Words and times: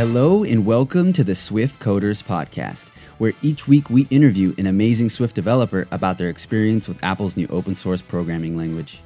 Hello 0.00 0.44
and 0.44 0.64
welcome 0.64 1.12
to 1.12 1.22
the 1.22 1.34
Swift 1.34 1.78
Coders 1.78 2.24
Podcast, 2.24 2.88
where 3.18 3.34
each 3.42 3.68
week 3.68 3.90
we 3.90 4.06
interview 4.08 4.54
an 4.56 4.64
amazing 4.64 5.10
Swift 5.10 5.34
developer 5.34 5.86
about 5.90 6.16
their 6.16 6.30
experience 6.30 6.88
with 6.88 7.04
Apple's 7.04 7.36
new 7.36 7.46
open 7.50 7.74
source 7.74 8.00
programming 8.00 8.56
language. 8.56 9.02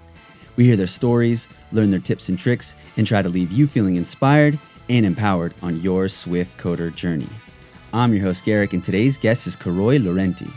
We 0.55 0.67
hear 0.67 0.77
their 0.77 0.87
stories, 0.87 1.49
learn 1.73 1.91
their 1.91 1.99
tips 1.99 2.29
and 2.29 2.39
tricks, 2.39 2.77
and 2.97 3.05
try 3.05 3.23
to 3.23 3.29
leave 3.29 3.51
you 3.51 3.67
feeling 3.67 3.97
inspired 3.97 4.57
and 4.89 5.05
empowered 5.05 5.53
on 5.63 5.81
your 5.81 6.09
Swift 6.09 6.57
coder 6.59 6.95
journey. 6.95 7.29
I'm 7.93 8.15
your 8.15 8.23
host, 8.23 8.45
Garrick, 8.45 8.73
and 8.73 8.85
today's 8.85 9.19
guest 9.19 9.49
is 9.49 9.57
Károly 9.57 10.01
Lőrentey. 10.01 10.53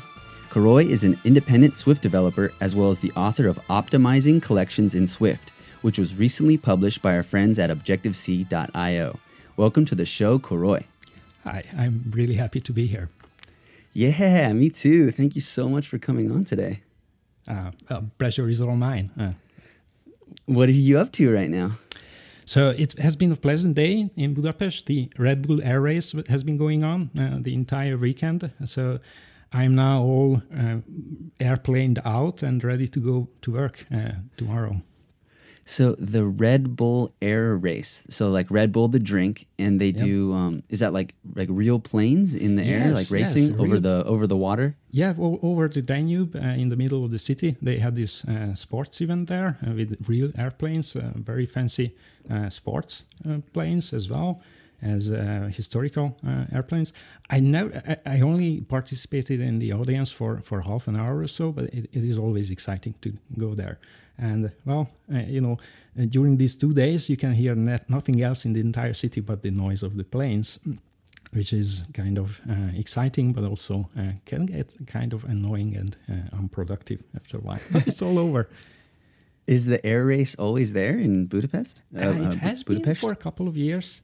Károly 0.52 0.88
is 0.92 1.04
an 1.04 1.20
independent 1.24 1.76
Swift 1.76 2.04
developer 2.04 2.54
as 2.62 2.76
well 2.76 2.92
as 2.92 3.00
the 3.00 3.12
author 3.14 3.48
of 3.48 3.60
Optimizing 3.72 4.40
Collections 4.40 4.94
in 4.94 5.08
Swift, 5.08 5.52
which 5.82 5.98
was 5.98 6.14
recently 6.14 6.58
published 6.58 7.02
by 7.02 7.16
our 7.16 7.24
friends 7.24 7.58
at 7.58 7.72
Objective-C.io. 7.72 9.20
Welcome 9.58 9.86
to 9.86 9.96
the 9.96 10.06
show, 10.06 10.38
Károly. 10.38 10.84
Hi, 11.44 11.64
I'm 11.76 12.12
really 12.12 12.36
happy 12.36 12.62
to 12.62 12.72
be 12.72 12.86
here. 12.86 13.10
Yeah, 13.92 14.54
me 14.54 14.70
too. 14.70 15.10
Thank 15.10 15.34
you 15.34 15.42
so 15.42 15.68
much 15.68 15.88
for 15.88 15.98
coming 15.98 16.32
on 16.32 16.44
today. 16.44 16.84
Uh, 17.48 17.72
well, 17.90 18.12
pleasure 18.20 18.48
is 18.50 18.62
all 18.62 18.76
mine. 18.76 19.10
Uh, 19.20 19.32
what 20.46 20.70
are 20.70 20.74
you 20.74 21.00
up 21.00 21.12
to 21.14 21.34
right 21.34 21.50
now? 21.50 21.72
So 22.46 22.70
it 22.70 23.00
has 23.00 23.16
been 23.16 23.32
a 23.32 23.36
pleasant 23.36 23.74
day 23.74 24.12
in 24.16 24.36
Budapest. 24.36 24.86
The 24.86 25.10
Red 25.18 25.48
Bull 25.48 25.60
Air 25.64 25.82
Race 25.82 26.14
has 26.30 26.44
been 26.44 26.58
going 26.58 26.84
on 26.84 27.10
uh, 27.20 27.40
the 27.42 27.56
entire 27.56 27.98
weekend. 27.98 28.52
So 28.64 29.00
I'm 29.52 29.74
now 29.74 30.04
all 30.04 30.44
uh, 30.56 30.82
airplaned 31.40 32.00
out 32.06 32.44
and 32.44 32.64
ready 32.64 32.88
to 32.90 33.00
go 33.00 33.28
to 33.42 33.54
work 33.54 33.88
uh, 33.92 34.12
tomorrow. 34.38 34.84
So 35.70 35.96
the 36.00 36.24
Red 36.24 36.78
Bull 36.78 37.14
Air 37.22 37.58
Race. 37.58 38.08
So 38.10 38.30
like 38.30 38.50
Red 38.50 38.72
Bull 38.72 38.88
the 38.88 39.00
drink, 39.00 39.48
and 39.60 39.82
they 39.82 39.88
yep. 39.88 39.98
do. 39.98 40.34
Um, 40.34 40.64
is 40.70 40.80
that 40.80 40.94
like 40.94 41.14
like 41.36 41.50
real 41.52 41.78
planes 41.78 42.36
in 42.36 42.56
the 42.56 42.64
yes, 42.64 42.86
air, 42.86 42.94
like 42.94 43.12
racing 43.12 43.44
yes, 43.44 43.60
over 43.60 43.74
real, 43.74 43.82
the 43.82 44.04
over 44.06 44.28
the 44.28 44.38
water? 44.38 44.78
Yeah, 44.92 45.14
over 45.18 45.68
the 45.68 45.82
Danube 45.82 46.38
uh, 46.38 46.40
in 46.40 46.70
the 46.70 46.78
middle 46.78 47.04
of 47.04 47.12
the 47.12 47.20
city. 47.20 47.58
They 47.62 47.80
had 47.80 47.98
this 47.98 48.24
uh, 48.24 48.56
sports 48.56 49.02
event 49.02 49.28
there 49.28 49.58
uh, 49.68 49.74
with 49.74 49.98
real 50.08 50.32
airplanes, 50.38 50.96
uh, 50.96 51.12
very 51.16 51.46
fancy 51.46 51.94
uh, 52.32 52.50
sports 52.50 53.04
uh, 53.30 53.40
planes 53.52 53.94
as 53.94 54.10
well 54.10 54.42
as 54.82 55.08
historical 55.56 56.16
airplanes. 56.54 56.94
I 57.30 57.40
know 57.40 57.72
I, 57.88 57.98
I, 58.06 58.22
only 58.22 58.62
participated 58.62 59.42
in 59.42 59.58
the 59.58 59.74
audience 59.74 60.12
for 60.12 60.40
for 60.42 60.62
half 60.62 60.88
an 60.88 60.96
hour 60.96 61.18
or 61.18 61.28
so, 61.28 61.52
but 61.52 61.66
it, 61.74 61.90
it 61.92 62.04
is 62.04 62.18
always 62.18 62.52
exciting 62.52 62.94
to 63.02 63.12
go 63.38 63.56
there. 63.56 63.80
And 64.18 64.52
well, 64.66 64.90
uh, 65.14 65.20
you 65.20 65.42
know, 65.42 65.58
uh, 66.00 66.06
during 66.06 66.38
these 66.38 66.56
two 66.56 66.74
days, 66.74 67.10
you 67.10 67.18
can 67.18 67.34
hear 67.34 67.56
net, 67.56 67.90
nothing 67.90 68.22
else 68.22 68.46
in 68.46 68.54
the 68.54 68.60
entire 68.60 68.94
city 68.94 69.22
but 69.22 69.42
the 69.42 69.52
noise 69.52 69.84
of 69.84 69.96
the 69.96 70.04
planes, 70.04 70.60
which 71.34 71.54
is 71.54 71.84
kind 71.94 72.18
of 72.18 72.42
uh, 72.50 72.72
exciting, 72.76 73.34
but 73.34 73.44
also 73.44 73.90
uh, 73.98 74.12
can 74.26 74.46
get 74.46 74.74
kind 74.88 75.14
of 75.14 75.24
annoying 75.26 75.76
and 75.76 75.98
uh, 76.10 76.38
unproductive 76.38 77.04
after 77.16 77.38
a 77.38 77.42
while. 77.42 77.60
it's 77.86 78.02
all 78.02 78.18
over. 78.18 78.50
Is 79.46 79.66
the 79.66 79.86
air 79.86 80.06
race 80.06 80.36
always 80.36 80.74
there 80.74 80.98
in 80.98 81.28
Budapest? 81.28 81.82
Uh, 81.96 82.10
it 82.10 82.34
has 82.34 82.64
Budapest? 82.64 82.86
been 82.86 82.96
for 82.96 83.14
a 83.14 83.16
couple 83.16 83.48
of 83.48 83.56
years. 83.56 84.02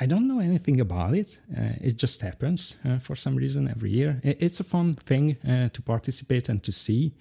I 0.00 0.06
don't 0.06 0.28
know 0.28 0.38
anything 0.38 0.80
about 0.80 1.14
it. 1.14 1.38
it 1.80 1.96
just 1.96 2.20
happens 2.20 2.76
for 3.00 3.16
some 3.16 3.34
reason 3.34 3.66
every 3.66 3.90
year. 3.90 4.20
it's 4.22 4.60
a 4.60 4.64
fun 4.64 4.94
thing 4.94 5.36
to 5.72 5.82
participate 5.82 6.48
and 6.48 6.62
to 6.62 6.70
see. 6.70 7.14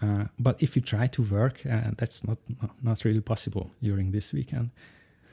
Uh, 0.00 0.24
but 0.38 0.62
if 0.62 0.74
you 0.76 0.82
try 0.82 1.06
to 1.06 1.22
work, 1.22 1.66
uh, 1.66 1.90
that's 1.96 2.24
not 2.24 2.38
not 2.82 3.04
really 3.04 3.20
possible 3.20 3.70
during 3.82 4.12
this 4.12 4.32
weekend. 4.32 4.70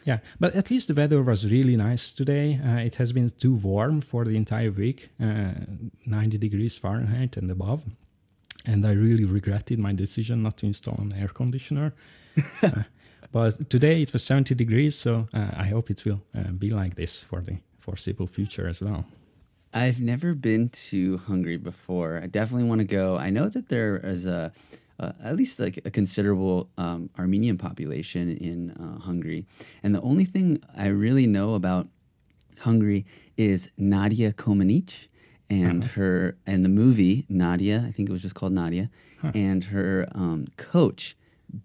Yeah, 0.05 0.19
but 0.39 0.55
at 0.55 0.71
least 0.71 0.87
the 0.87 0.93
weather 0.93 1.21
was 1.21 1.45
really 1.45 1.75
nice 1.75 2.13
today. 2.13 2.59
Uh, 2.63 2.85
it 2.85 2.95
has 2.95 3.11
been 3.11 3.29
too 3.29 3.53
warm 3.53 4.01
for 4.01 4.25
the 4.25 4.35
entire 4.35 4.71
week, 4.71 5.09
uh, 5.21 5.51
90 6.05 6.37
degrees 6.37 6.77
Fahrenheit 6.77 7.37
and 7.37 7.51
above. 7.51 7.83
And 8.65 8.85
I 8.85 8.91
really 8.91 9.25
regretted 9.25 9.79
my 9.79 9.93
decision 9.93 10.41
not 10.41 10.57
to 10.57 10.65
install 10.65 10.97
an 10.99 11.13
air 11.13 11.29
conditioner. 11.29 11.93
Uh, 12.63 12.83
but 13.31 13.69
today 13.69 14.01
it 14.01 14.13
was 14.13 14.23
70 14.23 14.55
degrees, 14.55 14.95
so 14.95 15.27
I 15.33 15.65
hope 15.65 15.91
it 15.91 16.03
will 16.05 16.21
be 16.57 16.69
like 16.69 16.95
this 16.95 17.19
for 17.19 17.41
the 17.41 17.57
foreseeable 17.79 18.27
future 18.27 18.67
as 18.67 18.81
well. 18.81 19.05
I've 19.73 20.01
never 20.01 20.33
been 20.33 20.69
to 20.69 21.17
Hungary 21.17 21.57
before. 21.57 22.19
I 22.21 22.27
definitely 22.27 22.67
want 22.67 22.79
to 22.79 22.87
go. 22.87 23.17
I 23.17 23.29
know 23.29 23.49
that 23.49 23.69
there 23.69 23.97
is 23.97 24.25
a 24.25 24.51
uh, 24.99 25.13
at 25.23 25.37
least 25.37 25.59
like 25.59 25.79
a 25.85 25.89
considerable 25.89 26.69
um, 26.77 27.09
Armenian 27.17 27.57
population 27.57 28.35
in 28.35 28.71
uh, 28.71 28.99
Hungary, 28.99 29.45
and 29.81 29.95
the 29.95 30.01
only 30.01 30.25
thing 30.25 30.61
I 30.75 30.87
really 30.87 31.27
know 31.27 31.53
about 31.53 31.87
Hungary 32.59 33.05
is 33.37 33.69
Nadia 33.77 34.33
Comaneci 34.33 35.07
and 35.49 35.83
uh-huh. 35.85 35.93
her 35.93 36.37
and 36.45 36.65
the 36.65 36.69
movie 36.69 37.25
Nadia. 37.29 37.85
I 37.87 37.91
think 37.91 38.09
it 38.09 38.11
was 38.11 38.21
just 38.21 38.35
called 38.35 38.53
Nadia, 38.53 38.89
huh. 39.21 39.31
and 39.33 39.65
her 39.65 40.07
um, 40.13 40.47
coach. 40.57 41.15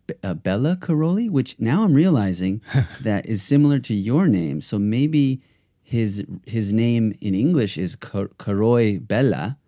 B- 0.06 0.14
uh, 0.22 0.32
Bela 0.32 0.76
Karolyi, 0.76 1.28
which 1.28 1.56
now 1.58 1.84
I'm 1.84 1.92
realizing 1.92 2.62
that 3.02 3.26
is 3.26 3.42
similar 3.42 3.78
to 3.80 3.92
your 3.92 4.26
name. 4.26 4.62
So 4.62 4.78
maybe 4.78 5.42
his 5.84 6.24
his 6.46 6.72
name 6.72 7.12
in 7.20 7.34
English 7.34 7.78
is 7.78 7.94
Karoy 7.94 9.06
Bella, 9.06 9.58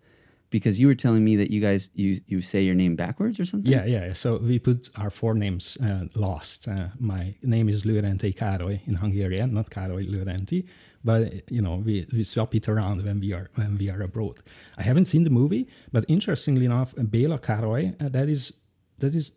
because 0.49 0.79
you 0.79 0.87
were 0.87 0.95
telling 0.95 1.23
me 1.23 1.35
that 1.35 1.51
you 1.51 1.61
guys 1.61 1.89
you 1.93 2.19
you 2.27 2.41
say 2.41 2.61
your 2.61 2.75
name 2.75 2.95
backwards 2.95 3.39
or 3.39 3.45
something. 3.45 3.71
Yeah, 3.71 3.85
yeah. 3.85 4.13
So 4.13 4.37
we 4.37 4.59
put 4.59 4.89
our 4.97 5.09
four 5.09 5.33
names 5.35 5.77
uh, 5.81 6.05
lost. 6.15 6.67
Uh, 6.67 6.87
my 6.99 7.35
name 7.43 7.69
is 7.69 7.83
Lőrentey 7.83 8.33
Károly 8.33 8.79
in 8.87 8.95
Hungarian, 8.95 9.53
not 9.53 9.69
Károly 9.69 10.09
Lőrentey. 10.09 10.65
But 11.03 11.49
you 11.51 11.61
know, 11.61 11.75
we, 11.75 12.05
we 12.11 12.23
swap 12.23 12.55
it 12.55 12.67
around 12.67 13.03
when 13.05 13.19
we 13.19 13.31
are 13.33 13.49
when 13.55 13.77
we 13.77 13.89
are 13.89 14.01
abroad. 14.01 14.39
I 14.77 14.83
haven't 14.83 15.05
seen 15.05 15.23
the 15.23 15.29
movie, 15.29 15.67
but 15.91 16.03
interestingly 16.07 16.65
enough, 16.65 16.93
Bela 16.97 17.39
Károly, 17.39 17.95
uh, 18.01 18.09
that 18.09 18.27
is 18.27 18.53
that 18.99 19.13
is 19.13 19.31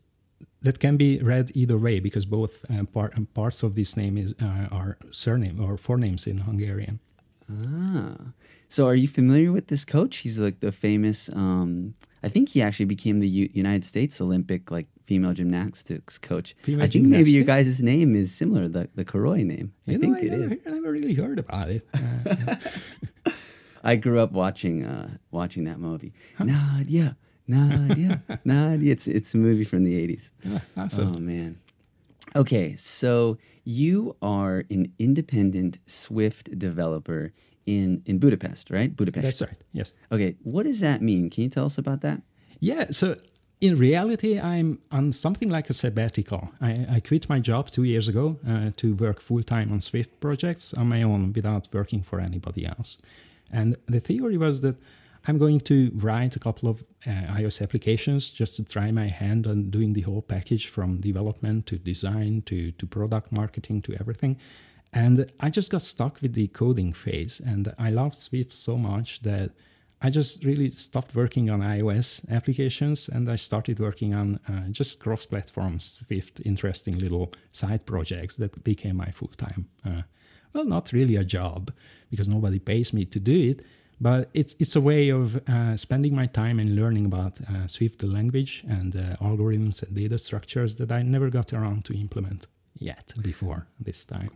that 0.62 0.78
can 0.78 0.97
be 0.97 1.19
read 1.22 1.50
either 1.54 1.78
way 1.78 2.00
because 2.00 2.25
both 2.26 2.65
uh, 2.71 2.84
par- 2.84 3.12
parts 3.34 3.62
of 3.62 3.75
this 3.75 3.97
name 3.97 4.16
is 4.19 4.34
uh, 4.43 4.69
are 4.71 4.97
surname 5.10 5.60
or 5.60 5.76
forenames 5.76 6.26
in 6.26 6.38
Hungarian. 6.38 7.00
Ah, 7.50 8.32
so 8.69 8.87
are 8.87 8.94
you 8.94 9.09
familiar 9.09 9.50
with 9.53 9.66
this 9.69 9.84
coach? 9.84 10.19
He's 10.19 10.38
like 10.38 10.60
the 10.60 10.71
famous. 10.72 11.28
Um, 11.34 11.94
I 12.22 12.28
think 12.28 12.50
he 12.50 12.62
actually 12.62 12.87
became 12.87 13.19
the 13.19 13.26
U- 13.28 13.50
United 13.53 13.84
States 13.84 14.21
Olympic 14.21 14.71
like 14.71 14.87
female 15.06 15.32
gymnastics 15.34 16.19
coach. 16.19 16.54
Female 16.62 16.82
I 16.84 16.87
think 16.87 17.04
gymnastics? 17.04 17.19
maybe 17.19 17.31
your 17.32 17.44
guys' 17.44 17.82
name 17.82 18.15
is 18.15 18.32
similar, 18.32 18.69
the 18.69 18.88
the 18.94 19.04
Karoy 19.04 19.44
name. 19.44 19.72
You 19.87 19.94
I 19.94 19.97
know, 19.97 20.00
think 20.00 20.16
I 20.19 20.21
it 20.27 20.31
never, 20.38 20.54
is. 20.54 20.60
I 20.66 20.71
never 20.71 20.92
really 20.92 21.15
heard 21.15 21.38
about 21.38 21.71
it. 21.71 21.88
Uh, 21.92 23.31
I 23.82 23.97
grew 23.97 24.21
up 24.21 24.31
watching 24.32 24.84
uh, 24.84 25.09
watching 25.31 25.65
that 25.65 25.78
movie. 25.81 26.12
Huh? 26.38 26.44
Nadia. 27.50 28.22
Nadia, 28.28 28.41
Nadia. 28.44 28.93
It's 28.93 29.06
it's 29.06 29.34
a 29.34 29.38
movie 29.38 29.65
from 29.65 29.84
the 29.84 29.94
eighties. 29.97 30.33
awesome. 30.77 31.12
Oh 31.16 31.21
man. 31.21 31.59
Okay, 32.37 32.77
so 32.77 33.38
you 33.65 34.16
are 34.22 34.65
an 34.71 34.93
independent 34.99 35.78
Swift 35.87 36.59
developer 36.59 37.33
in 37.66 38.03
in 38.06 38.19
Budapest, 38.19 38.71
right? 38.71 38.94
Budapest. 38.97 39.25
That's 39.25 39.41
right. 39.41 39.60
Yes. 39.72 39.93
Okay, 40.12 40.37
what 40.43 40.65
does 40.65 40.81
that 40.81 41.03
mean? 41.03 41.31
Can 41.31 41.44
you 41.44 41.50
tell 41.50 41.65
us 41.65 41.78
about 41.78 42.00
that? 42.03 42.22
Yeah. 42.60 42.91
So 42.91 43.16
in 43.60 43.77
reality, 43.77 44.39
I'm 44.41 44.78
on 44.91 45.12
something 45.12 45.50
like 45.50 45.69
a 45.69 45.75
sabbatical. 45.75 46.50
I, 46.60 46.87
I 46.91 47.00
quit 47.00 47.28
my 47.28 47.41
job 47.41 47.71
two 47.71 47.84
years 47.84 48.09
ago 48.09 48.39
uh, 48.49 48.71
to 48.78 48.94
work 48.94 49.21
full 49.21 49.43
time 49.43 49.71
on 49.72 49.81
Swift 49.81 50.19
projects 50.21 50.72
on 50.75 50.89
my 50.89 51.03
own 51.03 51.33
without 51.33 51.69
working 51.72 52.03
for 52.03 52.21
anybody 52.21 52.65
else. 52.66 52.97
And 53.53 53.77
the 53.87 54.00
theory 54.00 54.39
was 54.39 54.60
that 54.62 54.78
I'm 55.31 55.39
going 55.39 55.61
to 55.61 55.93
write 55.95 56.35
a 56.35 56.41
couple 56.41 56.69
of 56.69 56.83
uh, 57.07 57.11
iOS 57.39 57.63
applications 57.63 58.31
just 58.31 58.57
to 58.57 58.65
try 58.65 58.91
my 58.91 59.07
hand 59.07 59.47
on 59.47 59.71
doing 59.71 59.93
the 59.93 60.01
whole 60.01 60.22
package 60.22 60.66
from 60.66 61.01
development 61.01 61.66
to 61.69 61.78
design 61.78 62.43
to, 62.47 62.72
to 62.72 62.84
product 62.84 63.31
marketing 63.31 63.81
to 63.83 63.95
everything. 64.01 64.37
And 64.93 65.31
I 65.39 65.49
just 65.49 65.71
got 65.71 65.83
stuck 65.83 66.21
with 66.21 66.33
the 66.33 66.49
coding 66.49 66.93
phase. 66.93 67.39
And 67.39 67.72
I 67.78 67.91
loved 67.91 68.16
Swift 68.16 68.53
so 68.53 68.77
much 68.77 69.22
that 69.22 69.53
I 70.03 70.10
just 70.10 70.45
really 70.45 70.69
stopped 70.69 71.15
working 71.15 71.49
on 71.49 71.60
iOS 71.60 72.28
applications 72.28 73.09
and 73.09 73.31
I 73.31 73.37
started 73.37 73.78
working 73.78 74.13
on 74.15 74.41
uh, 74.49 74.69
just 74.72 74.99
cross 74.99 75.27
platform 75.27 75.78
Swift, 75.78 76.41
interesting 76.45 76.99
little 76.99 77.33
side 77.53 77.87
projects 77.87 78.34
that 78.37 78.65
became 78.65 78.97
my 78.97 79.13
full 79.13 79.28
time. 79.37 79.69
Uh, 79.87 80.03
well, 80.53 80.65
not 80.65 80.93
really 80.93 81.15
a 81.15 81.22
job 81.22 81.72
because 82.10 82.28
nobody 82.28 82.59
pays 82.59 82.93
me 82.93 83.04
to 83.04 83.21
do 83.21 83.51
it 83.51 83.65
but 84.01 84.31
it's 84.33 84.55
it's 84.59 84.77
a 84.77 84.81
way 84.81 85.11
of 85.11 85.37
uh, 85.49 85.77
spending 85.77 86.15
my 86.15 86.27
time 86.27 86.59
and 86.59 86.75
learning 86.75 87.05
about 87.07 87.39
uh, 87.43 87.67
Swift, 87.67 87.99
the 87.99 88.07
language, 88.07 88.65
and 88.69 88.97
uh, 88.97 89.17
algorithms 89.21 89.83
and 89.83 89.95
data 89.95 90.19
structures 90.19 90.77
that 90.77 90.91
I 90.91 91.03
never 91.03 91.29
got 91.31 91.53
around 91.53 91.85
to 91.87 91.93
implement 91.95 92.47
yet 92.79 93.13
before 93.21 93.67
this 93.79 94.05
time. 94.05 94.31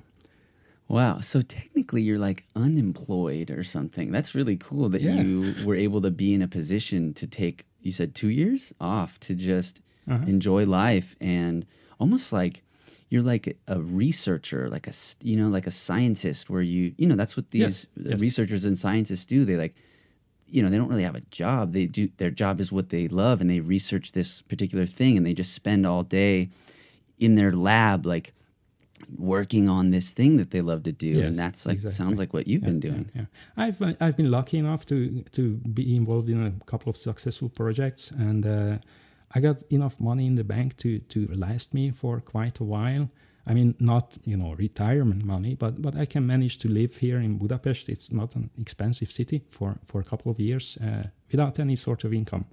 Wow. 0.89 1.21
So 1.21 1.41
technically, 1.41 2.03
you're 2.03 2.19
like 2.19 2.45
unemployed 2.55 3.51
or 3.51 3.65
something. 3.65 4.13
That's 4.13 4.35
really 4.35 4.57
cool 4.57 4.91
that 4.91 5.01
yeah. 5.01 5.15
you 5.15 5.55
were 5.65 5.75
able 5.75 6.03
to 6.03 6.11
be 6.11 6.35
in 6.35 6.43
a 6.43 6.49
position 6.49 7.15
to 7.15 7.27
take, 7.27 7.67
you 7.81 7.91
said 7.91 8.15
two 8.15 8.29
years 8.29 8.73
off 8.81 9.19
to 9.21 9.35
just 9.35 9.81
uh-huh. 10.09 10.25
enjoy 10.27 10.67
life 10.67 11.17
and 11.21 11.65
almost 11.99 12.33
like 12.33 12.63
you're 13.11 13.23
like 13.23 13.57
a 13.69 13.81
researcher, 13.81 14.69
like 14.71 14.87
a 14.87 14.93
you 15.23 15.37
know 15.37 15.49
like 15.49 15.67
a 15.67 15.71
scientist, 15.71 16.51
where 16.51 16.63
you 16.63 16.95
you 16.99 17.07
know 17.07 17.17
that's 17.17 17.37
what 17.37 17.51
these 17.51 17.61
Yes, 17.63 17.87
yes. 17.97 18.21
researchers 18.21 18.65
and 18.65 18.79
scientists 18.79 19.27
do. 19.27 19.45
They 19.45 19.57
like 19.57 19.75
you 20.51 20.63
know 20.63 20.69
they 20.69 20.77
don't 20.77 20.89
really 20.89 21.05
have 21.05 21.15
a 21.17 21.21
job. 21.31 21.73
They 21.73 21.87
do 21.87 22.09
their 22.17 22.31
job 22.31 22.61
is 22.61 22.73
what 22.73 22.89
they 22.89 23.09
love, 23.09 23.41
and 23.41 23.49
they 23.51 23.61
research 23.61 24.13
this 24.13 24.43
particular 24.43 24.87
thing, 24.87 25.17
and 25.17 25.25
they 25.27 25.35
just 25.35 25.53
spend 25.53 25.87
all 25.87 26.03
day 26.03 26.51
in 27.19 27.35
their 27.35 27.53
lab 27.53 28.07
like 28.07 28.33
working 29.19 29.69
on 29.69 29.91
this 29.91 30.13
thing 30.13 30.37
that 30.39 30.51
they 30.51 30.63
love 30.63 30.83
to 30.85 30.93
do 30.93 31.19
Yes, 31.19 31.29
and 31.29 31.39
that's 31.39 31.67
like 31.67 31.77
exactly. 31.77 32.05
sounds 32.05 32.19
like 32.19 32.33
what 32.33 32.47
you've 32.47 32.63
Yeah, 32.63 32.69
been 32.71 32.81
doing 32.81 33.11
Yeah, 33.15 33.27
I've 33.57 33.81
uh, 33.83 33.93
I've 34.01 34.17
been 34.17 34.31
lucky 34.31 34.59
enough 34.59 34.87
to 34.87 35.23
to 35.33 35.43
be 35.75 35.95
involved 35.97 36.29
in 36.29 36.41
a 36.47 36.53
couple 36.65 36.89
of 36.91 36.97
successful 36.97 37.49
projects, 37.49 38.11
and 38.13 38.47
uh, 38.47 38.79
I 39.35 39.41
got 39.41 39.63
enough 39.71 39.99
money 40.01 40.27
in 40.27 40.37
the 40.37 40.45
bank 40.45 40.77
to 40.77 40.99
to 40.99 41.27
last 41.35 41.75
me 41.75 41.91
for 41.91 42.21
quite 42.21 42.61
a 42.61 42.65
while. 42.65 43.09
I 43.47 43.55
mean, 43.55 43.75
not 43.79 44.17
you 44.25 44.37
know 44.37 44.55
retirement 44.55 45.25
money, 45.25 45.55
but 45.55 45.83
but 45.83 45.97
I 45.97 46.07
can 46.07 46.27
manage 46.27 46.59
to 46.59 46.69
live 46.69 46.97
here 46.97 47.21
in 47.21 47.39
Budapest. 47.39 47.89
It's 47.89 48.13
not 48.13 48.37
an 48.37 48.51
expensive 48.59 49.11
city 49.11 49.43
for 49.51 49.77
for 49.87 50.01
a 50.01 50.05
couple 50.05 50.31
of 50.31 50.39
years 50.39 50.79
uh, 50.81 51.09
without 51.31 51.59
any 51.59 51.77
sort 51.77 52.05
of 52.05 52.13
income. 52.13 52.45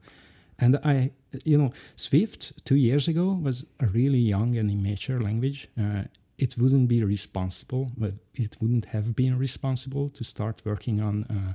And 0.60 0.75
I, 0.83 1.12
you 1.44 1.57
know, 1.57 1.72
Swift 1.95 2.54
two 2.66 2.75
years 2.75 3.07
ago 3.07 3.39
was 3.44 3.66
a 3.80 3.88
really 3.88 4.19
young 4.19 4.57
and 4.57 4.69
immature 4.69 5.19
language. 5.19 5.68
Uh, 5.75 6.04
it 6.38 6.57
wouldn't 6.57 6.88
be 6.88 7.04
responsible, 7.04 7.92
it 8.34 8.57
wouldn't 8.60 8.86
have 8.86 9.16
been 9.16 9.38
responsible 9.38 10.10
to 10.10 10.24
start 10.24 10.62
working 10.66 11.00
on 11.00 11.24
uh, 11.25 11.54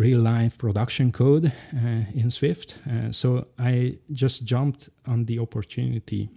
real 0.00 0.20
life 0.20 0.56
production 0.56 1.12
code 1.12 1.52
uh, 1.76 2.04
in 2.14 2.30
Swift. 2.30 2.78
Uh, 2.90 3.12
so 3.12 3.46
I 3.58 3.98
just 4.12 4.44
jumped 4.44 4.88
on 5.06 5.26
the 5.26 5.38
opportunity 5.38 6.30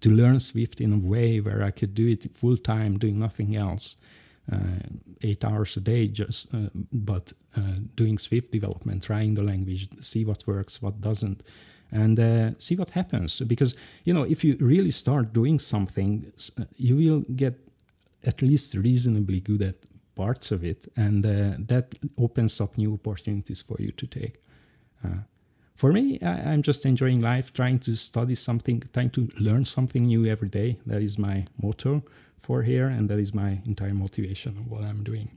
to 0.00 0.10
learn 0.10 0.40
Swift 0.40 0.80
in 0.80 0.92
a 0.92 0.98
way 0.98 1.40
where 1.40 1.62
I 1.62 1.70
could 1.70 1.94
do 1.94 2.08
it 2.08 2.34
full 2.34 2.56
time, 2.56 2.98
doing 2.98 3.18
nothing 3.18 3.56
else. 3.56 3.96
Uh, 4.52 4.56
eight 5.22 5.44
hours 5.44 5.76
a 5.76 5.80
day, 5.80 6.08
just 6.08 6.52
uh, 6.52 6.70
but 6.92 7.32
uh, 7.56 7.76
doing 7.94 8.18
Swift 8.18 8.50
development, 8.50 9.04
trying 9.04 9.34
the 9.34 9.44
language, 9.44 9.88
see 10.02 10.24
what 10.24 10.44
works, 10.46 10.82
what 10.82 11.00
doesn't, 11.00 11.42
and 11.92 12.18
uh, 12.18 12.50
see 12.58 12.74
what 12.74 12.90
happens. 12.90 13.40
Because 13.40 13.76
you 14.04 14.12
know, 14.12 14.24
if 14.24 14.42
you 14.42 14.56
really 14.58 14.90
start 14.90 15.32
doing 15.32 15.60
something, 15.60 16.32
you 16.76 16.96
will 16.96 17.20
get 17.36 17.54
at 18.24 18.42
least 18.42 18.74
reasonably 18.74 19.38
good 19.38 19.62
at 19.62 19.76
parts 20.14 20.50
of 20.50 20.64
it, 20.64 20.86
and 20.96 21.24
uh, 21.24 21.54
that 21.58 21.94
opens 22.18 22.60
up 22.60 22.76
new 22.76 22.94
opportunities 22.94 23.60
for 23.62 23.76
you 23.78 23.92
to 23.92 24.06
take. 24.06 24.42
Uh, 25.04 25.22
for 25.74 25.92
me, 25.92 26.18
I, 26.20 26.52
I'm 26.52 26.62
just 26.62 26.84
enjoying 26.84 27.20
life, 27.20 27.52
trying 27.52 27.78
to 27.80 27.96
study 27.96 28.34
something, 28.34 28.82
trying 28.92 29.10
to 29.10 29.28
learn 29.38 29.64
something 29.64 30.04
new 30.04 30.26
every 30.26 30.48
day. 30.48 30.78
That 30.86 31.02
is 31.02 31.18
my 31.18 31.46
motto 31.62 32.02
for 32.38 32.62
here, 32.62 32.88
and 32.88 33.08
that 33.08 33.18
is 33.18 33.32
my 33.32 33.60
entire 33.64 33.94
motivation 33.94 34.58
of 34.58 34.70
what 34.70 34.82
I'm 34.82 35.02
doing. 35.04 35.30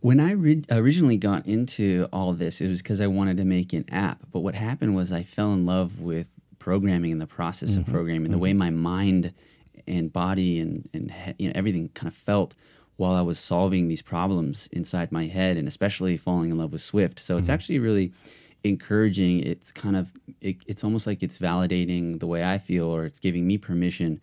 When 0.00 0.20
I 0.20 0.32
re- 0.32 0.64
originally 0.70 1.16
got 1.16 1.46
into 1.46 2.06
all 2.12 2.32
this, 2.32 2.60
it 2.60 2.68
was 2.68 2.80
because 2.80 3.00
I 3.00 3.08
wanted 3.08 3.36
to 3.38 3.44
make 3.44 3.72
an 3.72 3.84
app. 3.90 4.20
But 4.32 4.40
what 4.40 4.54
happened 4.54 4.94
was 4.94 5.10
I 5.10 5.22
fell 5.22 5.52
in 5.52 5.66
love 5.66 6.00
with 6.00 6.30
programming 6.58 7.12
and 7.12 7.20
the 7.20 7.26
process 7.26 7.76
of 7.76 7.86
programming, 7.86 8.30
the 8.30 8.38
way 8.38 8.52
my 8.52 8.70
mind 8.70 9.32
and 9.86 10.12
body 10.12 10.60
and, 10.60 10.88
and 10.92 11.12
you 11.38 11.48
know, 11.48 11.52
everything 11.54 11.88
kind 11.90 12.08
of 12.08 12.14
felt 12.14 12.54
while 12.98 13.14
I 13.14 13.22
was 13.22 13.38
solving 13.38 13.86
these 13.86 14.02
problems 14.02 14.68
inside 14.72 15.12
my 15.12 15.26
head, 15.26 15.56
and 15.56 15.66
especially 15.66 16.16
falling 16.16 16.50
in 16.50 16.58
love 16.58 16.72
with 16.72 16.82
Swift. 16.82 17.20
So 17.20 17.38
it's 17.38 17.48
actually 17.48 17.78
really 17.78 18.12
encouraging. 18.64 19.38
It's 19.44 19.70
kind 19.70 19.96
of 19.96 20.12
it, 20.40 20.56
it's 20.66 20.82
almost 20.82 21.06
like 21.06 21.22
it's 21.22 21.38
validating 21.38 22.18
the 22.18 22.26
way 22.26 22.44
I 22.44 22.58
feel, 22.58 22.86
or 22.86 23.06
it's 23.06 23.20
giving 23.20 23.46
me 23.46 23.56
permission 23.56 24.20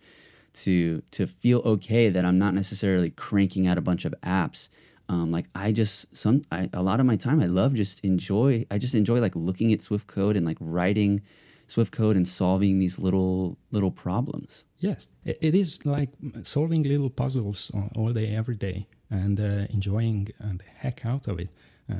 to 0.52 1.02
to 1.12 1.26
feel 1.26 1.62
okay 1.64 2.10
that 2.10 2.24
I'm 2.24 2.38
not 2.38 2.52
necessarily 2.54 3.10
cranking 3.10 3.66
out 3.66 3.78
a 3.78 3.82
bunch 3.82 4.04
of 4.04 4.14
apps. 4.22 4.68
Um, 5.08 5.30
like 5.30 5.46
I 5.54 5.72
just 5.72 6.14
some 6.14 6.42
I, 6.52 6.68
a 6.74 6.82
lot 6.82 7.00
of 7.00 7.06
my 7.06 7.16
time 7.16 7.40
I 7.40 7.46
love 7.46 7.74
just 7.74 8.04
enjoy 8.04 8.66
I 8.70 8.76
just 8.76 8.94
enjoy 8.94 9.20
like 9.20 9.34
looking 9.34 9.72
at 9.72 9.80
Swift 9.80 10.06
code 10.06 10.36
and 10.36 10.44
like 10.44 10.58
writing 10.60 11.22
Swift 11.66 11.92
code 11.92 12.16
and 12.16 12.26
solving 12.28 12.78
these 12.78 12.98
little 12.98 13.56
little 13.70 13.90
problems. 13.90 14.64
Yes, 14.78 15.08
it 15.24 15.54
is 15.54 15.84
like 15.84 16.10
solving 16.42 16.82
little 16.82 17.10
puzzles 17.10 17.70
all- 17.96 18.12
day, 18.12 18.34
every 18.36 18.56
day, 18.56 18.86
and 19.10 19.40
uh, 19.40 19.66
enjoying 19.70 20.28
uh, 20.40 20.52
the 20.58 20.64
heck 20.76 21.04
out 21.04 21.26
of 21.28 21.40
it 21.40 21.48
uh, 21.90 21.94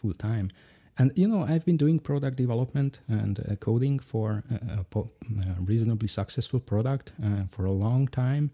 full 0.00 0.14
time. 0.14 0.50
And 0.98 1.12
you 1.16 1.26
know, 1.28 1.42
I've 1.42 1.64
been 1.64 1.76
doing 1.76 1.98
product 1.98 2.36
development 2.36 3.00
and 3.08 3.38
uh, 3.40 3.56
coding 3.56 3.98
for 3.98 4.42
a, 4.50 4.84
a 4.94 4.98
a 5.00 5.60
reasonably 5.60 6.08
successful 6.08 6.60
product 6.60 7.12
uh, 7.22 7.44
for 7.50 7.64
a 7.66 7.72
long 7.72 8.08
time, 8.08 8.50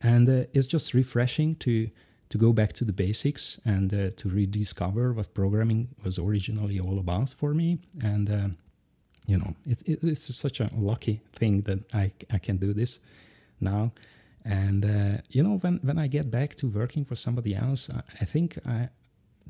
and 0.00 0.28
uh, 0.28 0.44
it's 0.54 0.66
just 0.66 0.94
refreshing 0.94 1.56
to 1.56 1.88
to 2.30 2.38
go 2.38 2.52
back 2.52 2.72
to 2.72 2.84
the 2.84 2.92
basics 2.92 3.60
and 3.64 3.92
uh, 3.92 4.10
to 4.16 4.28
rediscover 4.28 5.12
what 5.12 5.34
programming 5.34 5.88
was 6.02 6.18
originally 6.18 6.80
all 6.80 6.98
about 6.98 7.30
for 7.38 7.54
me. 7.54 7.78
And 8.02 8.30
um 8.30 8.56
you 9.26 9.38
know, 9.38 9.54
it, 9.66 9.82
it, 9.86 9.98
it's 10.02 10.34
such 10.34 10.60
a 10.60 10.68
lucky 10.76 11.20
thing 11.32 11.62
that 11.62 11.80
I, 11.94 12.12
I 12.30 12.38
can 12.38 12.56
do 12.56 12.72
this 12.72 12.98
now. 13.60 13.92
And, 14.44 14.84
uh, 14.84 15.22
you 15.30 15.42
know, 15.42 15.56
when, 15.58 15.78
when 15.82 15.98
I 15.98 16.06
get 16.06 16.30
back 16.30 16.54
to 16.56 16.68
working 16.68 17.04
for 17.04 17.14
somebody 17.16 17.54
else, 17.54 17.88
I, 17.90 18.02
I 18.20 18.24
think 18.26 18.58
I, 18.66 18.90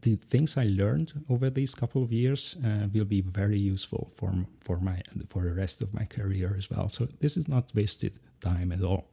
the 0.03 0.17
things 0.17 0.57
I 0.57 0.65
learned 0.65 1.13
over 1.29 1.51
these 1.51 1.75
couple 1.75 2.03
of 2.03 2.13
years 2.13 2.57
uh, 2.65 2.87
will 2.93 3.05
be 3.05 3.21
very 3.21 3.59
useful 3.59 4.11
for, 4.15 4.33
for, 4.61 4.79
my, 4.79 5.03
for 5.27 5.43
the 5.43 5.53
rest 5.53 5.83
of 5.83 5.93
my 5.93 6.05
career 6.05 6.55
as 6.57 6.71
well. 6.71 6.89
So 6.89 7.09
this 7.21 7.37
is 7.37 7.49
not 7.49 7.73
wasted 7.75 8.21
time 8.41 8.71
at 8.71 8.83
all. 8.83 9.07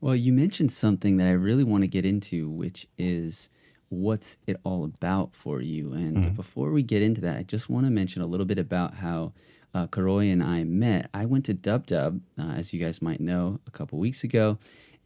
Well, 0.00 0.16
you 0.16 0.32
mentioned 0.32 0.72
something 0.72 1.16
that 1.18 1.28
I 1.28 1.32
really 1.32 1.64
want 1.64 1.84
to 1.84 1.88
get 1.88 2.04
into, 2.04 2.50
which 2.50 2.88
is 2.98 3.48
what's 3.92 4.38
it 4.46 4.56
all 4.64 4.84
about 4.84 5.36
for 5.36 5.60
you. 5.60 5.92
And 5.92 6.34
before 6.34 6.70
we 6.70 6.82
get 6.82 7.02
into 7.02 7.20
that, 7.20 7.36
I 7.36 7.42
just 7.42 7.68
want 7.68 7.84
to 7.84 7.90
mention 7.90 8.22
a 8.22 8.26
little 8.26 8.46
bit 8.46 8.58
about 8.58 8.94
how 8.94 9.34
uh, 9.74 9.86
Károly 9.86 10.32
and 10.32 10.42
I 10.42 10.64
met. 10.64 11.10
I 11.12 11.26
went 11.26 11.44
to 11.46 11.54
Dub 11.54 11.86
Dub, 11.86 12.20
uh, 12.38 12.52
as 12.52 12.72
you 12.72 12.80
guys 12.80 13.02
might 13.02 13.20
know, 13.20 13.60
a 13.66 13.70
couple 13.70 13.98
weeks 13.98 14.24
ago. 14.24 14.58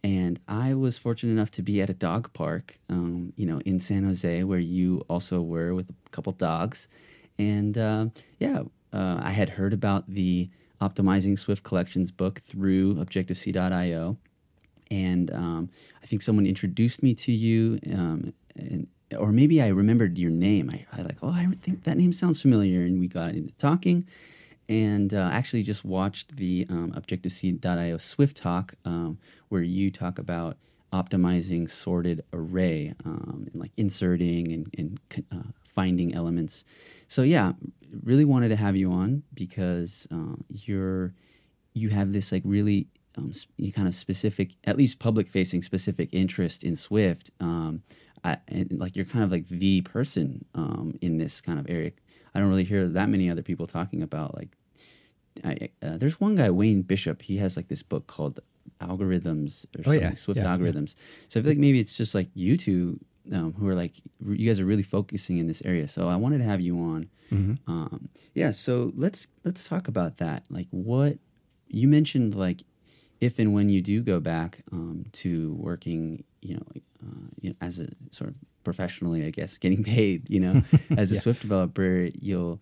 And 0.04 0.38
I 0.46 0.74
was 0.74 0.98
fortunate 0.98 1.32
enough 1.32 1.50
to 1.52 1.62
be 1.62 1.82
at 1.82 1.90
a 1.90 1.94
dog 1.94 2.32
park, 2.32 2.78
um, 2.88 3.32
you 3.36 3.44
know, 3.44 3.60
in 3.64 3.80
San 3.80 4.04
Jose, 4.04 4.44
where 4.44 4.60
you 4.60 5.04
also 5.08 5.40
were 5.42 5.74
with 5.74 5.90
a 5.90 6.10
couple 6.10 6.32
dogs. 6.32 6.86
And 7.38 7.76
uh, 7.76 8.06
yeah, 8.38 8.62
uh, 8.92 9.20
I 9.20 9.32
had 9.32 9.48
heard 9.48 9.72
about 9.72 10.04
the 10.08 10.48
Optimizing 10.80 11.36
Swift 11.38 11.64
Collections 11.64 12.12
book 12.12 12.40
through 12.40 13.00
Objective-C.io 13.00 14.16
and 14.90 15.32
um, 15.32 15.70
I 16.02 16.06
think 16.06 16.22
someone 16.22 16.46
introduced 16.46 17.02
me 17.02 17.14
to 17.14 17.32
you, 17.32 17.78
um, 17.92 18.32
and, 18.54 18.86
or 19.18 19.32
maybe 19.32 19.62
I 19.62 19.68
remembered 19.68 20.18
your 20.18 20.30
name. 20.30 20.70
I, 20.70 20.84
I 20.92 21.02
like, 21.02 21.18
oh, 21.22 21.30
I 21.30 21.46
think 21.62 21.84
that 21.84 21.96
name 21.96 22.12
sounds 22.12 22.40
familiar, 22.40 22.82
and 22.82 23.00
we 23.00 23.08
got 23.08 23.30
into 23.30 23.54
talking, 23.54 24.06
and 24.68 25.12
uh, 25.14 25.28
actually 25.32 25.62
just 25.62 25.84
watched 25.84 26.36
the 26.36 26.66
um, 26.68 26.92
Objective-C.io 26.94 27.96
Swift 27.98 28.36
talk, 28.36 28.74
um, 28.84 29.18
where 29.48 29.62
you 29.62 29.90
talk 29.90 30.18
about 30.18 30.56
optimizing 30.92 31.70
sorted 31.70 32.24
array 32.32 32.94
um, 33.04 33.48
and 33.52 33.60
like 33.60 33.72
inserting 33.76 34.52
and, 34.52 34.74
and 34.78 35.00
uh, 35.32 35.50
finding 35.64 36.14
elements. 36.14 36.64
So 37.08 37.22
yeah, 37.22 37.52
really 38.02 38.24
wanted 38.24 38.48
to 38.48 38.56
have 38.56 38.76
you 38.76 38.90
on 38.92 39.22
because 39.34 40.06
uh, 40.12 40.36
you're 40.48 41.14
you 41.74 41.90
have 41.90 42.12
this 42.12 42.32
like 42.32 42.42
really 42.44 42.88
um, 43.16 43.32
kind 43.74 43.88
of 43.88 43.94
specific, 43.94 44.52
at 44.64 44.76
least 44.76 44.98
public 44.98 45.28
facing 45.28 45.62
specific 45.62 46.10
interest 46.12 46.64
in 46.64 46.76
Swift. 46.76 47.30
Um, 47.40 47.82
I, 48.24 48.38
and 48.48 48.72
like 48.78 48.96
you're 48.96 49.04
kind 49.04 49.24
of 49.24 49.30
like 49.30 49.48
the 49.48 49.80
person 49.82 50.44
um, 50.54 50.94
in 51.00 51.18
this 51.18 51.40
kind 51.40 51.58
of 51.58 51.66
area. 51.68 51.92
I 52.34 52.40
don't 52.40 52.48
really 52.48 52.64
hear 52.64 52.86
that 52.88 53.08
many 53.08 53.30
other 53.30 53.42
people 53.42 53.66
talking 53.66 54.02
about 54.02 54.34
like. 54.36 54.56
I, 55.44 55.68
uh, 55.82 55.98
there's 55.98 56.18
one 56.18 56.34
guy, 56.36 56.48
Wayne 56.50 56.80
Bishop. 56.82 57.20
He 57.20 57.36
has 57.36 57.56
like 57.56 57.68
this 57.68 57.82
book 57.82 58.06
called 58.06 58.40
Algorithms 58.80 59.64
or 59.76 59.80
Oh, 59.80 59.82
something, 59.84 60.00
yeah. 60.00 60.14
Swift 60.14 60.38
Yeah, 60.40 60.44
yeah. 60.44 60.56
Algorithms. 60.56 60.94
So 61.28 61.38
I 61.40 61.42
feel 61.42 61.50
like 61.52 61.58
maybe 61.58 61.80
it's 61.80 61.96
just 61.96 62.14
like 62.14 62.28
you 62.34 62.56
two 62.56 62.98
um, 63.32 63.52
who 63.54 63.68
are 63.68 63.74
like 63.74 63.94
r- 64.26 64.34
you 64.34 64.48
guys 64.48 64.60
are 64.60 64.64
really 64.64 64.82
focusing 64.82 65.38
in 65.38 65.46
this 65.46 65.62
area. 65.64 65.88
So 65.88 66.08
I 66.08 66.16
wanted 66.16 66.38
to 66.38 66.44
have 66.44 66.60
you 66.60 66.78
on. 66.78 67.04
Mm-hmm. 67.32 67.70
Um, 67.70 68.08
yeah, 68.34 68.50
so 68.52 68.92
let's 68.96 69.26
let's 69.44 69.66
talk 69.66 69.88
about 69.88 70.18
that. 70.18 70.44
Like 70.48 70.68
what 70.70 71.18
you 71.68 71.88
mentioned, 71.88 72.34
like 72.34 72.62
if 73.20 73.38
and 73.38 73.52
when 73.54 73.68
you 73.68 73.80
do 73.82 74.02
go 74.02 74.20
back 74.20 74.62
um, 74.72 75.04
to 75.12 75.54
working, 75.54 76.24
you 76.42 76.54
know, 76.54 76.66
uh, 77.06 77.26
you 77.40 77.50
know, 77.50 77.56
as 77.60 77.78
a 77.78 77.88
sort 78.10 78.30
of 78.30 78.36
professionally, 78.64 79.24
I 79.24 79.30
guess, 79.30 79.58
getting 79.58 79.82
paid, 79.84 80.28
you 80.28 80.40
know, 80.40 80.62
as 80.96 81.10
a 81.12 81.14
Yeah. 81.14 81.20
Swift 81.20 81.40
developer, 81.42 82.08
you'll, 82.20 82.60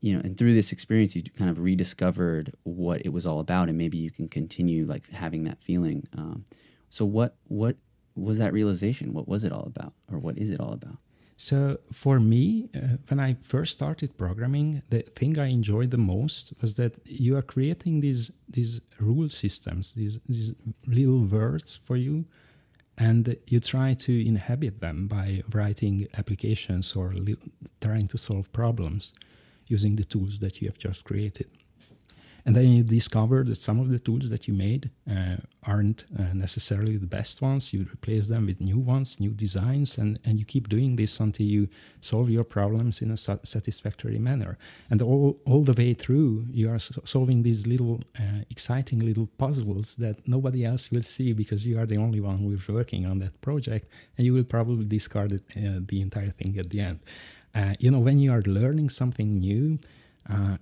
you 0.00 0.14
know, 0.14 0.20
and 0.20 0.36
through 0.36 0.54
this 0.54 0.70
experience, 0.72 1.16
you 1.16 1.22
kind 1.22 1.50
of 1.50 1.58
rediscovered 1.58 2.52
what 2.64 3.02
it 3.04 3.08
was 3.10 3.26
all 3.26 3.40
about, 3.40 3.68
and 3.68 3.78
maybe 3.78 3.96
you 3.96 4.10
can 4.10 4.28
continue 4.28 4.84
like 4.86 5.08
having 5.10 5.44
that 5.44 5.62
feeling. 5.62 6.06
Um, 6.16 6.44
so 6.90 7.04
what 7.04 7.36
what 7.48 7.76
was 8.14 8.38
that 8.38 8.52
realization? 8.52 9.12
What 9.12 9.26
was 9.26 9.44
it 9.44 9.50
all 9.52 9.64
about, 9.66 9.94
or 10.12 10.18
what 10.18 10.38
is 10.38 10.50
it 10.50 10.60
all 10.60 10.72
about? 10.72 10.98
So 11.44 11.78
for 11.92 12.20
me, 12.20 12.70
uh, 12.74 12.96
when 13.08 13.20
I 13.20 13.34
first 13.34 13.72
started 13.72 14.16
programming, 14.16 14.80
the 14.88 15.02
thing 15.18 15.38
I 15.38 15.48
enjoyed 15.48 15.90
the 15.90 15.98
most 16.14 16.54
was 16.62 16.76
that 16.76 16.96
you 17.04 17.36
are 17.36 17.42
creating 17.42 18.00
these 18.00 18.32
these 18.48 18.80
rule 18.98 19.28
systems, 19.28 19.92
these 19.92 20.18
these 20.26 20.54
little 20.86 21.22
words 21.38 21.70
for 21.86 21.96
you, 21.98 22.24
and 22.96 23.36
you 23.46 23.60
try 23.60 23.92
to 24.06 24.12
inhabit 24.32 24.80
them 24.80 25.06
by 25.06 25.42
writing 25.52 26.08
applications 26.20 26.96
or 26.96 27.12
li- 27.12 27.44
trying 27.78 28.08
to 28.08 28.16
solve 28.16 28.50
problems 28.52 29.12
using 29.66 29.96
the 29.96 30.04
tools 30.04 30.38
that 30.38 30.62
you 30.62 30.68
have 30.68 30.78
just 30.78 31.04
created. 31.04 31.48
And 32.46 32.54
then 32.54 32.68
you 32.68 32.82
discover 32.82 33.42
that 33.44 33.56
some 33.56 33.80
of 33.80 33.90
the 33.90 33.98
tools 33.98 34.28
that 34.28 34.46
you 34.46 34.52
made 34.52 34.90
uh, 35.10 35.36
aren't 35.62 36.04
uh, 36.18 36.24
necessarily 36.34 36.98
the 36.98 37.06
best 37.06 37.40
ones. 37.40 37.72
You 37.72 37.86
replace 37.90 38.28
them 38.28 38.44
with 38.44 38.60
new 38.60 38.78
ones, 38.78 39.18
new 39.18 39.30
designs, 39.30 39.96
and, 39.96 40.18
and 40.26 40.38
you 40.38 40.44
keep 40.44 40.68
doing 40.68 40.96
this 40.96 41.20
until 41.20 41.46
you 41.46 41.68
solve 42.02 42.28
your 42.28 42.44
problems 42.44 43.00
in 43.00 43.10
a 43.10 43.16
satisfactory 43.16 44.18
manner. 44.18 44.58
And 44.90 45.00
all, 45.00 45.38
all 45.46 45.62
the 45.62 45.72
way 45.72 45.94
through, 45.94 46.46
you 46.50 46.70
are 46.70 46.78
so 46.78 47.00
solving 47.04 47.42
these 47.42 47.66
little 47.66 48.02
uh, 48.18 48.42
exciting 48.50 48.98
little 48.98 49.28
puzzles 49.38 49.96
that 49.96 50.28
nobody 50.28 50.66
else 50.66 50.90
will 50.90 51.02
see 51.02 51.32
because 51.32 51.66
you 51.66 51.78
are 51.78 51.86
the 51.86 51.96
only 51.96 52.20
one 52.20 52.38
who 52.38 52.52
is 52.52 52.68
working 52.68 53.06
on 53.06 53.20
that 53.20 53.40
project, 53.40 53.88
and 54.18 54.26
you 54.26 54.34
will 54.34 54.44
probably 54.44 54.84
discard 54.84 55.32
it, 55.32 55.42
uh, 55.56 55.80
the 55.86 56.02
entire 56.02 56.30
thing 56.30 56.58
at 56.58 56.68
the 56.68 56.80
end. 56.80 57.00
Uh, 57.54 57.72
you 57.78 57.90
know, 57.90 58.00
when 58.00 58.18
you 58.18 58.30
are 58.32 58.42
learning 58.42 58.90
something 58.90 59.38
new, 59.38 59.78
uh, 60.28 60.56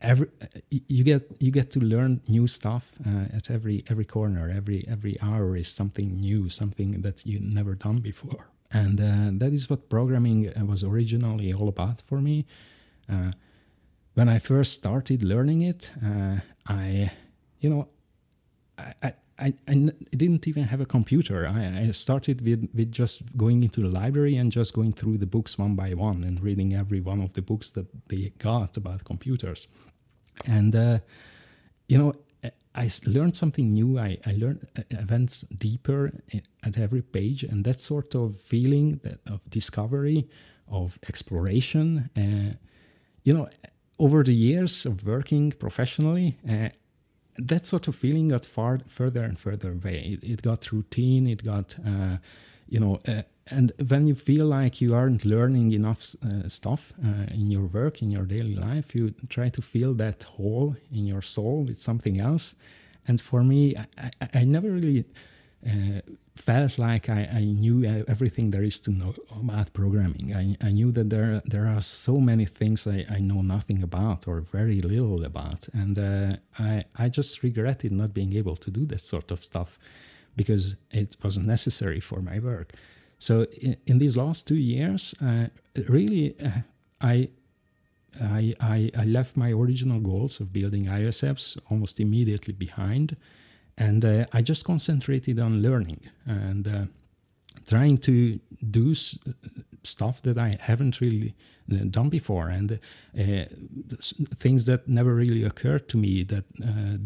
every 0.00 0.28
you 0.70 1.04
get 1.04 1.30
you 1.40 1.50
get 1.50 1.70
to 1.72 1.80
learn 1.80 2.20
new 2.28 2.46
stuff 2.46 2.92
uh, 3.06 3.36
at 3.36 3.50
every 3.50 3.84
every 3.88 4.04
corner. 4.04 4.52
Every 4.54 4.86
every 4.88 5.16
hour 5.20 5.56
is 5.56 5.68
something 5.68 6.20
new 6.20 6.48
something 6.48 7.02
that 7.02 7.26
you 7.26 7.40
never 7.40 7.74
done 7.74 7.98
before. 8.00 8.48
And 8.70 9.00
uh, 9.00 9.44
that 9.44 9.52
is 9.52 9.70
what 9.70 9.88
programming 9.88 10.48
uh, 10.48 10.64
was 10.64 10.84
originally 10.84 11.52
all 11.52 11.68
about 11.68 12.02
for 12.02 12.20
me. 12.20 12.46
Uh, 13.10 13.32
when 14.18 14.28
i 14.28 14.38
first 14.38 14.72
started 14.72 15.22
learning 15.22 15.62
it 15.62 15.92
uh, 16.04 16.36
i 16.66 17.10
you 17.60 17.70
know 17.70 17.86
I, 18.76 18.94
I, 19.02 19.12
I 19.38 19.54
didn't 19.70 20.48
even 20.48 20.64
have 20.64 20.80
a 20.80 20.86
computer. 20.86 21.46
I, 21.46 21.88
I 21.88 21.90
started 21.92 22.40
with, 22.40 22.68
with 22.74 22.90
just 22.90 23.36
going 23.36 23.62
into 23.62 23.80
the 23.82 23.88
library 23.88 24.36
and 24.36 24.50
just 24.50 24.72
going 24.74 24.92
through 24.92 25.18
the 25.18 25.26
books 25.26 25.56
one 25.56 25.76
by 25.76 25.94
one 25.94 26.24
and 26.24 26.40
reading 26.42 26.74
every 26.74 27.00
one 27.00 27.20
of 27.20 27.32
the 27.34 27.42
books 27.42 27.70
that 27.70 27.86
they 28.08 28.32
got 28.38 28.76
about 28.76 29.04
computers. 29.04 29.68
And, 30.44 30.74
uh, 30.74 30.98
you 31.88 31.98
know, 31.98 32.14
I 32.74 32.90
learned 33.06 33.36
something 33.36 33.68
new. 33.68 33.98
I, 33.98 34.18
I 34.24 34.32
learned 34.32 34.66
events 34.90 35.44
deeper 35.56 36.12
at 36.62 36.78
every 36.78 37.02
page, 37.02 37.42
and 37.42 37.64
that 37.64 37.80
sort 37.80 38.14
of 38.14 38.40
feeling 38.40 39.00
that, 39.02 39.18
of 39.26 39.40
discovery, 39.50 40.28
of 40.68 40.98
exploration. 41.08 42.10
Uh, 42.16 42.56
you 43.24 43.34
know, 43.34 43.48
over 43.98 44.22
the 44.22 44.34
years 44.34 44.86
of 44.86 45.04
working 45.04 45.50
professionally, 45.52 46.38
uh, 46.48 46.68
that 47.38 47.66
sort 47.66 47.88
of 47.88 47.94
feeling 47.94 48.28
got 48.28 48.44
far 48.44 48.78
further 48.86 49.22
and 49.22 49.38
further 49.38 49.72
away. 49.72 50.18
It, 50.22 50.32
it 50.32 50.42
got 50.42 50.70
routine. 50.72 51.26
It 51.26 51.44
got, 51.44 51.76
uh, 51.86 52.18
you 52.68 52.80
know, 52.80 53.00
uh, 53.06 53.22
and 53.50 53.72
when 53.88 54.06
you 54.06 54.14
feel 54.14 54.46
like 54.46 54.80
you 54.80 54.94
aren't 54.94 55.24
learning 55.24 55.72
enough 55.72 56.14
uh, 56.22 56.48
stuff 56.48 56.92
uh, 57.04 57.32
in 57.32 57.50
your 57.50 57.66
work 57.66 58.02
in 58.02 58.10
your 58.10 58.24
daily 58.24 58.54
life 58.54 58.94
you 58.94 59.14
try 59.28 59.48
to 59.48 59.62
fill 59.62 59.94
that 59.94 60.22
hole 60.22 60.76
in 60.92 61.06
your 61.06 61.22
soul 61.22 61.64
with 61.64 61.80
something 61.80 62.20
else 62.20 62.54
and 63.06 63.20
for 63.20 63.42
me 63.42 63.74
i, 63.76 64.10
I, 64.20 64.28
I 64.40 64.44
never 64.44 64.70
really 64.70 65.04
uh, 65.66 66.00
felt 66.38 66.78
like 66.78 67.08
I, 67.08 67.28
I, 67.40 67.44
knew 67.44 67.84
everything 68.06 68.50
there 68.50 68.62
is 68.62 68.80
to 68.80 68.90
know 68.90 69.14
about 69.30 69.72
programming. 69.72 70.34
I, 70.34 70.68
I 70.68 70.70
knew 70.72 70.92
that 70.92 71.10
there 71.10 71.42
there 71.44 71.66
are 71.66 71.80
so 71.80 72.20
many 72.20 72.46
things 72.46 72.86
I, 72.86 73.04
I 73.16 73.18
know 73.20 73.42
nothing 73.42 73.82
about 73.82 74.28
or 74.28 74.40
very 74.40 74.80
little 74.80 75.24
about, 75.24 75.68
and 75.72 75.98
uh, 75.98 76.36
I 76.58 76.84
I 77.04 77.08
just 77.08 77.42
regretted 77.42 77.92
not 77.92 78.14
being 78.14 78.32
able 78.34 78.56
to 78.56 78.70
do 78.70 78.86
that 78.86 79.00
sort 79.00 79.30
of 79.30 79.42
stuff 79.42 79.78
because 80.38 80.76
it 80.92 81.16
wasn't 81.22 81.46
necessary 81.46 82.00
for 82.00 82.22
my 82.22 82.38
work. 82.38 82.72
So 83.18 83.46
in, 83.60 83.76
in 83.86 83.98
these 83.98 84.16
last 84.16 84.46
two 84.46 84.56
years, 84.56 85.14
uh, 85.20 85.48
really, 85.88 86.34
uh, 86.40 86.62
I, 87.00 87.28
I, 88.20 88.54
I, 88.60 88.90
I 88.96 89.04
left 89.04 89.36
my 89.36 89.50
original 89.50 90.00
goals 90.00 90.40
of 90.40 90.52
building 90.52 90.86
iOS 90.86 91.28
apps 91.28 91.58
almost 91.70 92.00
immediately 92.00 92.54
behind, 92.54 93.16
and 93.78 94.04
uh, 94.04 94.26
I 94.32 94.42
just 94.42 94.64
concentrated 94.64 95.38
on 95.38 95.62
learning 95.62 96.00
and 96.26 96.66
uh, 96.68 96.84
trying 97.66 97.98
to 97.98 98.38
do 98.70 98.90
s- 98.90 99.16
stuff 99.84 100.20
that 100.22 100.36
I 100.36 100.56
haven't 100.60 101.00
really 101.00 101.34
uh, 101.72 101.84
done 101.88 102.08
before, 102.08 102.48
and 102.48 102.72
uh, 102.72 103.44
things 104.38 104.66
that 104.66 104.88
never 104.88 105.14
really 105.14 105.44
occurred 105.44 105.88
to 105.90 105.96
me 105.96 106.24
that 106.24 106.44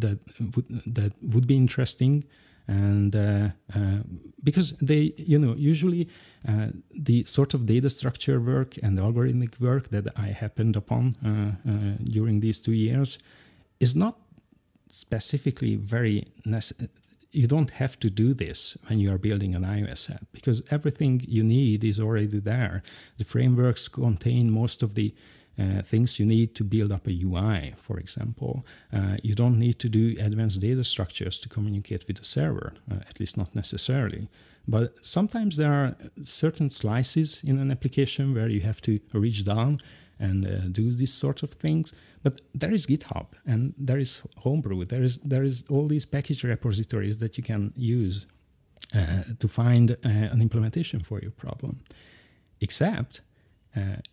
that 0.01 0.19
would 0.57 0.83
that 0.87 1.13
would 1.23 1.47
be 1.47 1.57
interesting. 1.57 2.25
And 2.69 3.15
uh, 3.15 3.49
uh, 3.75 3.99
because 4.45 4.73
they 4.81 5.13
you 5.17 5.39
know 5.39 5.55
usually 5.55 6.09
uh, 6.49 6.69
the 6.91 7.25
sort 7.25 7.55
of 7.55 7.67
data 7.67 7.91
structure 7.91 8.41
work 8.41 8.79
and 8.83 8.99
algorithmic 8.99 9.61
work 9.61 9.89
that 9.89 10.07
i 10.17 10.29
happened 10.29 10.77
upon 10.77 11.17
uh, 11.27 11.71
uh, 11.71 11.97
during 12.05 12.41
these 12.41 12.61
two 12.61 12.73
years 12.73 13.19
is 13.81 13.97
not 13.97 14.22
specifically 14.93 15.75
very 15.75 16.29
necessary 16.45 16.91
you 17.35 17.47
don't 17.47 17.71
have 17.71 17.99
to 17.99 18.11
do 18.11 18.35
this 18.35 18.77
when 18.89 18.99
you 18.99 19.11
are 19.11 19.17
building 19.17 19.55
an 19.55 19.65
ios 19.65 20.11
app 20.15 20.27
because 20.33 20.63
everything 20.71 21.25
you 21.27 21.43
need 21.43 21.83
is 21.83 21.99
already 21.99 22.39
there 22.39 22.83
the 23.17 23.25
frameworks 23.25 23.89
contain 23.89 24.51
most 24.51 24.83
of 24.83 24.95
the 24.95 25.15
uh, 25.59 25.83
things 25.83 26.19
you 26.19 26.27
need 26.27 26.55
to 26.55 26.65
build 26.65 26.91
up 26.91 27.07
a 27.07 27.13
UI, 27.13 27.75
for 27.77 27.99
example. 27.99 28.65
Uh, 28.91 29.17
you 29.23 29.35
don't 29.35 29.59
need 29.59 29.79
to 29.81 29.89
do 29.89 30.17
advanced 30.19 30.61
data 30.61 30.83
structures 30.83 31.39
to 31.39 31.49
communicate 31.49 32.07
with 32.09 32.17
the 32.17 32.25
server, 32.25 32.73
uh, 32.91 33.01
at 33.07 33.21
least 33.21 33.37
not 33.37 33.55
necessarily. 33.55 34.29
But 34.67 34.95
sometimes 35.03 35.59
there 35.59 35.73
are 35.73 35.95
certain 36.23 36.71
slices 36.71 37.43
in 37.45 37.59
an 37.59 37.71
application 37.71 38.33
where 38.33 38.49
you 38.49 38.61
have 38.61 38.81
to 38.83 38.99
reach 39.13 39.45
down 39.45 39.81
and 40.23 40.47
uh, 40.47 40.51
do 40.71 40.93
these 40.93 41.13
sorts 41.13 41.43
of 41.43 41.51
things. 41.51 41.95
But 42.23 42.41
there 42.61 42.75
is 42.75 42.87
GitHub 42.87 43.27
and 43.45 43.75
there 43.89 44.01
is 44.01 44.23
Homebrew. 44.37 44.85
There 44.85 45.05
is 45.05 45.19
there 45.19 45.45
is 45.45 45.65
all 45.69 45.89
these 45.89 46.07
package 46.07 46.45
repositories 46.45 47.19
that 47.19 47.37
you 47.37 47.45
can 47.45 47.73
use 47.77 48.27
uh, 48.95 49.23
to 49.39 49.49
find 49.49 49.91
uh, 49.91 49.95
an 50.05 50.41
implementation 50.41 51.01
for 51.01 51.19
your 51.21 51.31
problem. 51.31 51.81
Except 52.61 53.23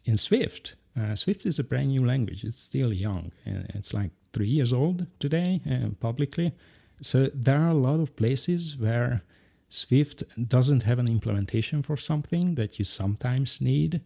in 0.06 0.18
Swift, 0.18 0.76
uh, 0.98 1.16
Swift 1.16 1.46
is 1.46 1.60
a 1.60 1.64
brand 1.64 1.90
new 1.90 2.06
language. 2.06 2.44
It's 2.44 2.62
still 2.62 2.94
young. 2.94 3.32
It's 3.46 3.94
like 3.94 4.12
three 4.34 4.48
years 4.48 4.72
old 4.72 5.06
today 5.20 5.62
uh, 5.70 5.90
publicly. 6.00 6.54
So 7.02 7.30
there 7.34 7.60
are 7.60 7.70
a 7.70 7.74
lot 7.74 8.00
of 8.00 8.16
places 8.16 8.78
where 8.78 9.22
Swift 9.70 10.24
doesn't 10.48 10.84
have 10.84 11.00
an 11.00 11.08
implementation 11.08 11.82
for 11.84 11.98
something 11.98 12.56
that 12.56 12.80
you 12.80 12.86
sometimes 12.86 13.62
need, 13.62 13.96
uh, 13.96 14.00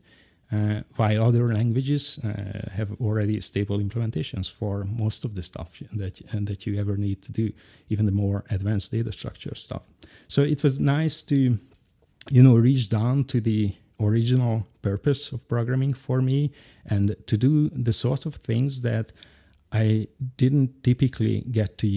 while 0.95 1.23
other 1.23 1.47
languages 1.47 2.19
uh, 2.19 2.69
have 2.71 2.89
already 3.01 3.41
stable 3.41 3.79
implementations 3.79 4.51
for 4.51 4.85
most 4.85 5.25
of 5.25 5.35
the 5.35 5.43
stuff 5.43 5.69
that 5.93 6.21
that 6.45 6.65
you 6.65 6.79
ever 6.79 6.97
need 6.97 7.21
to 7.21 7.31
do, 7.31 7.51
even 7.89 8.05
the 8.05 8.11
more 8.11 8.43
advanced 8.49 8.91
data 8.91 9.11
structure 9.11 9.55
stuff. 9.55 9.83
So 10.27 10.41
it 10.41 10.63
was 10.63 10.79
nice 10.79 11.23
to, 11.23 11.35
you 12.29 12.43
know, 12.43 12.55
reach 12.55 12.89
down 12.89 13.23
to 13.25 13.41
the 13.41 13.73
original 13.99 14.65
purpose 14.81 15.31
of 15.31 15.47
programming 15.47 15.93
for 15.93 16.21
me 16.21 16.51
and 16.85 17.15
to 17.27 17.37
do 17.37 17.69
the 17.69 17.93
sort 17.93 18.25
of 18.25 18.35
things 18.35 18.81
that 18.81 19.13
I 19.71 20.07
didn't 20.37 20.83
typically 20.83 21.41
get 21.51 21.77
to 21.79 21.87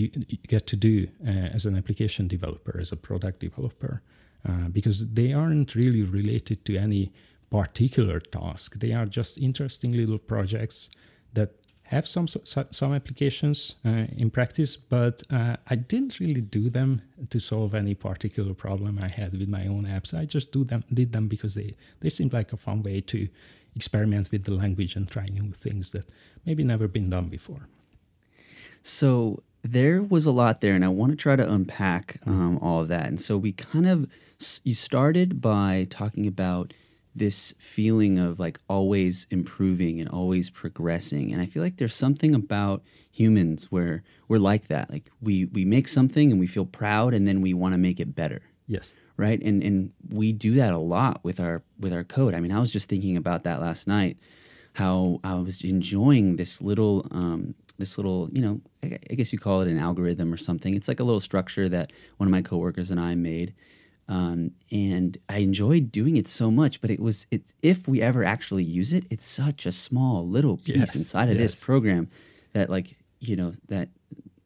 get 0.48 0.66
to 0.66 0.76
do 0.76 1.08
uh, 1.26 1.54
as 1.54 1.66
an 1.66 1.76
application 1.76 2.28
developer, 2.28 2.80
as 2.80 2.92
a 2.92 2.96
product 2.96 3.40
developer, 3.40 4.02
uh, 4.48 4.68
because 4.72 5.12
they 5.12 5.32
aren't 5.34 5.74
really 5.74 6.02
related 6.02 6.64
to 6.64 6.76
any 6.76 7.12
particular 7.60 8.20
task. 8.20 8.68
They 8.84 8.92
are 8.92 9.06
just 9.06 9.38
interesting 9.38 9.92
little 9.92 10.18
projects 10.18 10.90
that 11.32 11.50
have 11.94 12.06
some 12.14 12.26
some 12.80 12.92
applications 13.00 13.76
uh, 13.88 14.06
in 14.22 14.28
practice, 14.30 14.72
but 14.76 15.22
uh, 15.30 15.56
I 15.72 15.76
didn't 15.76 16.14
really 16.22 16.44
do 16.58 16.68
them 16.78 16.90
to 17.32 17.38
solve 17.40 17.74
any 17.82 17.94
particular 17.94 18.54
problem 18.54 18.98
I 19.08 19.10
had 19.20 19.30
with 19.40 19.48
my 19.48 19.64
own 19.74 19.84
apps. 19.96 20.10
I 20.22 20.24
just 20.36 20.48
do 20.56 20.64
them 20.64 20.82
did 20.92 21.12
them 21.12 21.28
because 21.28 21.54
they 21.54 21.70
they 22.00 22.10
seemed 22.10 22.32
like 22.38 22.52
a 22.52 22.56
fun 22.66 22.82
way 22.82 23.00
to 23.12 23.18
experiment 23.80 24.30
with 24.32 24.44
the 24.44 24.54
language 24.62 24.96
and 24.96 25.08
try 25.08 25.26
new 25.26 25.52
things 25.52 25.90
that 25.94 26.06
maybe 26.46 26.62
never 26.64 26.88
been 26.88 27.10
done 27.16 27.28
before. 27.38 27.64
So 28.82 29.42
there 29.62 30.02
was 30.14 30.26
a 30.26 30.36
lot 30.42 30.60
there, 30.60 30.74
and 30.74 30.84
I 30.84 30.92
want 31.00 31.10
to 31.12 31.16
try 31.26 31.36
to 31.36 31.52
unpack 31.56 32.06
um, 32.26 32.58
all 32.64 32.80
of 32.82 32.88
that. 32.88 33.06
And 33.10 33.20
so 33.26 33.32
we 33.38 33.52
kind 33.52 33.86
of 33.86 33.98
you 34.68 34.74
started 34.74 35.40
by 35.40 35.86
talking 35.88 36.26
about 36.26 36.74
this 37.16 37.54
feeling 37.58 38.18
of 38.18 38.38
like 38.38 38.58
always 38.68 39.26
improving 39.30 40.00
and 40.00 40.08
always 40.10 40.50
progressing 40.50 41.32
and 41.32 41.40
i 41.40 41.46
feel 41.46 41.62
like 41.62 41.76
there's 41.78 41.94
something 41.94 42.34
about 42.34 42.82
humans 43.10 43.72
where 43.72 44.02
we're 44.28 44.36
like 44.52 44.68
that 44.68 44.90
like 44.90 45.10
we 45.20 45.46
we 45.46 45.64
make 45.64 45.88
something 45.88 46.30
and 46.30 46.38
we 46.38 46.46
feel 46.46 46.66
proud 46.66 47.14
and 47.14 47.26
then 47.26 47.40
we 47.40 47.54
want 47.54 47.72
to 47.72 47.78
make 47.78 47.98
it 48.00 48.14
better 48.14 48.42
Yes. 48.68 48.92
right? 49.16 49.40
And 49.42 49.62
and 49.62 49.92
we 50.10 50.32
do 50.32 50.52
that 50.54 50.72
a 50.74 50.78
lot 50.78 51.20
with 51.22 51.38
our 51.38 51.62
with 51.78 51.92
our 51.92 52.02
code. 52.02 52.34
I 52.34 52.40
mean, 52.40 52.50
I 52.50 52.58
was 52.58 52.72
just 52.72 52.88
thinking 52.88 53.16
about 53.16 53.44
that 53.44 53.60
last 53.60 53.86
night, 53.86 54.18
how 54.72 55.20
I 55.22 55.34
was 55.36 55.62
enjoying 55.62 56.34
this 56.34 56.60
little 56.60 57.06
um, 57.12 57.54
this 57.78 57.96
little 57.96 58.28
you 58.32 58.42
know 58.42 58.60
I, 58.82 58.98
I 59.10 59.14
guess 59.14 59.32
you 59.32 59.38
call 59.38 59.60
it 59.62 59.68
an 59.68 59.78
algorithm 59.78 60.34
or 60.34 60.36
something. 60.36 60.74
It's 60.74 60.88
like 60.88 60.98
a 60.98 61.04
little 61.04 61.20
structure 61.20 61.68
that 61.68 61.92
one 62.16 62.26
of 62.26 62.32
my 62.32 62.42
coworkers 62.42 62.90
and 62.90 62.98
I 62.98 63.14
made. 63.14 63.54
Um, 64.08 64.52
and 64.70 65.18
I 65.28 65.38
enjoyed 65.38 65.90
doing 65.90 66.16
it 66.16 66.28
so 66.28 66.50
much, 66.50 66.80
but 66.80 66.90
it 66.90 67.00
was 67.00 67.26
it's 67.30 67.54
if 67.62 67.88
we 67.88 68.00
ever 68.02 68.22
actually 68.24 68.62
use 68.62 68.92
it, 68.92 69.04
it's 69.10 69.24
such 69.26 69.66
a 69.66 69.72
small 69.72 70.28
little 70.28 70.56
piece 70.58 70.76
Yes, 70.76 70.94
inside 70.96 71.28
of 71.30 71.38
this 71.38 71.54
program 71.56 72.08
that 72.52 72.70
like 72.70 72.96
you 73.18 73.34
know 73.36 73.52
that 73.68 73.88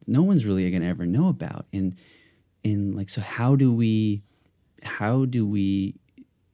no 0.07 0.23
one's 0.23 0.47
really 0.47 0.71
gonna 0.71 0.87
ever 0.87 1.05
know 1.05 1.29
about. 1.29 1.67
And 1.75 1.97
and 2.65 2.95
like 2.95 3.09
so 3.11 3.21
how 3.21 3.55
do 3.55 3.73
we 3.73 4.23
how 4.83 5.27
do 5.27 5.47
we 5.47 5.95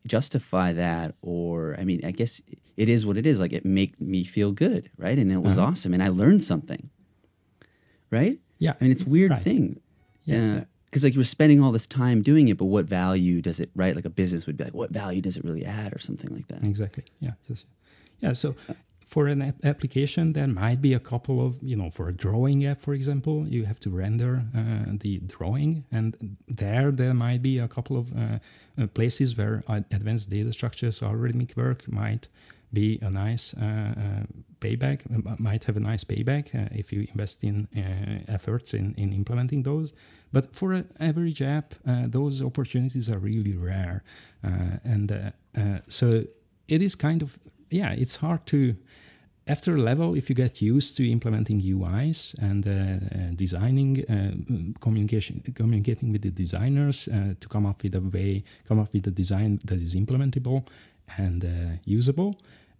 justify 0.06 0.72
that 0.72 1.14
or 1.20 1.74
i 1.80 1.84
mean 1.84 2.00
i 2.04 2.12
guess 2.12 2.40
it 2.76 2.88
is 2.88 3.04
what 3.04 3.16
it 3.16 3.26
is 3.26 3.40
like 3.40 3.52
it 3.52 3.64
made 3.64 4.00
me 4.00 4.22
feel 4.22 4.52
good 4.52 4.88
right 4.98 5.18
and 5.18 5.32
it 5.32 5.38
was 5.42 5.58
Uh-huh. 5.58 5.68
awesome 5.68 5.92
and 5.92 6.00
i 6.02 6.08
learned 6.08 6.42
something 6.44 6.90
right 8.10 8.38
Yeah. 8.58 8.74
i 8.80 8.84
mean 8.84 8.92
it's 8.92 9.02
a 9.02 9.08
weird 9.08 9.32
Right. 9.32 9.42
thing 9.42 9.80
Yeah. 10.24 10.64
Because 10.96 11.04
like 11.04 11.12
you 11.12 11.20
were 11.20 11.24
spending 11.24 11.62
all 11.62 11.72
this 11.72 11.86
time 11.86 12.22
doing 12.22 12.48
it 12.48 12.56
but 12.56 12.64
what 12.64 12.86
value 12.86 13.42
does 13.42 13.60
it 13.60 13.68
right 13.74 13.94
like 13.94 14.06
a 14.06 14.10
business 14.10 14.46
would 14.46 14.56
be 14.56 14.64
like 14.64 14.72
what 14.72 14.90
value 14.90 15.20
does 15.20 15.36
it 15.36 15.44
really 15.44 15.62
add 15.62 15.94
or 15.94 15.98
something 15.98 16.34
like 16.34 16.48
that 16.48 16.64
Exactly. 16.66 17.04
Yeah. 17.20 17.32
Yeah. 18.20 18.32
So 18.32 18.54
for 19.06 19.28
an 19.28 19.40
app- 19.40 19.64
application, 19.64 20.32
there 20.32 20.48
might 20.48 20.80
be 20.80 20.92
a 20.92 20.98
couple 20.98 21.36
of, 21.46 21.54
you 21.62 21.76
know, 21.76 21.90
for 21.90 22.08
a 22.08 22.12
drawing 22.12 22.66
app, 22.66 22.80
for 22.80 22.92
example, 22.92 23.46
you 23.48 23.64
have 23.64 23.78
to 23.80 23.90
render 23.90 24.42
uh, 24.54 24.92
the 25.00 25.18
drawing, 25.18 25.84
and 25.92 26.36
there 26.48 26.90
there 26.90 27.14
might 27.14 27.40
be 27.40 27.60
a 27.60 27.68
couple 27.68 27.96
of 27.96 28.12
uh, 28.12 28.38
uh, 28.78 28.86
places 28.88 29.36
where 29.38 29.62
advanced 29.68 30.28
data 30.30 30.52
structures, 30.52 31.00
algorithmic 31.00 31.56
work 31.56 31.86
might 31.88 32.28
be 32.72 32.98
a 33.00 33.10
nice 33.10 33.54
uh, 33.54 33.64
uh, 33.64 34.24
payback, 34.60 34.98
might 35.38 35.64
have 35.64 35.76
a 35.76 35.80
nice 35.80 36.04
payback 36.04 36.52
uh, 36.54 36.68
if 36.72 36.92
you 36.92 37.06
invest 37.12 37.44
in 37.44 37.68
efforts 38.28 38.74
in, 38.74 38.92
in 38.96 39.12
implementing 39.12 39.62
those. 39.62 39.92
But 40.32 40.54
for 40.54 40.72
an 40.72 40.88
average 40.98 41.40
app, 41.40 41.74
those 42.10 42.42
opportunities 42.42 43.08
are 43.08 43.18
really 43.18 43.56
rare. 43.56 44.02
And 44.42 45.32
so 45.88 46.24
it 46.66 46.82
is 46.82 46.94
kind 46.96 47.22
of, 47.22 47.38
yeah, 47.70 47.92
it's 47.92 48.16
hard 48.16 48.46
to, 48.46 48.76
after 49.46 49.74
a 49.74 49.78
level, 49.78 50.14
if 50.14 50.28
you 50.28 50.34
get 50.34 50.60
used 50.60 50.96
to 50.96 51.10
implementing 51.10 51.60
UIs 51.60 52.34
and 52.38 52.66
uh, 52.66 52.70
uh, 52.70 53.30
designing, 53.34 54.04
uh, 54.08 54.12
mm, 54.12 54.80
communication, 54.80 55.42
communicating 55.54 56.12
with 56.12 56.22
the 56.22 56.30
designers 56.30 57.08
uh, 57.08 57.34
to 57.40 57.48
come 57.48 57.66
up 57.66 57.82
with 57.82 57.94
a 57.94 58.00
way, 58.00 58.44
come 58.66 58.80
up 58.80 58.92
with 58.92 59.06
a 59.06 59.10
design 59.10 59.60
that 59.64 59.80
is 59.80 59.94
implementable 59.94 60.66
and 61.16 61.44
uh, 61.44 61.78
usable. 61.84 62.38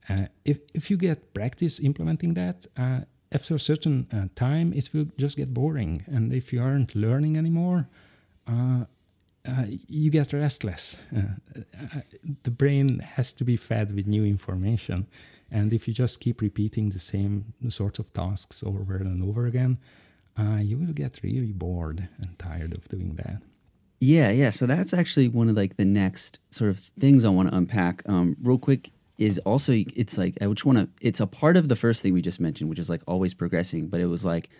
Uh, 0.08 0.26
if, 0.44 0.58
if 0.74 0.90
you 0.90 0.96
get 0.96 1.34
practice 1.34 1.80
implementing 1.80 2.34
that, 2.34 2.66
after 3.32 3.56
a 3.56 3.58
certain 3.58 4.30
time, 4.36 4.72
it 4.72 4.88
will 4.94 5.06
just 5.18 5.36
get 5.36 5.52
boring. 5.52 6.04
And 6.06 6.32
if 6.32 6.52
you 6.52 6.62
aren't 6.62 6.94
learning 6.94 7.36
anymore, 7.36 7.88
uh, 9.48 9.64
you 9.88 10.10
get 10.10 10.32
restless. 10.32 10.98
Uh, 11.14 11.20
uh, 11.56 12.00
the 12.42 12.50
brain 12.50 12.98
has 12.98 13.32
to 13.34 13.44
be 13.44 13.56
fed 13.56 13.94
with 13.94 14.06
new 14.06 14.24
information. 14.24 15.06
And 15.50 15.72
if 15.72 15.86
you 15.86 15.94
just 15.94 16.20
keep 16.20 16.40
repeating 16.40 16.90
the 16.90 16.98
same 16.98 17.54
sort 17.68 17.98
of 17.98 18.12
tasks 18.12 18.62
over 18.64 18.96
and 18.96 19.22
over 19.22 19.46
again, 19.46 19.78
uh, 20.38 20.58
you 20.60 20.76
will 20.76 20.92
get 20.92 21.20
really 21.22 21.52
bored 21.52 22.08
and 22.18 22.38
tired 22.38 22.74
of 22.74 22.88
doing 22.88 23.14
that. 23.16 23.40
Yeah, 24.00 24.30
yeah. 24.30 24.50
So 24.50 24.66
that's 24.66 24.92
actually 24.92 25.28
one 25.28 25.48
of 25.48 25.56
like 25.56 25.76
the 25.76 25.84
next 25.84 26.38
sort 26.50 26.70
of 26.70 26.78
things 26.78 27.24
I 27.24 27.30
want 27.30 27.48
to 27.50 27.56
unpack. 27.56 28.02
Um, 28.06 28.36
real 28.42 28.58
quick 28.58 28.90
is 29.18 29.38
also 29.40 29.72
it's 29.72 30.18
like 30.18 30.36
I 30.42 30.46
just 30.46 30.66
want 30.66 30.78
to. 30.78 30.88
It's 31.00 31.20
a 31.20 31.26
part 31.26 31.56
of 31.56 31.68
the 31.68 31.76
first 31.76 32.02
thing 32.02 32.12
we 32.12 32.20
just 32.20 32.40
mentioned, 32.40 32.68
which 32.68 32.78
is 32.78 32.90
like 32.90 33.02
always 33.06 33.32
progressing. 33.32 33.88
But 33.88 34.00
it 34.00 34.06
was 34.06 34.24
like 34.24 34.50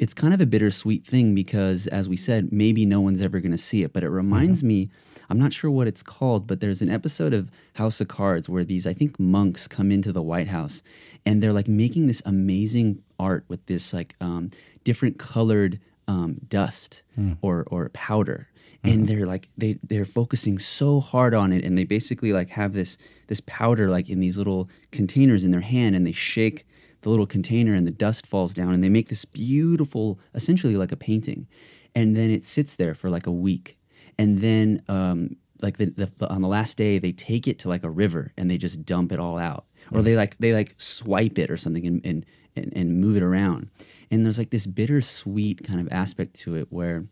it's 0.00 0.14
kind 0.14 0.32
of 0.32 0.40
a 0.40 0.46
bittersweet 0.46 1.04
thing 1.04 1.34
because, 1.34 1.86
as 1.86 2.08
we 2.08 2.16
said, 2.16 2.50
maybe 2.50 2.86
no 2.86 3.02
one's 3.02 3.20
ever 3.20 3.38
going 3.38 3.52
to 3.52 3.58
see 3.58 3.82
it. 3.82 3.92
But 3.92 4.02
it 4.02 4.08
reminds 4.08 4.64
me. 4.64 4.88
I'm 5.28 5.38
not 5.38 5.52
sure 5.52 5.70
what 5.70 5.86
it's 5.86 6.02
called, 6.02 6.46
but 6.48 6.60
there's 6.60 6.82
an 6.82 6.90
episode 6.90 7.34
of 7.34 7.50
House 7.74 8.00
of 8.00 8.08
Cards 8.08 8.48
where 8.48 8.64
these, 8.64 8.84
I 8.86 8.94
think, 8.94 9.20
monks 9.20 9.68
come 9.68 9.92
into 9.92 10.10
the 10.10 10.22
White 10.22 10.48
House 10.48 10.82
and 11.24 11.40
they're 11.40 11.52
like 11.52 11.68
making 11.68 12.08
this 12.08 12.22
amazing 12.24 13.02
art 13.18 13.44
with 13.46 13.64
this 13.66 13.92
like 13.92 14.16
um, 14.20 14.50
different 14.82 15.18
colored 15.20 15.78
um, 16.08 16.38
dust 16.48 17.02
or 17.42 17.64
or 17.70 17.90
powder 17.90 18.48
and 18.82 19.06
they're 19.06 19.26
like 19.26 19.48
they 19.56 19.78
they're 19.84 20.04
focusing 20.04 20.58
so 20.58 20.98
hard 20.98 21.34
on 21.34 21.52
it 21.52 21.64
and 21.64 21.76
they 21.76 21.84
basically 21.84 22.32
like 22.32 22.48
have 22.48 22.72
this 22.72 22.98
this 23.28 23.40
powder 23.46 23.88
like 23.88 24.08
in 24.08 24.18
these 24.20 24.36
little 24.36 24.68
containers 24.90 25.44
in 25.44 25.50
their 25.50 25.60
hand 25.60 25.94
and 25.94 26.06
they 26.06 26.12
shake 26.12 26.66
the 27.02 27.08
little 27.08 27.26
container 27.26 27.74
and 27.74 27.86
the 27.86 27.92
dust 27.92 28.26
falls 28.26 28.54
down 28.54 28.72
and 28.72 28.82
they 28.82 28.88
make 28.88 29.08
this 29.08 29.24
beautiful 29.24 30.20
essentially 30.34 30.76
like 30.76 30.92
a 30.92 30.96
painting. 30.96 31.46
And 31.94 32.16
then 32.16 32.30
it 32.30 32.44
sits 32.44 32.76
there 32.76 32.94
for 32.94 33.10
like 33.10 33.26
a 33.26 33.32
week. 33.32 33.78
And 34.18 34.40
then 34.40 34.82
um 34.88 35.36
like 35.62 35.76
the, 35.76 35.86
the, 35.86 36.10
the 36.16 36.28
on 36.28 36.40
the 36.42 36.48
last 36.48 36.76
day 36.76 36.98
they 36.98 37.12
take 37.12 37.46
it 37.46 37.58
to 37.60 37.68
like 37.68 37.84
a 37.84 37.90
river 37.90 38.32
and 38.36 38.50
they 38.50 38.58
just 38.58 38.84
dump 38.84 39.12
it 39.12 39.20
all 39.20 39.38
out. 39.38 39.66
Or 39.92 40.02
they 40.02 40.16
like 40.16 40.38
they 40.38 40.52
like 40.52 40.74
swipe 40.78 41.38
it 41.38 41.50
or 41.50 41.56
something 41.56 41.86
and 41.86 42.00
and, 42.04 42.26
and, 42.56 42.72
and 42.74 43.00
move 43.00 43.16
it 43.16 43.22
around. 43.22 43.68
And 44.10 44.24
there's 44.24 44.38
like 44.38 44.50
this 44.50 44.66
bittersweet 44.66 45.64
kind 45.64 45.80
of 45.80 45.88
aspect 45.92 46.34
to 46.40 46.56
it 46.56 46.66
where 46.70 47.06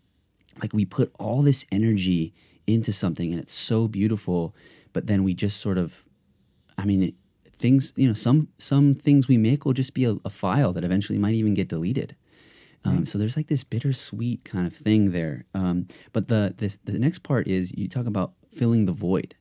like 0.61 0.73
we 0.73 0.85
put 0.85 1.13
all 1.19 1.43
this 1.43 1.65
energy 1.71 2.35
into 2.67 2.93
something 2.93 3.33
and 3.33 3.41
it's 3.41 3.55
so 3.55 3.89
beautiful 3.89 4.55
but 4.93 5.07
then 5.07 5.25
we 5.25 5.35
just 5.35 5.59
sort 5.59 5.79
of 5.79 6.05
i 6.77 6.85
mean 6.85 7.03
it, 7.03 7.15
things 7.59 7.93
you 7.97 8.07
know 8.07 8.15
some 8.15 8.49
some 8.59 8.95
things 8.95 9.29
we 9.29 9.37
make 9.37 9.65
will 9.65 9.73
just 9.73 9.95
be 9.95 10.05
a, 10.05 10.17
a 10.25 10.31
file 10.31 10.73
that 10.73 10.85
eventually 10.85 11.19
might 11.19 11.35
even 11.35 11.55
get 11.55 11.69
deleted. 11.69 12.17
Um, 12.85 13.05
so 13.05 13.19
there's 13.19 13.37
like 13.37 13.49
this 13.49 13.65
bittersweet 13.65 14.45
kind 14.45 14.67
of 14.67 14.75
thing 14.75 15.11
there. 15.11 15.45
Um, 15.53 15.89
but 16.13 16.29
the 16.29 16.55
this, 16.57 16.79
the 16.85 16.99
next 16.99 17.21
part 17.21 17.47
is 17.47 17.77
you 17.77 17.89
talk 17.89 18.07
about 18.07 18.33
filling 18.51 18.87
the 18.87 18.93
void 18.93 19.35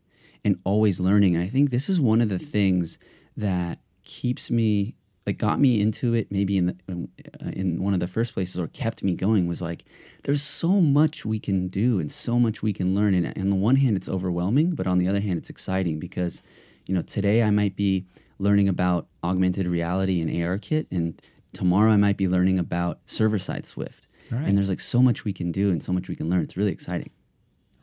and 0.44 0.60
always 0.64 1.00
learning. 1.00 1.36
And 1.36 1.44
i 1.44 1.48
think 1.48 1.70
this 1.70 1.90
is 1.90 2.00
one 2.00 2.22
of 2.22 2.30
the 2.30 2.40
things 2.40 3.00
that 3.36 3.80
keeps 4.04 4.50
me 4.50 4.96
like 5.26 5.38
got 5.38 5.60
me 5.60 5.82
into 5.82 6.14
it 6.14 6.32
maybe 6.32 6.58
in 6.58 6.68
the 6.68 6.76
uh, 6.90 7.50
in 7.52 7.84
one 7.84 7.94
of 7.94 8.00
the 8.00 8.08
first 8.08 8.34
places 8.34 8.58
or 8.58 8.68
kept 8.68 9.04
me 9.04 9.14
going 9.14 9.46
was 9.46 9.62
like 9.62 9.84
there's 10.24 10.42
so 10.42 10.80
much 10.80 11.26
we 11.26 11.38
can 11.38 11.68
do 11.68 12.00
and 12.00 12.10
so 12.10 12.40
much 12.40 12.64
we 12.64 12.72
can 12.72 12.96
learn. 12.96 13.14
And 13.14 13.38
on 13.38 13.50
the 13.50 13.56
one 13.56 13.76
hand 13.76 13.98
it's 13.98 14.10
overwhelming 14.10 14.72
but 14.72 14.88
on 14.88 14.98
the 14.98 15.08
other 15.08 15.20
hand 15.20 15.38
it's 15.38 15.50
exciting 15.50 16.00
because 16.00 16.42
you 16.88 16.96
know 16.96 17.02
today 17.02 17.44
I 17.44 17.52
might 17.52 17.76
be 17.76 18.06
learning 18.40 18.68
about 18.70 19.08
augmented 19.24 19.68
reality 19.68 20.22
and 20.22 20.30
ARKit 20.30 20.88
and 20.92 21.20
tomorrow 21.54 21.92
I 21.92 21.98
might 21.98 22.18
be 22.18 22.28
learning 22.28 22.60
about 22.60 23.00
server 23.06 23.40
side 23.40 23.66
Swift 23.66 24.08
Right. 24.32 24.46
and 24.46 24.58
there's 24.58 24.68
like 24.70 24.82
so 24.82 25.02
much 25.02 25.24
we 25.24 25.32
can 25.32 25.52
do 25.54 25.72
and 25.72 25.82
so 25.82 25.94
much 25.94 26.10
we 26.10 26.16
can 26.16 26.30
learn 26.30 26.42
it's 26.42 26.58
really 26.58 26.72
exciting 26.72 27.12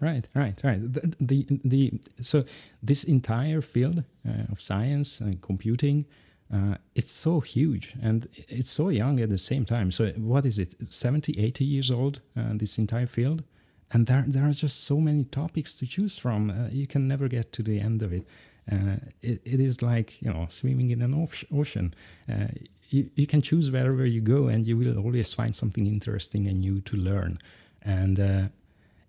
Right, 0.00 0.26
right, 0.34 0.60
right. 0.62 0.80
The, 0.92 1.14
the, 1.20 1.46
the 1.64 1.92
so 2.20 2.44
this 2.82 3.04
entire 3.04 3.62
field 3.62 4.04
uh, 4.28 4.52
of 4.52 4.60
science 4.60 5.20
and 5.20 5.40
computing, 5.40 6.04
uh, 6.52 6.74
it's 6.94 7.10
so 7.10 7.40
huge 7.40 7.94
and 8.02 8.28
it's 8.48 8.70
so 8.70 8.90
young 8.90 9.18
at 9.20 9.30
the 9.30 9.38
same 9.38 9.64
time. 9.64 9.90
So 9.92 10.08
what 10.16 10.44
is 10.44 10.58
it? 10.58 10.74
70, 10.86 11.38
80 11.40 11.64
years 11.64 11.90
old, 11.90 12.20
uh, 12.36 12.52
this 12.54 12.76
entire 12.76 13.06
field. 13.06 13.44
And 13.92 14.06
there, 14.06 14.24
there 14.26 14.44
are 14.46 14.52
just 14.52 14.84
so 14.84 15.00
many 15.00 15.24
topics 15.24 15.74
to 15.78 15.86
choose 15.86 16.18
from. 16.18 16.50
Uh, 16.50 16.68
you 16.70 16.86
can 16.86 17.06
never 17.08 17.28
get 17.28 17.52
to 17.52 17.62
the 17.62 17.80
end 17.80 18.02
of 18.02 18.12
it. 18.12 18.26
Uh, 18.70 18.96
it, 19.22 19.40
it 19.44 19.60
is 19.60 19.82
like, 19.82 20.20
you 20.22 20.32
know, 20.32 20.46
swimming 20.48 20.90
in 20.90 21.02
an 21.02 21.14
ocean. 21.52 21.94
Uh, 22.28 22.46
you, 22.90 23.10
you 23.14 23.26
can 23.26 23.42
choose 23.42 23.70
wherever 23.70 24.06
you 24.06 24.20
go 24.20 24.48
and 24.48 24.66
you 24.66 24.76
will 24.76 24.98
always 24.98 25.32
find 25.32 25.54
something 25.54 25.86
interesting 25.86 26.46
and 26.46 26.60
new 26.60 26.80
to 26.82 26.96
learn. 26.96 27.38
And 27.82 28.18
uh, 28.18 28.48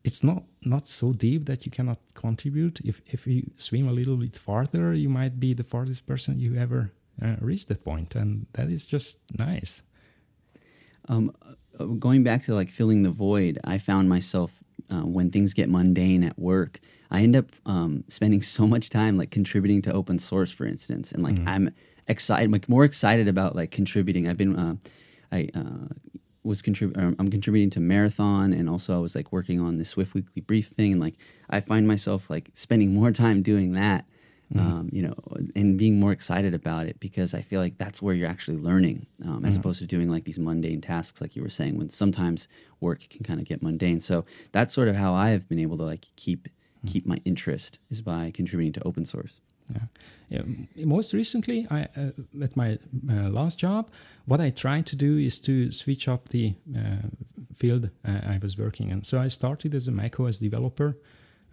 it's 0.03 0.23
not 0.23 0.43
not 0.61 0.87
so 0.87 1.13
deep 1.13 1.45
that 1.45 1.65
you 1.65 1.71
cannot 1.71 1.99
contribute. 2.13 2.79
If 2.83 3.01
if 3.07 3.27
you 3.27 3.49
swim 3.55 3.87
a 3.87 3.91
little 3.93 4.17
bit 4.17 4.37
farther, 4.37 4.93
you 4.93 5.09
might 5.09 5.39
be 5.39 5.53
the 5.53 5.63
farthest 5.63 6.05
person 6.05 6.39
you 6.39 6.55
ever 6.55 6.91
uh, 7.21 7.35
reach 7.39 7.65
that 7.67 7.83
point, 7.83 8.15
and 8.15 8.45
that 8.53 8.71
is 8.71 8.85
just 8.85 9.19
nice. 9.37 9.81
um, 11.07 11.31
going 11.99 12.23
back 12.23 12.43
to 12.43 12.53
like 12.55 12.69
filling 12.69 13.03
the 13.03 13.11
void, 13.11 13.59
I 13.63 13.77
found 13.77 14.09
myself 14.09 14.51
uh, 14.91 15.01
when 15.01 15.29
things 15.31 15.53
get 15.53 15.69
mundane 15.69 16.23
at 16.23 16.37
work, 16.37 16.79
I 17.15 17.21
end 17.21 17.36
up 17.36 17.47
um, 17.65 18.04
spending 18.08 18.41
so 18.41 18.67
much 18.67 18.89
time 18.89 19.17
like 19.17 19.32
contributing 19.32 19.82
to 19.84 19.93
open 19.93 20.19
source, 20.19 20.51
for 20.51 20.65
instance, 20.65 21.12
and 21.12 21.23
like 21.23 21.38
I'm 21.47 21.71
excited, 22.08 22.51
like 22.51 22.67
more 22.69 22.84
excited 22.84 23.28
about 23.28 23.56
like 23.56 23.71
contributing. 23.71 24.28
I've 24.28 24.38
been, 24.38 24.56
uh, 24.56 24.75
I 25.32 25.49
uh, 25.56 25.88
was 26.43 26.62
contrib- 26.62 26.97
or 26.97 27.15
I'm 27.17 27.30
contributing 27.30 27.69
to 27.71 27.80
Marathon, 27.80 28.54
and 28.54 28.69
also 28.69 28.93
I 28.95 28.99
was 28.99 29.15
like 29.15 29.32
working 29.32 29.60
on 29.62 29.78
the 29.78 29.86
Swift 29.86 30.13
Weekly 30.13 30.41
Brief 30.41 30.67
thing, 30.67 30.91
and 30.91 31.01
like 31.01 31.15
I 31.49 31.62
find 31.62 31.88
myself 31.88 32.30
like 32.30 32.51
spending 32.54 32.93
more 32.93 33.12
time 33.12 33.41
doing 33.41 33.73
that 33.73 34.06
um, 34.54 34.89
you 34.91 35.01
know, 35.01 35.15
and 35.56 35.78
being 35.78 35.99
more 35.99 36.12
excited 36.12 36.54
about 36.54 36.86
it 36.86 36.99
because 36.99 37.34
I 37.34 37.41
feel 37.41 37.60
like 37.60 37.78
that's 37.78 38.01
where 38.01 38.13
you're 38.13 38.30
actually 38.30 38.58
learning, 38.58 39.08
um, 39.25 39.43
as 39.43 39.56
opposed 39.56 39.80
to 39.80 39.88
doing 39.88 40.10
like 40.10 40.23
these 40.23 40.38
mundane 40.38 40.82
tasks, 40.82 41.19
like 41.19 41.36
you 41.36 41.41
were 41.41 41.49
saying, 41.49 41.78
when 41.78 41.89
sometimes 41.89 42.47
work 42.80 43.10
can 43.10 43.23
kind 43.23 43.39
of 43.39 43.47
get 43.47 43.63
mundane. 43.63 43.99
So 43.99 44.25
that's 44.51 44.73
sort 44.73 44.88
of 44.88 44.95
how 44.95 45.13
I 45.13 45.30
have 45.30 45.49
been 45.49 45.60
able 45.60 45.78
to 45.80 45.84
like 45.84 46.06
keep 46.15 46.47
keep 46.85 47.05
my 47.05 47.19
interest 47.25 47.79
is 47.89 48.01
by 48.01 48.31
contributing 48.31 48.73
to 48.73 48.87
open 48.87 49.05
source. 49.05 49.41
Yeah. 49.73 50.41
yeah. 50.75 50.85
Most 50.85 51.13
recently, 51.13 51.67
I 51.69 51.87
uh, 51.97 52.43
at 52.43 52.55
my 52.55 52.77
uh, 53.09 53.29
last 53.29 53.57
job, 53.57 53.89
what 54.25 54.41
I 54.41 54.49
tried 54.49 54.85
to 54.87 54.95
do 54.95 55.17
is 55.17 55.39
to 55.41 55.71
switch 55.71 56.07
up 56.07 56.29
the 56.29 56.53
uh, 56.75 57.07
field 57.55 57.89
uh, 58.07 58.19
I 58.27 58.39
was 58.41 58.57
working 58.57 58.89
in. 58.91 59.03
So 59.03 59.19
I 59.19 59.29
started 59.29 59.73
as 59.73 59.87
a 59.87 59.91
macOS 59.91 60.37
developer. 60.37 60.97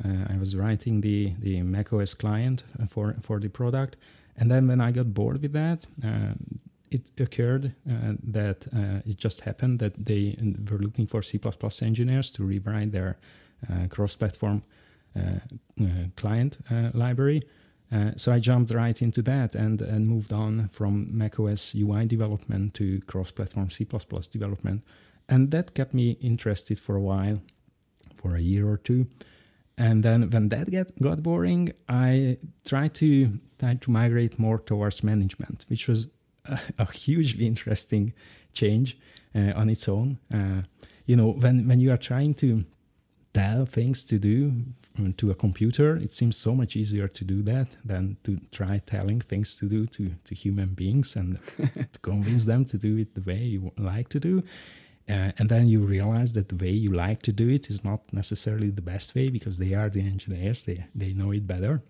Uh, 0.05 0.27
I 0.29 0.39
was 0.39 0.57
writing 0.57 1.01
the 1.01 1.35
the 1.39 1.63
macOS 1.63 2.15
client 2.15 2.65
for 2.89 3.15
for 3.23 3.41
the 3.41 3.49
product, 3.49 3.97
and 4.37 4.51
then 4.51 4.69
when 4.69 4.81
I 4.81 4.93
got 4.93 5.15
bored 5.15 5.41
with 5.43 5.53
that. 5.53 5.87
Uh, 6.05 6.35
it 6.91 7.11
occurred 7.19 7.73
that 8.23 8.67
it 9.07 9.17
just 9.17 9.41
happened 9.41 9.79
that 9.79 9.95
they 10.05 10.37
were 10.71 10.77
looking 10.77 11.07
for 11.07 11.23
C++ 11.23 11.41
engineers 11.81 12.31
to 12.33 12.45
rewrite 12.45 12.93
their 12.93 13.17
cross-platform 13.89 14.63
client 16.17 16.59
library, 16.95 17.43
uh, 17.93 18.13
so 18.17 18.33
I 18.33 18.39
jumped 18.39 18.73
right 18.73 19.01
into 19.03 19.21
that 19.23 19.55
and, 19.55 19.83
and 19.83 20.09
moved 20.09 20.33
on 20.33 20.69
from 20.73 21.17
macOS 21.17 21.75
UI 21.75 22.07
development 22.07 22.73
to 22.75 23.01
cross-platform 23.03 23.69
C++ 23.69 23.87
development. 24.31 24.83
And 25.29 25.51
that 25.51 25.75
kept 25.75 25.93
me 25.93 26.13
interested 26.23 26.81
for 26.81 26.97
a 26.97 27.01
while, 27.01 27.43
for 28.17 28.35
a 28.35 28.41
year 28.41 28.67
or 28.67 28.79
two. 28.79 29.09
And 29.77 30.03
then 30.03 30.31
when 30.31 30.49
that 30.49 30.71
get, 30.71 31.01
got 31.03 31.23
boring, 31.23 31.73
I 31.89 32.39
tried 32.65 32.95
to 32.95 33.39
try 33.59 33.75
to 33.75 33.91
migrate 33.91 34.39
more 34.39 34.59
towards 34.59 35.03
management, 35.03 35.67
which 35.69 35.87
was 35.87 36.09
a, 36.47 36.59
a 36.79 36.91
hugely 36.93 37.47
interesting 37.47 38.15
change 38.55 38.99
uh, 39.35 39.53
on 39.55 39.69
its 39.69 39.87
own. 39.87 40.19
Uh, 40.33 40.63
you 41.05 41.17
know, 41.17 41.33
when, 41.33 41.69
when 41.69 41.79
you 41.79 41.93
are 41.93 41.99
trying 41.99 42.35
to 42.35 42.65
tell 43.35 43.67
things 43.67 44.05
to 44.05 44.19
do 44.19 44.53
to 45.17 45.31
a 45.31 45.35
computer, 45.35 45.97
it 45.97 46.13
seems 46.13 46.37
so 46.37 46.55
much 46.55 46.77
easier 46.77 47.09
to 47.09 47.25
do 47.25 47.43
that 47.43 47.69
than 47.85 48.17
to 48.25 48.39
try 48.51 48.79
telling 48.79 49.21
things 49.21 49.57
to 49.57 49.67
do 49.67 49.87
to, 49.87 50.11
to 50.25 50.35
human 50.35 50.75
beings 50.75 51.17
and 51.17 51.39
to 51.93 51.99
convince 52.03 52.45
them 52.45 52.65
to 52.67 52.79
do 52.79 52.99
it 52.99 53.15
the 53.15 53.23
way 53.23 53.39
you 53.39 53.73
like 53.79 54.09
to 54.11 54.21
do. 54.21 54.43
Uh, 55.09 55.33
and 55.39 55.49
then 55.49 55.67
you 55.67 55.81
realize 55.81 56.33
that 56.33 56.49
the 56.49 56.57
way 56.57 56.71
you 56.71 56.93
like 56.93 57.23
to 57.23 57.33
do 57.33 57.49
it 57.49 57.69
is 57.71 57.85
not 57.85 58.01
necessarily 58.13 58.71
the 58.71 58.83
best 58.83 59.15
way 59.15 59.29
because 59.29 59.59
they 59.59 59.75
are 59.75 59.89
the 59.89 60.01
engineers, 60.01 60.63
they, 60.63 60.85
they 60.95 61.13
know 61.13 61.33
it 61.33 61.47
better 61.47 61.83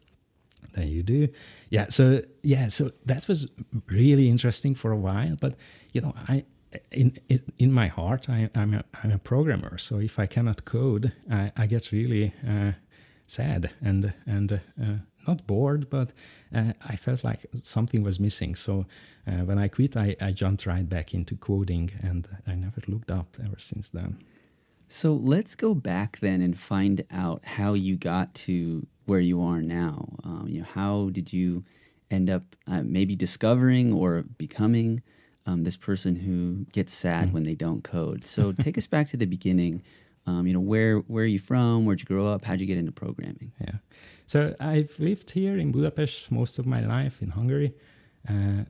than 0.75 0.89
you 0.89 1.03
do. 1.03 1.29
Yeah, 1.69 1.87
so 1.89 2.23
yeah, 2.43 2.69
so 2.69 2.91
that 3.05 3.29
was 3.29 3.51
really 3.89 4.29
interesting 4.29 4.75
for 4.75 4.93
a 4.93 4.97
while. 4.97 5.37
But 5.41 5.57
you 5.93 6.01
know, 6.01 6.15
I 6.29 6.45
in 6.91 7.19
in 7.59 7.73
my 7.73 7.89
heart, 7.89 8.29
I, 8.31 8.51
am 8.55 8.75
a 8.75 8.85
I'm 9.03 9.13
a 9.13 9.19
programmer. 9.19 9.79
So 9.79 9.99
if 9.99 10.19
I 10.19 10.27
cannot 10.27 10.65
code, 10.65 11.13
I, 11.31 11.53
I 11.57 11.67
get 11.67 11.93
really 11.93 12.33
uh, 12.49 12.73
sad 13.27 13.71
and 13.81 14.13
and 14.27 14.53
uh, 14.53 14.99
not 15.27 15.47
bored, 15.47 15.89
but 15.89 16.13
uh, 16.55 16.73
I 16.85 16.97
felt 16.97 17.25
like 17.25 17.47
something 17.63 18.03
was 18.03 18.19
missing. 18.19 18.55
So 18.55 18.87
uh, 19.27 19.45
when 19.45 19.59
I 19.59 19.69
quit, 19.69 19.97
I, 19.97 20.17
I 20.21 20.33
jumped 20.33 20.67
right 20.67 20.89
back 20.89 21.15
into 21.15 21.37
coding, 21.37 21.91
and 22.03 22.29
I 22.47 22.55
never 22.55 22.83
looked 22.89 23.11
up 23.11 23.37
ever 23.45 23.59
since 23.59 23.91
then. 23.91 24.19
So 24.89 25.15
let's 25.15 25.55
go 25.55 25.75
back 25.75 26.19
then 26.19 26.43
and 26.43 26.59
find 26.59 27.05
out 27.11 27.45
how 27.45 27.73
you 27.73 27.97
got 27.97 28.35
to 28.35 28.87
where 29.07 29.21
you 29.21 29.41
are 29.41 29.63
now. 29.63 30.09
Um, 30.23 30.47
you 30.49 30.61
know, 30.61 30.67
how 30.75 31.09
did 31.11 31.33
you 31.33 31.65
end 32.11 32.29
up 32.29 32.55
uh, 32.67 32.83
maybe 32.85 33.17
discovering 33.17 33.93
or 33.93 34.25
becoming 34.37 35.03
um, 35.47 35.65
this 35.65 35.77
person 35.77 36.17
who 36.17 36.67
gets 36.73 36.93
sad 36.93 37.31
mm. 37.31 37.33
when 37.33 37.45
they 37.45 37.55
don't 37.55 37.83
code? 37.83 38.25
So 38.27 38.53
take 38.53 38.77
us 38.77 38.87
back 38.87 39.09
to 39.09 39.17
the 39.17 39.25
beginning. 39.25 39.83
Um, 40.27 40.47
you 40.47 40.55
know, 40.55 40.61
where 40.61 40.99
where 40.99 41.25
are 41.25 41.27
you 41.27 41.39
from? 41.39 41.85
Where'd 41.85 42.01
you 42.01 42.07
grow 42.07 42.27
up? 42.27 42.45
How'd 42.45 42.61
you 42.61 42.67
get 42.67 42.79
into 42.79 42.93
programming? 42.93 43.53
Yeah, 43.61 43.77
so 44.27 44.55
I've 44.61 44.95
lived 44.99 45.31
here 45.31 45.57
in 45.59 45.73
Budapest 45.73 46.31
most 46.31 46.59
of 46.59 46.67
my 46.67 46.81
life 46.81 47.21
in 47.23 47.31
Hungary. 47.31 47.75
Uh, 48.29 48.65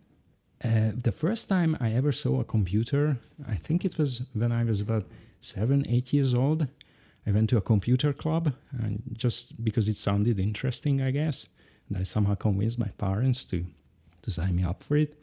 uh, 0.64 0.92
the 0.94 1.12
first 1.12 1.48
time 1.48 1.76
I 1.80 1.92
ever 1.92 2.12
saw 2.12 2.40
a 2.40 2.44
computer, 2.44 3.18
I 3.48 3.56
think 3.56 3.84
it 3.84 3.98
was 3.98 4.22
when 4.32 4.52
I 4.52 4.64
was 4.64 4.80
about 4.80 5.04
seven, 5.40 5.84
eight 5.88 6.12
years 6.12 6.34
old. 6.34 6.68
I 7.26 7.30
went 7.30 7.50
to 7.50 7.56
a 7.56 7.60
computer 7.60 8.12
club, 8.12 8.52
and 8.70 9.02
just 9.12 9.62
because 9.62 9.88
it 9.88 9.96
sounded 9.96 10.40
interesting, 10.40 11.02
I 11.02 11.10
guess. 11.10 11.46
And 11.88 11.98
I 11.98 12.04
somehow 12.04 12.34
convinced 12.34 12.78
my 12.78 12.88
parents 12.98 13.44
to 13.46 13.64
to 14.22 14.30
sign 14.30 14.54
me 14.56 14.62
up 14.62 14.82
for 14.82 14.96
it. 14.96 15.14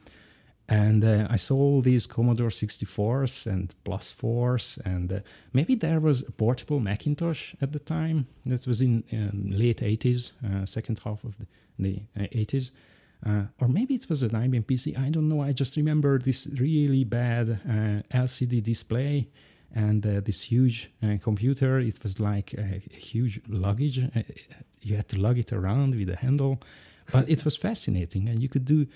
And 0.69 1.03
uh, 1.03 1.25
I 1.31 1.37
saw 1.37 1.55
all 1.55 1.81
these 1.81 2.05
Commodore 2.05 2.51
64s 2.51 3.47
and 3.47 3.73
Plus 3.83 4.13
4s, 4.21 4.77
and 4.85 5.11
uh, 5.11 5.19
maybe 5.51 5.73
there 5.73 5.99
was 5.99 6.21
a 6.21 6.31
portable 6.31 6.79
Macintosh 6.79 7.55
at 7.59 7.71
the 7.71 7.79
time. 7.79 8.27
That 8.45 8.67
was 8.67 8.79
in 8.79 9.03
um, 9.11 9.49
late 9.49 9.79
80s, 9.79 10.31
uh, 10.45 10.67
second 10.67 10.99
half 11.03 11.23
of 11.23 11.33
the, 11.39 11.47
the 11.79 12.01
80s. 12.19 12.69
Uh, 12.69 13.29
uh, 13.29 13.43
or 13.59 13.67
maybe 13.67 13.95
it 13.95 14.07
was 14.09 14.21
an 14.21 14.29
IBM 14.29 14.65
PC. 14.65 14.97
I 14.97 15.09
don't 15.09 15.27
know. 15.27 15.41
I 15.41 15.53
just 15.53 15.75
remember 15.75 16.19
this 16.19 16.47
really 16.59 17.03
bad 17.03 17.49
uh, 17.49 18.15
LCD 18.15 18.61
display 18.61 19.27
and 19.73 20.03
this 20.03 20.43
huge 20.43 20.91
computer. 21.21 21.79
It 21.79 22.01
was 22.01 22.19
like 22.19 22.53
a, 22.53 22.81
a 22.91 22.95
huge 22.95 23.41
luggage. 23.49 23.99
you 24.81 24.95
had 24.95 25.09
to 25.09 25.19
lug 25.19 25.37
it 25.37 25.51
around 25.51 25.95
with 25.95 26.09
a 26.09 26.15
handle, 26.15 26.61
but 27.11 27.29
it 27.29 27.43
was 27.43 27.55
fascinating, 27.57 28.29
and 28.29 28.41
you 28.41 28.49
could 28.49 28.65
do 28.65 28.87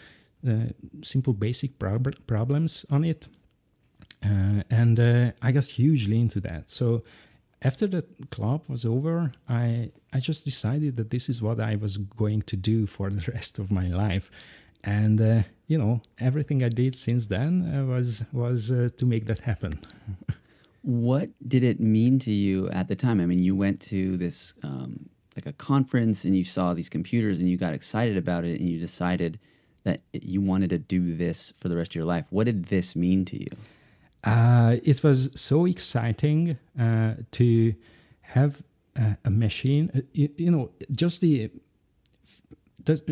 simple 1.02 1.34
basic 1.34 1.80
prob- 1.80 2.26
problems 2.28 2.86
on 2.90 3.04
it. 3.04 3.28
Uh, 4.24 4.64
and 4.70 5.00
uh, 5.00 5.32
I 5.42 5.52
got 5.52 5.66
hugely 5.66 6.20
into 6.20 6.40
that. 6.42 6.70
So 6.70 7.04
after 7.62 7.88
the 7.88 8.04
club 8.30 8.64
was 8.68 8.86
over, 8.86 9.32
I 9.50 9.92
I 10.14 10.20
just 10.20 10.46
decided 10.46 10.98
that 10.98 11.10
this 11.10 11.30
is 11.30 11.42
what 11.42 11.60
I 11.60 11.76
was 11.76 11.98
going 11.98 12.42
to 12.44 12.58
do 12.58 12.88
for 12.88 13.10
the 13.10 13.32
rest 13.34 13.60
of 13.60 13.72
my 13.72 13.88
life, 13.88 14.32
and 14.84 15.20
uh, 15.20 15.44
you 15.68 15.78
know 15.78 16.02
everything 16.20 16.64
I 16.64 16.70
did 16.70 16.96
since 16.96 17.28
then 17.28 17.52
uh, 17.74 17.86
was 17.86 18.24
was 18.32 18.72
uh, 18.72 18.90
to 18.98 19.06
make 19.06 19.26
that 19.26 19.40
happen. 19.40 19.74
what 20.82 21.30
did 21.48 21.64
it 21.64 21.80
mean 21.80 22.20
to 22.20 22.32
you 22.32 22.70
at 22.70 22.88
the 22.88 22.96
time? 22.96 23.20
I 23.22 23.26
mean, 23.26 23.40
you 23.40 23.56
went 23.56 23.82
to 23.84 24.18
this 24.18 24.54
um, 24.64 25.10
like 25.36 25.46
a 25.46 25.54
conference 25.54 26.26
and 26.26 26.36
you 26.36 26.44
saw 26.44 26.74
these 26.74 26.90
computers 26.90 27.40
and 27.40 27.50
you 27.50 27.58
got 27.58 27.74
excited 27.74 28.18
about 28.18 28.44
it 28.46 28.60
and 28.60 28.70
you 28.70 28.80
decided 28.80 29.40
that 29.84 30.02
you 30.14 30.42
wanted 30.42 30.70
to 30.70 30.78
do 30.78 31.16
this 31.16 31.54
for 31.58 31.70
the 31.70 31.76
rest 31.76 31.92
of 31.92 31.96
your 31.96 32.06
life. 32.06 32.26
What 32.30 32.46
did 32.46 32.66
this 32.66 32.96
mean 32.96 33.26
to 33.26 33.40
you? 33.40 33.52
Uh, 34.24 34.78
it 34.84 35.04
was 35.04 35.30
so 35.36 35.66
exciting 35.66 36.58
uh, 36.80 37.16
to 37.32 37.76
have 38.22 38.64
uh, 38.98 39.16
a 39.26 39.30
machine. 39.30 39.92
Uh, 39.94 40.02
you, 40.14 40.30
you, 40.38 40.52
know, 40.52 40.72
just 40.92 41.22
the 41.22 41.52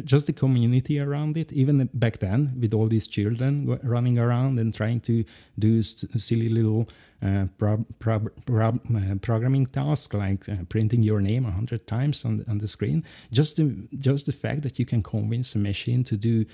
just 0.04 0.28
the 0.28 0.34
community 0.34 1.00
around 1.00 1.38
it. 1.38 1.52
Even 1.54 1.90
back 1.94 2.20
then, 2.20 2.54
with 2.60 2.74
all 2.74 2.88
these 2.88 3.08
children 3.08 3.80
running 3.84 4.18
around 4.18 4.60
and 4.60 4.74
trying 4.74 5.00
to 5.02 5.24
do 5.60 5.82
silly 5.84 6.50
little 6.50 6.90
pro- 7.58 7.86
pro- 8.00 8.32
pro- 8.46 8.80
uh, 8.96 9.16
programming 9.22 9.66
task 9.68 10.14
like 10.14 10.46
printing 10.70 11.04
your 11.04 11.22
name 11.22 11.46
a 11.46 11.52
hundred 11.52 11.86
times 11.88 12.26
on 12.26 12.38
the, 12.38 12.50
on 12.50 12.58
the 12.58 12.68
screen. 12.68 13.04
Just 13.32 13.58
the 13.58 13.88
just 14.00 14.26
the 14.26 14.34
fact 14.34 14.62
that 14.64 14.80
you 14.80 14.86
can 14.86 15.04
convince 15.04 15.56
a 15.56 15.60
machine 15.60 16.04
to 16.06 16.18
do 16.18 16.46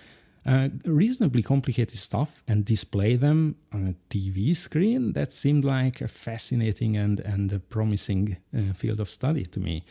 uh, 0.48 0.70
reasonably 0.86 1.44
complicated 1.44 2.00
stuff 2.00 2.42
and 2.48 2.64
display 2.64 3.18
them 3.18 3.56
on 3.74 3.88
a 3.88 4.14
TV 4.14 4.56
screen, 4.56 5.12
that 5.12 5.34
seemed 5.34 5.66
like 5.66 6.00
a 6.00 6.08
fascinating 6.08 6.96
and, 6.96 7.20
and 7.20 7.52
a 7.52 7.60
promising 7.60 8.38
uh, 8.58 8.72
field 8.74 9.02
of 9.02 9.10
study 9.10 9.46
to 9.46 9.60
me. 9.60 9.84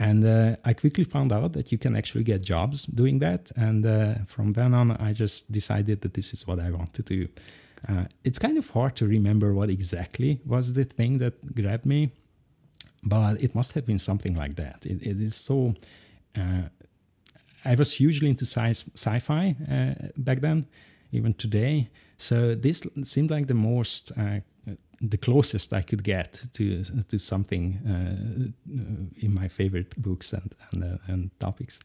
And 0.00 0.24
uh, 0.24 0.56
I 0.64 0.72
quickly 0.72 1.04
found 1.04 1.32
out 1.32 1.52
that 1.52 1.70
you 1.70 1.78
can 1.78 1.94
actually 1.94 2.24
get 2.24 2.42
jobs 2.42 2.86
doing 2.86 3.20
that. 3.20 3.52
And 3.54 3.86
uh, 3.86 4.14
from 4.26 4.52
then 4.52 4.74
on, 4.74 4.90
I 4.92 5.12
just 5.12 5.52
decided 5.52 6.00
that 6.00 6.14
this 6.14 6.32
is 6.32 6.44
what 6.44 6.58
I 6.58 6.70
want 6.72 6.92
to 6.94 7.02
do. 7.02 7.28
Uh, 7.88 8.04
it's 8.24 8.38
kind 8.38 8.58
of 8.58 8.68
hard 8.70 8.94
to 8.96 9.06
remember 9.06 9.54
what 9.54 9.70
exactly 9.70 10.40
was 10.44 10.74
the 10.74 10.84
thing 10.84 11.18
that 11.18 11.54
grabbed 11.54 11.86
me, 11.86 12.12
but 13.02 13.42
it 13.42 13.54
must 13.54 13.72
have 13.72 13.86
been 13.86 13.98
something 13.98 14.34
like 14.34 14.56
that. 14.56 14.84
it, 14.84 15.02
it 15.02 15.20
is 15.20 15.34
so 15.34 15.74
uh, 16.36 16.62
I 17.64 17.74
was 17.74 17.92
hugely 17.92 18.28
into 18.28 18.44
sci- 18.44 18.84
sci-fi 18.94 19.56
uh, 19.70 20.08
back 20.16 20.40
then, 20.40 20.66
even 21.12 21.34
today. 21.34 21.90
So 22.16 22.54
this 22.54 22.86
seemed 23.04 23.30
like 23.30 23.46
the 23.46 23.54
most, 23.54 24.12
uh, 24.16 24.40
the 25.00 25.18
closest 25.18 25.72
I 25.72 25.82
could 25.82 26.04
get 26.04 26.40
to 26.54 26.84
to 26.84 27.18
something 27.18 27.80
uh, 27.86 28.72
in 29.22 29.34
my 29.34 29.48
favorite 29.48 29.94
books 29.96 30.32
and 30.32 30.54
and, 30.72 30.84
uh, 30.84 30.98
and 31.06 31.30
topics. 31.38 31.80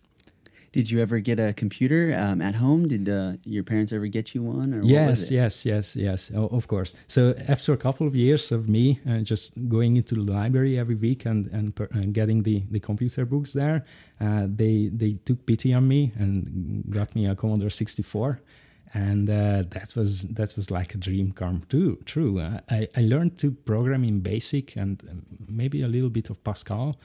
Did 0.76 0.92
you 0.92 1.00
ever 1.00 1.20
get 1.20 1.40
a 1.40 1.54
computer 1.54 2.14
um, 2.20 2.42
at 2.42 2.54
home? 2.54 2.86
Did 2.86 3.08
uh, 3.08 3.38
your 3.46 3.64
parents 3.64 3.94
ever 3.94 4.08
get 4.08 4.36
you 4.36 4.44
one? 4.44 4.74
Or 4.74 4.82
yes, 4.84 5.32
yes, 5.32 5.66
yes, 5.66 5.96
yes. 5.96 6.30
Oh, 6.36 6.48
of 6.48 6.68
course. 6.68 6.94
So 7.08 7.34
after 7.48 7.72
a 7.72 7.78
couple 7.78 8.06
of 8.06 8.14
years 8.14 8.52
of 8.52 8.68
me 8.68 9.00
uh, 9.10 9.20
just 9.20 9.54
going 9.70 9.96
into 9.96 10.16
the 10.16 10.30
library 10.30 10.78
every 10.78 10.96
week 10.96 11.26
and 11.26 11.48
and, 11.54 11.74
per, 11.74 11.88
and 11.92 12.14
getting 12.14 12.44
the, 12.44 12.62
the 12.72 12.82
computer 12.82 13.26
books 13.26 13.54
there, 13.54 13.86
uh, 14.20 14.48
they 14.54 14.90
they 14.94 15.14
took 15.24 15.46
pity 15.46 15.74
on 15.74 15.88
me 15.88 16.12
and 16.18 16.84
got 16.90 17.16
me 17.16 17.26
a 17.26 17.36
Commodore 17.36 17.70
64 17.70 18.42
and 18.94 19.30
uh, 19.30 19.64
that 19.70 19.96
was 19.96 20.24
that 20.24 20.58
was 20.58 20.70
like 20.70 20.94
a 20.94 20.98
dream 20.98 21.32
come 21.32 21.64
true. 21.70 21.98
True, 22.04 22.40
uh, 22.40 22.60
I, 22.70 22.90
I 22.98 23.02
learned 23.02 23.38
to 23.38 23.52
program 23.52 24.04
in 24.04 24.20
BASIC 24.20 24.76
and 24.76 25.02
um, 25.10 25.26
maybe 25.48 25.84
a 25.84 25.88
little 25.88 26.10
bit 26.10 26.30
of 26.30 26.44
Pascal, 26.44 26.98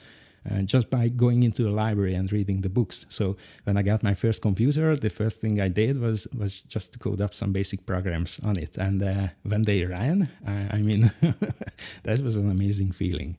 uh, 0.49 0.63
just 0.63 0.91
by 0.91 1.09
going 1.09 1.43
into 1.43 1.63
the 1.63 1.71
library 1.71 2.15
and 2.15 2.33
reading 2.33 2.61
the 2.61 2.69
books. 2.69 3.07
So 3.09 3.37
when 3.65 3.77
I 3.77 3.83
got 3.83 4.03
my 4.03 4.15
first 4.15 4.43
computer, 4.43 4.97
the 4.97 5.11
first 5.11 5.41
thing 5.41 5.61
I 5.61 5.69
did 5.69 6.01
was 6.01 6.27
was 6.37 6.61
just 6.63 6.93
to 6.93 6.99
code 6.99 7.21
up 7.21 7.35
some 7.35 7.53
basic 7.53 7.85
programs 7.87 8.41
on 8.45 8.59
it. 8.59 8.79
And 8.79 9.03
uh, 9.03 9.29
when 9.43 9.63
they 9.63 9.85
ran, 9.85 10.29
I 10.47 10.79
mean, 10.79 11.13
that 12.03 12.21
was 12.21 12.37
an 12.37 12.51
amazing 12.51 12.93
feeling. 12.93 13.37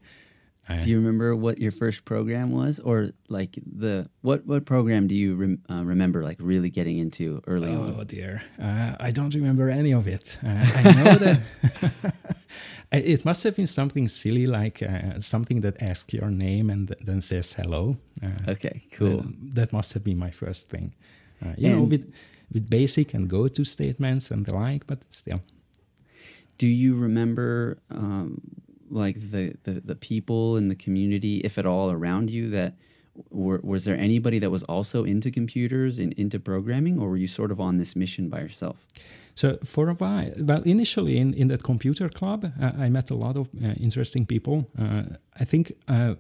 Do 0.79 0.89
you 0.89 0.97
remember 0.97 1.36
what 1.36 1.60
your 1.60 1.71
first 1.71 2.05
program 2.05 2.51
was, 2.51 2.79
or 2.79 3.10
like 3.27 3.57
the 3.65 4.10
what 4.21 4.45
what 4.45 4.65
program 4.65 5.07
do 5.07 5.15
you 5.15 5.36
rem, 5.36 5.62
uh, 5.69 5.84
remember 5.84 6.23
like 6.23 6.38
really 6.39 6.69
getting 6.69 6.97
into 6.97 7.41
early 7.47 7.71
oh, 7.71 7.81
on? 7.81 7.95
Oh 7.99 8.03
dear, 8.03 8.43
uh, 8.62 8.95
I 8.99 9.12
don't 9.12 9.34
remember 9.34 9.69
any 9.69 9.93
of 9.93 10.07
it. 10.07 10.38
Uh, 10.43 10.49
I 10.49 10.84
know 10.84 11.15
that 11.15 11.41
it 12.91 13.25
must 13.25 13.43
have 13.43 13.55
been 13.55 13.67
something 13.67 14.07
silly, 14.07 14.47
like 14.47 14.81
uh, 14.84 15.19
something 15.19 15.62
that 15.62 15.81
asks 15.81 16.13
your 16.13 16.29
name 16.29 16.69
and 16.69 16.95
then 17.01 17.21
says 17.21 17.53
hello. 17.53 17.97
Uh, 18.21 18.51
okay, 18.51 18.84
cool. 18.91 19.17
That, 19.17 19.55
that, 19.55 19.73
must 19.73 19.93
have 19.93 20.03
been 20.03 20.17
my 20.17 20.31
first 20.31 20.69
thing. 20.69 20.93
Uh, 21.43 21.53
you 21.57 21.67
and 21.67 21.77
know, 21.77 21.84
with 21.84 22.13
with 22.51 22.69
basic 22.69 23.13
and 23.13 23.29
go 23.29 23.47
to 23.47 23.63
statements 23.63 24.31
and 24.31 24.45
the 24.45 24.53
like, 24.53 24.86
but 24.88 24.99
still. 25.10 25.41
Do 26.57 26.67
you 26.67 26.95
remember 26.95 27.79
um, 27.89 28.39
like 28.91 29.15
the, 29.32 29.56
the 29.63 29.82
the 29.91 29.95
people 29.95 30.58
in 30.60 30.67
the 30.67 30.75
community, 30.75 31.36
if 31.47 31.58
at 31.58 31.65
all, 31.65 31.91
around 31.91 32.30
you 32.30 32.49
that? 32.51 32.73
Were, 33.30 33.60
was 33.62 33.84
there 33.84 33.97
anybody 33.97 34.39
that 34.39 34.51
was 34.51 34.63
also 34.63 35.04
into 35.04 35.32
computers 35.32 35.99
and 35.99 36.13
into 36.13 36.39
programming, 36.39 36.97
or 36.97 37.10
were 37.10 37.17
you 37.17 37.27
sort 37.27 37.51
of 37.51 37.60
on 37.60 37.75
this 37.75 37.93
mission 37.93 38.30
by 38.30 38.39
yourself? 38.39 38.77
So 39.36 39.58
for 39.63 39.89
a 39.89 39.93
while, 39.93 40.32
well, 40.38 40.62
initially 40.63 41.17
in, 41.17 41.34
in 41.34 41.49
that 41.49 41.62
computer 41.62 42.08
club, 42.10 42.45
uh, 42.45 42.71
I 42.86 42.89
met 42.89 43.12
a 43.12 43.15
lot 43.15 43.36
of 43.36 43.49
uh, 43.62 43.73
interesting 43.80 44.25
people. 44.25 44.69
Uh, 44.80 45.04
I 45.39 45.45
think 45.45 45.73
uh, 45.89 46.15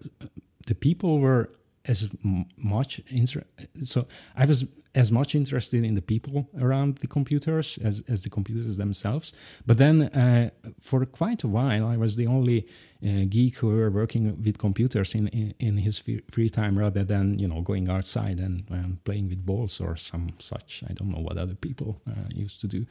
the 0.67 0.75
people 0.75 1.19
were 1.19 1.49
as 1.85 2.09
much 2.57 3.01
inter- 3.07 3.45
so 3.83 4.05
I 4.35 4.45
was 4.45 4.65
as 4.93 5.11
much 5.11 5.35
interested 5.35 5.83
in 5.85 5.95
the 5.95 6.01
people 6.01 6.49
around 6.59 6.97
the 6.97 7.07
computers 7.07 7.79
as, 7.81 8.03
as 8.09 8.23
the 8.23 8.29
computers 8.29 8.77
themselves. 8.77 9.31
But 9.65 9.77
then 9.77 10.03
uh, 10.03 10.49
for 10.81 11.05
quite 11.05 11.43
a 11.43 11.47
while, 11.47 11.85
I 11.85 11.97
was 11.97 12.17
the 12.17 12.27
only 12.27 12.67
uh, 13.03 13.25
geek 13.29 13.57
who 13.57 13.69
were 13.69 13.89
working 13.89 14.43
with 14.43 14.57
computers 14.57 15.15
in, 15.15 15.27
in, 15.29 15.53
in, 15.59 15.77
his 15.77 15.99
free 16.29 16.49
time 16.49 16.77
rather 16.77 17.03
than 17.03 17.39
you 17.39 17.47
know 17.47 17.61
going 17.61 17.89
outside 17.89 18.37
and, 18.39 18.65
and, 18.69 19.03
playing 19.03 19.29
with 19.29 19.45
balls 19.45 19.79
or 19.79 19.95
some 19.95 20.33
such. 20.39 20.83
I 20.89 20.93
don't 20.93 21.09
know 21.09 21.21
what 21.21 21.37
other 21.37 21.55
people 21.55 22.01
uh, 22.07 22.27
used 22.29 22.59
to 22.61 22.67
do. 22.67 22.85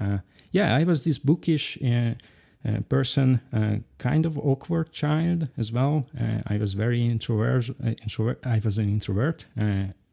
Uh, 0.00 0.18
yeah, 0.50 0.74
I 0.74 0.84
was 0.84 1.04
this 1.04 1.18
bookish. 1.18 1.78
Uh, 1.82 2.14
uh, 2.64 2.78
person, 2.88 3.40
kind 3.98 4.24
of 4.24 4.38
awkward 4.38 4.92
child 4.92 5.48
as 5.58 5.72
well. 5.72 6.06
I 6.46 6.58
was 6.58 6.74
very 6.74 7.04
introvert, 7.04 7.70
introvert. 7.82 8.46
I 8.46 8.60
was 8.62 8.78
an 8.78 8.88
introvert. 8.88 9.46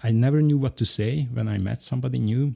I 0.01 0.11
never 0.11 0.41
knew 0.41 0.57
what 0.57 0.77
to 0.77 0.85
say 0.85 1.27
when 1.33 1.47
I 1.47 1.57
met 1.57 1.83
somebody 1.83 2.19
new. 2.19 2.55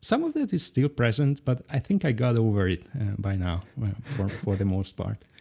some 0.00 0.24
of 0.24 0.34
that 0.34 0.52
is 0.52 0.64
still 0.64 0.88
present, 0.88 1.44
but 1.44 1.62
I 1.68 1.78
think 1.78 2.04
I 2.04 2.12
got 2.12 2.36
over 2.36 2.68
it 2.68 2.82
by 3.20 3.36
now, 3.36 3.64
for, 4.02 4.28
for 4.28 4.56
the 4.56 4.64
most 4.64 4.96
part. 4.96 5.24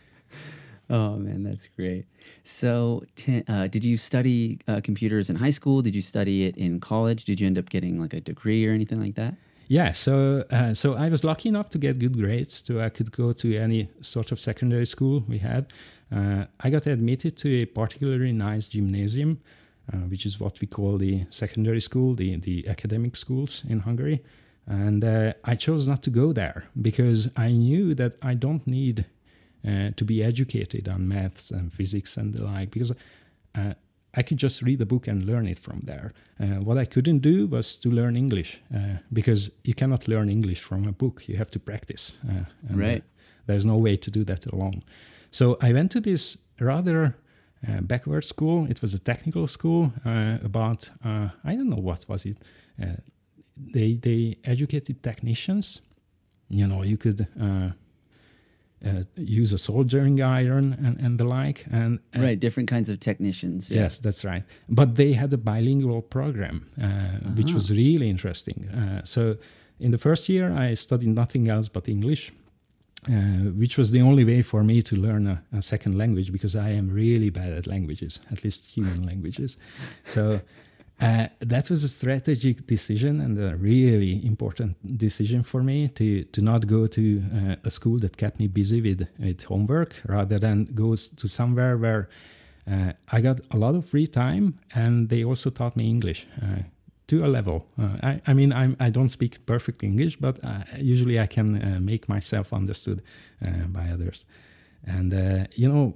Oh 0.89 1.15
man, 1.15 1.43
that's 1.43 1.67
great. 1.67 2.05
So, 2.43 3.03
uh, 3.47 3.67
did 3.67 3.83
you 3.83 3.97
study 3.97 4.59
uh, 4.67 4.81
computers 4.83 5.29
in 5.29 5.35
high 5.35 5.49
school? 5.49 5.81
Did 5.81 5.95
you 5.95 6.01
study 6.01 6.45
it 6.45 6.57
in 6.57 6.79
college? 6.79 7.25
Did 7.25 7.39
you 7.39 7.47
end 7.47 7.57
up 7.57 7.69
getting 7.69 7.99
like 7.99 8.13
a 8.13 8.21
degree 8.21 8.67
or 8.67 8.71
anything 8.71 9.01
like 9.01 9.15
that? 9.15 9.33
Yeah, 9.67 9.93
so 9.93 10.43
uh, 10.51 10.75
so 10.75 10.93
I 10.93 11.09
was 11.09 11.23
lucky 11.23 11.49
enough 11.49 11.71
to 11.71 11.79
get 11.79 11.97
good 11.97 12.15
grades, 12.17 12.63
so 12.63 12.79
I 12.79 12.89
could 12.89 13.11
go 13.11 13.31
to 13.31 13.57
any 13.57 13.89
sort 14.01 14.31
of 14.31 14.39
secondary 14.39 14.85
school 14.85 15.23
we 15.27 15.39
had. 15.39 15.73
Uh, 16.15 16.45
I 16.59 16.69
got 16.69 16.85
admitted 16.85 17.35
to 17.37 17.61
a 17.61 17.65
particularly 17.65 18.31
nice 18.31 18.67
gymnasium, 18.67 19.39
uh, 19.41 19.64
which 20.09 20.25
is 20.25 20.39
what 20.39 20.59
we 20.61 20.67
call 20.67 20.97
the 20.97 21.25
secondary 21.29 21.81
school, 21.81 22.15
the 22.15 22.37
the 22.37 22.67
academic 22.67 23.15
schools 23.15 23.63
in 23.67 23.81
Hungary, 23.81 24.23
and 24.67 25.03
uh, 25.03 25.33
I 25.43 25.55
chose 25.55 25.87
not 25.87 26.01
to 26.03 26.09
go 26.09 26.33
there 26.33 26.65
because 26.81 27.29
I 27.35 27.51
knew 27.51 27.93
that 27.95 28.13
I 28.21 28.33
don't 28.33 28.65
need 28.65 29.05
uh, 29.67 29.91
to 29.95 30.05
be 30.05 30.23
educated 30.23 30.87
on 30.87 31.07
maths 31.07 31.51
and 31.51 31.71
physics 31.71 32.17
and 32.17 32.33
the 32.33 32.43
like 32.43 32.71
because 32.71 32.91
uh, 33.55 33.73
I 34.13 34.23
could 34.23 34.37
just 34.37 34.61
read 34.61 34.79
the 34.79 34.85
book 34.85 35.07
and 35.07 35.23
learn 35.23 35.47
it 35.47 35.59
from 35.59 35.81
there. 35.83 36.13
Uh, 36.39 36.61
what 36.63 36.77
I 36.77 36.85
couldn't 36.85 37.19
do 37.19 37.47
was 37.47 37.75
to 37.77 37.89
learn 37.89 38.15
English 38.15 38.61
uh, 38.73 38.97
because 39.11 39.51
you 39.63 39.73
cannot 39.73 40.07
learn 40.07 40.29
English 40.29 40.61
from 40.61 40.87
a 40.87 40.91
book. 40.91 41.27
You 41.27 41.37
have 41.37 41.51
to 41.51 41.59
practice. 41.59 42.17
Uh, 42.27 42.45
right. 42.69 43.03
there's 43.45 43.65
no 43.65 43.77
way 43.77 43.97
to 43.97 44.11
do 44.11 44.23
that 44.23 44.45
alone. 44.47 44.83
So 45.31 45.57
I 45.61 45.73
went 45.73 45.91
to 45.91 45.99
this 45.99 46.37
rather 46.59 47.15
uh, 47.67 47.81
backward 47.81 48.23
school. 48.23 48.67
It 48.69 48.81
was 48.81 48.93
a 48.93 48.99
technical 48.99 49.47
school 49.47 49.93
uh, 50.05 50.37
about 50.43 50.89
uh, 51.03 51.29
I 51.43 51.55
don't 51.55 51.69
know 51.69 51.81
what 51.81 52.05
was 52.07 52.25
it. 52.25 52.37
they 53.57 53.95
they 53.95 54.37
educated 54.43 55.01
technicians. 55.01 55.81
You 56.49 56.67
know, 56.67 56.83
you 56.83 56.97
could 56.97 57.27
uh, 58.85 59.03
use 59.15 59.53
a 59.53 59.57
soldering 59.57 60.21
iron 60.21 60.73
and, 60.85 60.99
and 60.99 61.19
the 61.19 61.23
like. 61.23 61.65
And, 61.71 61.99
and, 62.13 62.23
right, 62.23 62.39
different 62.39 62.69
kinds 62.69 62.89
of 62.89 62.99
technicians. 62.99 63.69
Yeah. 63.69 63.81
Yes, 63.81 63.99
that's 63.99 64.23
right. 64.23 64.43
But 64.69 64.95
they 64.95 65.13
had 65.13 65.33
a 65.33 65.37
bilingual 65.37 66.01
program, 66.01 66.67
uh, 66.79 66.85
uh-huh. 66.85 67.29
which 67.35 67.53
was 67.53 67.71
really 67.71 68.09
interesting. 68.09 68.69
Uh, 68.69 69.01
so 69.03 69.37
in 69.79 69.91
the 69.91 69.97
first 69.97 70.29
year, 70.29 70.51
I 70.51 70.75
studied 70.75 71.09
nothing 71.09 71.49
else 71.49 71.67
but 71.67 71.87
English. 71.87 72.31
Uh, 73.07 73.51
which 73.53 73.77
was 73.77 73.91
the 73.91 74.01
only 74.01 74.23
way 74.23 74.41
for 74.41 74.63
me 74.63 74.81
to 74.81 74.95
learn 74.95 75.27
a, 75.27 75.39
a, 75.53 75.61
second 75.61 75.95
language 75.95 76.31
because 76.31 76.55
I 76.55 76.69
am 76.69 76.89
really 76.89 77.29
bad 77.29 77.53
at 77.53 77.67
languages, 77.67 78.19
at 78.31 78.43
least 78.43 78.65
human 78.65 79.03
languages. 79.09 79.57
So 80.05 80.41
uh, 81.01 81.27
that 81.39 81.69
was 81.69 81.83
a 81.83 81.89
strategic 81.89 82.65
decision 82.65 83.21
and 83.21 83.37
a 83.37 83.55
really 83.57 84.25
important 84.25 84.97
decision 84.97 85.43
for 85.43 85.61
me 85.61 85.89
to, 85.89 86.23
to 86.23 86.41
not 86.41 86.65
go 86.65 86.87
to 86.87 87.23
uh, 87.35 87.55
a 87.63 87.69
school 87.69 87.99
that 87.99 88.17
kept 88.17 88.39
me 88.39 88.47
busy 88.47 88.81
with, 88.81 89.07
with 89.19 89.43
homework 89.43 89.95
rather 90.07 90.39
than 90.39 90.65
go 90.73 90.95
to 90.95 91.27
somewhere 91.27 91.77
where 91.77 92.09
uh, 92.71 92.93
I 93.11 93.21
got 93.21 93.39
a 93.51 93.57
lot 93.57 93.75
of 93.75 93.85
free 93.85 94.07
time 94.07 94.57
and 94.73 95.09
they 95.09 95.23
also 95.23 95.51
taught 95.51 95.77
me 95.77 95.87
English 95.87 96.25
uh, 96.41 96.63
to 97.07 97.25
a 97.25 97.27
level. 97.27 97.67
Uh, 97.79 97.97
I, 98.01 98.21
I, 98.27 98.33
mean, 98.33 98.51
I'm, 98.51 98.75
I 98.79 98.89
don't 98.89 99.09
speak 99.09 99.45
perfect 99.45 99.83
English, 99.83 100.17
but 100.17 100.43
uh, 100.43 100.63
usually 100.77 101.19
I 101.19 101.27
can 101.27 101.85
make 101.85 102.09
myself 102.09 102.51
understood 102.53 103.03
by 103.67 103.89
others. 103.89 104.25
And, 104.85 105.47
you 105.55 105.67
know, 105.67 105.95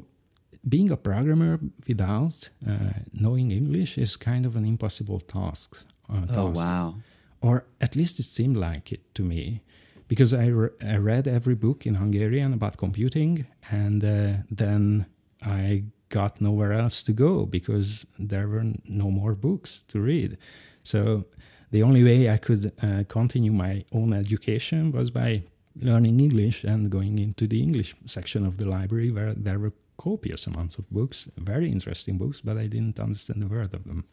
being 0.68 0.92
a 0.92 0.98
programmer 0.98 1.60
without 1.88 2.50
uh, 2.68 2.92
knowing 3.14 3.52
English 3.52 3.98
is 3.98 4.16
kind 4.16 4.46
of 4.46 4.56
an 4.56 4.66
impossible 4.66 5.20
task. 5.20 5.86
Uh, 6.12 6.26
oh, 6.36 6.46
wow. 6.48 6.96
Or 7.42 7.66
at 7.80 7.96
least 7.96 8.20
it 8.20 8.24
seemed 8.24 8.58
like 8.58 8.92
it 8.92 9.14
to 9.16 9.24
me. 9.24 9.62
Because 10.08 10.34
I, 10.34 10.48
re- 10.48 10.70
I 10.82 10.98
read 10.98 11.28
every 11.28 11.56
book 11.56 11.86
in 11.86 11.96
Hungarian 11.96 12.52
about 12.52 12.78
computing, 12.78 13.46
and 13.70 14.04
uh, 14.04 14.42
then 14.50 15.06
I 15.42 15.84
got 16.10 16.42
nowhere 16.42 16.74
else 16.74 17.04
to 17.04 17.14
go 17.14 17.46
because 17.46 18.08
there 18.18 18.48
were 18.48 18.66
no 18.86 19.12
more 19.12 19.36
books 19.36 19.84
to 19.90 20.02
read. 20.02 20.38
So 20.84 21.26
the 21.72 21.84
only 21.84 22.04
way 22.04 22.30
I 22.30 22.38
could 22.38 22.72
uh, 22.82 23.04
continue 23.08 23.52
my 23.52 23.86
own 23.92 24.14
education 24.14 24.92
was 24.92 25.12
by 25.12 25.44
learning 25.76 26.20
English 26.20 26.64
and 26.64 26.90
going 26.90 27.20
into 27.20 27.48
the 27.48 27.62
English 27.62 27.96
section 28.06 28.46
of 28.46 28.58
the 28.58 28.66
library 28.66 29.12
where 29.12 29.34
there 29.34 29.60
were 29.60 29.74
copious 29.98 30.48
amounts 30.48 30.78
of 30.78 30.90
books, 30.90 31.28
very 31.38 31.70
interesting 31.72 32.18
books, 32.18 32.42
but 32.42 32.58
I 32.58 32.68
didn't 32.68 33.00
understand 33.00 33.44
a 33.44 33.48
word 33.48 33.74
of 33.74 33.84
them. 33.84 34.06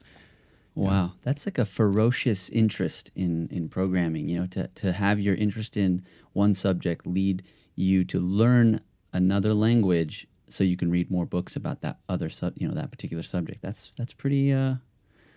Wow, 0.74 0.90
yeah. 0.90 1.08
that's 1.22 1.46
like 1.46 1.58
a 1.58 1.64
ferocious 1.64 2.50
interest 2.50 3.10
in 3.14 3.48
in 3.50 3.68
programming. 3.70 4.28
You 4.28 4.40
know, 4.40 4.46
to 4.48 4.68
to 4.68 4.92
have 4.92 5.18
your 5.18 5.34
interest 5.34 5.76
in 5.76 6.04
one 6.34 6.52
subject 6.52 7.06
lead 7.06 7.42
you 7.76 8.04
to 8.04 8.20
learn 8.20 8.80
another 9.12 9.54
language 9.54 10.26
so 10.48 10.64
you 10.64 10.76
can 10.76 10.90
read 10.90 11.10
more 11.10 11.26
books 11.26 11.56
about 11.56 11.80
that 11.80 11.98
other 12.08 12.28
sub, 12.28 12.52
you 12.56 12.68
know, 12.68 12.74
that 12.74 12.90
particular 12.90 13.22
subject. 13.22 13.62
That's 13.62 13.92
that's 13.96 14.12
pretty 14.12 14.52
uh, 14.52 14.74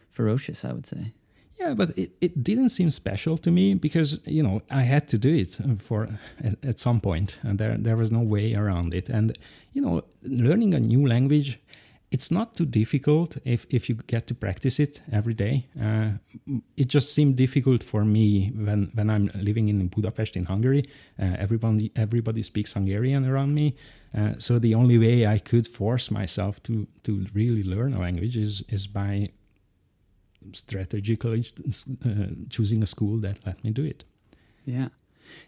ferocious, 0.10 0.66
I 0.66 0.74
would 0.74 0.86
say. 0.86 1.14
Yeah, 1.60 1.74
but 1.74 1.98
it, 1.98 2.12
it 2.22 2.42
didn't 2.42 2.70
seem 2.70 2.90
special 2.90 3.38
to 3.38 3.52
me 3.52 3.74
because 3.74 4.20
you 4.26 4.42
know 4.42 4.62
I 4.72 4.84
had 4.84 5.10
to 5.10 5.18
do 5.18 5.34
it 5.34 5.58
for 5.82 6.08
at, 6.42 6.66
at, 6.66 6.80
some 6.80 7.02
point, 7.02 7.38
and 7.44 7.60
there 7.60 7.76
there 7.78 7.98
was 7.98 8.12
no 8.12 8.22
way 8.22 8.56
around 8.56 8.94
it. 8.94 9.10
And 9.10 9.38
you 9.74 9.82
know, 9.82 10.04
learning 10.24 10.74
a 10.74 10.80
new 10.80 11.06
language, 11.06 11.60
it's 12.12 12.32
not 12.32 12.56
too 12.56 12.66
difficult 12.66 13.38
if, 13.46 13.66
if 13.70 13.90
you 13.90 13.96
get 14.08 14.26
to 14.28 14.34
practice 14.34 14.80
it 14.80 15.02
every 15.12 15.34
day. 15.34 15.68
Uh, 15.80 16.12
it 16.76 16.88
just 16.88 17.14
seemed 17.14 17.36
difficult 17.36 17.84
for 17.84 18.04
me 18.04 18.52
when, 18.56 18.92
when 18.94 19.10
I'm 19.10 19.30
living 19.36 19.70
in 19.70 19.88
Budapest 19.88 20.36
in 20.36 20.46
Hungary. 20.46 20.90
Uh, 21.20 21.36
everybody 21.38 21.92
everybody 21.96 22.42
speaks 22.42 22.74
Hungarian 22.74 23.26
around 23.26 23.54
me, 23.54 23.76
uh, 24.18 24.34
so 24.38 24.60
the 24.60 24.76
only 24.76 24.98
way 24.98 25.28
I 25.28 25.40
could 25.40 25.68
force 25.68 26.10
myself 26.10 26.64
to 26.64 26.88
to 27.04 27.28
really 27.34 27.64
learn 27.64 27.94
a 27.94 28.00
language 28.00 28.38
is 28.38 28.64
is 28.70 28.88
by 28.88 29.30
strategically 30.54 31.46
uh, 32.06 32.10
choosing 32.50 32.84
a 32.84 32.88
school 32.88 33.18
that 33.18 33.46
let 33.46 33.64
me 33.64 33.72
do 33.72 33.84
it. 33.84 34.04
Yeah. 34.66 34.90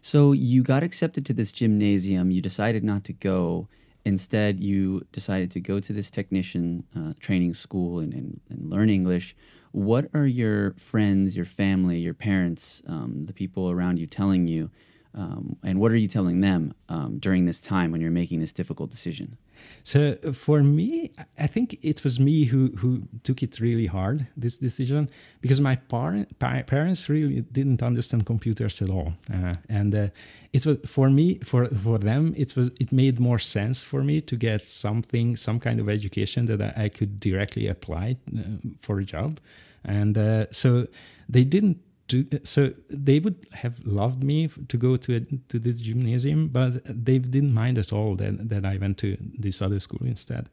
So 0.01 0.31
you 0.31 0.63
got 0.63 0.83
accepted 0.83 1.25
to 1.27 1.33
this 1.33 1.51
gymnasium. 1.51 2.31
You 2.31 2.41
decided 2.41 2.83
not 2.83 3.03
to 3.05 3.13
go 3.13 3.67
Instead, 4.03 4.59
you 4.59 5.05
decided 5.11 5.51
to 5.51 5.59
go 5.59 5.79
to 5.79 5.93
this 5.93 6.09
technician 6.09 6.83
uh, 6.95 7.13
training 7.19 7.53
school 7.53 7.99
and, 7.99 8.13
and, 8.13 8.39
and, 8.49 8.69
learn 8.69 8.89
English. 8.89 9.35
What 9.73 10.09
are 10.13 10.25
your 10.25 10.71
friends, 10.73 11.35
your 11.35 11.45
family, 11.45 11.99
your 11.99 12.15
parents, 12.15 12.81
um, 12.87 13.25
the 13.27 13.33
people 13.33 13.69
around 13.69 13.99
you 13.99 14.07
telling 14.07 14.47
you? 14.47 14.71
Um, 15.13 15.57
and 15.63 15.79
what 15.79 15.91
are 15.91 15.97
you 15.97 16.07
telling 16.07 16.41
them 16.41 16.73
um, 16.87 17.19
during 17.19 17.45
this 17.45 17.61
time 17.61 17.91
when 17.91 18.01
you're 18.01 18.11
making 18.11 18.39
this 18.39 18.53
difficult 18.53 18.91
decision? 18.91 19.37
So 19.83 20.15
for 20.33 20.63
me, 20.63 21.11
I 21.37 21.47
think 21.47 21.77
it 21.81 22.03
was 22.03 22.19
me 22.19 22.45
who 22.45 22.69
who 22.77 23.03
took 23.23 23.43
it 23.43 23.59
really 23.59 23.87
hard 23.87 24.27
this 24.37 24.57
decision 24.57 25.09
because 25.41 25.59
my 25.59 25.75
parent, 25.75 26.39
parents 26.39 27.09
really 27.09 27.41
didn't 27.41 27.81
understand 27.83 28.25
computers 28.25 28.81
at 28.81 28.89
all, 28.89 29.13
uh, 29.33 29.55
and 29.69 29.93
uh, 29.95 30.07
it 30.53 30.65
was 30.65 30.77
for 30.85 31.09
me 31.09 31.39
for 31.43 31.67
for 31.67 31.97
them 31.97 32.33
it 32.37 32.55
was 32.55 32.71
it 32.79 32.91
made 32.91 33.19
more 33.19 33.39
sense 33.39 33.81
for 33.81 34.03
me 34.03 34.21
to 34.21 34.35
get 34.35 34.67
something 34.67 35.35
some 35.35 35.59
kind 35.59 35.79
of 35.79 35.89
education 35.89 36.45
that 36.45 36.61
I, 36.61 36.85
I 36.85 36.89
could 36.89 37.19
directly 37.19 37.67
apply 37.67 38.17
uh, 38.37 38.41
for 38.81 38.99
a 38.99 39.05
job, 39.05 39.39
and 39.83 40.17
uh, 40.17 40.45
so 40.51 40.87
they 41.29 41.43
didn't 41.43 41.77
to, 42.11 42.39
so 42.43 42.73
they 42.89 43.19
would 43.19 43.47
have 43.53 43.85
loved 43.85 44.23
me 44.23 44.49
to 44.67 44.77
go 44.77 44.97
to 44.97 45.15
a, 45.15 45.19
to 45.49 45.59
this 45.59 45.79
gymnasium, 45.79 46.47
but 46.47 46.83
they 46.85 47.17
didn't 47.17 47.53
mind 47.53 47.77
at 47.77 47.91
all 47.93 48.15
that, 48.15 48.49
that 48.49 48.65
I 48.65 48.77
went 48.77 48.97
to 48.99 49.17
this 49.19 49.61
other 49.61 49.79
school 49.79 50.05
instead. 50.05 50.49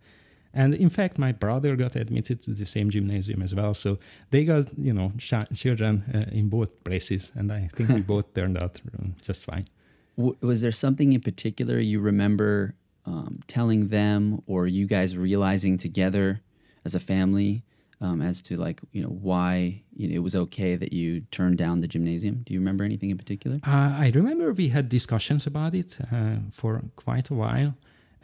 And 0.54 0.74
in 0.74 0.88
fact, 0.88 1.18
my 1.18 1.32
brother 1.32 1.76
got 1.76 1.94
admitted 1.94 2.42
to 2.42 2.50
the 2.52 2.64
same 2.64 2.90
gymnasium 2.90 3.42
as 3.42 3.54
well. 3.54 3.74
So 3.74 3.98
they 4.30 4.44
got, 4.44 4.66
you 4.78 4.92
know, 4.92 5.12
ch- 5.18 5.50
children 5.54 6.04
uh, 6.14 6.34
in 6.34 6.48
both 6.48 6.84
places. 6.84 7.32
And 7.34 7.52
I 7.52 7.68
think 7.74 7.90
we 7.90 8.02
both 8.14 8.32
turned 8.34 8.56
out 8.56 8.80
just 9.22 9.44
fine. 9.44 9.66
Was 10.16 10.62
there 10.62 10.72
something 10.72 11.12
in 11.12 11.20
particular 11.20 11.78
you 11.78 12.00
remember 12.00 12.74
um, 13.06 13.40
telling 13.46 13.88
them 13.88 14.42
or 14.46 14.66
you 14.66 14.86
guys 14.86 15.16
realizing 15.16 15.78
together 15.78 16.40
as 16.84 16.94
a 16.94 17.00
family 17.00 17.62
um, 18.00 18.22
as 18.22 18.42
to 18.42 18.56
like 18.56 18.80
you 18.92 19.02
know 19.02 19.08
why 19.08 19.82
you 19.96 20.08
know, 20.08 20.14
it 20.14 20.22
was 20.22 20.36
okay 20.36 20.76
that 20.76 20.92
you 20.92 21.20
turned 21.30 21.58
down 21.58 21.78
the 21.78 21.88
gymnasium. 21.88 22.42
Do 22.44 22.54
you 22.54 22.60
remember 22.60 22.84
anything 22.84 23.10
in 23.10 23.18
particular? 23.18 23.58
Uh, 23.66 23.94
I 23.98 24.12
remember 24.14 24.52
we 24.52 24.68
had 24.68 24.88
discussions 24.88 25.46
about 25.46 25.74
it 25.74 25.98
uh, 26.12 26.36
for 26.52 26.82
quite 26.96 27.30
a 27.30 27.34
while, 27.34 27.74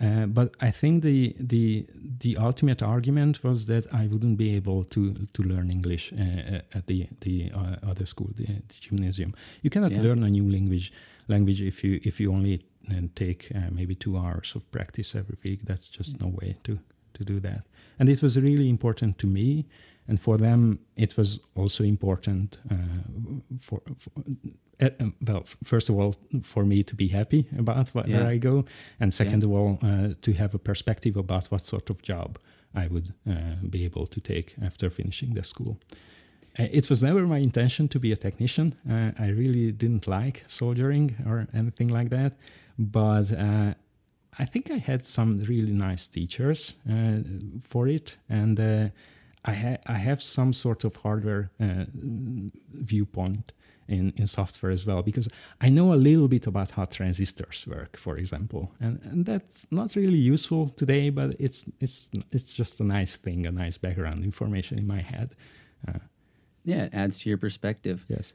uh, 0.00 0.26
but 0.26 0.54
I 0.60 0.70
think 0.70 1.02
the 1.02 1.34
the 1.38 1.86
the 2.20 2.36
ultimate 2.36 2.82
argument 2.82 3.42
was 3.42 3.66
that 3.66 3.92
I 3.92 4.06
wouldn't 4.06 4.36
be 4.36 4.54
able 4.54 4.84
to 4.84 5.14
to 5.32 5.42
learn 5.42 5.70
English 5.70 6.12
uh, 6.12 6.60
at 6.72 6.86
the 6.86 7.08
the 7.20 7.50
uh, 7.52 7.76
other 7.90 8.06
school, 8.06 8.30
the, 8.36 8.46
the, 8.46 8.74
gymnasium. 8.80 9.34
You 9.62 9.70
cannot 9.70 9.92
yeah. 9.92 10.02
learn 10.02 10.22
a 10.22 10.30
new 10.30 10.48
language 10.48 10.92
language 11.28 11.60
if 11.60 11.82
you 11.82 12.00
if 12.04 12.20
you 12.20 12.32
only 12.32 12.64
uh, 12.90 13.00
take 13.14 13.50
maybe 13.72 13.94
two 13.94 14.16
hours 14.16 14.54
of 14.54 14.70
practice 14.70 15.14
every 15.14 15.36
week. 15.42 15.60
That's 15.64 15.88
just 15.88 16.20
no 16.20 16.28
way 16.28 16.58
to 16.62 16.78
to 17.14 17.24
do 17.24 17.40
that. 17.40 17.64
And 17.98 18.08
this 18.08 18.22
was 18.22 18.38
really 18.38 18.68
important 18.68 19.18
to 19.18 19.26
me. 19.26 19.66
And 20.06 20.20
for 20.20 20.36
them, 20.36 20.80
it 20.96 21.16
was 21.16 21.40
also 21.54 21.82
important 21.84 22.58
uh, 22.70 22.74
for, 23.58 23.80
for 23.96 24.10
uh, 24.80 24.90
well, 25.26 25.44
first 25.62 25.88
of 25.88 25.98
all, 25.98 26.14
for 26.42 26.64
me 26.64 26.82
to 26.82 26.94
be 26.94 27.08
happy 27.08 27.46
about 27.58 27.90
where 27.90 28.06
yeah. 28.06 28.28
I 28.28 28.36
go, 28.36 28.64
and 29.00 29.14
second 29.14 29.42
yeah. 29.42 29.48
of 29.48 29.54
all, 29.54 29.78
uh, 29.82 30.14
to 30.20 30.32
have 30.32 30.54
a 30.54 30.58
perspective 30.58 31.16
about 31.16 31.46
what 31.46 31.66
sort 31.66 31.90
of 31.90 32.02
job 32.02 32.38
I 32.74 32.88
would 32.88 33.14
uh, 33.28 33.56
be 33.68 33.84
able 33.84 34.06
to 34.06 34.20
take 34.20 34.54
after 34.62 34.90
finishing 34.90 35.34
the 35.34 35.44
school. 35.44 35.78
Uh, 36.58 36.66
it 36.70 36.90
was 36.90 37.02
never 37.02 37.26
my 37.26 37.38
intention 37.38 37.88
to 37.88 37.98
be 37.98 38.12
a 38.12 38.16
technician. 38.16 38.74
Uh, 38.88 39.12
I 39.18 39.28
really 39.28 39.72
didn't 39.72 40.06
like 40.06 40.44
soldering 40.46 41.16
or 41.26 41.46
anything 41.54 41.88
like 41.88 42.10
that, 42.10 42.32
but 42.78 43.32
I 44.38 44.44
think 44.44 44.70
I 44.70 44.78
had 44.78 45.04
some 45.04 45.40
really 45.44 45.72
nice 45.72 46.06
teachers 46.06 46.74
uh, 46.90 47.18
for 47.62 47.88
it, 47.88 48.16
and 48.28 48.58
uh, 48.58 48.88
I, 49.44 49.52
ha- 49.54 49.82
I 49.86 49.94
have 49.94 50.22
some 50.22 50.52
sort 50.52 50.84
of 50.84 50.96
hardware 50.96 51.50
uh, 51.60 51.84
viewpoint 52.72 53.52
in, 53.88 54.12
in 54.16 54.26
software 54.26 54.72
as 54.72 54.86
well 54.86 55.02
because 55.02 55.28
I 55.60 55.68
know 55.68 55.92
a 55.92 55.96
little 55.96 56.28
bit 56.28 56.46
about 56.46 56.70
how 56.72 56.84
transistors 56.84 57.66
work, 57.66 57.96
for 57.96 58.16
example, 58.16 58.72
and, 58.80 59.00
and 59.04 59.26
that's 59.26 59.66
not 59.70 59.94
really 59.94 60.18
useful 60.18 60.68
today, 60.70 61.10
but 61.10 61.36
it's 61.38 61.66
it's 61.80 62.10
it's 62.32 62.44
just 62.44 62.80
a 62.80 62.84
nice 62.84 63.16
thing, 63.16 63.46
a 63.46 63.52
nice 63.52 63.78
background 63.78 64.24
information 64.24 64.78
in 64.78 64.86
my 64.86 65.00
head. 65.00 65.34
Uh, 65.86 65.98
yeah, 66.64 66.84
it 66.84 66.94
adds 66.94 67.18
to 67.18 67.28
your 67.28 67.38
perspective. 67.38 68.06
Yes. 68.08 68.32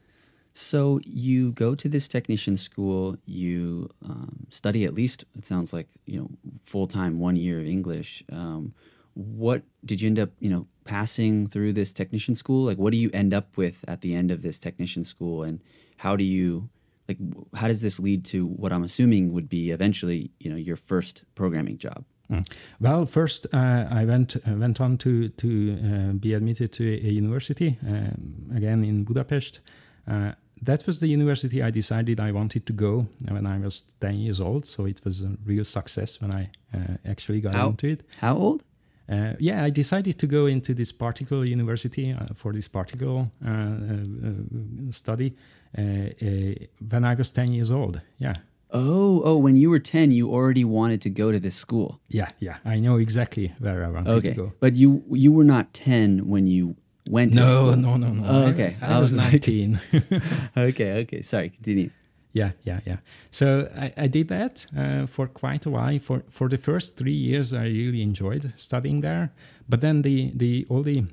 So 0.54 1.00
you 1.06 1.52
go 1.52 1.76
to 1.76 1.88
this 1.88 2.08
technician 2.08 2.58
school. 2.58 3.18
You 3.26 3.90
um, 4.06 4.48
study 4.50 4.86
at 4.86 4.94
least 4.94 5.26
it 5.38 5.46
sounds 5.46 5.74
like 5.74 5.88
you 6.06 6.20
know 6.20 6.30
full 6.64 6.88
time 6.88 7.20
one 7.20 7.36
year 7.36 7.60
of 7.60 7.68
English. 7.68 8.24
Um, 8.32 8.74
what 9.14 9.64
did 9.86 10.02
you 10.02 10.08
end 10.08 10.20
up 10.20 10.32
you 10.40 10.50
know 10.50 10.68
passing 10.86 11.48
through 11.48 11.74
this 11.74 11.94
technician 11.94 12.36
school? 12.36 12.66
Like 12.66 12.78
what 12.78 12.92
do 12.92 12.98
you 12.98 13.10
end 13.14 13.34
up 13.34 13.58
with 13.58 13.86
at 13.88 14.02
the 14.02 14.16
end 14.16 14.32
of 14.32 14.42
this 14.42 14.60
technician 14.60 15.04
school, 15.04 15.44
and 15.44 15.62
how 15.98 16.16
do 16.16 16.24
you 16.24 16.70
like 17.08 17.18
how 17.56 17.68
does 17.68 17.82
this 17.82 18.00
lead 18.00 18.24
to 18.26 18.46
what 18.46 18.72
I'm 18.72 18.84
assuming 18.84 19.34
would 19.34 19.50
be 19.50 19.72
eventually 19.72 20.32
you 20.40 20.50
know 20.50 20.58
your 20.58 20.76
first 20.76 21.26
programming 21.36 21.78
job? 21.78 22.06
Mm. 22.32 22.48
Well, 22.80 23.06
first 23.06 23.48
uh, 23.54 23.88
I 23.90 24.06
went 24.06 24.36
uh, 24.36 24.54
went 24.54 24.80
on 24.80 24.98
to 25.00 25.30
to 25.30 25.78
uh, 25.84 26.14
be 26.14 26.34
admitted 26.34 26.72
to 26.74 26.84
a, 26.84 27.10
university 27.10 27.78
um, 27.88 28.52
again 28.56 28.84
in 28.84 29.04
Budapest. 29.04 29.62
Uh, 30.10 30.32
that 30.62 30.86
was 30.86 31.00
the 31.00 31.08
university 31.08 31.63
I 31.63 31.72
decided 31.72 32.19
I 32.19 32.32
wanted 32.32 32.65
to 32.65 32.74
go 32.74 33.08
when 33.28 33.45
I 33.45 33.60
was 33.60 33.84
10 34.02 34.15
years 34.15 34.41
old. 34.41 34.65
So 34.65 34.86
it 34.86 35.02
was 35.06 35.22
a 35.22 35.38
real 35.45 35.63
success 35.63 36.19
when 36.19 36.34
I 36.34 36.50
uh, 36.74 36.98
actually 37.06 37.41
got 37.41 37.56
how, 37.56 37.69
into 37.69 37.88
it. 37.88 38.04
How 38.19 38.36
old? 38.36 38.63
Uh, 39.10 39.34
yeah, 39.39 39.63
I 39.63 39.69
decided 39.69 40.19
to 40.19 40.28
go 40.28 40.45
into 40.45 40.74
this 40.74 40.91
particle 40.91 41.43
university 41.43 42.13
uh, 42.13 42.28
for 42.36 42.54
this 42.54 42.67
particle 42.67 43.32
uh, 43.45 43.50
uh, 43.50 44.91
study 44.91 45.36
when 45.74 47.04
I 47.04 47.15
was 47.15 47.32
10 47.32 47.54
years 47.54 47.72
old. 47.72 48.02
Yeah. 48.19 48.36
Oh, 48.72 49.24
oh, 49.26 49.38
when 49.38 49.56
you 49.56 49.72
were 49.72 49.80
10, 49.80 50.12
you 50.12 50.32
already 50.32 50.63
wanted 50.63 51.02
to 51.02 51.10
go 51.10 51.32
to 51.32 51.39
this 51.39 51.56
school. 51.56 52.00
Yeah, 52.08 52.30
yeah. 52.38 52.58
I 52.63 52.80
know 52.80 52.98
exactly 52.98 53.52
where 53.58 53.84
I 53.84 53.89
wanted 53.89 54.12
okay. 54.12 54.30
to 54.30 54.36
go. 54.36 54.54
But 54.60 54.76
you 54.76 55.04
you 55.10 55.32
were 55.32 55.43
not 55.43 55.74
10 55.74 56.28
when 56.28 56.45
you 56.45 56.76
went 57.10 57.34
to 57.34 57.39
no, 57.39 57.76
no, 57.76 57.98
no, 57.98 58.13
no. 58.13 58.24
Oh, 58.26 58.48
okay. 58.50 58.78
I, 58.82 58.93
I, 58.93 58.95
I 58.95 59.00
was, 59.00 59.12
was 59.12 59.19
19. 59.19 59.80
okay, 60.58 61.02
okay. 61.02 61.22
Sorry, 61.22 61.50
continue. 61.50 61.89
Yeah, 62.32 62.52
yeah, 62.63 62.80
yeah. 62.86 62.98
So 63.32 63.69
I, 63.76 63.91
I 63.98 64.08
did 64.08 64.28
that 64.28 64.65
uh, 64.78 65.08
for 65.08 65.28
quite 65.28 65.65
a 65.65 65.69
while. 65.69 66.00
For 66.00 66.24
for 66.30 66.48
the 66.48 66.58
first 66.58 66.95
three 66.95 67.12
years, 67.12 67.54
I 67.54 67.65
really 67.65 68.02
enjoyed 68.04 68.54
studying 68.56 69.02
there. 69.02 69.32
But 69.67 69.82
then 69.82 70.04
the 70.04 70.32
the 70.36 70.65
all 70.69 70.84
the 70.84 71.06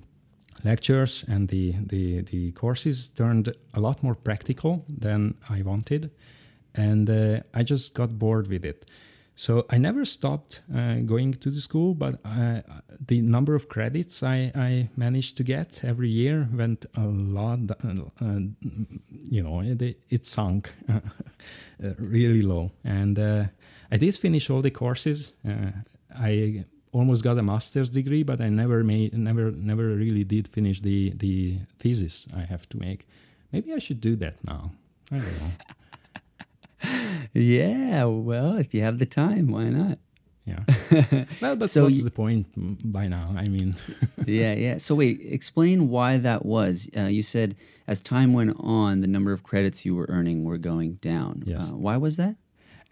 lectures 0.63 1.25
and 1.27 1.49
the 1.49 1.75
the 1.87 2.21
the 2.21 2.53
courses 2.53 3.09
turned 3.09 3.55
a 3.73 3.81
lot 3.81 4.03
more 4.03 4.15
practical 4.15 4.85
than 4.89 5.35
I 5.49 5.63
wanted, 5.63 6.11
and 6.75 7.09
uh, 7.09 7.41
I 7.55 7.63
just 7.63 7.95
got 7.95 8.19
bored 8.19 8.49
with 8.49 8.65
it. 8.65 8.85
So 9.39 9.67
I 9.69 9.77
never 9.77 10.07
stopped 10.07 10.63
uh, 10.75 10.95
going 11.05 11.35
to 11.35 11.51
the 11.51 11.61
school, 11.61 11.93
but 11.95 12.19
uh, 12.25 12.63
the 13.07 13.21
number 13.21 13.55
of 13.55 13.69
credits 13.69 14.23
I, 14.23 14.51
I, 14.55 14.89
managed 14.97 15.37
to 15.37 15.43
get 15.43 15.85
every 15.85 16.09
year 16.09 16.49
went 16.55 16.87
a 16.97 17.03
lot. 17.03 17.59
Uh, 17.71 18.41
you 19.31 19.43
know, 19.43 19.61
it, 19.61 19.99
it 20.09 20.27
sunk 20.27 20.73
uh, 20.89 21.01
really 21.99 22.41
low, 22.41 22.73
and 22.83 23.19
uh, 23.19 23.45
I 23.93 23.99
did 23.99 24.17
finish 24.17 24.49
all 24.49 24.63
the 24.63 24.71
courses. 24.71 25.35
Uh, 25.47 25.71
I 26.19 26.65
almost 26.93 27.23
got 27.23 27.37
a 27.37 27.43
master's 27.43 27.91
degree, 27.91 28.23
but 28.23 28.41
I 28.41 28.49
never 28.49 28.83
made, 28.83 29.13
never, 29.13 29.51
never 29.51 29.89
really 29.89 30.25
did 30.25 30.49
finish 30.49 30.81
the 30.81 31.11
the 31.11 31.59
thesis 31.79 32.27
I 32.35 32.41
have 32.41 32.67
to 32.71 32.79
make. 32.79 33.07
Maybe 33.53 33.75
I 33.75 33.79
should 33.81 34.01
do 34.01 34.17
that 34.17 34.43
now. 34.45 34.71
I 35.13 35.19
don't 35.19 35.41
know 35.41 35.53
yeah, 37.33 38.05
well, 38.05 38.57
if 38.57 38.75
you 38.75 38.83
have 38.83 38.99
the 38.99 39.07
time, 39.07 39.49
why 39.49 39.65
not? 39.69 39.99
Yeah. 40.45 40.63
well, 41.43 41.57
but 41.57 41.71
so 41.71 41.85
what's 41.85 41.99
you, 41.99 42.05
the 42.05 42.11
point 42.11 42.47
by 42.93 43.09
now? 43.09 43.35
I 43.37 43.49
mean, 43.49 43.75
yeah, 44.27 44.55
yeah. 44.55 44.79
So 44.79 44.95
wait, 44.95 45.19
explain 45.23 45.89
why 45.89 46.19
that 46.19 46.47
was. 46.47 46.89
Uh, 46.97 47.03
you 47.03 47.23
said 47.23 47.57
as 47.89 48.01
time 48.01 48.33
went 48.33 48.55
on, 48.61 49.01
the 49.01 49.09
number 49.09 49.33
of 49.33 49.43
credits 49.43 49.85
you 49.85 49.97
were 49.97 50.07
earning 50.09 50.45
were 50.45 50.59
going 50.59 50.95
down. 50.95 51.43
Yes. 51.45 51.69
Uh, 51.69 51.75
why 51.77 51.97
was 51.97 52.17
that? 52.17 52.37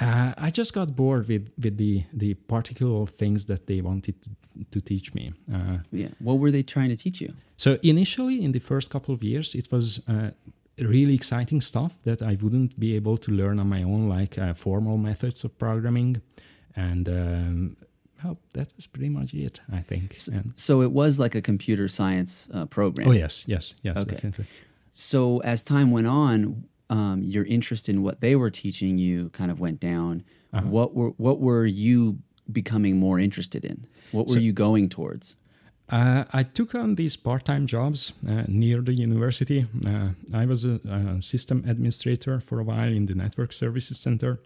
Uh, 0.00 0.32
I 0.36 0.50
just 0.50 0.72
got 0.74 0.96
bored 0.96 1.28
with, 1.28 1.48
with 1.62 1.76
the, 1.76 2.02
the 2.12 2.34
particular 2.34 3.06
things 3.06 3.44
that 3.44 3.68
they 3.68 3.80
wanted 3.80 4.20
to, 4.22 4.30
to 4.72 4.80
teach 4.80 5.14
me. 5.14 5.32
Uh, 5.52 5.78
Yeah. 5.92 6.08
What 6.18 6.40
were 6.40 6.50
they 6.50 6.64
trying 6.64 6.88
to 6.88 6.96
teach 6.96 7.20
you? 7.20 7.32
so 7.56 7.78
initially, 7.84 8.42
in 8.44 8.50
the 8.50 8.58
first 8.58 8.90
couple 8.90 9.14
of 9.14 9.22
years, 9.22 9.54
it 9.54 9.70
was 9.70 10.00
uh, 10.08 10.30
really 10.78 11.14
exciting 11.14 11.60
stuff 11.60 11.92
that 12.02 12.20
I 12.22 12.36
wouldn't 12.40 12.78
be 12.78 12.96
able 12.96 13.16
to 13.18 13.30
learn 13.32 13.58
on 13.60 13.68
my 13.68 13.82
own, 13.82 14.08
like 14.08 14.38
uh, 14.38 14.54
formal 14.54 14.96
methods 14.98 15.44
of 15.44 15.56
programming, 15.58 16.20
and 16.76 17.08
um, 17.08 17.76
well, 18.24 18.38
that 18.54 18.68
was 18.76 18.86
pretty 18.86 19.08
much 19.08 19.34
it, 19.34 19.60
I 19.72 19.80
think. 19.80 20.16
And, 20.32 20.52
So 20.56 20.82
it 20.82 20.92
was 20.92 21.18
like 21.20 21.34
a 21.34 21.42
computer 21.42 21.88
science 21.88 22.48
uh, 22.52 22.66
program. 22.66 23.08
oh 23.08 23.12
yes, 23.12 23.44
yes, 23.46 23.74
yes, 23.82 23.96
Okay. 23.96 24.12
definitely. 24.14 24.46
So 24.92 25.38
as 25.40 25.62
time 25.64 25.90
went 25.90 26.06
on, 26.06 26.64
um, 26.90 27.22
your 27.22 27.44
interest 27.44 27.88
in 27.88 28.02
what 28.02 28.20
they 28.20 28.36
were 28.36 28.50
teaching 28.50 28.98
you 28.98 29.30
kind 29.30 29.50
of 29.50 29.58
went 29.60 29.80
down. 29.80 30.22
Uh-huh. 30.52 30.66
What 30.68 30.94
were 30.94 31.10
what 31.16 31.40
were 31.40 31.66
you 31.66 32.18
becoming 32.52 32.98
more 32.98 33.18
interested 33.18 33.64
in? 33.64 33.86
What 34.12 34.26
were 34.28 34.34
So- 34.34 34.40
you 34.40 34.52
going 34.52 34.88
towards? 34.88 35.34
Uh, 35.88 36.24
I 36.32 36.42
took 36.44 36.74
on 36.74 36.94
these 36.94 37.14
part-time 37.14 37.66
jobs 37.66 38.14
uh, 38.26 38.44
near 38.48 38.80
the 38.80 38.94
university. 38.94 39.66
Uh, 39.86 40.10
I 40.32 40.46
was 40.46 40.64
a, 40.64 40.80
a 40.88 41.20
system 41.20 41.62
administrator 41.68 42.40
for 42.40 42.58
a 42.58 42.64
while 42.64 42.90
in 42.90 43.06
the 43.06 43.14
network 43.14 43.52
services 43.52 43.98
center. 43.98 44.40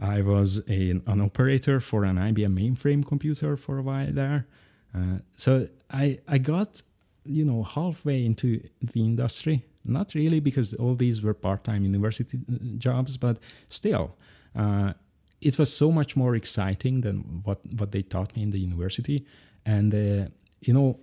I 0.00 0.22
was 0.22 0.62
a, 0.68 0.90
an 0.90 1.20
operator 1.20 1.80
for 1.80 2.04
an 2.04 2.16
IBM 2.16 2.56
mainframe 2.56 3.06
computer 3.06 3.56
for 3.56 3.78
a 3.78 3.82
while 3.82 4.12
there. 4.12 4.46
Uh, 4.94 5.18
so 5.36 5.68
I 5.90 6.18
I 6.26 6.38
got 6.38 6.82
you 7.24 7.44
know 7.44 7.62
halfway 7.62 8.24
into 8.24 8.60
the 8.80 9.00
industry. 9.00 9.64
Not 9.84 10.14
really 10.14 10.40
because 10.40 10.74
all 10.74 10.94
these 10.94 11.22
were 11.22 11.34
part-time 11.34 11.84
university 11.84 12.38
uh, 12.50 12.56
jobs, 12.78 13.16
but 13.16 13.38
still. 13.68 14.16
Uh, 14.54 14.92
it 15.40 15.58
was 15.58 15.72
so 15.72 15.92
much 15.92 16.16
more 16.16 16.34
exciting 16.34 17.02
than 17.02 17.42
what, 17.44 17.60
what 17.78 17.92
they 17.92 18.02
taught 18.02 18.34
me 18.34 18.42
in 18.42 18.50
the 18.50 18.58
university. 18.58 19.24
And 19.64 19.94
uh, 19.94 20.30
you 20.60 20.74
know, 20.74 20.98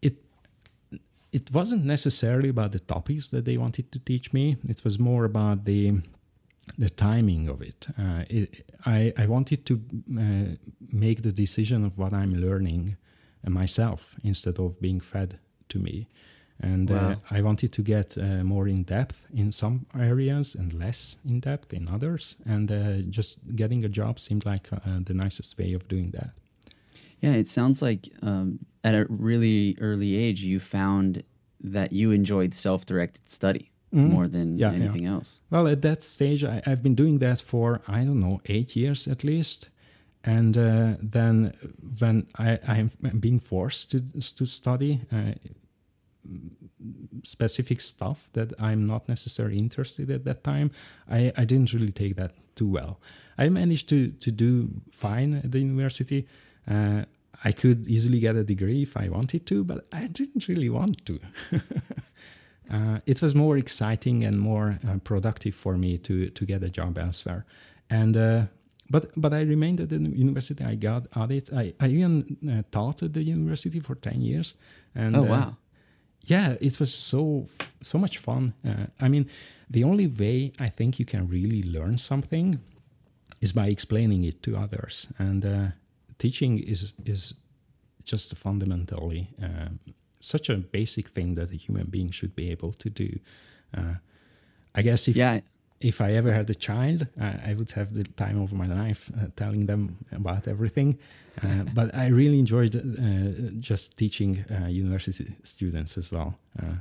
it 0.00 0.16
it 1.32 1.50
wasn't 1.52 1.84
necessarily 1.84 2.48
about 2.48 2.72
the 2.72 2.80
topics 2.80 3.28
that 3.28 3.44
they 3.44 3.56
wanted 3.56 3.90
to 3.92 3.98
teach 3.98 4.32
me. 4.32 4.56
It 4.68 4.84
was 4.84 4.98
more 4.98 5.24
about 5.24 5.64
the 5.64 6.02
the 6.78 6.90
timing 6.90 7.48
of 7.48 7.60
it. 7.62 7.86
Uh, 7.98 8.24
it 8.28 8.64
I 8.86 9.12
I 9.16 9.26
wanted 9.26 9.66
to 9.66 9.74
uh, 9.74 10.56
make 10.92 11.22
the 11.22 11.32
decision 11.32 11.84
of 11.84 11.98
what 11.98 12.12
I'm 12.12 12.34
learning 12.34 12.96
uh, 13.46 13.50
myself 13.50 14.16
instead 14.22 14.58
of 14.58 14.80
being 14.80 15.00
fed 15.00 15.38
to 15.68 15.78
me. 15.78 16.08
And 16.62 16.90
uh, 16.92 17.16
I 17.28 17.42
wanted 17.42 17.72
to 17.72 17.82
get 17.82 18.16
uh, 18.16 18.44
more 18.44 18.68
in 18.68 18.84
depth 18.84 19.26
in 19.34 19.50
some 19.50 19.86
areas 19.98 20.54
and 20.54 20.72
less 20.72 21.16
in 21.24 21.40
depth 21.40 21.72
in 21.72 21.90
others. 21.90 22.36
And 22.46 22.70
uh, 22.70 22.98
just 23.10 23.38
getting 23.56 23.84
a 23.84 23.88
job 23.88 24.20
seemed 24.20 24.46
like 24.46 24.68
uh, 24.72 24.78
the 25.04 25.12
nicest 25.12 25.58
way 25.58 25.72
of 25.72 25.88
doing 25.88 26.12
that. 26.12 26.30
Yeah, 27.22 27.32
it 27.34 27.46
sounds 27.46 27.80
like 27.82 28.08
um, 28.22 28.58
at 28.84 28.94
a 28.94 29.06
really 29.08 29.76
early 29.80 30.16
age 30.16 30.42
you 30.42 30.58
found 30.60 31.22
that 31.74 31.92
you 31.92 32.10
enjoyed 32.10 32.52
self-directed 32.54 33.28
study 33.28 33.70
Mhm. 33.94 34.10
more 34.10 34.26
than 34.28 34.58
Yeah, 34.58 34.70
yeah. 34.72 34.78
anything 34.84 35.06
else. 35.06 35.40
Well, 35.50 35.66
at 35.68 35.80
that 35.82 36.02
stage, 36.02 36.42
I, 36.44 36.62
I've 36.66 36.82
been 36.82 36.94
doing 36.96 37.18
that 37.20 37.40
for, 37.40 37.80
I 37.86 38.04
don't 38.04 38.20
know, 38.20 38.40
eight 38.46 38.74
years 38.74 39.06
at 39.06 39.22
least. 39.22 39.68
And 40.24 40.56
uh, 40.56 40.94
then 41.16 41.52
when 41.98 42.26
I, 42.38 42.58
I'm 42.66 42.90
being 43.20 43.40
forced 43.40 43.90
to, 43.90 44.00
to 44.38 44.46
study 44.46 45.00
uh, 45.12 45.32
specific 47.22 47.80
stuff 47.80 48.30
that 48.32 48.52
I'm 48.60 48.86
not 48.86 49.08
necessarily 49.08 49.58
interested 49.58 50.10
at 50.10 50.24
that 50.24 50.42
time, 50.44 50.70
I, 51.10 51.32
I 51.36 51.44
didn't 51.44 51.72
really 51.72 51.92
take 51.92 52.16
that 52.16 52.32
too 52.54 52.68
well. 52.68 53.00
I 53.38 53.48
managed 53.48 53.88
to, 53.90 54.08
to 54.08 54.30
do 54.30 54.68
fine 54.90 55.34
at 55.34 55.50
the 55.52 55.58
university. 55.60 56.26
Uh, 56.68 57.04
I 57.44 57.52
could 57.52 57.88
easily 57.88 58.20
get 58.20 58.36
a 58.36 58.44
degree 58.44 58.82
if 58.82 58.96
I 58.96 59.08
wanted 59.08 59.46
to, 59.46 59.64
but 59.64 59.86
I 59.92 60.06
didn't 60.06 60.46
really 60.48 60.68
want 60.68 61.04
to. 61.06 61.18
uh, 62.72 62.98
it 63.06 63.20
was 63.20 63.34
more 63.34 63.58
exciting 63.58 64.24
and 64.24 64.38
more 64.38 64.78
uh, 64.88 64.98
productive 64.98 65.54
for 65.54 65.76
me 65.76 65.98
to 65.98 66.30
to 66.30 66.46
get 66.46 66.62
a 66.62 66.68
job 66.68 66.98
elsewhere. 66.98 67.44
And 67.90 68.16
uh, 68.16 68.42
but 68.90 69.10
but 69.16 69.32
I 69.32 69.42
remained 69.42 69.80
at 69.80 69.88
the 69.88 69.96
university. 69.96 70.64
I 70.64 70.76
got 70.76 71.06
at 71.16 71.30
it. 71.30 71.50
I 71.52 71.74
I 71.80 71.88
even 71.88 72.36
uh, 72.48 72.62
taught 72.70 73.02
at 73.02 73.12
the 73.12 73.22
university 73.22 73.80
for 73.80 73.96
ten 73.96 74.20
years. 74.20 74.54
And 74.94 75.16
Oh 75.16 75.24
uh, 75.24 75.28
wow. 75.28 75.56
yeah, 76.26 76.56
it 76.60 76.78
was 76.78 76.94
so 76.94 77.46
so 77.80 77.98
much 77.98 78.18
fun. 78.18 78.52
Uh, 78.64 78.86
I 79.00 79.08
mean, 79.08 79.26
the 79.70 79.84
only 79.84 80.06
way 80.06 80.52
I 80.66 80.70
think 80.70 80.98
you 80.98 81.06
can 81.06 81.28
really 81.28 81.62
learn 81.62 81.98
something 81.98 82.60
is 83.40 83.52
by 83.52 83.68
explaining 83.68 84.24
it 84.24 84.42
to 84.42 84.56
others, 84.56 85.08
and 85.18 85.44
uh, 85.44 85.66
teaching 86.22 86.52
is 86.72 86.94
is 87.04 87.34
just 88.12 88.36
fundamentally 88.36 89.22
um, 89.46 89.78
such 90.20 90.50
a 90.50 90.56
basic 90.56 91.06
thing 91.16 91.34
that 91.34 91.52
a 91.52 91.56
human 91.66 91.86
being 91.90 92.12
should 92.12 92.34
be 92.34 92.52
able 92.52 92.72
to 92.72 92.88
do. 92.90 93.08
Uh, 93.78 93.94
I 94.78 94.82
guess 94.82 95.08
if 95.08 95.16
Yeah, 95.16 95.40
if 95.80 96.00
I 96.00 96.16
ever 96.16 96.32
had 96.32 96.50
a 96.50 96.54
child, 96.54 97.06
uh, 97.20 97.50
I 97.50 97.54
would 97.54 97.72
have 97.72 97.88
the 97.92 98.04
time 98.16 98.42
of 98.42 98.52
my 98.52 98.66
life 98.66 99.10
uh, 99.10 99.26
telling 99.34 99.66
them 99.66 99.96
about 100.10 100.46
everything. 100.46 100.98
Uh, 101.42 101.64
but 101.74 101.94
I 101.94 102.06
really 102.08 102.38
enjoyed 102.38 102.74
uh, 102.76 102.80
just 103.70 103.96
teaching 103.96 104.44
uh, 104.50 104.68
university 104.68 105.34
students 105.42 105.96
as 105.98 106.10
well. 106.10 106.30
Uh, 106.58 106.76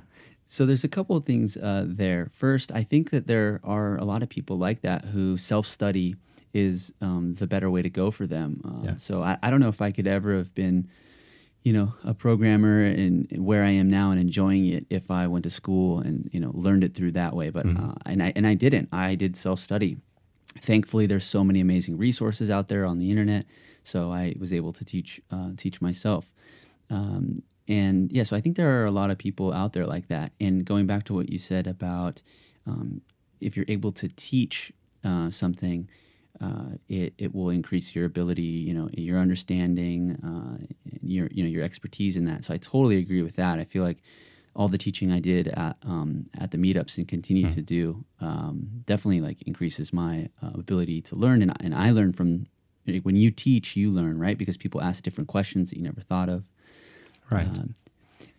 So 0.57 0.65
there's 0.65 0.83
a 0.83 0.89
couple 0.97 1.15
of 1.15 1.23
things 1.23 1.55
uh, 1.57 1.85
there. 1.97 2.27
First, 2.29 2.71
I 2.81 2.83
think 2.83 3.09
that 3.09 3.25
there 3.25 3.59
are 3.63 3.97
a 3.97 4.03
lot 4.03 4.21
of 4.23 4.27
people 4.27 4.57
like 4.67 4.81
that 4.81 5.05
who 5.13 5.37
self-study 5.37 6.15
is 6.53 6.93
um, 7.01 7.33
the 7.33 7.47
better 7.47 7.69
way 7.69 7.81
to 7.81 7.89
go 7.89 8.11
for 8.11 8.27
them. 8.27 8.61
Uh, 8.65 8.85
Yeah. 8.85 8.95
So 8.97 9.21
I, 9.23 9.37
I 9.43 9.49
don't 9.49 9.59
know 9.59 9.69
if 9.69 9.81
I 9.81 9.91
could 9.91 10.07
ever 10.07 10.35
have 10.37 10.53
been, 10.53 10.87
you 11.63 11.73
know, 11.73 11.93
a 12.03 12.13
programmer 12.13 12.83
and 12.83 13.27
where 13.37 13.63
I 13.63 13.69
am 13.71 13.89
now 13.89 14.11
and 14.11 14.19
enjoying 14.19 14.65
it 14.65 14.85
if 14.89 15.09
I 15.11 15.27
went 15.27 15.43
to 15.43 15.49
school 15.49 15.99
and 15.99 16.29
you 16.33 16.39
know 16.39 16.51
learned 16.53 16.83
it 16.83 16.93
through 16.95 17.11
that 17.13 17.35
way. 17.35 17.49
But 17.51 17.65
Mhm. 17.65 17.77
uh, 17.89 17.95
and 18.05 18.21
I 18.23 18.33
and 18.35 18.45
I 18.47 18.55
didn't. 18.55 18.89
I 18.91 19.15
did 19.15 19.35
self-study. 19.35 19.97
Thankfully, 20.59 21.05
there's 21.05 21.23
so 21.25 21.43
many 21.43 21.61
amazing 21.61 21.97
resources 21.97 22.49
out 22.49 22.67
there 22.67 22.83
on 22.85 22.97
the 22.99 23.09
internet, 23.09 23.45
so 23.83 24.11
I 24.11 24.35
was 24.39 24.51
able 24.51 24.73
to 24.73 24.83
teach 24.83 25.21
uh, 25.31 25.51
teach 25.55 25.79
myself. 25.81 26.31
Um, 26.89 27.43
and 27.67 28.11
yeah, 28.11 28.23
so 28.23 28.35
I 28.35 28.41
think 28.41 28.57
there 28.57 28.81
are 28.81 28.85
a 28.85 28.91
lot 28.91 29.11
of 29.11 29.17
people 29.17 29.53
out 29.53 29.71
there 29.73 29.85
like 29.87 30.07
that. 30.07 30.33
And 30.41 30.65
going 30.65 30.87
back 30.87 31.03
to 31.05 31.13
what 31.13 31.29
you 31.29 31.37
said 31.39 31.67
about 31.67 32.21
um, 32.67 33.01
if 33.39 33.55
you're 33.55 33.65
able 33.69 33.91
to 33.93 34.07
teach 34.09 34.73
uh, 35.05 35.29
something, 35.29 35.87
uh, 36.41 36.75
it, 36.89 37.13
it 37.17 37.35
will 37.35 37.49
increase 37.49 37.95
your 37.95 38.05
ability, 38.05 38.41
you 38.41 38.73
know, 38.73 38.89
your 38.93 39.19
understanding, 39.19 40.17
uh, 40.23 40.65
your 41.01 41.27
you 41.31 41.43
know 41.43 41.49
your 41.49 41.63
expertise 41.63 42.17
in 42.17 42.25
that. 42.25 42.43
So 42.43 42.53
I 42.53 42.57
totally 42.57 42.97
agree 42.97 43.21
with 43.21 43.35
that. 43.35 43.59
I 43.59 43.63
feel 43.63 43.83
like 43.83 43.99
all 44.55 44.67
the 44.67 44.77
teaching 44.77 45.11
I 45.11 45.19
did 45.19 45.47
at 45.47 45.77
um, 45.83 46.25
at 46.37 46.51
the 46.51 46.57
meetups 46.57 46.97
and 46.97 47.07
continue 47.07 47.49
to 47.51 47.61
do 47.61 48.03
um, 48.19 48.67
definitely 48.85 49.21
like 49.21 49.41
increases 49.43 49.93
my 49.93 50.29
uh, 50.43 50.51
ability 50.55 51.01
to 51.03 51.15
learn. 51.15 51.41
And 51.41 51.53
and 51.61 51.73
I 51.75 51.91
learn 51.91 52.11
from 52.13 52.47
like, 52.87 53.03
when 53.03 53.15
you 53.15 53.31
teach, 53.31 53.75
you 53.75 53.91
learn 53.91 54.17
right 54.17 54.37
because 54.37 54.57
people 54.57 54.81
ask 54.81 55.03
different 55.03 55.27
questions 55.27 55.69
that 55.69 55.77
you 55.77 55.83
never 55.83 56.01
thought 56.01 56.29
of. 56.29 56.43
right. 57.29 57.47
Um, 57.47 57.75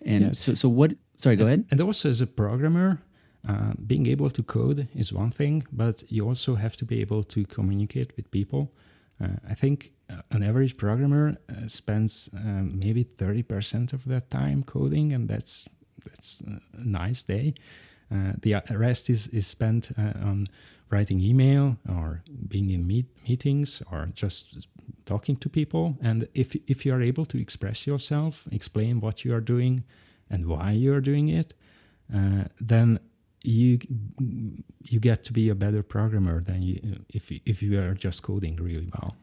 and 0.04 0.24
Yes. 0.26 0.38
so, 0.38 0.54
so 0.54 0.68
what? 0.68 0.92
Sorry, 1.16 1.36
go 1.36 1.46
ahead. 1.46 1.64
And 1.70 1.80
also, 1.80 2.08
as 2.08 2.20
a 2.20 2.26
programmer, 2.26 3.00
uh, 3.48 3.72
being 3.86 4.06
able 4.06 4.30
to 4.30 4.42
code 4.42 4.88
is 4.94 5.12
one 5.12 5.30
thing, 5.30 5.66
but 5.72 6.04
you 6.08 6.28
also 6.28 6.54
have 6.54 6.76
to 6.76 6.84
be 6.84 7.00
able 7.00 7.22
to 7.24 7.44
communicate 7.44 8.16
with 8.16 8.30
people. 8.30 8.72
Uh, 9.20 9.36
I 9.48 9.54
think 9.54 9.92
uh, 10.10 10.22
an 10.30 10.42
average 10.42 10.76
programmer 10.76 11.36
uh, 11.48 11.68
spends 11.68 12.30
um, 12.34 12.78
maybe 12.78 13.02
thirty 13.02 13.42
percent 13.42 13.92
of 13.92 14.04
their 14.04 14.22
time 14.22 14.62
coding, 14.62 15.12
and 15.12 15.28
that's 15.28 15.66
that's 16.04 16.42
a 16.42 16.60
nice 16.84 17.22
day. 17.22 17.54
Uh, 18.10 18.32
the 18.42 18.62
rest 18.70 19.10
is 19.10 19.28
is 19.28 19.46
spent 19.46 19.90
uh, 19.98 20.28
on 20.28 20.48
writing 20.90 21.20
email 21.20 21.76
or 21.88 22.22
being 22.48 22.70
in 22.70 22.86
meet 22.86 23.06
meetings 23.28 23.82
or 23.90 24.08
just 24.14 24.68
talking 25.04 25.36
to 25.36 25.48
people. 25.48 25.96
And 26.02 26.28
if 26.34 26.54
if 26.66 26.84
you 26.84 26.94
are 26.94 27.02
able 27.02 27.24
to 27.26 27.38
express 27.38 27.86
yourself, 27.86 28.44
explain 28.50 29.00
what 29.00 29.24
you 29.24 29.34
are 29.34 29.40
doing 29.40 29.84
and 30.30 30.46
why 30.46 30.72
you 30.72 30.94
are 30.94 31.00
doing 31.00 31.28
it, 31.28 31.54
uh, 32.14 32.44
then 32.60 32.98
you 33.44 33.78
you 34.84 35.00
get 35.00 35.24
to 35.24 35.32
be 35.32 35.48
a 35.48 35.54
better 35.54 35.82
programmer 35.82 36.42
than 36.42 36.62
you 36.62 36.80
if 37.08 37.30
you- 37.30 37.40
if 37.46 37.62
you 37.62 37.78
are 37.80 37.94
just 37.94 38.22
coding 38.22 38.56
really 38.56 38.88
well. 38.92 39.16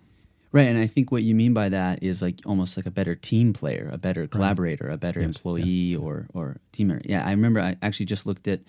Right, 0.52 0.68
and 0.68 0.80
I 0.80 0.88
think 0.88 1.12
what 1.12 1.22
you 1.22 1.36
mean 1.36 1.54
by 1.54 1.70
that 1.70 2.02
is 2.02 2.22
like 2.24 2.42
almost 2.44 2.76
like 2.76 2.88
a 2.88 2.92
better 2.92 3.14
team 3.14 3.54
player, 3.54 3.88
a 3.94 4.00
better 4.00 4.26
collaborator, 4.28 4.90
a 4.90 4.98
better 4.98 5.22
Yes, 5.22 5.28
employee, 5.28 5.96
or 5.96 6.28
or 6.34 6.58
teamer. 6.74 7.02
Yeah, 7.06 7.24
I 7.26 7.32
remember 7.32 7.60
I 7.62 7.78
actually 7.84 8.08
just 8.08 8.26
looked 8.26 8.48
at 8.48 8.62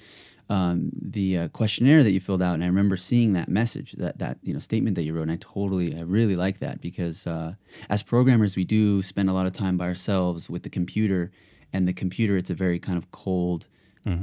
um, 0.50 0.90
the 1.00 1.38
uh, 1.38 1.48
questionnaire 1.48 2.02
that 2.02 2.10
you 2.12 2.20
filled 2.20 2.42
out, 2.42 2.54
and 2.54 2.62
I 2.64 2.66
remember 2.66 2.96
seeing 2.96 3.32
that 3.34 3.48
message, 3.48 3.92
that 3.92 4.18
that 4.18 4.38
you 4.42 4.52
know 4.52 4.58
statement 4.58 4.94
that 4.96 5.04
you 5.04 5.14
wrote, 5.14 5.22
and 5.22 5.32
I 5.32 5.38
totally, 5.40 5.96
I 5.96 6.00
really 6.02 6.36
like 6.36 6.58
that 6.58 6.80
because 6.82 7.26
uh, 7.26 7.54
as 7.88 8.02
programmers, 8.02 8.56
we 8.56 8.64
do 8.64 9.00
spend 9.00 9.30
a 9.30 9.32
lot 9.32 9.46
of 9.46 9.52
time 9.52 9.76
by 9.78 9.86
ourselves 9.86 10.50
with 10.50 10.64
the 10.64 10.70
computer, 10.70 11.30
and 11.72 11.88
the 11.88 11.92
computer, 11.94 12.36
it's 12.36 12.50
a 12.50 12.54
very 12.54 12.78
kind 12.78 12.98
of 12.98 13.10
cold. 13.10 13.68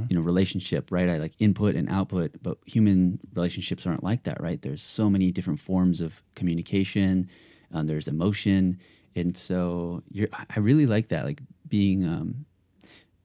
You 0.08 0.16
know 0.16 0.20
relationship, 0.20 0.90
right? 0.90 1.08
I 1.08 1.18
like 1.18 1.34
input 1.38 1.74
and 1.76 1.88
output, 1.88 2.36
but 2.42 2.58
human 2.66 3.20
relationships 3.34 3.86
aren't 3.86 4.02
like 4.02 4.24
that, 4.24 4.40
right? 4.40 4.60
There's 4.60 4.82
so 4.82 5.08
many 5.08 5.30
different 5.30 5.60
forms 5.60 6.00
of 6.00 6.22
communication. 6.34 7.28
Um, 7.72 7.86
there's 7.86 8.08
emotion, 8.08 8.78
and 9.14 9.36
so 9.36 10.02
you're. 10.10 10.28
I 10.32 10.58
really 10.58 10.86
like 10.86 11.08
that, 11.08 11.24
like 11.24 11.40
being. 11.68 12.04
Um, 12.04 12.46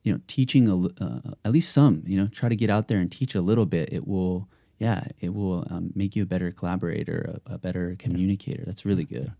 you 0.04 0.12
know, 0.12 0.20
teaching 0.26 0.68
a, 0.68 1.02
uh, 1.02 1.32
at 1.46 1.52
least 1.52 1.72
some. 1.72 2.04
You 2.06 2.18
know, 2.18 2.26
try 2.28 2.50
to 2.50 2.56
get 2.56 2.68
out 2.68 2.88
there 2.88 2.98
and 2.98 3.10
teach 3.10 3.34
a 3.34 3.40
little 3.40 3.64
bit. 3.64 3.90
It 3.90 4.06
will, 4.06 4.48
yeah, 4.78 5.06
it 5.18 5.34
will 5.34 5.66
um, 5.70 5.92
make 5.94 6.14
you 6.14 6.24
a 6.24 6.26
better 6.26 6.50
collaborator, 6.52 7.40
a, 7.46 7.54
a 7.54 7.58
better 7.58 7.96
communicator. 7.98 8.64
That's 8.66 8.84
really 8.84 9.04
good. 9.04 9.32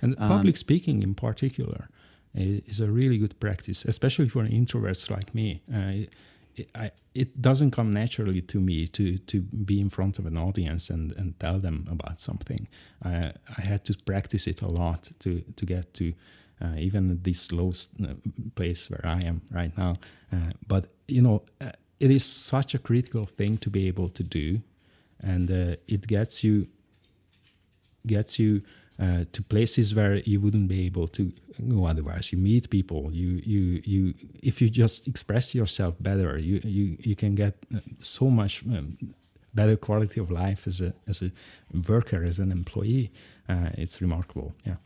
And 0.00 0.16
public 0.16 0.56
speaking, 0.56 1.04
in 1.04 1.14
particular, 1.14 1.88
is 2.34 2.80
a 2.80 2.90
really 2.90 3.18
good 3.18 3.38
practice, 3.38 3.84
especially 3.84 4.28
for 4.28 4.42
an 4.42 4.50
introverts 4.50 5.08
like 5.08 5.32
me. 5.34 5.62
Uh, 5.72 6.10
it, 6.56 6.70
I, 6.74 6.90
it 7.14 7.40
doesn't 7.40 7.70
come 7.70 7.90
naturally 7.90 8.42
to 8.42 8.60
me 8.60 8.86
to, 8.88 9.18
to 9.18 9.40
be 9.42 9.80
in 9.80 9.90
front 9.90 10.18
of 10.18 10.26
an 10.26 10.36
audience 10.36 10.90
and, 10.90 11.12
and 11.12 11.38
tell 11.38 11.58
them 11.58 11.86
about 11.90 12.20
something. 12.20 12.68
I, 13.02 13.32
I 13.58 13.60
had 13.62 13.84
to 13.86 13.94
practice 14.04 14.46
it 14.46 14.62
a 14.62 14.68
lot 14.68 15.10
to, 15.20 15.42
to 15.56 15.66
get 15.66 15.94
to 15.94 16.12
uh, 16.62 16.74
even 16.76 17.20
this 17.22 17.50
low 17.52 17.72
uh, 18.02 18.14
place 18.54 18.88
where 18.88 19.04
I 19.04 19.22
am 19.22 19.42
right 19.50 19.76
now. 19.76 19.96
Uh, 20.32 20.52
but, 20.66 20.86
you 21.08 21.22
know, 21.22 21.42
uh, 21.60 21.72
it 21.98 22.10
is 22.10 22.24
such 22.24 22.74
a 22.74 22.78
critical 22.78 23.24
thing 23.24 23.58
to 23.58 23.70
be 23.70 23.88
able 23.88 24.08
to 24.10 24.22
do. 24.22 24.62
And 25.20 25.50
uh, 25.50 25.76
it 25.86 26.06
gets 26.06 26.42
you 26.42 26.68
gets 28.04 28.38
you 28.38 28.62
uh, 29.00 29.24
to 29.32 29.42
places 29.42 29.94
where 29.94 30.16
you 30.16 30.40
wouldn't 30.40 30.68
be 30.68 30.86
able 30.86 31.08
to 31.08 31.32
go 31.68 31.86
otherwise. 31.86 32.32
You 32.32 32.38
meet 32.38 32.70
people. 32.70 33.10
You 33.12 33.40
you 33.44 33.82
you. 33.84 34.14
If 34.42 34.60
you 34.60 34.68
just 34.70 35.06
express 35.06 35.54
yourself 35.54 35.94
better, 36.00 36.38
you 36.38 36.60
you 36.64 36.96
you 37.00 37.16
can 37.16 37.34
get 37.34 37.54
uh, 37.74 37.78
so 38.00 38.30
much 38.30 38.62
um, 38.66 38.96
better 39.54 39.76
quality 39.76 40.20
of 40.20 40.30
life 40.30 40.66
as 40.66 40.80
a 40.80 40.92
as 41.08 41.22
a 41.22 41.30
worker 41.88 42.24
as 42.24 42.38
an 42.38 42.52
employee. 42.52 43.10
Uh, 43.48 43.70
it's 43.78 44.00
remarkable. 44.00 44.54
Yeah. 44.66 44.76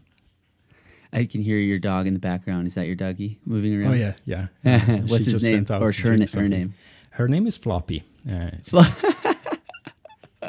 I 1.12 1.24
can 1.24 1.40
hear 1.42 1.58
your 1.58 1.78
dog 1.78 2.06
in 2.06 2.14
the 2.14 2.20
background. 2.20 2.66
Is 2.66 2.74
that 2.74 2.86
your 2.86 2.96
doggy 2.96 3.38
moving 3.44 3.80
around? 3.80 3.92
Oh 3.92 3.96
yeah, 3.96 4.14
yeah. 4.24 4.46
What's 5.06 5.24
She 5.24 5.32
his 5.32 5.44
name? 5.44 5.64
Or 5.70 5.92
her, 5.92 6.16
her 6.34 6.48
name? 6.48 6.74
Her 7.10 7.28
name 7.28 7.46
is 7.46 7.56
Floppy. 7.56 8.02
Uh, 8.30 8.50
sh- 8.62 8.74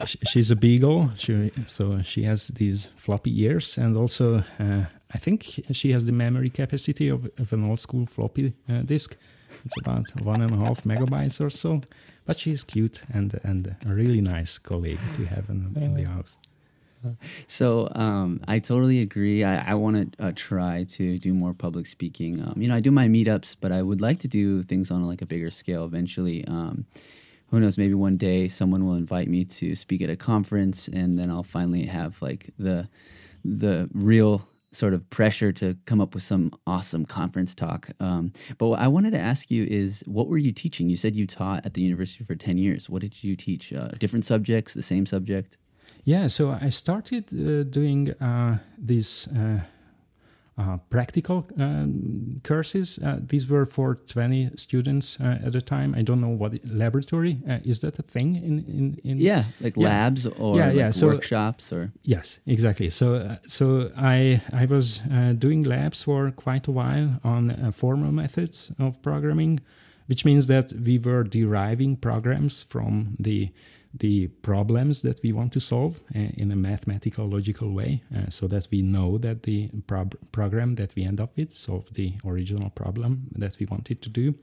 she's 0.07 0.51
a 0.51 0.55
beagle. 0.55 1.11
She, 1.15 1.51
so 1.67 2.01
she 2.01 2.23
has 2.23 2.47
these 2.49 2.89
floppy 2.95 3.41
ears, 3.43 3.77
and 3.77 3.95
also 3.97 4.43
uh, 4.59 4.85
I 5.11 5.17
think 5.17 5.63
she 5.71 5.91
has 5.91 6.05
the 6.05 6.11
memory 6.11 6.49
capacity 6.49 7.07
of, 7.09 7.29
of 7.37 7.53
an 7.53 7.67
old 7.67 7.79
school 7.79 8.05
floppy 8.05 8.53
uh, 8.69 8.81
disk. 8.81 9.15
It's 9.65 9.77
about 9.77 10.05
one 10.21 10.41
and 10.41 10.51
a 10.51 10.57
half 10.57 10.83
megabytes 10.83 11.41
or 11.41 11.49
so. 11.49 11.81
But 12.25 12.39
she's 12.39 12.63
cute 12.63 13.03
and 13.13 13.39
and 13.43 13.75
a 13.85 13.93
really 13.93 14.21
nice 14.21 14.57
colleague 14.57 14.99
to 15.15 15.25
have 15.25 15.49
in, 15.49 15.71
in 15.77 15.93
the 15.95 16.03
house. 16.03 16.37
So 17.47 17.89
um, 17.95 18.41
I 18.47 18.59
totally 18.59 18.99
agree. 19.01 19.43
I, 19.43 19.71
I 19.71 19.73
want 19.75 20.17
to 20.17 20.25
uh, 20.25 20.31
try 20.35 20.83
to 20.89 21.19
do 21.19 21.33
more 21.33 21.53
public 21.53 21.85
speaking. 21.85 22.41
Um, 22.41 22.55
you 22.57 22.67
know, 22.67 22.75
I 22.75 22.79
do 22.79 22.91
my 22.91 23.07
meetups, 23.07 23.55
but 23.61 23.71
I 23.71 23.81
would 23.81 24.01
like 24.01 24.19
to 24.19 24.27
do 24.27 24.63
things 24.63 24.91
on 24.91 25.05
like 25.05 25.21
a 25.21 25.25
bigger 25.25 25.51
scale 25.51 25.85
eventually. 25.85 26.45
Um, 26.47 26.85
who 27.49 27.59
knows? 27.59 27.77
Maybe 27.77 27.93
one 27.93 28.17
day 28.17 28.47
someone 28.47 28.85
will 28.85 28.95
invite 28.95 29.27
me 29.27 29.45
to 29.45 29.75
speak 29.75 30.01
at 30.01 30.09
a 30.09 30.15
conference, 30.15 30.87
and 30.87 31.17
then 31.17 31.29
I'll 31.29 31.43
finally 31.43 31.85
have 31.85 32.21
like 32.21 32.49
the 32.57 32.87
the 33.45 33.89
real 33.93 34.47
sort 34.71 34.93
of 34.93 35.09
pressure 35.09 35.53
to 35.53 35.75
come 35.85 36.01
up 36.01 36.13
with 36.13 36.23
some 36.23 36.51
awesome 36.67 37.05
conference 37.05 37.55
talk. 37.55 37.89
Um, 37.99 38.33
but 38.57 38.67
what 38.67 38.79
I 38.79 38.87
wanted 38.87 39.11
to 39.11 39.19
ask 39.19 39.49
you 39.49 39.63
is, 39.63 40.03
what 40.05 40.27
were 40.27 40.37
you 40.37 40.51
teaching? 40.51 40.89
You 40.89 40.97
said 40.97 41.15
you 41.15 41.25
taught 41.25 41.65
at 41.65 41.73
the 41.73 41.81
university 41.81 42.25
for 42.25 42.35
ten 42.35 42.57
years. 42.57 42.89
What 42.89 43.01
did 43.01 43.23
you 43.23 43.35
teach? 43.35 43.71
Uh, 43.73 43.89
different 43.97 44.25
subjects, 44.25 44.73
the 44.73 44.81
same 44.81 45.05
subject? 45.05 45.57
Yeah, 46.03 46.27
so 46.27 46.57
I 46.61 46.69
started 46.69 47.25
uh, 47.33 47.63
doing 47.63 48.11
uh, 48.21 48.59
these 48.77 49.27
uh, 50.57 50.61
uh, 50.61 50.77
practical 50.89 51.45
um, 51.59 52.41
courses. 52.43 52.99
Uh, 52.99 53.19
these 53.29 53.47
were 53.49 53.65
for 53.65 53.95
20 54.07 54.49
students 54.55 55.17
uh, 55.19 55.37
at 55.47 55.55
a 55.55 55.61
time. 55.61 55.93
I 55.95 56.01
don't 56.03 56.19
know 56.19 56.35
what 56.37 56.53
it- 56.53 56.65
laboratory 56.67 57.37
uh, 57.49 57.59
is 57.63 57.79
that 57.79 57.99
a 57.99 58.03
thing 58.03 58.35
in 58.35 58.59
in, 58.67 58.97
in 59.03 59.17
Yeah, 59.21 59.43
like 59.61 59.77
Yeah. 59.77 59.89
labs 59.89 60.25
or 60.25 60.57
Yeah, 60.57 60.67
like 60.67 60.77
yeah, 60.77 60.91
so- 60.91 61.07
workshops 61.07 61.71
or 61.71 61.91
Yes, 62.03 62.39
exactly. 62.45 62.89
So, 62.89 63.13
uh, 63.15 63.35
so 63.47 63.91
I 63.95 64.41
I 64.63 64.65
was 64.65 64.99
uh, 65.11 65.33
doing 65.39 65.63
labs 65.65 66.03
for 66.03 66.31
quite 66.31 66.67
a 66.67 66.71
while 66.73 67.09
on 67.23 67.51
uh, 67.51 67.71
formal 67.71 68.11
methods 68.11 68.71
of 68.79 68.99
programming, 69.01 69.59
which 70.09 70.25
means 70.25 70.45
that 70.47 70.73
we 70.73 70.97
were 70.99 71.23
deriving 71.23 71.97
programs 71.97 72.65
from 72.69 73.15
the 73.19 73.49
the 73.99 74.27
problems 74.41 75.01
that 75.01 75.21
we 75.23 75.31
want 75.31 75.53
to 75.53 75.59
solve 75.59 75.99
uh, 76.15 76.19
in 76.37 76.51
a 76.51 76.55
mathematical 76.55 77.27
logical 77.27 77.71
way, 77.71 78.03
uh, 78.15 78.29
so 78.29 78.47
that 78.47 78.67
we 78.71 78.81
know 78.81 79.17
that 79.17 79.43
the 79.43 79.69
prob- 79.87 80.15
program 80.31 80.75
that 80.75 80.95
we 80.95 81.03
end 81.03 81.19
up 81.19 81.35
with 81.37 81.53
solved 81.53 81.95
the 81.95 82.13
original 82.25 82.69
problem 82.69 83.27
that 83.35 83.57
we 83.59 83.65
wanted 83.65 84.01
to 84.01 84.09
do. 84.09 84.35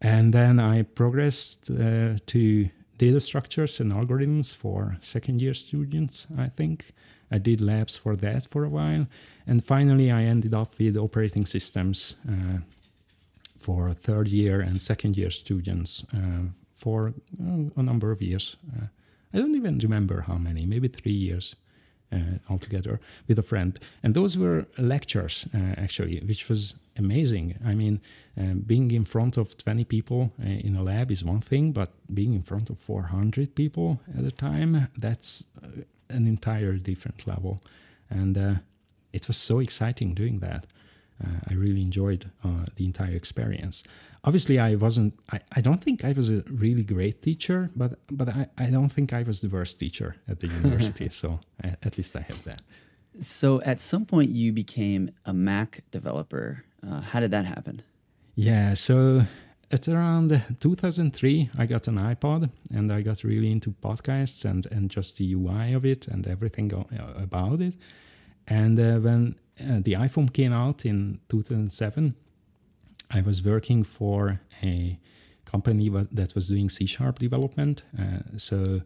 And 0.00 0.32
then 0.34 0.58
I 0.60 0.82
progressed 0.82 1.70
uh, 1.70 2.16
to 2.26 2.68
data 2.98 3.20
structures 3.20 3.80
and 3.80 3.92
algorithms 3.92 4.54
for 4.54 4.96
second 5.00 5.40
year 5.40 5.54
students, 5.54 6.26
I 6.36 6.48
think. 6.48 6.92
I 7.30 7.38
did 7.38 7.60
labs 7.60 7.96
for 7.96 8.16
that 8.16 8.46
for 8.50 8.64
a 8.64 8.68
while. 8.68 9.06
And 9.46 9.64
finally, 9.64 10.10
I 10.10 10.24
ended 10.24 10.54
up 10.54 10.78
with 10.78 10.96
operating 10.96 11.46
systems 11.46 12.16
uh, 12.28 12.58
for 13.58 13.92
third 13.94 14.28
year 14.28 14.60
and 14.60 14.80
second 14.80 15.16
year 15.16 15.30
students 15.30 16.04
for 16.84 17.14
uh, 17.42 17.80
a 17.80 17.82
number 17.82 18.12
of 18.12 18.20
years. 18.20 18.56
Uh, 18.76 18.86
I 19.32 19.38
don't 19.38 19.56
even 19.56 19.78
remember 19.78 20.20
how 20.20 20.36
many, 20.36 20.66
maybe 20.66 20.88
three 20.88 21.18
years 21.28 21.56
uh, 22.12 22.38
altogether 22.50 23.00
with 23.26 23.38
a 23.38 23.42
friend. 23.42 23.80
And 24.02 24.14
those 24.14 24.36
were 24.36 24.66
lectures, 24.78 25.46
uh, 25.54 25.74
actually, 25.84 26.20
which 26.20 26.48
was 26.50 26.74
amazing. 26.96 27.46
I 27.64 27.74
mean, 27.74 28.00
um, 28.36 28.60
being 28.66 28.90
in 28.90 29.04
front 29.04 29.36
of 29.38 29.56
20 29.56 29.84
people 29.84 30.30
uh, 30.38 30.66
in 30.66 30.76
a 30.76 30.82
lab 30.82 31.10
is 31.10 31.24
one 31.24 31.40
thing, 31.40 31.72
but 31.72 31.90
being 32.12 32.34
in 32.34 32.42
front 32.42 32.68
of 32.70 32.78
400 32.78 33.54
people 33.54 33.98
at 34.18 34.24
a 34.24 34.30
time, 34.30 34.88
that's 34.98 35.44
uh, 35.62 35.68
an 36.10 36.26
entire 36.26 36.74
different 36.74 37.26
level. 37.26 37.62
And 38.10 38.36
uh, 38.36 38.54
it 39.12 39.26
was 39.26 39.38
so 39.38 39.58
exciting 39.58 40.14
doing 40.14 40.40
that. 40.40 40.66
Uh, 41.22 41.38
I 41.50 41.54
really 41.54 41.82
enjoyed 41.82 42.30
uh, 42.44 42.66
the 42.76 42.84
entire 42.84 43.16
experience. 43.16 43.82
Obviously, 44.24 44.58
I 44.58 44.74
wasn't. 44.74 45.14
I, 45.30 45.40
I 45.52 45.60
don't 45.60 45.82
think 45.82 46.04
I 46.04 46.12
was 46.12 46.30
a 46.30 46.42
really 46.50 46.82
great 46.82 47.22
teacher, 47.22 47.70
but 47.76 47.98
but 48.10 48.28
I, 48.28 48.46
I 48.56 48.70
don't 48.70 48.88
think 48.88 49.12
I 49.12 49.22
was 49.22 49.40
the 49.40 49.48
worst 49.48 49.78
teacher 49.78 50.16
at 50.28 50.40
the 50.40 50.48
university. 50.48 51.08
so 51.22 51.40
I, 51.62 51.76
at 51.82 51.96
least 51.98 52.16
I 52.16 52.20
have 52.20 52.42
that. 52.44 52.62
so 53.20 53.60
at 53.62 53.80
some 53.80 54.04
point 54.06 54.30
you 54.30 54.52
became 54.52 55.10
a 55.24 55.32
Mac 55.32 55.82
developer. 55.90 56.64
Uh, 56.82 57.00
how 57.00 57.20
did 57.20 57.30
that 57.30 57.44
happen? 57.44 57.82
Yeah, 58.34 58.74
so 58.74 59.26
at 59.70 59.88
around 59.88 60.42
2003, 60.60 61.50
I 61.58 61.66
got 61.66 61.88
an 61.88 61.96
iPod 61.96 62.50
and 62.72 62.92
I 62.92 63.02
got 63.02 63.24
really 63.24 63.50
into 63.50 63.70
podcasts 63.70 64.44
and, 64.44 64.66
and 64.66 64.90
just 64.90 65.16
the 65.16 65.34
UI 65.34 65.72
of 65.72 65.84
it 65.84 66.06
and 66.08 66.26
everything 66.26 66.72
uh, 66.72 66.84
about 67.16 67.60
it. 67.60 67.74
And 68.46 68.78
uh, 68.78 68.98
when 68.98 69.36
uh, 69.60 69.80
the 69.82 69.92
iPhone 69.94 70.32
came 70.32 70.52
out 70.52 70.84
in 70.84 71.20
2007, 71.28 72.14
I 73.10 73.20
was 73.20 73.44
working 73.44 73.84
for 73.84 74.40
a 74.62 74.98
company 75.44 75.88
that 75.88 76.34
was 76.34 76.48
doing 76.48 76.70
C 76.70 76.86
sharp 76.86 77.18
development. 77.18 77.82
Uh, 77.98 78.20
so 78.36 78.82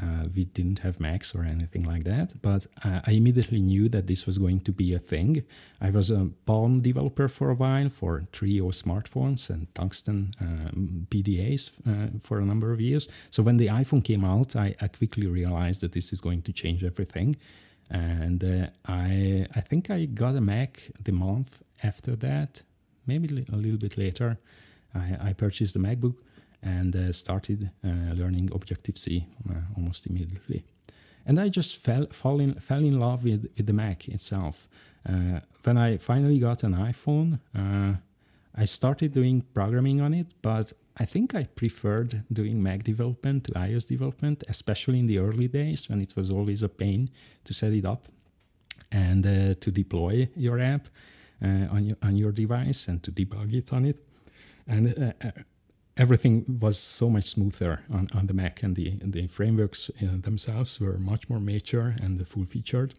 uh, 0.00 0.24
we 0.34 0.44
didn't 0.44 0.78
have 0.78 1.00
Macs 1.00 1.34
or 1.34 1.44
anything 1.44 1.84
like 1.84 2.04
that, 2.04 2.40
but 2.40 2.66
uh, 2.82 3.00
I 3.06 3.12
immediately 3.12 3.60
knew 3.60 3.90
that 3.90 4.06
this 4.06 4.24
was 4.24 4.38
going 4.38 4.60
to 4.60 4.72
be 4.72 4.94
a 4.94 4.98
thing. 4.98 5.42
I 5.82 5.90
was 5.90 6.10
a 6.10 6.30
Palm 6.46 6.80
developer 6.80 7.28
for 7.28 7.50
a 7.50 7.54
while 7.54 7.90
for 7.90 8.20
Treo 8.32 8.72
smartphones 8.72 9.50
and 9.50 9.72
Tungsten 9.74 10.34
um, 10.40 11.06
PDAs 11.10 11.70
uh, 11.86 12.18
for 12.22 12.38
a 12.38 12.44
number 12.44 12.72
of 12.72 12.80
years. 12.80 13.06
So 13.30 13.42
when 13.42 13.58
the 13.58 13.66
iPhone 13.66 14.02
came 14.02 14.24
out, 14.24 14.56
I, 14.56 14.74
I 14.80 14.88
quickly 14.88 15.26
realized 15.26 15.82
that 15.82 15.92
this 15.92 16.12
is 16.12 16.22
going 16.22 16.42
to 16.42 16.52
change 16.52 16.82
everything. 16.84 17.36
And 17.90 18.42
uh, 18.42 18.68
I, 18.86 19.46
I 19.54 19.60
think 19.60 19.90
I 19.90 20.06
got 20.06 20.36
a 20.36 20.40
Mac 20.40 20.90
the 21.04 21.12
month 21.12 21.62
after 21.82 22.16
that, 22.16 22.62
maybe 23.06 23.46
a 23.52 23.56
little 23.56 23.78
bit 23.78 23.98
later. 23.98 24.38
I, 24.94 25.16
I 25.28 25.32
purchased 25.32 25.74
the 25.74 25.80
MacBook 25.80 26.16
and 26.62 26.94
uh, 26.94 27.12
started 27.12 27.70
uh, 27.84 27.88
learning 28.14 28.50
Objective 28.52 28.98
C 28.98 29.26
uh, 29.50 29.54
almost 29.76 30.06
immediately. 30.06 30.64
And 31.26 31.40
I 31.40 31.48
just 31.48 31.76
fell 31.76 32.06
fall 32.10 32.40
in, 32.40 32.54
fell 32.54 32.84
in 32.84 32.98
love 32.98 33.24
with, 33.24 33.48
with 33.56 33.66
the 33.66 33.72
Mac 33.72 34.08
itself. 34.08 34.68
Uh, 35.08 35.40
when 35.64 35.76
I 35.76 35.96
finally 35.96 36.38
got 36.38 36.62
an 36.62 36.74
iPhone, 36.74 37.40
uh, 37.56 37.96
I 38.54 38.64
started 38.64 39.12
doing 39.12 39.42
programming 39.54 40.00
on 40.00 40.14
it, 40.14 40.34
but 40.42 40.72
I 40.96 41.04
think 41.04 41.34
I 41.34 41.44
preferred 41.44 42.22
doing 42.32 42.62
Mac 42.62 42.84
development 42.84 43.44
to 43.44 43.52
iOS 43.52 43.88
development, 43.88 44.44
especially 44.48 44.98
in 44.98 45.06
the 45.06 45.18
early 45.18 45.48
days 45.48 45.88
when 45.88 46.00
it 46.00 46.14
was 46.16 46.30
always 46.30 46.62
a 46.62 46.68
pain 46.68 47.10
to 47.44 47.54
set 47.54 47.72
it 47.72 47.86
up 47.86 48.08
and 48.90 49.26
uh, 49.26 49.54
to 49.54 49.70
deploy 49.70 50.28
your 50.36 50.60
app 50.60 50.88
on 51.42 51.84
your 51.84 51.96
on 52.02 52.16
your 52.16 52.32
device 52.32 52.88
and 52.88 53.02
to 53.02 53.10
debug 53.10 53.52
it 53.54 53.72
on 53.72 53.84
it. 53.84 53.96
And 54.66 54.94
uh, 54.98 55.12
uh, 55.26 55.30
everything 55.96 56.58
was 56.60 56.78
so 56.78 57.10
much 57.10 57.24
smoother 57.24 57.80
on, 57.90 58.08
on 58.14 58.26
the 58.26 58.34
Mac, 58.34 58.62
and 58.62 58.76
the 58.76 58.98
the 59.02 59.26
frameworks 59.26 59.90
uh, 60.02 60.06
themselves 60.20 60.80
were 60.80 60.98
much 60.98 61.28
more 61.28 61.40
mature 61.40 61.94
and 62.00 62.26
full 62.26 62.44
featured. 62.44 62.94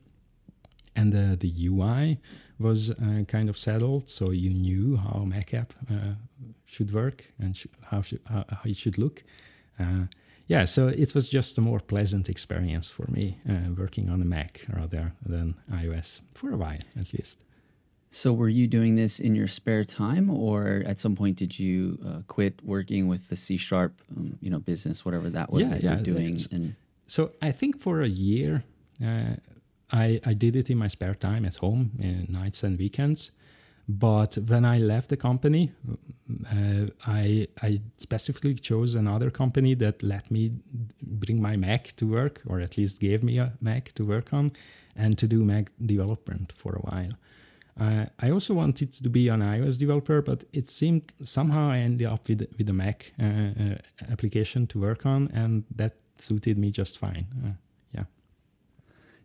And 0.96 1.14
uh, 1.16 1.36
the 1.40 1.52
UI 1.68 2.20
was 2.60 2.92
uh, 2.92 3.24
kind 3.28 3.50
of 3.50 3.58
settled, 3.58 4.10
so 4.10 4.30
you 4.30 4.52
knew 4.52 4.96
how 4.98 5.24
Mac 5.26 5.54
app 5.54 5.74
uh, 5.90 6.14
should 6.66 6.94
work 6.94 7.26
and 7.40 7.56
sh- 7.58 7.66
how, 7.86 8.02
should, 8.02 8.22
how, 8.30 8.46
it 8.64 8.78
should 8.78 8.98
look. 8.98 9.24
Uh, 9.80 10.06
yeah, 10.48 10.66
so 10.66 10.88
it 10.88 11.16
was 11.16 11.30
just 11.30 11.58
a 11.58 11.62
more 11.62 11.80
pleasant 11.80 12.30
experience 12.30 12.90
for 12.90 13.10
me 13.10 13.40
uh, 13.50 13.72
working 13.76 14.10
on 14.10 14.22
a 14.22 14.26
Mac 14.26 14.66
rather 14.72 15.14
than 15.26 15.56
iOS 15.72 16.22
for 16.36 16.52
a 16.52 16.58
while, 16.58 16.84
at 17.00 17.12
least. 17.14 17.44
So, 18.16 18.32
were 18.32 18.48
you 18.60 18.68
doing 18.68 18.94
this 18.94 19.20
in 19.20 19.34
your 19.34 19.48
spare 19.48 19.84
time, 19.84 20.30
or 20.30 20.84
at 20.86 21.00
some 21.00 21.16
point 21.16 21.36
did 21.40 21.58
you 21.58 21.98
uh, 22.06 22.22
quit 22.28 22.54
working 22.64 23.08
with 23.08 23.28
the 23.30 23.36
C 23.36 23.58
sharp, 23.58 23.94
um, 24.16 24.38
you 24.40 24.52
know, 24.52 24.60
business, 24.60 25.04
whatever 25.04 25.32
that 25.32 25.52
was 25.52 25.64
Yeah, 25.64 25.70
that 25.70 25.82
yeah, 25.84 25.92
you 25.92 25.98
were 25.98 26.04
doing? 26.14 26.36
that's- 26.38 26.48
And 26.56 26.76
So 27.08 27.22
I 27.42 27.52
think 27.52 27.80
for 27.80 28.02
a 28.02 28.08
year, 28.08 28.64
uh, 29.02 29.36
I 29.92 30.20
I 30.32 30.34
did 30.36 30.56
it 30.56 30.70
in 30.70 30.78
my 30.78 30.90
spare 30.90 31.16
time 31.16 31.44
at 31.46 31.56
home, 31.66 31.84
in 32.00 32.28
nights 32.42 32.64
and 32.64 32.78
weekends. 32.78 33.32
But 33.88 34.38
when 34.52 34.64
I 34.76 34.78
left 34.94 35.08
the 35.10 35.18
company, 35.18 35.64
uh, 36.58 36.86
I 37.22 37.48
I 37.68 37.82
specifically 37.98 38.56
chose 38.70 38.94
another 39.04 39.30
company 39.32 39.76
that 39.76 39.96
let 40.04 40.30
me 40.30 40.52
bring 41.02 41.42
my 41.42 41.56
Mac 41.58 41.84
to 41.96 42.06
work, 42.06 42.36
or 42.46 42.62
at 42.62 42.78
least 42.78 43.02
gave 43.02 43.20
me 43.24 43.40
a 43.40 43.48
Mac 43.60 43.92
to 43.96 44.04
work 44.06 44.34
on, 44.34 44.52
and 44.96 45.18
to 45.18 45.28
do 45.28 45.44
Mac 45.44 45.66
development 45.94 46.54
for 46.56 46.72
a 46.76 46.82
while. 46.90 47.14
Uh, 47.80 48.06
I 48.20 48.30
also 48.32 48.54
wanted 48.54 48.94
to 48.94 49.10
be 49.10 49.30
an 49.30 49.42
iOS 49.42 49.80
developer, 49.80 50.22
but 50.22 50.44
it 50.54 50.70
seemed 50.70 51.12
somehow 51.24 51.70
I 51.72 51.80
ended 51.80 52.08
up 52.08 52.28
with 52.30 52.46
with 52.58 52.70
a 52.70 52.74
Mac 52.74 53.14
uh, 53.20 53.24
uh, 53.26 54.12
application 54.12 54.68
to 54.68 54.80
work 54.80 55.06
on, 55.06 55.30
and 55.34 55.64
that 55.76 55.94
suited 56.18 56.58
me 56.58 56.70
just 56.72 57.00
fine. 57.00 57.26
Uh, 57.44 57.54
yeah. 57.96 58.06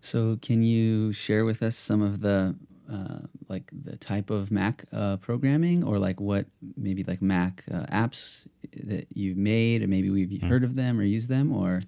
so, 0.01 0.36
can 0.40 0.62
you 0.62 1.12
share 1.12 1.44
with 1.44 1.62
us 1.62 1.76
some 1.76 2.01
of 2.03 2.20
the 2.20 2.55
uh, 2.90 3.18
like 3.49 3.70
the 3.72 3.96
type 3.99 4.30
of 4.30 4.51
Mac 4.51 4.84
uh, 4.92 5.16
programming, 5.18 5.84
or 5.84 5.99
like 5.99 6.20
what 6.20 6.46
maybe 6.76 7.05
like 7.05 7.20
Mac 7.20 7.64
uh, 7.70 7.84
apps 7.92 8.46
that 8.86 9.07
you've 9.14 9.36
made, 9.36 9.82
or 9.82 9.88
maybe 9.88 10.09
we've 10.11 10.40
Hmm. 10.40 10.49
heard 10.49 10.64
of 10.64 10.74
them 10.74 10.99
or 10.99 11.03
used 11.05 11.28
them, 11.28 11.53
or 11.53 11.82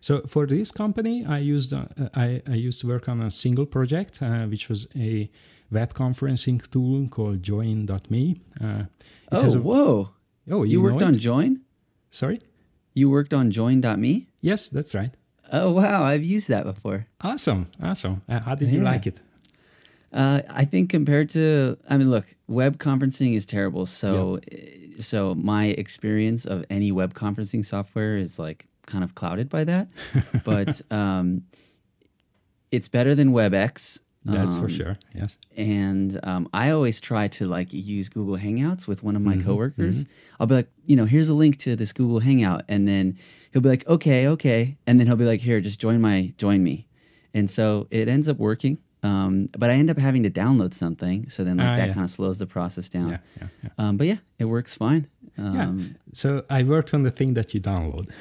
So 0.00 0.22
for 0.26 0.46
this 0.46 0.70
company, 0.72 1.26
I 1.26 1.38
used 1.40 1.72
uh, 1.74 1.84
I, 2.14 2.40
I 2.48 2.54
used 2.68 2.80
to 2.80 2.86
work 2.86 3.06
on 3.08 3.20
a 3.20 3.30
single 3.30 3.66
project, 3.66 4.22
uh, 4.22 4.46
which 4.46 4.68
was 4.70 4.86
a 4.96 5.28
web 5.70 5.94
conferencing 5.94 6.68
tool 6.70 7.08
called 7.08 7.42
Join.me. 7.42 8.40
Uh, 8.60 8.84
it 8.84 8.86
oh, 9.32 9.54
a- 9.54 9.60
whoa, 9.60 10.10
oh, 10.50 10.62
you, 10.64 10.72
you, 10.72 10.82
worked 10.82 11.02
on? 11.02 11.16
Join? 11.16 11.60
Sorry. 12.10 12.40
You 12.94 13.08
worked 13.10 13.32
on 13.32 13.50
Join.me? 13.50 14.28
Yes, 14.40 14.68
that's 14.68 14.94
right. 14.94 15.14
Oh 15.52 15.72
wow, 15.72 16.02
I've 16.04 16.24
used 16.24 16.48
that 16.48 16.64
before. 16.64 17.06
Awesome, 17.20 17.68
awesome. 17.82 18.22
Uh, 18.28 18.40
how 18.40 18.54
did 18.54 18.68
you 18.70 18.82
like 18.82 19.06
it? 19.06 19.20
Uh, 20.12 20.42
I 20.50 20.64
think 20.64 20.90
compared 20.90 21.30
to, 21.30 21.78
I 21.88 21.96
mean, 21.96 22.10
look, 22.10 22.34
web 22.48 22.78
conferencing 22.78 23.34
is 23.34 23.46
terrible. 23.46 23.86
So, 23.86 24.40
eh, 24.50 25.00
so 25.00 25.34
my 25.34 25.66
experience 25.66 26.44
of 26.44 26.64
any 26.68 26.90
web 26.90 27.14
conferencing 27.14 27.64
software 27.64 28.16
is 28.16 28.38
like 28.38 28.66
kind 28.86 29.04
of 29.04 29.14
clouded 29.14 29.48
by 29.48 29.64
that. 29.64 29.88
but 30.44 30.82
um, 30.90 31.44
it's 32.70 32.88
better 32.88 33.14
than 33.14 33.32
WebEx. 33.32 34.00
That's 34.24 34.56
for 34.58 34.64
um, 34.64 34.68
sure. 34.68 34.98
Yes. 35.14 35.38
And 35.56 36.20
um, 36.22 36.48
I 36.52 36.70
always 36.70 37.00
try 37.00 37.28
to 37.28 37.46
like 37.46 37.72
use 37.72 38.08
Google 38.10 38.36
Hangouts 38.36 38.86
with 38.86 39.02
one 39.02 39.16
of 39.16 39.22
my 39.22 39.36
Mhm, 39.36 39.44
coworkers. 39.44 40.04
I'll 40.38 40.46
be 40.46 40.56
like, 40.56 40.68
you 40.84 40.94
know, 40.96 41.06
here's 41.06 41.28
a 41.30 41.34
link 41.34 41.56
to 41.60 41.74
this 41.74 41.92
Google 41.92 42.20
Hangout, 42.20 42.62
and 42.68 42.86
then 42.86 43.16
he'll 43.52 43.62
be 43.62 43.68
like, 43.70 43.86
okay, 43.88 44.26
okay, 44.28 44.76
and 44.86 45.00
then 45.00 45.06
he'll 45.06 45.16
be 45.16 45.24
like, 45.24 45.40
here, 45.40 45.60
just 45.60 45.80
join 45.80 46.00
my, 46.00 46.34
join 46.36 46.62
me, 46.62 46.86
and 47.32 47.50
so 47.50 47.86
it 47.90 48.08
ends 48.08 48.28
up 48.28 48.36
working. 48.38 48.78
Um, 49.02 49.48
but 49.58 49.70
I 49.70 49.74
end 49.74 49.88
up 49.88 49.96
having 49.96 50.22
to 50.24 50.30
download 50.30 50.74
something, 50.74 51.30
so 51.30 51.42
then 51.42 51.56
like 51.56 51.70
Ah, 51.70 51.76
that 51.76 51.86
yeah. 51.88 51.94
kind 51.94 52.04
of 52.04 52.10
slows 52.10 52.38
the 52.38 52.46
process 52.46 52.90
down. 52.90 53.08
Yeah, 53.12 53.18
yeah, 53.40 53.48
yeah. 53.62 53.70
Um, 53.78 53.96
but 53.96 54.06
yeah, 54.06 54.18
it 54.38 54.44
works 54.44 54.74
fine. 54.76 55.06
Um, 55.38 55.96
So 56.12 56.44
I 56.50 56.62
worked 56.64 56.92
on 56.92 57.02
the 57.04 57.10
thing 57.10 57.32
that 57.34 57.54
you 57.54 57.60
download. 57.62 58.08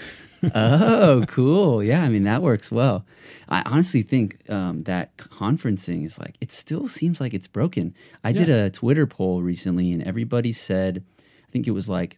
oh, 0.55 1.23
cool. 1.27 1.83
Yeah, 1.83 2.03
I 2.03 2.09
mean, 2.09 2.23
that 2.23 2.41
works 2.41 2.71
well. 2.71 3.05
I 3.47 3.61
honestly 3.65 4.01
think 4.01 4.49
um, 4.49 4.83
that 4.83 5.15
conferencing 5.17 6.05
is 6.05 6.19
like, 6.19 6.35
it 6.41 6.51
still 6.51 6.87
seems 6.87 7.19
like 7.19 7.33
it's 7.33 7.47
broken. 7.47 7.95
I 8.23 8.31
did 8.31 8.49
a 8.49 8.69
Twitter 8.69 9.07
poll 9.07 9.41
recently, 9.41 9.91
and 9.91 10.03
everybody 10.03 10.51
said, 10.51 11.03
I 11.47 11.51
think 11.51 11.67
it 11.67 11.71
was 11.71 11.89
like 11.89 12.17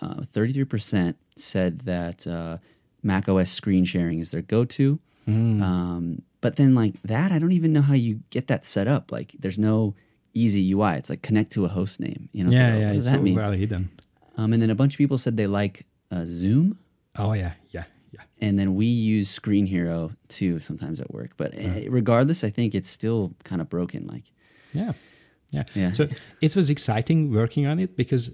uh, 0.00 0.22
33% 0.32 1.14
said 1.36 1.80
that 1.80 2.26
uh, 2.26 2.58
Mac 3.02 3.28
OS 3.28 3.50
screen 3.50 3.84
sharing 3.84 4.20
is 4.20 4.30
their 4.30 4.42
go 4.42 4.64
to. 4.64 4.98
Mm. 5.28 5.62
Um, 5.62 6.22
but 6.40 6.56
then, 6.56 6.74
like 6.74 7.00
that, 7.02 7.32
I 7.32 7.38
don't 7.38 7.52
even 7.52 7.72
know 7.72 7.82
how 7.82 7.94
you 7.94 8.20
get 8.30 8.46
that 8.46 8.64
set 8.64 8.88
up. 8.88 9.12
Like, 9.12 9.32
there's 9.38 9.58
no 9.58 9.94
easy 10.32 10.72
UI. 10.72 10.94
It's 10.94 11.10
like 11.10 11.22
connect 11.22 11.52
to 11.52 11.64
a 11.64 11.68
host 11.68 12.00
name. 12.00 12.28
You 12.32 12.44
know, 12.44 12.50
it's 12.50 12.58
yeah, 12.58 12.66
like, 12.66 12.74
oh, 12.74 12.78
yeah. 12.78 12.86
what 12.86 12.92
does 12.94 13.06
It's 13.06 13.12
that 13.12 13.18
so 13.18 13.22
mean? 13.22 13.34
well 13.34 13.52
hidden. 13.52 13.90
Um, 14.36 14.52
and 14.52 14.62
then 14.62 14.70
a 14.70 14.74
bunch 14.74 14.94
of 14.94 14.98
people 14.98 15.18
said 15.18 15.36
they 15.36 15.46
like 15.46 15.86
uh, 16.10 16.22
Zoom 16.24 16.78
Oh 17.20 17.32
yeah, 17.34 17.52
yeah, 17.70 17.84
yeah. 18.12 18.22
and 18.40 18.58
then 18.58 18.74
we 18.74 18.86
use 18.86 19.28
Screenhero 19.40 20.14
too 20.28 20.58
sometimes 20.58 21.00
at 21.00 21.10
work. 21.12 21.30
But 21.36 21.54
eh, 21.54 21.86
regardless, 21.90 22.44
I 22.44 22.50
think 22.50 22.74
it's 22.74 22.88
still 22.88 23.32
kind 23.44 23.60
of 23.60 23.68
broken. 23.68 24.06
Like, 24.06 24.24
Yeah, 24.72 24.92
yeah. 25.50 25.64
Yeah. 25.74 25.92
So 25.92 26.08
it 26.40 26.56
was 26.56 26.70
exciting 26.70 27.32
working 27.32 27.66
on 27.66 27.78
it 27.78 27.96
because 27.96 28.30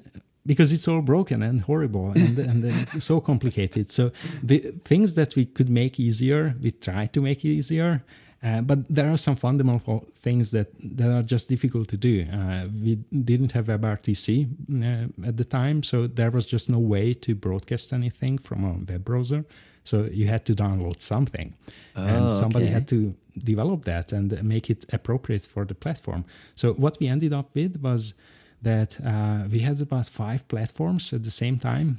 because 0.47 0.70
it's 0.72 0.87
all 0.89 1.03
broken 1.03 1.43
and 1.43 1.61
horrible 1.62 2.12
and 2.12 2.39
and 2.51 2.62
then 2.64 3.01
so 3.01 3.20
complicated. 3.20 3.91
So 3.91 4.12
the 4.43 4.59
things 4.84 5.14
that 5.14 5.34
we 5.37 5.45
could 5.47 5.68
make 5.68 5.99
easier, 6.01 6.55
we 6.62 6.70
tried 6.70 7.12
to 7.14 7.20
make 7.20 7.45
it 7.45 7.49
easier. 7.49 8.05
Uh, 8.43 8.61
but 8.61 8.87
there 8.89 9.11
are 9.11 9.16
some 9.16 9.34
fundamental 9.37 10.07
things 10.22 10.51
that, 10.51 10.68
that 10.99 11.11
are 11.11 11.22
just 11.22 11.49
difficult 11.49 11.89
to 11.89 11.97
do. 11.97 12.26
Uh, 12.32 12.66
we 12.82 12.97
didn't 13.24 13.53
have 13.53 13.66
WebRTC 13.66 14.47
uh, 14.82 15.26
at 15.28 15.37
the 15.37 15.45
time, 15.45 15.82
so 15.82 16.07
there 16.07 16.30
was 16.30 16.47
just 16.47 16.68
no 16.70 16.78
way 16.78 17.14
to 17.14 17.34
broadcast 17.34 17.93
anything 17.93 18.39
from 18.39 18.64
a 18.64 18.72
web 18.93 19.05
browser. 19.05 19.45
So 19.84 20.05
you 20.12 20.26
had 20.28 20.45
to 20.47 20.55
download 20.55 21.01
something, 21.01 21.55
and 21.95 22.24
Oh, 22.24 22.41
somebody 22.41 22.64
okay. 22.66 22.74
had 22.74 22.89
to 22.89 23.14
develop 23.45 23.84
that 23.84 24.12
and 24.12 24.43
make 24.43 24.68
it 24.70 24.84
appropriate 24.93 25.47
for 25.47 25.64
the 25.64 25.74
platform. 25.74 26.24
So 26.55 26.72
what 26.74 26.99
we 27.01 27.07
ended 27.09 27.32
up 27.32 27.55
with 27.55 27.80
was 27.80 28.14
that 28.62 28.99
uh, 29.05 29.45
we 29.51 29.61
had 29.61 29.80
about 29.80 30.09
five 30.09 30.47
platforms 30.49 31.12
at 31.12 31.22
the 31.22 31.30
same 31.30 31.59
time, 31.59 31.99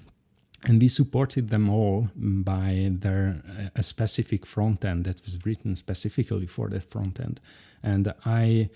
and 0.64 0.82
we 0.82 0.88
supported 0.88 1.50
them 1.50 1.70
all 1.70 2.10
by 2.16 2.90
their 2.92 3.42
a 3.76 3.84
specific 3.84 4.46
front 4.46 4.84
end 4.86 5.06
that 5.06 5.22
was 5.24 5.46
written 5.46 5.76
specifically 5.76 6.48
for 6.48 6.70
that 6.70 6.84
front 6.84 7.20
end. 7.20 7.40
And 7.84 8.14
I 8.26 8.70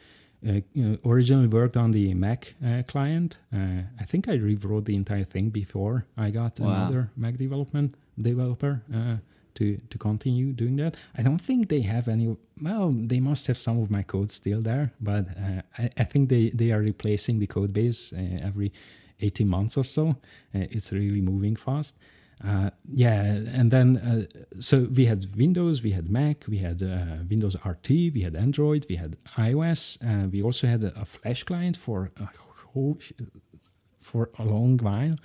uh, 0.47 0.61
originally 1.05 1.47
worked 1.47 1.77
on 1.77 1.91
the 1.91 2.13
Mac 2.13 2.55
uh, 2.65 2.83
client. 2.87 3.37
Uh, 3.53 3.81
I 3.99 4.03
think 4.05 4.27
I 4.27 4.33
rewrote 4.33 4.85
the 4.85 4.95
entire 4.95 5.23
thing 5.25 5.49
before 5.49 6.05
I 6.17 6.29
got 6.31 6.59
Wow. 6.59 6.69
another 6.69 7.09
Mac 7.15 7.37
development 7.37 7.95
developer 8.19 8.81
uh, 8.93 9.17
to 9.55 9.77
to 9.89 9.97
continue 9.97 10.53
doing 10.53 10.77
that. 10.77 10.95
I 11.17 11.23
don't 11.23 11.41
think 11.41 11.67
they 11.67 11.81
have 11.81 12.07
any. 12.07 12.37
Well, 12.61 12.91
they 12.91 13.19
must 13.19 13.47
have 13.47 13.57
some 13.59 13.81
of 13.81 13.89
my 13.89 14.03
code 14.03 14.31
still 14.31 14.61
there, 14.61 14.91
but 14.99 15.25
uh, 15.37 15.61
I, 15.77 15.89
I 15.97 16.03
think 16.05 16.29
they 16.29 16.51
they 16.51 16.71
are 16.71 16.81
replacing 16.83 17.39
the 17.39 17.47
code 17.47 17.73
base 17.73 18.13
uh, 18.13 18.47
every 18.47 18.71
18 19.21 19.47
months 19.47 19.77
or 19.77 19.83
so. 19.83 20.09
Uh, 20.53 20.65
it's 20.71 20.91
really 20.91 21.21
moving 21.21 21.55
fast. 21.55 21.95
Uh, 22.43 22.71
yeah, 22.91 23.21
and 23.21 23.69
then 23.69 23.97
uh, 23.97 24.59
so 24.59 24.87
we 24.95 25.05
had 25.05 25.25
Windows, 25.35 25.83
we 25.83 25.91
had 25.91 26.09
Mac, 26.09 26.45
we 26.47 26.57
had 26.57 26.81
uh, 26.81 27.17
Windows 27.29 27.55
RT, 27.63 27.89
we 27.89 28.21
had 28.21 28.35
Android, 28.35 28.85
we 28.89 28.95
had 28.95 29.15
iOS, 29.37 29.97
we 30.31 30.41
also 30.41 30.65
had 30.65 30.83
a, 30.83 30.99
a 30.99 31.05
Flash 31.05 31.43
client 31.43 31.77
for 31.77 32.09
a 32.19 32.27
whole 32.73 32.97
for 33.99 34.29
a 34.39 34.43
long 34.43 34.77
while, 34.77 35.15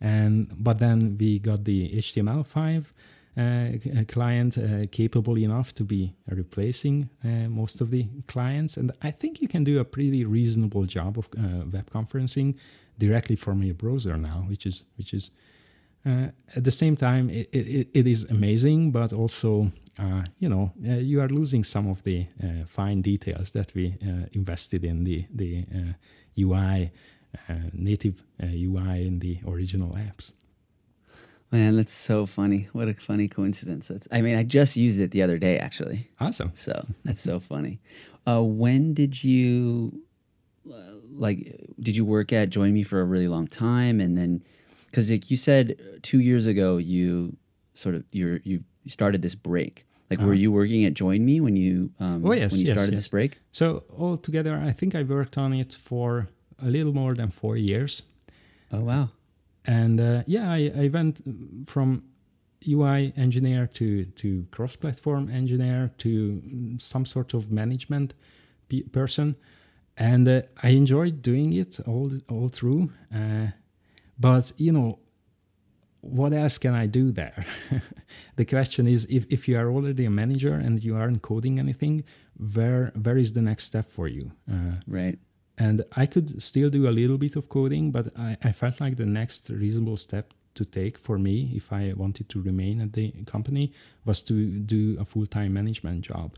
and 0.00 0.48
but 0.62 0.78
then 0.78 1.16
we 1.18 1.40
got 1.40 1.64
the 1.64 1.88
HTML5 1.88 2.84
uh, 3.36 4.04
client 4.06 4.56
uh, 4.56 4.86
capable 4.92 5.38
enough 5.38 5.74
to 5.74 5.82
be 5.82 6.14
replacing 6.28 7.10
most 7.48 7.80
of 7.80 7.90
the 7.90 8.06
clients, 8.28 8.76
and 8.76 8.92
I 9.02 9.10
think 9.10 9.42
you 9.42 9.48
can 9.48 9.64
do 9.64 9.80
a 9.80 9.84
pretty 9.84 10.24
reasonable 10.24 10.84
job 10.84 11.18
of 11.18 11.28
web 11.72 11.90
conferencing 11.90 12.54
directly 13.04 13.36
from 13.36 13.62
your 13.62 13.74
browser 13.74 14.16
now, 14.16 14.38
which 14.50 14.64
is 14.70 14.76
which 14.98 15.12
is 15.18 15.30
uh, 16.08 16.28
at 16.56 16.64
the 16.64 16.70
same 16.82 16.96
time 16.96 17.24
it, 17.30 17.48
it, 17.52 17.88
it 18.00 18.06
is 18.06 18.20
amazing, 18.36 18.92
but 18.92 19.12
also 19.12 19.50
uh, 19.98 20.22
you 20.38 20.48
know 20.48 20.72
uh, 20.88 21.00
you 21.10 21.20
are 21.20 21.28
losing 21.28 21.64
some 21.64 21.86
of 21.88 22.02
the 22.04 22.26
uh, 22.44 22.64
fine 22.66 23.02
details 23.02 23.52
that 23.52 23.68
we 23.74 23.84
uh, 24.02 24.26
invested 24.32 24.84
in 24.84 25.04
the 25.04 25.26
the 25.34 25.64
uh, 25.78 25.92
UI 26.38 26.90
uh, 27.48 27.54
native 27.72 28.24
uh, 28.42 28.46
UI 28.46 29.06
in 29.06 29.20
the 29.20 29.38
original 29.46 29.90
apps. 29.92 30.32
man, 31.52 31.76
that's 31.76 31.92
so 31.92 32.26
funny. 32.26 32.68
What 32.72 32.88
a 32.88 32.94
funny 32.94 33.28
coincidence. 33.28 33.88
That's, 33.88 34.08
I 34.12 34.20
mean, 34.22 34.36
I 34.36 34.44
just 34.44 34.76
used 34.76 35.00
it 35.00 35.10
the 35.10 35.22
other 35.22 35.38
day, 35.38 35.58
actually. 35.58 36.10
Awesome. 36.20 36.52
So 36.54 36.86
that's 37.04 37.20
so 37.20 37.38
funny. 37.52 37.80
Uh, 38.26 38.42
when 38.42 38.94
did 38.94 39.22
you, 39.22 40.02
like, 40.64 41.56
did 41.80 41.96
you 41.96 42.04
work 42.04 42.32
at 42.32 42.50
Join.me 42.50 42.82
for 42.82 43.00
a 43.00 43.04
really 43.04 43.28
long 43.28 43.46
time? 43.46 44.00
And 44.00 44.16
then 44.16 44.42
because 44.86 45.10
like 45.10 45.30
you 45.30 45.36
said 45.36 45.76
uh, 45.80 45.98
two 46.02 46.20
years 46.20 46.46
ago, 46.46 46.76
you 46.78 47.36
sort 47.74 47.94
of 47.94 48.04
you're 48.12 48.40
you 48.44 48.64
started 48.86 49.22
this 49.22 49.34
break. 49.34 49.86
Like, 50.10 50.18
were 50.18 50.26
Uh-huh. 50.26 50.34
you 50.34 50.50
working 50.52 50.84
at 50.84 50.94
Join.me 50.94 51.40
when 51.40 51.54
you 51.56 51.90
um, 52.00 52.26
Oh, 52.26 52.32
yes, 52.32 52.50
when 52.52 52.60
you 52.60 52.66
yes, 52.66 52.74
started 52.76 52.92
yes. 52.94 53.02
this 53.02 53.08
break? 53.08 53.38
So 53.52 53.84
altogether, 53.96 54.56
I 54.56 54.72
think 54.72 54.94
I 54.94 55.02
worked 55.04 55.38
on 55.38 55.52
it 55.52 55.72
for 55.74 56.26
a 56.58 56.66
little 56.68 56.92
more 56.92 57.14
than 57.14 57.30
four 57.30 57.56
years. 57.56 58.02
Oh 58.72 58.80
wow. 58.80 59.08
and 59.66 60.00
uh, 60.00 60.22
yeah 60.26 60.50
I, 60.50 60.72
I 60.84 60.88
went 60.88 61.20
from 61.66 62.02
ui 62.68 63.12
engineer 63.16 63.66
to 63.66 64.04
to 64.20 64.46
cross-platform 64.50 65.28
engineer 65.30 65.90
to 65.98 66.08
mm, 66.08 66.80
some 66.80 67.04
sort 67.04 67.34
of 67.34 67.50
management 67.50 68.14
pe- 68.68 68.88
person 68.92 69.34
and 70.00 70.26
uh, 70.28 70.42
i 70.64 70.70
enjoyed 70.70 71.22
doing 71.22 71.52
it 71.52 71.78
all 71.86 72.10
all 72.28 72.48
through 72.48 72.90
uh, 73.14 73.46
but 74.18 74.52
you 74.56 74.72
know 74.72 74.98
what 76.00 76.32
else 76.32 76.58
can 76.58 76.74
i 76.74 76.86
do 76.86 77.12
there 77.12 77.44
the 78.36 78.44
question 78.44 78.86
is 78.86 79.06
if, 79.10 79.26
if 79.30 79.46
you 79.48 79.56
are 79.58 79.70
already 79.70 80.04
a 80.06 80.10
manager 80.10 80.54
and 80.54 80.82
you 80.82 80.96
aren't 80.96 81.20
coding 81.22 81.58
anything 81.58 82.02
where 82.54 82.92
where 83.02 83.18
is 83.18 83.32
the 83.34 83.42
next 83.42 83.64
step 83.64 83.86
for 83.86 84.08
you 84.08 84.32
uh, 84.50 84.76
Right. 84.86 85.18
and 85.58 85.82
I 85.96 86.06
could 86.06 86.40
still 86.42 86.70
do 86.70 86.88
a 86.88 86.94
little 87.00 87.18
bit 87.18 87.36
of 87.36 87.48
coding, 87.50 87.90
but 87.92 88.06
I, 88.16 88.36
I 88.48 88.52
felt 88.52 88.80
like 88.80 88.96
the 88.96 89.04
next 89.20 89.50
reasonable 89.50 89.98
step 89.98 90.32
to 90.54 90.64
take 90.64 90.96
for 90.98 91.18
me, 91.18 91.52
if 91.54 91.70
I 91.72 91.92
wanted 91.94 92.28
to 92.30 92.40
remain 92.42 92.80
at 92.80 92.92
the 92.94 93.12
company, 93.26 93.72
was 94.06 94.22
to 94.24 94.34
do 94.74 94.96
a 94.98 95.04
full 95.04 95.26
time 95.26 95.52
management 95.52 96.00
job. 96.00 96.28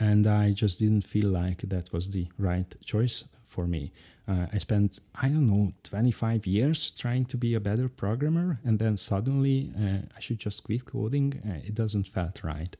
And 0.00 0.26
I 0.26 0.52
just 0.52 0.78
didn't 0.78 1.02
feel 1.02 1.28
like 1.28 1.60
that 1.68 1.92
was 1.92 2.10
the 2.10 2.26
right 2.38 2.74
choice 2.84 3.24
for 3.44 3.66
me. 3.66 3.92
Uh, 4.26 4.46
I 4.52 4.58
spent, 4.58 5.00
I 5.14 5.28
don't 5.28 5.46
know, 5.46 5.72
25 5.82 6.46
years 6.46 6.90
trying 6.92 7.26
to 7.26 7.36
be 7.36 7.54
a 7.54 7.60
better 7.60 7.88
programmer, 7.88 8.60
and 8.64 8.78
then 8.78 8.96
suddenly 8.96 9.72
uh, 9.76 10.06
I 10.16 10.20
should 10.20 10.38
just 10.38 10.64
quit 10.64 10.86
coding. 10.86 11.42
Uh, 11.46 11.66
it 11.66 11.74
doesn't 11.74 12.04
felt 12.04 12.42
right. 12.42 12.74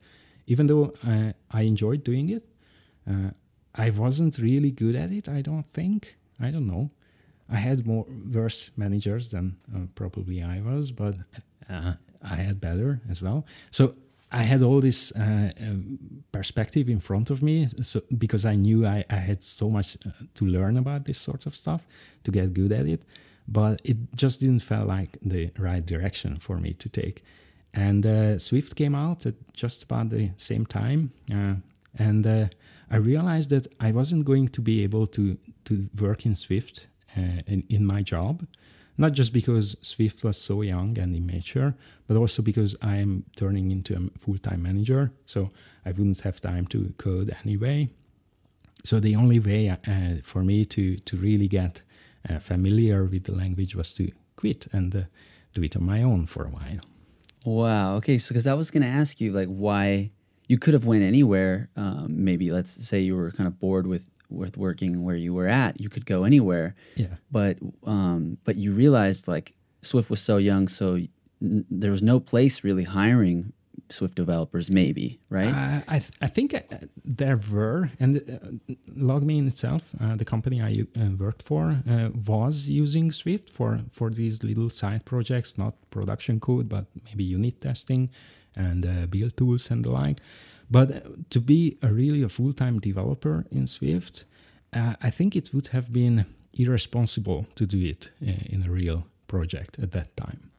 Even 0.46 0.66
though 0.66 0.94
uh, 1.06 1.32
I 1.50 1.62
enjoyed 1.62 2.04
doing 2.04 2.30
it, 2.30 2.48
uh, 3.08 3.30
I 3.74 3.90
wasn't 3.90 4.38
really 4.38 4.70
good 4.70 4.96
at 4.96 5.12
it. 5.12 5.28
I 5.28 5.42
don't 5.42 5.66
think. 5.74 6.16
I 6.40 6.50
don't 6.50 6.66
know. 6.66 6.90
I 7.50 7.56
had 7.56 7.86
more 7.86 8.06
worse 8.32 8.70
managers 8.76 9.30
than 9.30 9.56
uh, 9.74 9.80
probably 9.94 10.42
I 10.42 10.60
was, 10.60 10.90
but 10.90 11.16
I 11.68 12.36
had 12.36 12.60
better 12.60 13.00
as 13.10 13.22
well. 13.22 13.44
So 13.70 13.94
I 14.32 14.42
had 14.42 14.62
all 14.62 14.80
this 14.80 15.12
uh, 15.12 15.50
um, 15.60 15.98
perspective 16.30 16.88
in 16.88 17.00
front 17.00 17.30
of 17.30 17.42
me, 17.42 17.68
so 17.82 18.00
because 18.16 18.44
I 18.44 18.54
knew 18.54 18.86
I, 18.86 19.04
I 19.10 19.16
had 19.16 19.42
so 19.42 19.68
much 19.68 19.96
uh, 20.06 20.10
to 20.34 20.46
learn 20.46 20.76
about 20.76 21.04
this 21.04 21.18
sort 21.18 21.46
of 21.46 21.56
stuff 21.56 21.86
to 22.22 22.30
get 22.30 22.54
good 22.54 22.72
at 22.72 22.86
it, 22.86 23.02
but 23.48 23.80
it 23.84 23.96
just 24.14 24.40
didn't 24.40 24.62
feel 24.62 24.84
like 24.84 25.18
the 25.20 25.50
right 25.58 25.84
direction 25.84 26.38
for 26.38 26.58
me 26.58 26.74
to 26.74 26.88
take. 26.88 27.24
And 27.74 28.06
uh, 28.06 28.38
Swift 28.38 28.76
came 28.76 28.94
out 28.94 29.26
at 29.26 29.34
just 29.52 29.82
about 29.82 30.10
the 30.10 30.30
same 30.36 30.64
time, 30.64 31.12
uh, 31.32 31.54
and 31.98 32.26
uh, 32.26 32.46
I 32.90 32.96
realized 32.96 33.50
that 33.50 33.66
I 33.80 33.90
wasn't 33.90 34.24
going 34.24 34.48
to 34.48 34.60
be 34.60 34.82
able 34.84 35.06
to 35.08 35.36
to 35.64 35.88
work 36.00 36.24
in 36.24 36.34
Swift 36.34 36.86
uh, 37.16 37.42
in, 37.46 37.64
in 37.68 37.84
my 37.84 38.02
job, 38.02 38.46
not 38.98 39.12
just 39.12 39.32
because 39.32 39.76
Swift 39.82 40.24
was 40.24 40.36
so 40.36 40.62
young 40.62 40.98
and 40.98 41.16
immature, 41.16 41.74
but 42.06 42.16
also 42.16 42.42
because 42.42 42.76
I 42.82 42.96
am 42.96 43.24
turning 43.36 43.70
into 43.70 43.94
a 43.96 44.18
full 44.18 44.38
time 44.38 44.62
manager, 44.62 45.12
so 45.26 45.50
I 45.84 45.92
wouldn't 45.92 46.20
have 46.20 46.40
time 46.40 46.66
to 46.68 46.92
code 46.98 47.34
anyway. 47.44 47.90
So 48.84 49.00
the 49.00 49.16
only 49.16 49.38
way 49.38 49.68
uh, 49.68 50.22
for 50.22 50.42
me 50.42 50.64
to 50.66 50.96
to 50.96 51.16
really 51.16 51.48
get 51.48 51.82
uh, 52.28 52.38
familiar 52.38 53.04
with 53.04 53.24
the 53.24 53.34
language 53.34 53.74
was 53.74 53.94
to 53.94 54.10
quit 54.36 54.66
and 54.72 54.94
uh, 54.94 55.02
do 55.54 55.62
it 55.62 55.76
on 55.76 55.84
my 55.84 56.02
own 56.02 56.26
for 56.26 56.44
a 56.44 56.50
while. 56.50 56.80
Wow. 57.44 57.96
Okay. 57.96 58.18
So, 58.18 58.28
because 58.28 58.46
I 58.46 58.54
was 58.54 58.70
going 58.70 58.82
to 58.82 58.88
ask 58.88 59.20
you, 59.20 59.32
like, 59.32 59.48
why 59.48 60.10
you 60.48 60.58
could 60.58 60.74
have 60.74 60.84
went 60.84 61.02
anywhere. 61.02 61.70
Um, 61.76 62.24
maybe 62.24 62.50
let's 62.50 62.70
say 62.70 63.00
you 63.00 63.16
were 63.16 63.30
kind 63.30 63.46
of 63.46 63.58
bored 63.58 63.86
with 63.86 64.10
with 64.30 64.56
working 64.56 65.02
where 65.02 65.16
you 65.16 65.34
were 65.34 65.48
at. 65.48 65.80
You 65.80 65.88
could 65.88 66.06
go 66.06 66.24
anywhere. 66.24 66.74
Yeah. 66.96 67.16
But 67.30 67.58
um, 67.84 68.38
but 68.44 68.56
you 68.56 68.72
realized 68.72 69.28
like 69.28 69.54
Swift 69.82 70.10
was 70.10 70.20
so 70.20 70.36
young, 70.38 70.68
so 70.68 70.94
n- 71.42 71.64
there 71.70 71.90
was 71.90 72.02
no 72.02 72.20
place 72.20 72.64
really 72.64 72.84
hiring 72.84 73.52
Swift 73.88 74.14
developers. 74.14 74.70
Maybe 74.70 75.20
right. 75.30 75.48
Uh, 75.54 75.80
I 75.88 75.98
th- 75.98 76.12
I 76.22 76.28
think 76.28 76.54
uh, 76.54 76.60
there 77.04 77.40
were, 77.50 77.90
and 77.98 78.16
uh, 78.18 78.72
LogMeIn 78.96 79.46
itself, 79.46 79.90
uh, 80.00 80.16
the 80.16 80.24
company 80.24 80.60
I 80.62 80.86
uh, 81.00 81.10
worked 81.18 81.42
for, 81.42 81.82
uh, 81.88 82.10
was 82.26 82.66
using 82.68 83.10
Swift 83.12 83.50
for 83.50 83.80
for 83.90 84.10
these 84.10 84.42
little 84.44 84.70
side 84.70 85.04
projects, 85.04 85.58
not 85.58 85.74
production 85.90 86.40
code, 86.40 86.68
but 86.68 86.84
maybe 87.04 87.24
unit 87.24 87.60
testing 87.60 88.10
and 88.56 88.84
uh, 88.84 89.06
build 89.06 89.36
tools 89.36 89.70
and 89.70 89.84
the 89.84 89.90
like. 89.90 90.18
But 90.70 90.90
uh, 90.90 91.00
to 91.30 91.40
be 91.40 91.78
a 91.82 91.88
really 91.88 92.22
a 92.22 92.28
full 92.28 92.52
time 92.52 92.78
developer 92.78 93.46
in 93.50 93.66
Swift, 93.66 94.24
uh, 94.72 94.94
I 95.02 95.10
think 95.10 95.34
it 95.34 95.52
would 95.52 95.68
have 95.68 95.92
been 95.92 96.26
irresponsible 96.54 97.46
to 97.56 97.66
do 97.66 97.84
it 97.84 98.10
uh, 98.22 98.44
in 98.46 98.64
a 98.66 98.70
real 98.70 99.06
project 99.26 99.78
at 99.78 99.92
that 99.92 100.16
time. 100.16 100.50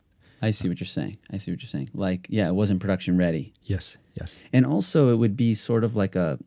I 0.41 0.51
see 0.51 0.67
what 0.67 0.79
you're 0.79 0.87
saying. 0.87 1.17
I 1.31 1.37
see 1.37 1.51
what 1.51 1.61
you're 1.61 1.69
saying. 1.69 1.89
Like, 1.93 2.25
yeah, 2.29 2.47
it 2.47 2.55
wasn't 2.55 2.79
production 2.81 3.17
ready. 3.17 3.53
Yes, 3.63 3.97
yes. 4.15 4.35
And 4.51 4.65
also, 4.65 5.13
it 5.13 5.17
would 5.17 5.37
be 5.37 5.53
sort 5.53 5.83
of 5.83 5.95
like 5.95 6.15
a, 6.15 6.39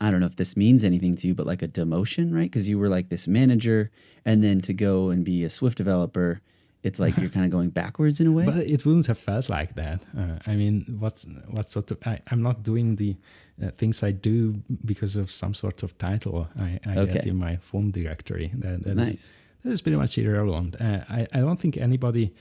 I 0.00 0.10
don't 0.10 0.20
know 0.20 0.26
if 0.26 0.36
this 0.36 0.56
means 0.56 0.82
anything 0.82 1.14
to 1.16 1.28
you, 1.28 1.34
but 1.34 1.46
like 1.46 1.62
a 1.62 1.68
demotion, 1.68 2.34
right? 2.34 2.50
Because 2.50 2.68
you 2.68 2.78
were 2.78 2.88
like 2.88 3.10
this 3.10 3.28
manager, 3.28 3.90
and 4.24 4.42
then 4.42 4.60
to 4.62 4.74
go 4.74 5.10
and 5.10 5.24
be 5.24 5.44
a 5.44 5.50
Swift 5.50 5.78
developer, 5.78 6.40
it's 6.82 7.00
like 7.00 7.16
you're 7.18 7.28
kind 7.30 7.44
of 7.44 7.50
going 7.50 7.70
backwards 7.70 8.20
in 8.20 8.26
a 8.26 8.32
way. 8.32 8.44
But 8.46 8.66
it 8.66 8.84
wouldn't 8.86 9.06
have 9.06 9.18
felt 9.18 9.48
like 9.48 9.74
that. 9.74 10.02
Uh, 10.16 10.38
I 10.46 10.54
mean, 10.56 10.84
what's 10.98 11.26
what 11.50 11.68
sort 11.70 11.90
of? 11.90 11.98
I, 12.06 12.20
I'm 12.30 12.42
not 12.42 12.62
doing 12.62 12.96
the 12.96 13.16
uh, 13.62 13.70
things 13.76 14.02
I 14.02 14.12
do 14.12 14.62
because 14.84 15.16
of 15.16 15.30
some 15.30 15.54
sort 15.54 15.82
of 15.82 15.96
title 15.98 16.48
I, 16.58 16.78
I 16.86 17.04
get 17.06 17.26
in 17.26 17.36
my 17.36 17.56
phone 17.56 17.90
directory. 17.90 18.50
That, 18.54 18.84
that 18.84 18.90
is- 18.90 18.96
nice. 18.96 19.32
that 19.64 19.72
is 19.72 19.82
pretty 19.82 19.96
much 19.98 20.16
irrelevant. 20.18 20.76
Uh, 20.80 21.00
I 21.08 21.26
I 21.32 21.40
don't 21.40 21.58
think 21.60 21.76
anybody 21.76 22.32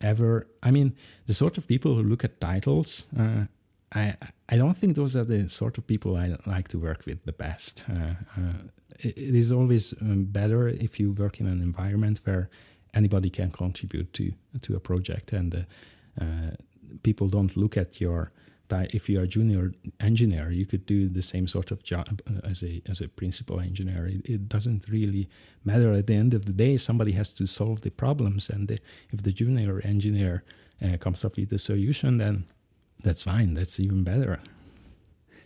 ever. 0.00 0.46
I 0.62 0.70
mean, 0.70 0.94
the 1.26 1.34
sort 1.34 1.58
of 1.58 1.66
people 1.66 1.94
who 1.94 2.02
look 2.02 2.24
at 2.24 2.40
titles. 2.40 3.06
Uh, 3.18 3.44
I 3.94 4.14
I 4.48 4.56
don't 4.56 4.76
think 4.78 4.96
those 4.96 5.14
are 5.16 5.24
the 5.24 5.48
sort 5.48 5.78
of 5.78 5.86
people 5.86 6.16
I 6.16 6.34
like 6.46 6.68
to 6.68 6.78
work 6.78 7.04
with 7.06 7.22
the 7.24 7.32
best. 7.32 7.84
Uh, 7.90 8.14
uh, 8.38 8.58
it, 9.00 9.16
it 9.18 9.34
is 9.34 9.52
always 9.52 9.92
um, 10.00 10.24
better 10.24 10.68
if 10.68 10.98
you 10.98 11.12
work 11.12 11.40
in 11.40 11.46
an 11.46 11.60
environment 11.60 12.20
where 12.24 12.48
anybody 12.94 13.30
can 13.30 13.50
contribute 13.50 14.12
to 14.14 14.32
to 14.60 14.76
a 14.76 14.80
project. 14.80 15.32
And 15.32 15.54
uh, 15.54 16.22
uh, 16.22 16.50
people 17.02 17.28
don't 17.28 17.56
look 17.56 17.76
at 17.76 18.00
your 18.00 18.32
if 18.90 19.06
you 19.06 19.20
are 19.20 19.24
a 19.24 19.26
junior 19.26 19.74
engineer 20.00 20.50
you 20.50 20.64
could 20.64 20.86
do 20.86 21.06
the 21.06 21.20
same 21.22 21.46
sort 21.46 21.70
of 21.70 21.82
job 21.82 22.22
uh, 22.26 22.40
as 22.48 22.62
a 22.62 22.82
as 22.88 23.00
a 23.02 23.08
principal 23.08 23.60
engineer. 23.60 24.06
It, 24.06 24.26
it 24.26 24.48
doesn't 24.48 24.88
really 24.88 25.28
matter. 25.62 25.92
At 25.92 26.06
the 26.06 26.14
end 26.14 26.32
of 26.32 26.46
the 26.46 26.52
day 26.52 26.78
somebody 26.78 27.12
has 27.12 27.34
to 27.34 27.46
solve 27.46 27.82
the 27.82 27.90
problems. 27.90 28.48
And 28.48 28.68
the, 28.68 28.78
if 29.10 29.22
the 29.22 29.32
junior 29.32 29.80
engineer 29.84 30.42
uh, 30.82 30.96
comes 30.96 31.22
up 31.24 31.36
with 31.36 31.50
the 31.50 31.58
solution 31.58 32.18
then 32.18 32.46
that's 33.02 33.22
fine. 33.22 33.54
That's 33.54 33.78
even 33.78 34.04
better. 34.04 34.40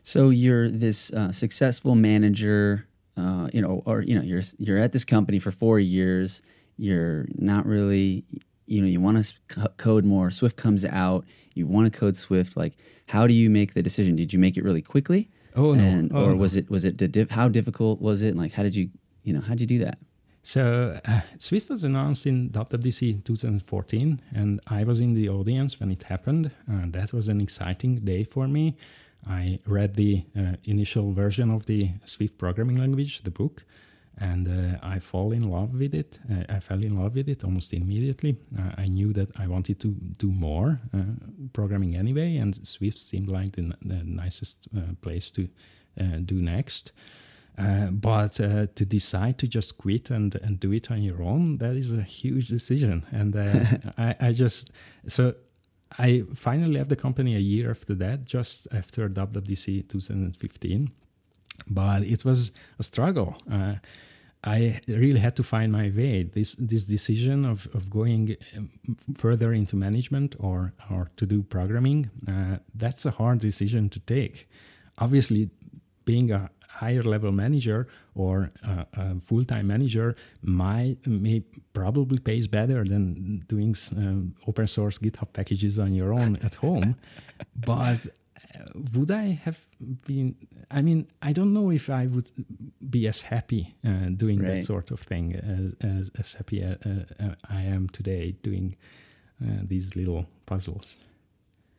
So 0.03 0.31
you're 0.31 0.71
this 0.71 1.11
uh, 1.13 1.33
successful 1.33 1.97
manager, 1.97 2.87
uh, 3.17 3.49
you 3.53 3.61
know, 3.61 3.83
or 3.87 4.03
you 4.03 4.15
know, 4.15 4.23
you're 4.23 4.43
you're 4.59 4.79
at 4.79 4.93
this 4.93 5.05
company 5.05 5.41
for 5.41 5.51
four 5.51 5.81
years. 5.81 6.43
You're 6.77 7.27
not 7.35 7.66
really, 7.66 8.24
you 8.66 8.81
know, 8.81 8.87
you 8.87 9.01
want 9.01 9.24
to 9.24 9.68
code 9.77 10.05
more. 10.05 10.31
Swift 10.31 10.57
comes 10.57 10.85
out. 10.85 11.24
You 11.55 11.66
want 11.66 11.91
to 11.91 11.99
code 11.99 12.16
Swift. 12.16 12.57
Like, 12.57 12.77
how 13.07 13.27
do 13.27 13.33
you 13.33 13.49
make 13.49 13.74
the 13.74 13.83
decision? 13.83 14.16
Did 14.16 14.33
you 14.33 14.39
make 14.39 14.57
it 14.57 14.64
really 14.64 14.83
quickly? 14.83 15.31
oh 15.57 15.72
no 15.72 15.83
and, 15.83 16.12
oh, 16.14 16.24
or 16.24 16.27
no. 16.29 16.37
was 16.37 16.55
it 16.55 16.70
was 16.70 16.85
it 16.85 16.97
di- 16.97 17.27
how 17.31 17.49
difficult 17.49 18.01
was 18.01 18.22
it? 18.22 18.29
And 18.29 18.39
like, 18.39 18.53
how 18.53 18.62
did 18.62 18.77
you, 18.77 18.91
you 19.24 19.33
know, 19.33 19.41
how 19.41 19.55
did 19.55 19.62
you 19.62 19.79
do 19.79 19.85
that? 19.85 19.99
So 20.43 21.01
uh, 21.05 21.22
Swift 21.39 21.70
was 21.70 21.83
announced 21.83 22.24
in 22.24 22.51
WWDC 22.51 23.24
2014, 23.24 24.22
and 24.33 24.61
I 24.68 24.85
was 24.85 25.01
in 25.01 25.14
the 25.14 25.29
audience 25.29 25.81
when 25.81 25.91
it 25.91 26.05
happened. 26.05 26.53
Uh, 26.70 26.85
that 26.91 27.12
was 27.12 27.29
an 27.29 27.41
exciting 27.41 27.97
day 27.97 28.22
for 28.22 28.47
me. 28.47 28.77
I 29.29 29.59
read 29.66 29.97
the 29.97 30.24
uh, 30.39 30.53
initial 30.62 31.12
version 31.12 31.51
of 31.51 31.66
the 31.66 31.91
Swift 32.05 32.39
programming 32.39 32.77
language, 32.77 33.22
the 33.22 33.31
book, 33.31 33.64
and 34.19 34.49
uh, 34.49 34.79
I 34.83 34.99
fall 34.99 35.33
in 35.33 35.51
love 35.51 35.75
with 35.75 35.95
it. 35.95 36.19
Uh, 36.31 36.45
I 36.49 36.61
fell 36.61 36.83
in 36.83 36.99
love 36.99 37.14
with 37.14 37.29
it 37.29 37.45
almost 37.45 37.73
immediately. 37.73 38.37
Uh, 38.59 38.73
I 38.79 38.87
knew 38.87 39.12
that 39.12 39.29
I 39.39 39.47
wanted 39.47 39.79
to 39.81 39.89
do 39.89 40.33
more 40.33 40.81
uh, 40.95 41.03
programming 41.53 41.97
anyway, 41.97 42.37
and 42.37 42.55
Swift 42.67 42.99
seemed 42.99 43.31
like 43.31 43.53
the, 43.53 43.62
n- 43.62 43.77
the 43.83 44.03
nicest 44.05 44.69
uh, 44.77 44.95
place 45.03 45.31
to 45.33 45.49
uh, 46.01 46.19
do 46.25 46.41
next. 46.41 46.93
Uh, 47.59 47.87
but 47.87 48.39
uh, 48.41 48.67
to 48.75 48.85
decide 48.85 49.39
to 49.39 49.49
just 49.49 49.79
quit 49.79 50.11
and, 50.11 50.35
and 50.37 50.61
do 50.61 50.73
it 50.73 50.91
on 50.91 51.03
your 51.03 51.23
own, 51.23 51.57
that 51.59 51.75
is 51.75 51.91
a 51.91 52.03
huge 52.03 52.49
decision. 52.49 53.05
And 53.12 53.35
uh, 53.35 53.93
I, 53.99 54.14
I 54.21 54.33
just, 54.33 54.73
so 55.07 55.35
I 55.99 56.25
finally 56.35 56.73
left 56.77 56.91
the 56.91 56.97
company 56.97 57.35
a 57.35 57.39
year 57.39 57.71
after 57.71 57.95
that, 57.95 58.27
just 58.27 58.69
after 58.73 59.09
WWDC 59.09 59.89
2015. 59.89 60.91
But 61.69 62.03
it 62.03 62.25
was 62.25 62.53
a 62.79 62.83
struggle. 62.83 63.37
Uh, 63.51 63.77
I 64.45 64.80
really 64.87 65.18
had 65.18 65.34
to 65.37 65.43
find 65.43 65.72
my 65.72 65.91
way. 65.91 66.22
This 66.22 66.55
this 66.55 66.84
decision 66.84 67.45
of, 67.45 67.66
of 67.74 67.91
going 67.91 68.37
um, 68.57 68.70
further 69.16 69.53
into 69.53 69.76
management 69.76 70.37
or 70.39 70.72
or 70.91 71.11
to 71.16 71.26
do 71.26 71.43
programming, 71.43 72.11
uh, 72.28 72.59
that's 72.74 73.05
a 73.07 73.11
hard 73.11 73.41
decision 73.41 73.89
to 73.91 74.01
take. 74.01 74.49
Obviously, 74.99 75.51
being 76.05 76.30
a 76.30 76.51
higher 76.68 77.03
level 77.03 77.32
manager 77.32 77.89
or 78.14 78.51
a, 78.62 78.87
a 78.95 79.20
full 79.20 79.45
time 79.45 79.66
manager 79.66 80.14
might 80.43 80.99
may 81.07 81.43
probably 81.72 82.18
pays 82.18 82.47
better 82.47 82.84
than 82.84 83.45
doing 83.49 83.74
um, 83.97 84.34
open 84.47 84.66
source 84.66 84.99
GitHub 84.99 85.32
packages 85.32 85.78
on 85.78 85.93
your 85.93 86.12
own 86.12 86.37
at 86.37 86.55
home, 86.55 86.97
but 87.57 88.07
would 88.95 89.11
I 89.11 89.41
have 89.45 89.61
been? 90.07 90.37
I 90.71 90.83
mean, 90.83 91.09
I 91.23 91.33
don't 91.33 91.53
know 91.53 91.71
if 91.71 91.89
I 91.91 92.07
would 92.07 92.31
be 92.91 93.07
as 93.09 93.23
happy 93.23 93.75
uh, 93.85 94.11
doing 94.17 94.41
right. 94.41 94.57
that 94.57 94.65
sort 94.65 94.91
of 94.91 95.01
thing 95.01 95.35
as 95.35 95.75
as, 95.81 96.11
as 96.19 96.35
happy 96.35 96.63
uh, 96.65 96.77
uh, 96.85 97.35
I 97.49 97.63
am 97.63 97.89
today 97.89 98.37
doing 98.43 98.77
uh, 99.43 99.63
these 99.63 99.97
little 99.97 100.27
puzzles. 100.47 100.97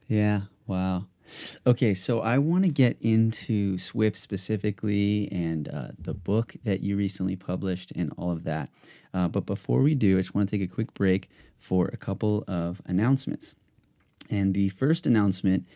Yeah. 0.07 0.41
Wow. 0.67 1.05
Okay, 1.65 1.93
so 1.93 2.21
I 2.21 2.37
want 2.37 2.63
to 2.63 2.69
get 2.69 2.97
into 3.01 3.77
Swift 3.77 4.17
specifically 4.17 5.29
and 5.31 5.67
uh, 5.67 5.89
the 5.99 6.13
book 6.13 6.55
that 6.63 6.81
you 6.81 6.95
recently 6.95 7.35
published 7.35 7.91
and 7.95 8.13
all 8.17 8.31
of 8.31 8.43
that. 8.45 8.69
Uh, 9.13 9.27
but 9.27 9.45
before 9.45 9.81
we 9.81 9.95
do, 9.95 10.17
I 10.17 10.21
just 10.21 10.35
want 10.35 10.49
to 10.49 10.57
take 10.57 10.69
a 10.69 10.73
quick 10.73 10.93
break 10.93 11.29
for 11.59 11.87
a 11.87 11.97
couple 11.97 12.43
of 12.47 12.81
announcements. 12.85 13.55
And 14.29 14.53
the 14.53 14.69
first 14.69 15.05
announcement 15.05 15.67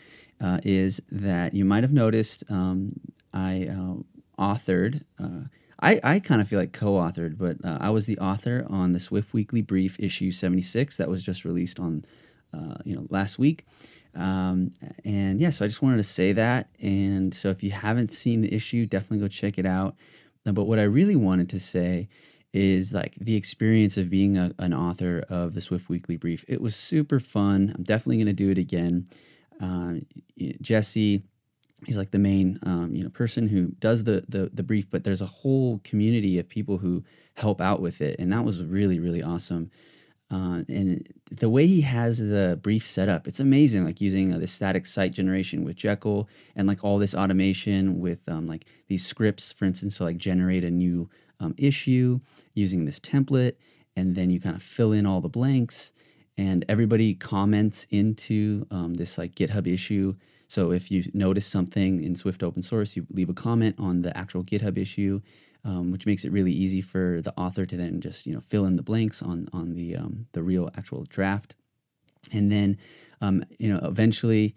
uh, 0.42 0.60
is 0.64 1.02
that 1.12 1.54
you 1.54 1.66
might 1.66 1.84
have 1.84 1.94
noticed 1.94 2.44
um, 2.50 3.00
I 3.34 3.68
uh, 3.70 4.42
authored. 4.42 5.04
Uh, 5.20 5.48
I, 5.80 6.00
I 6.04 6.20
kind 6.20 6.42
of 6.42 6.48
feel 6.48 6.60
like 6.60 6.74
co-authored, 6.74 7.38
but 7.38 7.58
uh, 7.64 7.78
I 7.82 7.90
was 7.90 8.06
the 8.06 8.18
author 8.20 8.66
on 8.70 8.92
the 8.92 9.00
Swift 9.00 9.34
Weekly 9.34 9.62
Brief 9.62 10.00
issue 10.00 10.32
76 10.32 10.98
that 10.98 11.10
was 11.10 11.24
just 11.24 11.44
released 11.44 11.80
on, 11.80 12.06
uh, 12.54 12.76
you 12.86 12.96
know, 12.96 13.08
last 13.10 13.40
week. 13.40 13.66
Um, 14.14 14.74
and 15.06 15.40
yeah, 15.40 15.50
so 15.50 15.66
I 15.66 15.68
just 15.68 15.82
wanted 15.82 15.98
to 15.98 16.04
say 16.04 16.34
that. 16.34 16.70
And 16.82 17.34
so 17.34 17.50
if 17.50 17.64
you 17.64 17.72
haven't 17.72 18.12
seen 18.12 18.42
the 18.42 18.54
issue, 18.54 18.86
definitely 18.86 19.20
go 19.20 19.28
check 19.28 19.58
it 19.58 19.66
out. 19.66 19.96
But 20.44 20.66
what 20.66 20.80
I 20.80 20.84
really 20.84 21.16
wanted 21.16 21.50
to 21.50 21.60
say 21.60 22.10
is 22.54 22.94
like 22.94 23.16
the 23.16 23.36
experience 23.36 23.98
of 23.98 24.10
being 24.10 24.38
a, 24.38 24.52
an 24.60 24.74
author 24.74 25.24
of 25.30 25.54
the 25.54 25.62
Swift 25.62 25.88
Weekly 25.88 26.18
Brief. 26.18 26.44
It 26.48 26.62
was 26.62 26.76
super 26.76 27.20
fun. 27.20 27.74
I'm 27.76 27.84
definitely 27.84 28.18
going 28.18 28.28
to 28.28 28.34
do 28.34 28.50
it 28.50 28.58
again. 28.58 29.08
Uh, 29.62 29.96
Jesse, 30.62 31.24
he's 31.86 31.98
like 31.98 32.12
the 32.12 32.20
main 32.20 32.60
um, 32.64 32.96
you 32.96 33.04
know 33.04 33.10
person 33.10 33.48
who 33.48 33.68
does 33.80 34.04
the, 34.04 34.24
the 34.28 34.50
the 34.54 34.64
brief, 34.64 34.90
but 34.90 35.04
there's 35.04 35.22
a 35.22 35.28
whole 35.28 35.80
community 35.84 36.40
of 36.40 36.50
people 36.50 36.80
who 36.80 37.04
help 37.36 37.62
out 37.62 37.82
with 37.82 38.02
it, 38.02 38.16
and 38.20 38.32
that 38.34 38.44
was 38.44 38.64
really 38.64 39.00
really 39.00 39.22
awesome. 39.22 39.70
Uh, 40.32 40.64
and 40.70 41.06
the 41.30 41.50
way 41.50 41.68
he 41.68 41.82
has 41.82 42.18
the 42.18 42.58
brief 42.62 42.88
set 42.88 43.10
up, 43.10 43.28
it's 43.28 43.42
amazing. 43.42 43.84
Like 43.84 44.00
using 44.00 44.34
uh, 44.34 44.38
the 44.38 44.48
static 44.48 44.86
site 44.86 45.12
generation 45.12 45.66
with 45.66 45.76
Jekyll, 45.76 46.30
and 46.56 46.68
like 46.68 46.84
all 46.84 46.98
this 46.98 47.14
automation 47.14 48.00
with 48.00 48.20
um, 48.28 48.48
like 48.48 48.66
these 48.88 49.06
scripts, 49.06 49.52
for 49.52 49.66
instance, 49.66 49.98
to 49.98 50.06
like 50.06 50.18
generate 50.18 50.64
a 50.64 50.72
new 50.72 51.10
um, 51.40 51.54
issue 51.58 52.22
using 52.54 52.86
this 52.86 53.00
template, 53.00 53.56
and 53.96 54.16
then 54.16 54.30
you 54.30 54.40
kind 54.40 54.56
of 54.56 54.64
fill 54.64 54.94
in 54.94 55.06
all 55.06 55.22
the 55.22 55.30
blanks 55.30 55.92
and 56.38 56.66
everybody 56.70 57.14
comments 57.14 57.88
into 57.90 58.66
um, 58.72 58.96
this 58.96 59.18
like 59.18 59.36
GitHub 59.36 59.68
issue. 59.68 60.16
So 60.48 60.72
if 60.72 60.92
you 60.92 61.04
notice 61.14 61.46
something 61.46 62.04
in 62.04 62.16
Swift 62.16 62.44
open 62.44 62.62
source, 62.62 62.96
you 62.96 63.06
leave 63.10 63.30
a 63.30 63.34
comment 63.34 63.76
on 63.80 64.02
the 64.02 64.16
actual 64.18 64.44
GitHub 64.44 64.78
issue, 64.78 65.22
um, 65.64 65.92
which 65.92 66.06
makes 66.06 66.26
it 66.26 66.32
really 66.32 66.52
easy 66.52 66.82
for 66.82 67.22
the 67.22 67.34
author 67.38 67.66
to 67.66 67.78
then 67.78 68.02
just 68.02 68.26
you 68.26 68.34
know 68.34 68.42
fill 68.42 68.66
in 68.66 68.76
the 68.76 68.84
blanks 68.84 69.22
on 69.22 69.48
on 69.54 69.74
the 69.74 69.96
um, 69.96 70.28
the 70.34 70.44
real 70.44 70.70
actual 70.76 71.04
draft, 71.04 71.56
and 72.32 72.52
then 72.52 72.78
um, 73.22 73.44
you 73.60 73.70
know 73.70 73.80
eventually. 73.84 74.56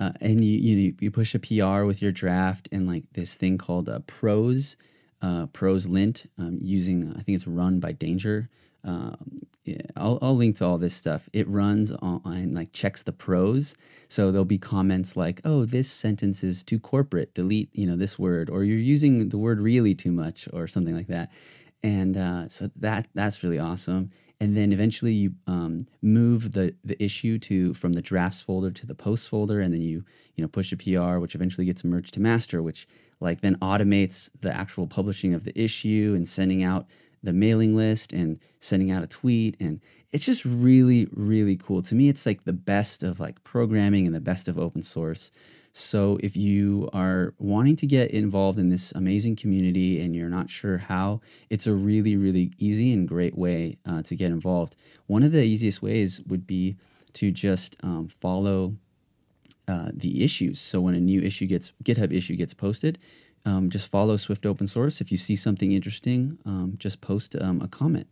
Uh, 0.00 0.10
and 0.20 0.42
you, 0.44 0.58
you 0.58 0.94
you 0.98 1.08
push 1.08 1.36
a 1.36 1.38
PR 1.38 1.84
with 1.84 2.02
your 2.02 2.10
draft 2.10 2.68
and 2.72 2.88
like 2.88 3.04
this 3.12 3.36
thing 3.36 3.56
called 3.56 3.88
a 3.88 4.00
prose, 4.00 4.76
uh, 5.22 5.46
proselint 5.46 6.26
um, 6.36 6.58
using 6.60 7.14
I 7.16 7.20
think 7.20 7.36
it's 7.36 7.46
run 7.46 7.78
by 7.78 7.92
Danger 7.92 8.48
um, 8.84 9.40
yeah, 9.64 9.80
I'll, 9.96 10.18
I'll 10.20 10.36
link 10.36 10.56
to 10.56 10.66
all 10.66 10.76
this 10.76 10.94
stuff. 10.94 11.28
It 11.32 11.48
runs 11.48 11.90
on, 11.90 12.20
and 12.26 12.54
like 12.54 12.72
checks 12.72 13.02
the 13.02 13.12
prose. 13.12 13.74
So 14.08 14.30
there'll 14.30 14.44
be 14.44 14.58
comments 14.58 15.16
like, 15.16 15.40
"Oh, 15.44 15.64
this 15.64 15.90
sentence 15.90 16.44
is 16.44 16.62
too 16.62 16.78
corporate. 16.78 17.34
Delete, 17.34 17.70
you 17.72 17.86
know, 17.86 17.96
this 17.96 18.18
word," 18.18 18.50
or 18.50 18.62
"You're 18.64 18.78
using 18.78 19.30
the 19.30 19.38
word 19.38 19.60
really 19.60 19.94
too 19.94 20.12
much," 20.12 20.48
or 20.52 20.66
something 20.66 20.94
like 20.94 21.06
that. 21.06 21.32
And 21.82 22.16
uh, 22.16 22.48
so 22.48 22.70
that 22.76 23.08
that's 23.14 23.42
really 23.42 23.58
awesome. 23.58 24.10
And 24.38 24.56
then 24.56 24.72
eventually 24.72 25.12
you 25.12 25.34
um, 25.46 25.86
move 26.02 26.52
the 26.52 26.74
the 26.84 27.02
issue 27.02 27.38
to 27.40 27.72
from 27.72 27.94
the 27.94 28.02
drafts 28.02 28.42
folder 28.42 28.70
to 28.70 28.86
the 28.86 28.94
posts 28.94 29.26
folder, 29.26 29.60
and 29.60 29.72
then 29.72 29.80
you 29.80 30.04
you 30.34 30.42
know 30.42 30.48
push 30.48 30.72
a 30.72 30.76
PR, 30.76 31.18
which 31.18 31.34
eventually 31.34 31.64
gets 31.64 31.84
merged 31.84 32.12
to 32.14 32.20
master, 32.20 32.62
which 32.62 32.86
like 33.20 33.40
then 33.40 33.56
automates 33.56 34.28
the 34.40 34.54
actual 34.54 34.86
publishing 34.86 35.32
of 35.32 35.44
the 35.44 35.58
issue 35.58 36.12
and 36.14 36.28
sending 36.28 36.62
out 36.62 36.86
the 37.24 37.32
mailing 37.32 37.74
list 37.74 38.12
and 38.12 38.38
sending 38.60 38.90
out 38.90 39.02
a 39.02 39.06
tweet 39.06 39.56
and 39.58 39.80
it's 40.12 40.24
just 40.24 40.44
really 40.44 41.08
really 41.12 41.56
cool. 41.56 41.82
To 41.82 41.94
me 41.94 42.08
it's 42.08 42.26
like 42.26 42.44
the 42.44 42.52
best 42.52 43.02
of 43.02 43.18
like 43.18 43.42
programming 43.42 44.06
and 44.06 44.14
the 44.14 44.20
best 44.20 44.46
of 44.46 44.58
open 44.58 44.82
source. 44.82 45.30
So 45.72 46.20
if 46.22 46.36
you 46.36 46.88
are 46.92 47.34
wanting 47.38 47.74
to 47.76 47.86
get 47.86 48.12
involved 48.12 48.60
in 48.60 48.68
this 48.68 48.92
amazing 48.92 49.34
community 49.34 50.00
and 50.00 50.14
you're 50.14 50.28
not 50.28 50.48
sure 50.48 50.78
how 50.78 51.20
it's 51.50 51.66
a 51.66 51.72
really 51.72 52.16
really 52.16 52.52
easy 52.58 52.92
and 52.92 53.08
great 53.08 53.36
way 53.36 53.78
uh, 53.84 54.02
to 54.02 54.14
get 54.14 54.30
involved. 54.30 54.76
One 55.06 55.22
of 55.22 55.32
the 55.32 55.42
easiest 55.42 55.82
ways 55.82 56.20
would 56.28 56.46
be 56.46 56.76
to 57.14 57.30
just 57.30 57.76
um, 57.82 58.08
follow 58.08 58.76
uh, 59.66 59.90
the 59.94 60.22
issues. 60.22 60.60
So 60.60 60.80
when 60.80 60.94
a 60.94 61.00
new 61.00 61.22
issue 61.22 61.46
gets 61.46 61.72
github 61.82 62.12
issue 62.12 62.36
gets 62.36 62.52
posted 62.52 62.98
um, 63.44 63.70
just 63.70 63.90
follow 63.90 64.16
Swift 64.16 64.46
Open 64.46 64.66
Source. 64.66 65.00
If 65.00 65.12
you 65.12 65.18
see 65.18 65.36
something 65.36 65.72
interesting, 65.72 66.38
um, 66.46 66.74
just 66.78 67.00
post 67.00 67.36
um, 67.40 67.60
a 67.60 67.68
comment. 67.68 68.10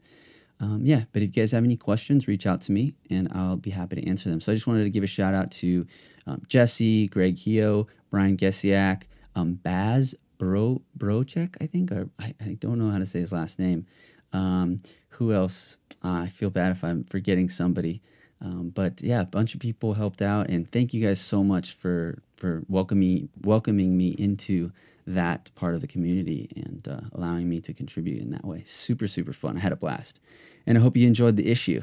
Um, 0.61 0.83
yeah, 0.85 1.05
but 1.13 1.23
if 1.23 1.35
you 1.35 1.43
guys 1.43 1.53
have 1.53 1.65
any 1.65 1.77
questions, 1.77 2.29
reach 2.29 2.47
out 2.47 2.61
to 2.63 2.73
me 2.73 2.95
and 3.11 3.29
I'll 3.33 3.57
be 3.57 3.71
happy 3.71 3.97
to 3.97 4.09
answer 4.09 4.31
them. 4.31 4.41
So 4.41 4.53
I 4.53 4.55
just 4.55 4.67
wanted 4.67 4.85
to 4.85 4.91
give 4.91 5.03
a 5.03 5.09
shout 5.09 5.35
out 5.35 5.51
to 5.53 5.87
um, 6.27 6.43
Jesse, 6.47 7.09
Greg 7.09 7.37
Heo, 7.37 7.89
Brian 8.11 8.37
Gesiak, 8.37 9.05
Bas 9.35 10.15
Bro 10.39 10.83
Brochek, 10.97 11.57
I 11.61 11.67
think, 11.67 11.91
or 11.91 12.11
I, 12.19 12.35
I, 12.41 12.55
don't 12.55 12.79
know 12.79 12.91
how 12.91 12.99
to 12.99 13.07
say 13.07 13.21
his 13.21 13.33
last 13.33 13.59
name. 13.59 13.87
who 14.33 15.33
else? 15.33 15.79
Uh, 16.05 16.23
I 16.23 16.29
feel 16.29 16.51
bad 16.51 16.73
if 16.73 16.85
I'm 16.85 17.05
forgetting 17.05 17.49
somebody. 17.49 18.03
Um, 18.41 18.71
but 18.75 19.01
yeah, 19.01 19.21
a 19.21 19.27
bunch 19.27 19.55
of 19.55 19.61
people 19.61 19.95
helped 19.95 20.21
out, 20.21 20.49
and 20.49 20.69
thank 20.69 20.93
you 20.93 21.05
guys 21.05 21.21
so 21.21 21.45
much 21.45 21.73
for 21.75 22.23
for 22.37 22.65
welcoming 22.69 23.29
welcoming 23.43 23.97
me 23.97 24.09
into 24.19 24.73
that 25.07 25.51
part 25.55 25.75
of 25.75 25.81
the 25.81 25.87
community 25.87 26.51
and 26.57 26.87
uh, 26.89 27.01
allowing 27.13 27.49
me 27.49 27.61
to 27.61 27.75
contribute 27.75 28.21
in 28.21 28.31
that 28.31 28.45
way. 28.45 28.63
Super, 28.65 29.07
super 29.07 29.33
fun. 29.33 29.57
I 29.57 29.61
had 29.61 29.73
a 29.73 29.77
blast. 29.77 30.21
And 30.67 30.79
I 30.79 30.81
hope 30.81 30.97
you 30.97 31.07
enjoyed 31.07 31.37
the 31.37 31.51
issue. 31.51 31.83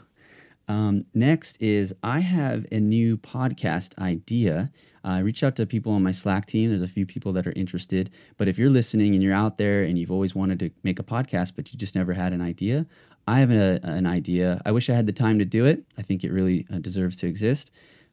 Um, 0.67 1.01
next 1.13 1.61
is 1.61 1.93
I 2.03 2.20
have 2.20 2.65
a 2.72 2.80
new 2.80 3.17
podcast 3.17 3.97
idea. 3.97 4.72
I 5.03 5.20
reached 5.20 5.43
out 5.43 5.55
to 5.55 5.65
people 5.65 5.93
on 5.93 6.03
my 6.03 6.11
Slack 6.11 6.45
team. 6.45 6.70
There's 6.70 6.84
a 6.84 6.88
few 6.88 7.05
people 7.05 7.34
that 7.34 7.47
are 7.47 7.53
interested. 7.53 8.11
But 8.38 8.47
if 8.47 8.59
you're 8.59 8.70
listening 8.70 9.15
and 9.15 9.24
you're 9.24 9.34
out 9.34 9.57
there 9.57 9.84
and 9.84 9.97
you've 9.97 10.11
always 10.11 10.36
wanted 10.36 10.59
to 10.59 10.70
make 10.84 10.99
a 10.99 11.03
podcast, 11.03 11.53
but 11.55 11.74
you 11.74 11.80
just 11.80 11.95
never 11.95 12.13
had 12.13 12.34
an 12.34 12.41
idea, 12.41 12.86
I 13.28 13.39
have 13.39 13.51
a, 13.51 13.80
an 13.84 14.05
idea. 14.05 14.61
I 14.65 14.72
wish 14.72 14.89
I 14.89 14.93
had 14.93 15.07
the 15.07 15.13
time 15.13 15.39
to 15.39 15.45
do 15.45 15.65
it. 15.65 15.84
I 15.97 16.03
think 16.03 16.24
it 16.24 16.32
really 16.32 16.67
uh, 16.72 16.78
deserves 16.80 17.15
to 17.17 17.28
exist. 17.28 17.72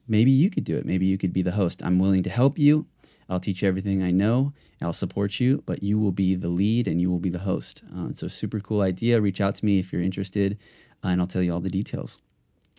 Maybe 0.09 0.30
you 0.30 0.50
could 0.50 0.64
do 0.64 0.76
it. 0.76 0.86
Maybe 0.86 1.04
you 1.07 1.18
could 1.18 1.32
be 1.32 1.42
the 1.42 1.52
host. 1.52 1.82
I'm 1.84 1.98
willing 1.98 2.22
to 2.22 2.30
help 2.30 2.59
you. 2.59 2.86
I'll 3.29 3.41
teach 3.41 3.62
you 3.62 3.68
everything 3.68 4.03
I 4.03 4.11
know. 4.11 4.53
I'll 4.81 4.93
support 4.93 5.41
you, 5.41 5.62
but 5.66 5.83
you 5.83 5.99
will 5.99 6.12
be 6.12 6.35
the 6.35 6.49
lead 6.49 6.87
and 6.87 7.01
you 7.01 7.11
will 7.11 7.18
be 7.18 7.31
the 7.31 7.41
host. 7.41 7.83
Uh, 7.97 8.09
a 8.22 8.29
super 8.29 8.61
cool 8.61 8.83
idea. 8.83 9.20
Reach 9.20 9.41
out 9.41 9.55
to 9.57 9.64
me 9.64 9.79
if 9.79 9.93
you're 9.93 10.03
interested, 10.03 10.59
uh, 11.05 11.09
and 11.09 11.20
I'll 11.20 11.27
tell 11.27 11.43
you 11.43 11.53
all 11.53 11.61
the 11.61 11.70
details. 11.70 12.18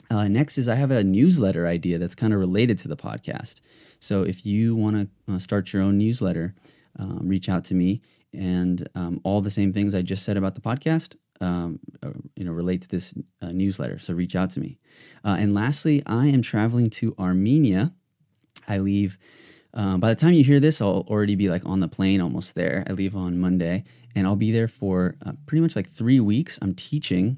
Uh, 0.09 0.27
next 0.27 0.57
is 0.57 0.69
I 0.69 0.75
have 0.75 0.91
a 0.91 1.03
newsletter 1.03 1.67
idea 1.67 1.97
that's 1.97 2.15
kind 2.15 2.33
of 2.33 2.39
related 2.39 2.77
to 2.79 2.87
the 2.87 2.95
podcast. 2.95 3.55
So 3.99 4.23
if 4.23 4.45
you 4.45 4.75
want 4.75 5.09
to 5.27 5.33
uh, 5.33 5.39
start 5.39 5.73
your 5.73 5.81
own 5.81 5.97
newsletter, 5.97 6.55
um, 6.97 7.21
reach 7.23 7.49
out 7.49 7.65
to 7.65 7.75
me. 7.75 8.01
And 8.33 8.87
um, 8.95 9.19
all 9.23 9.41
the 9.41 9.49
same 9.49 9.73
things 9.73 9.95
I 9.95 10.01
just 10.01 10.23
said 10.23 10.37
about 10.37 10.55
the 10.55 10.61
podcast, 10.61 11.15
um, 11.41 11.79
uh, 12.03 12.11
you 12.35 12.45
know, 12.45 12.51
relate 12.51 12.83
to 12.83 12.87
this 12.87 13.13
uh, 13.41 13.51
newsletter. 13.51 13.99
So 13.99 14.13
reach 14.13 14.35
out 14.35 14.49
to 14.51 14.59
me. 14.59 14.77
and 15.23 15.53
lastly, 15.53 16.03
I 16.05 16.27
am 16.27 16.41
traveling 16.41 16.89
to 16.91 17.15
Armenia. 17.19 17.93
I 18.67 18.77
leave 18.79 19.17
um, 19.77 19.99
by 20.01 20.09
the 20.09 20.19
time 20.19 20.33
you 20.33 20.43
hear 20.43 20.59
this, 20.59 20.81
I'll 20.81 21.05
already 21.07 21.35
be 21.35 21.49
like 21.49 21.65
on 21.65 21.79
the 21.79 21.87
plane, 21.87 22.19
almost 22.19 22.55
there. 22.55 22.83
I 22.89 22.93
leave 22.93 23.15
on 23.15 23.39
Monday, 23.39 23.85
and 24.15 24.27
I'll 24.27 24.35
be 24.35 24.51
there 24.51 24.67
for 24.67 25.15
uh, 25.25 25.33
pretty 25.45 25.61
much 25.61 25.75
like 25.75 25.87
three 25.87 26.19
weeks. 26.19 26.59
I'm 26.61 26.73
teaching 26.73 27.37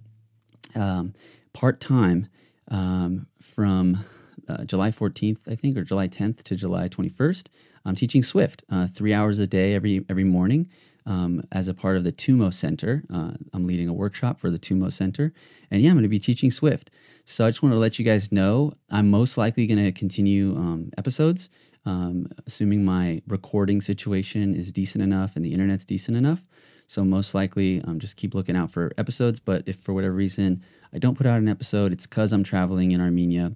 um, 0.75 1.13
part 1.53 1.79
time 1.81 2.27
um, 2.71 3.27
from 3.41 4.05
uh, 4.47 4.63
July 4.63 4.89
14th, 4.89 5.51
I 5.51 5.55
think, 5.55 5.77
or 5.77 5.83
July 5.83 6.07
10th 6.07 6.41
to 6.43 6.55
July 6.55 6.87
21st. 6.89 7.47
I'm 7.85 7.95
teaching 7.95 8.23
Swift 8.23 8.63
uh, 8.69 8.87
three 8.87 9.13
hours 9.13 9.39
a 9.39 9.47
day 9.47 9.75
every 9.75 10.05
every 10.09 10.23
morning. 10.25 10.69
um, 11.05 11.43
as 11.51 11.67
a 11.67 11.73
part 11.73 11.97
of 11.97 12.03
the 12.03 12.11
Tumo 12.11 12.53
Center. 12.53 13.03
Uh, 13.11 13.31
I'm 13.53 13.65
leading 13.65 13.87
a 13.89 13.93
workshop 13.93 14.39
for 14.39 14.51
the 14.51 14.59
Tumo 14.59 14.91
Center. 14.91 15.33
And 15.71 15.81
yeah, 15.81 15.89
I'm 15.89 15.95
going 15.95 16.03
to 16.03 16.09
be 16.09 16.19
teaching 16.19 16.51
Swift. 16.51 16.91
So 17.25 17.45
I 17.45 17.49
just 17.49 17.63
want 17.63 17.73
to 17.73 17.79
let 17.79 17.99
you 17.99 18.05
guys 18.05 18.31
know 18.31 18.73
I'm 18.91 19.09
most 19.09 19.37
likely 19.37 19.67
going 19.67 19.83
to 19.83 19.91
continue 19.91 20.55
um, 20.55 20.91
episodes, 20.97 21.49
um, 21.89 22.27
assuming 22.45 22.85
my 22.85 23.19
recording 23.27 23.81
situation 23.81 24.53
is 24.53 24.71
decent 24.71 25.03
enough 25.03 25.35
and 25.35 25.43
the 25.43 25.53
internet's 25.53 25.85
decent 25.85 26.15
enough. 26.15 26.45
So 26.85 27.03
most 27.03 27.33
likely, 27.33 27.81
um, 27.83 27.99
just 27.99 28.15
keep 28.15 28.35
looking 28.35 28.55
out 28.55 28.71
for 28.71 28.91
episodes. 28.97 29.39
But 29.39 29.63
if 29.65 29.77
for 29.77 29.93
whatever 29.93 30.13
reason 30.13 30.63
I 30.93 30.99
don't 30.99 31.17
put 31.17 31.25
out 31.25 31.39
an 31.39 31.49
episode, 31.49 31.91
it's 31.91 32.05
because 32.05 32.31
I'm 32.31 32.43
traveling 32.43 32.91
in 32.91 33.01
Armenia, 33.01 33.55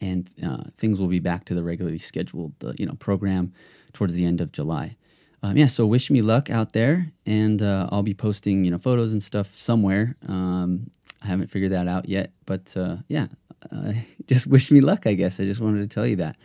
and 0.00 0.30
uh, 0.42 0.64
things 0.78 0.98
will 1.00 1.08
be 1.08 1.20
back 1.20 1.44
to 1.46 1.54
the 1.54 1.62
regularly 1.62 1.98
scheduled, 1.98 2.52
uh, 2.64 2.72
you 2.78 2.86
know, 2.86 2.94
program 2.94 3.52
towards 3.92 4.14
the 4.14 4.24
end 4.24 4.40
of 4.40 4.52
July. 4.52 4.96
Um, 5.42 5.56
yeah, 5.56 5.66
so 5.66 5.86
wish 5.86 6.10
me 6.10 6.22
luck 6.22 6.50
out 6.50 6.72
there, 6.72 7.12
and 7.26 7.62
uh, 7.62 7.88
I'll 7.90 8.02
be 8.02 8.14
posting, 8.14 8.64
you 8.64 8.70
know, 8.70 8.78
photos 8.78 9.12
and 9.12 9.22
stuff 9.22 9.54
somewhere. 9.54 10.16
Um, 10.28 10.90
I 11.22 11.26
haven't 11.26 11.50
figured 11.50 11.72
that 11.72 11.88
out 11.88 12.08
yet, 12.08 12.32
but 12.46 12.74
uh, 12.76 12.96
yeah, 13.08 13.26
uh, 13.70 13.92
just 14.26 14.46
wish 14.46 14.70
me 14.70 14.80
luck. 14.80 15.06
I 15.06 15.14
guess 15.14 15.40
I 15.40 15.44
just 15.44 15.60
wanted 15.60 15.88
to 15.88 15.94
tell 15.94 16.06
you 16.06 16.16
that. 16.16 16.36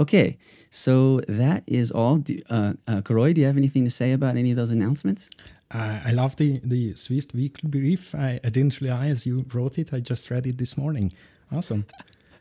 Okay, 0.00 0.38
so 0.70 1.20
that 1.28 1.62
is 1.66 1.90
all. 1.92 2.16
Do, 2.16 2.40
uh, 2.50 2.74
uh, 2.88 3.00
Károly, 3.02 3.34
do 3.34 3.40
you 3.40 3.46
have 3.46 3.56
anything 3.56 3.84
to 3.84 3.90
say 3.90 4.12
about 4.12 4.36
any 4.36 4.50
of 4.50 4.56
those 4.56 4.70
announcements? 4.70 5.30
Uh, 5.70 6.00
I 6.04 6.12
love 6.12 6.36
the, 6.36 6.60
the 6.64 6.94
Swift 6.94 7.34
weekly 7.34 7.68
brief. 7.68 8.14
I, 8.14 8.40
I 8.44 8.48
didn't 8.48 8.80
realize 8.80 9.24
you 9.26 9.44
wrote 9.52 9.78
it. 9.78 9.92
I 9.92 10.00
just 10.00 10.30
read 10.30 10.46
it 10.46 10.58
this 10.58 10.76
morning. 10.76 11.12
Awesome. 11.52 11.86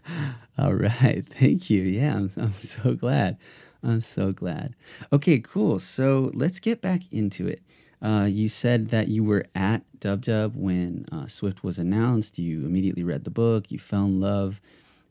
All 0.57 0.73
right. 0.73 1.23
Thank 1.29 1.69
you. 1.69 1.83
Yeah, 1.83 2.15
I'm, 2.15 2.29
I'm 2.37 2.53
so 2.53 2.95
glad. 2.95 3.37
I'm 3.83 4.01
so 4.01 4.31
glad. 4.31 4.75
Okay, 5.11 5.39
cool. 5.39 5.79
So 5.79 6.31
let's 6.33 6.59
get 6.59 6.81
back 6.81 7.01
into 7.11 7.47
it. 7.47 7.61
Uh, 8.03 8.25
you 8.25 8.49
said 8.49 8.89
that 8.89 9.07
you 9.07 9.23
were 9.23 9.45
at 9.55 9.81
DubDub 9.99 10.55
when 10.55 11.05
uh, 11.11 11.25
Swift 11.27 11.63
was 11.63 11.79
announced. 11.79 12.37
You 12.37 12.65
immediately 12.65 13.03
read 13.03 13.23
the 13.23 13.31
book. 13.31 13.71
You 13.71 13.79
fell 13.79 14.05
in 14.05 14.19
love. 14.19 14.59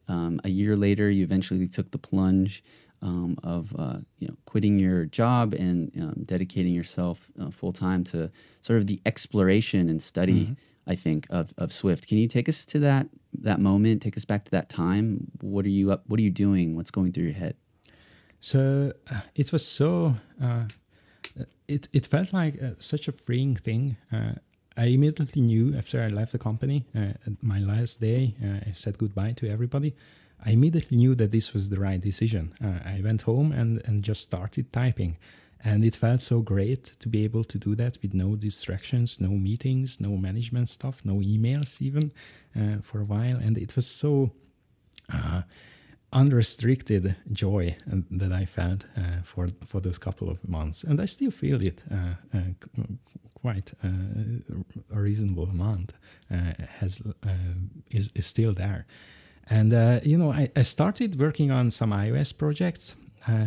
Um, 0.08 0.40
a 0.44 0.50
year 0.50 0.76
later, 0.76 1.10
you 1.10 1.24
eventually 1.24 1.66
took 1.66 1.90
the 1.90 1.98
plunge 1.98 2.62
um, 3.00 3.38
of 3.42 3.74
uh, 3.78 3.98
you 4.18 4.28
know 4.28 4.36
quitting 4.44 4.78
your 4.78 5.06
job 5.06 5.54
and 5.54 5.90
um, 6.00 6.22
dedicating 6.24 6.74
yourself 6.74 7.30
uh, 7.40 7.50
full 7.50 7.72
time 7.72 8.04
to 8.04 8.30
sort 8.60 8.78
of 8.78 8.86
the 8.86 9.00
exploration 9.06 9.88
and 9.88 10.02
study. 10.02 10.44
Mm-hmm. 10.44 10.52
I 10.86 10.96
think 10.96 11.28
of, 11.30 11.54
of 11.56 11.72
Swift. 11.72 12.08
Can 12.08 12.18
you 12.18 12.26
take 12.28 12.48
us 12.48 12.66
to 12.66 12.80
that 12.80 13.06
that 13.40 13.60
moment? 13.60 14.02
Take 14.02 14.16
us 14.18 14.24
back 14.24 14.44
to 14.44 14.50
that 14.50 14.68
time. 14.68 15.30
What 15.40 15.64
are 15.64 15.70
you 15.70 15.92
up? 15.92 16.02
What 16.08 16.20
are 16.20 16.22
you 16.22 16.30
doing? 16.30 16.76
What's 16.76 16.90
going 16.90 17.12
through 17.12 17.24
your 17.24 17.34
head? 17.34 17.56
So 18.40 18.92
uh, 19.10 19.20
it 19.34 19.52
was 19.52 19.64
so. 19.66 20.16
Uh, 21.38 21.44
it 21.68 21.88
it 21.92 22.06
felt 22.06 22.32
like 22.32 22.62
uh, 22.62 22.70
such 22.78 23.08
a 23.08 23.12
freeing 23.12 23.56
thing. 23.56 23.96
Uh, 24.12 24.34
I 24.76 24.86
immediately 24.86 25.42
knew 25.42 25.76
after 25.76 26.02
I 26.02 26.08
left 26.08 26.32
the 26.32 26.38
company, 26.38 26.86
my 27.42 27.58
last 27.58 28.00
day, 28.00 28.34
I 28.66 28.72
said 28.72 28.96
goodbye 28.96 29.32
to 29.32 29.46
everybody. 29.46 29.94
I 30.44 30.50
immediately 30.50 30.96
knew 30.96 31.14
that 31.14 31.30
this 31.30 31.52
was 31.52 31.68
the 31.68 31.78
right 31.78 32.00
decision. 32.00 32.52
Uh, 32.62 32.78
I 32.84 33.00
went 33.02 33.22
home 33.22 33.52
and, 33.52 33.80
and 33.84 34.02
just 34.02 34.22
started 34.22 34.72
typing. 34.72 35.18
And 35.64 35.84
it 35.84 35.94
felt 35.94 36.20
so 36.20 36.40
great 36.40 36.84
to 36.98 37.08
be 37.08 37.22
able 37.22 37.44
to 37.44 37.58
do 37.58 37.76
that 37.76 37.98
with 38.02 38.14
no 38.14 38.34
distractions, 38.34 39.20
no 39.20 39.28
meetings, 39.28 40.00
no 40.00 40.16
management 40.16 40.68
stuff, 40.68 41.02
no 41.04 41.16
emails 41.16 41.80
even 41.80 42.10
uh, 42.56 42.82
for 42.82 43.00
a 43.00 43.04
while. 43.04 43.36
And 43.36 43.56
it 43.56 43.76
was 43.76 43.86
so 43.86 44.32
uh, 45.12 45.42
unrestricted 46.12 47.16
joy 47.32 47.76
uh, 47.90 47.96
that 48.10 48.32
I 48.32 48.44
felt 48.44 48.84
uh, 48.96 49.22
for 49.24 49.48
for 49.66 49.80
those 49.80 49.98
couple 49.98 50.30
of 50.30 50.38
months, 50.48 50.84
and 50.84 51.00
I 51.00 51.06
still 51.06 51.30
feel 51.30 51.62
it 51.62 51.82
uh, 51.90 52.38
quite 53.34 53.72
a 54.94 55.00
reasonable 55.00 55.48
amount 55.48 55.92
has 56.80 57.02
is, 57.90 58.10
is 58.14 58.26
still 58.26 58.54
there. 58.54 58.86
And, 59.50 59.72
uh, 59.72 60.00
you 60.02 60.16
know, 60.16 60.32
I, 60.32 60.50
I, 60.56 60.62
started 60.62 61.18
working 61.18 61.50
on 61.50 61.70
some 61.70 61.90
iOS 61.90 62.36
projects. 62.36 62.94
Uh, 63.26 63.46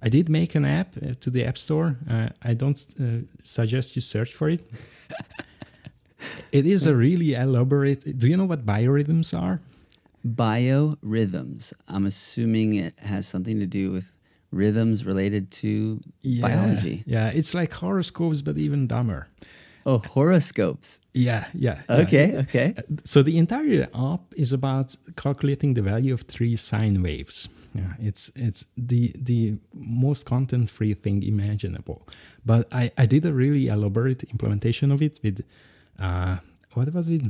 I 0.00 0.08
did 0.08 0.28
make 0.28 0.54
an 0.54 0.64
app 0.64 0.96
uh, 0.96 1.14
to 1.20 1.30
the 1.30 1.44
App 1.44 1.58
Store. 1.58 1.96
Uh, 2.08 2.28
I 2.42 2.54
don't 2.54 2.84
uh, 3.00 3.26
suggest 3.44 3.96
you 3.96 4.02
search 4.02 4.34
for 4.34 4.48
it. 4.48 4.66
it 6.52 6.66
is 6.66 6.86
a 6.86 6.94
really 6.94 7.34
elaborate. 7.34 8.18
Do 8.18 8.28
you 8.28 8.36
know 8.36 8.44
what 8.44 8.64
biorhythms 8.64 9.38
are? 9.38 9.60
Biorhythms. 10.26 11.72
I'm 11.88 12.06
assuming 12.06 12.74
it 12.74 12.98
has 13.00 13.26
something 13.26 13.58
to 13.58 13.66
do 13.66 13.90
with 13.90 14.14
rhythms 14.50 15.04
related 15.04 15.50
to 15.50 16.00
yeah, 16.20 16.46
biology. 16.46 17.02
Yeah, 17.06 17.30
it's 17.34 17.54
like 17.54 17.72
horoscopes, 17.72 18.42
but 18.42 18.58
even 18.58 18.86
dumber. 18.86 19.28
Oh, 19.84 19.98
horoscopes. 19.98 21.00
Yeah, 21.12 21.46
yeah. 21.54 21.82
Okay, 21.90 22.32
yeah. 22.32 22.40
okay. 22.40 22.74
So 23.04 23.22
the 23.22 23.36
entire 23.36 23.88
app 23.94 24.20
is 24.36 24.52
about 24.52 24.94
calculating 25.16 25.74
the 25.74 25.82
value 25.82 26.14
of 26.14 26.22
three 26.22 26.54
sine 26.56 27.02
waves. 27.02 27.48
Yeah, 27.74 27.94
it's 27.98 28.30
it's 28.36 28.66
the 28.76 29.12
the 29.16 29.58
most 29.74 30.26
content 30.26 30.70
free 30.70 30.94
thing 30.94 31.22
imaginable. 31.22 32.06
But 32.44 32.68
I 32.72 32.92
I 32.96 33.06
did 33.06 33.26
a 33.26 33.32
really 33.32 33.68
elaborate 33.68 34.22
implementation 34.24 34.92
of 34.92 35.02
it 35.02 35.18
with 35.22 35.42
uh 35.98 36.36
what 36.74 36.92
was 36.94 37.10
it? 37.10 37.22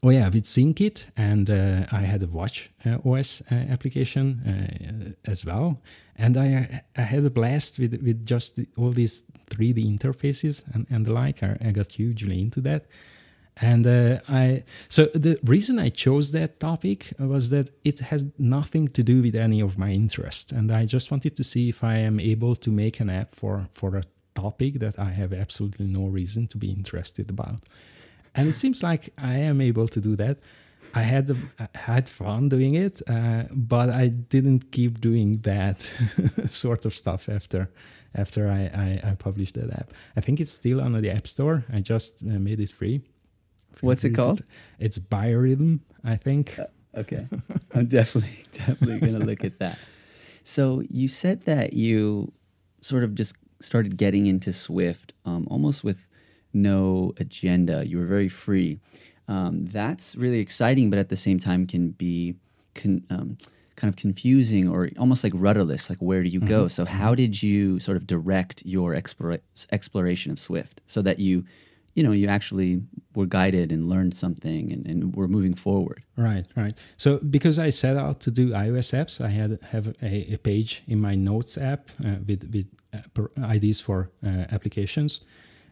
Oh 0.00 0.10
yeah, 0.10 0.28
with 0.28 0.44
SceneKit, 0.44 1.06
and 1.16 1.50
uh, 1.50 1.86
I 1.90 2.02
had 2.02 2.22
a 2.22 2.28
Watch 2.28 2.70
uh, 2.86 2.98
OS 3.04 3.42
uh, 3.50 3.54
application 3.54 5.14
uh, 5.26 5.30
as 5.30 5.44
well, 5.44 5.80
and 6.14 6.36
I 6.36 6.82
I 6.96 7.02
had 7.02 7.24
a 7.24 7.30
blast 7.30 7.80
with 7.80 8.00
with 8.00 8.24
just 8.24 8.54
the, 8.54 8.68
all 8.76 8.92
these 8.92 9.24
3D 9.50 9.98
interfaces 9.98 10.62
and, 10.72 10.86
and 10.88 11.04
the 11.04 11.12
like. 11.12 11.42
I, 11.42 11.56
I 11.60 11.72
got 11.72 11.90
hugely 11.90 12.40
into 12.40 12.60
that, 12.60 12.86
and 13.56 13.84
uh, 13.88 14.20
I 14.28 14.62
so 14.88 15.06
the 15.14 15.36
reason 15.42 15.80
I 15.80 15.88
chose 15.88 16.30
that 16.30 16.60
topic 16.60 17.12
was 17.18 17.50
that 17.50 17.70
it 17.82 17.98
has 17.98 18.24
nothing 18.38 18.86
to 18.88 19.02
do 19.02 19.20
with 19.20 19.34
any 19.34 19.60
of 19.60 19.78
my 19.78 19.90
interest, 19.90 20.52
and 20.52 20.70
I 20.70 20.86
just 20.86 21.10
wanted 21.10 21.34
to 21.36 21.42
see 21.42 21.68
if 21.68 21.82
I 21.82 21.96
am 21.96 22.20
able 22.20 22.54
to 22.54 22.70
make 22.70 23.00
an 23.00 23.10
app 23.10 23.34
for 23.34 23.66
for 23.72 23.96
a 23.96 24.04
topic 24.34 24.78
that 24.78 24.96
I 24.96 25.10
have 25.10 25.32
absolutely 25.32 25.86
no 25.86 26.06
reason 26.06 26.46
to 26.48 26.56
be 26.56 26.70
interested 26.70 27.30
about, 27.30 27.64
and 28.38 28.48
it 28.48 28.54
seems 28.54 28.82
like 28.82 29.12
I 29.18 29.34
am 29.34 29.60
able 29.60 29.88
to 29.88 30.00
do 30.00 30.14
that. 30.16 30.38
I 30.94 31.02
had 31.02 31.30
I 31.58 31.68
had 31.74 32.08
fun 32.08 32.48
doing 32.48 32.74
it, 32.74 33.02
uh, 33.08 33.44
but 33.50 33.90
I 33.90 34.08
didn't 34.08 34.70
keep 34.70 35.00
doing 35.00 35.38
that 35.42 35.80
sort 36.48 36.86
of 36.86 36.94
stuff 36.94 37.28
after 37.28 37.68
after 38.14 38.48
I, 38.48 38.60
I, 38.84 39.10
I, 39.10 39.14
published 39.16 39.54
that 39.56 39.70
app. 39.70 39.92
I 40.16 40.22
think 40.22 40.40
it's 40.40 40.52
still 40.52 40.80
on 40.80 40.92
the 40.92 41.10
App 41.10 41.26
Store. 41.26 41.64
I 41.70 41.80
just 41.80 42.14
uh, 42.22 42.38
made 42.38 42.58
it 42.58 42.70
free. 42.70 43.02
What's 43.82 44.02
it 44.02 44.10
called? 44.10 44.42
It's 44.78 44.98
Biorhythm, 44.98 45.80
I 46.04 46.16
think. 46.16 46.58
Uh, 46.58 46.66
okay, 46.96 47.26
I'm 47.74 47.86
definitely 47.86 48.44
definitely 48.52 49.00
gonna 49.00 49.24
look 49.24 49.44
at 49.44 49.58
that. 49.58 49.78
So 50.42 50.82
you 50.88 51.08
said 51.08 51.42
that 51.42 51.74
you 51.74 52.32
sort 52.80 53.04
of 53.04 53.14
just 53.14 53.36
started 53.60 53.96
getting 53.96 54.26
into 54.26 54.52
Swift 54.52 55.12
um, 55.24 55.46
almost 55.50 55.84
with 55.84 56.07
no 56.52 57.12
agenda. 57.18 57.86
You 57.86 57.98
were 57.98 58.06
very 58.06 58.28
free 58.28 58.80
um, 59.28 59.66
that's 59.66 60.16
really 60.16 60.40
exciting, 60.40 60.88
but 60.90 60.98
at 60.98 61.10
the 61.10 61.16
same 61.16 61.38
time 61.38 61.66
can 61.66 61.90
be 61.90 62.34
con- 62.74 63.04
um, 63.10 63.36
kind 63.76 63.92
of 63.92 63.96
confusing 63.96 64.68
or 64.68 64.88
almost 64.98 65.22
like 65.22 65.34
rudderless. 65.36 65.90
Like, 65.90 65.98
where 65.98 66.22
do 66.22 66.30
you 66.30 66.40
mm-hmm. 66.40 66.48
go? 66.48 66.68
So, 66.68 66.86
how 66.86 67.14
did 67.14 67.42
you 67.42 67.78
sort 67.78 67.98
of 67.98 68.06
direct 68.06 68.62
your 68.64 68.94
explora- 68.94 69.40
exploration 69.70 70.32
of 70.32 70.38
Swift 70.38 70.80
so 70.86 71.02
that 71.02 71.18
you, 71.18 71.44
you 71.94 72.02
know, 72.02 72.12
you 72.12 72.26
actually 72.26 72.80
were 73.14 73.26
guided 73.26 73.70
and 73.70 73.88
learned 73.88 74.14
something 74.14 74.72
and, 74.72 74.86
and 74.86 75.14
were 75.14 75.28
moving 75.28 75.52
forward? 75.52 76.02
Right, 76.16 76.46
right. 76.56 76.76
So, 76.96 77.18
because 77.18 77.58
I 77.58 77.68
set 77.68 77.98
out 77.98 78.20
to 78.20 78.30
do 78.30 78.50
iOS 78.52 78.98
apps, 78.98 79.22
I 79.22 79.28
had 79.28 79.58
have 79.72 79.88
a, 80.02 80.32
a 80.32 80.38
page 80.38 80.82
in 80.86 81.02
my 81.02 81.14
Notes 81.14 81.58
app 81.58 81.90
uh, 82.02 82.16
with 82.26 82.50
with 82.50 82.66
uh, 82.94 83.44
ideas 83.44 83.78
for 83.78 84.10
uh, 84.24 84.46
applications 84.50 85.20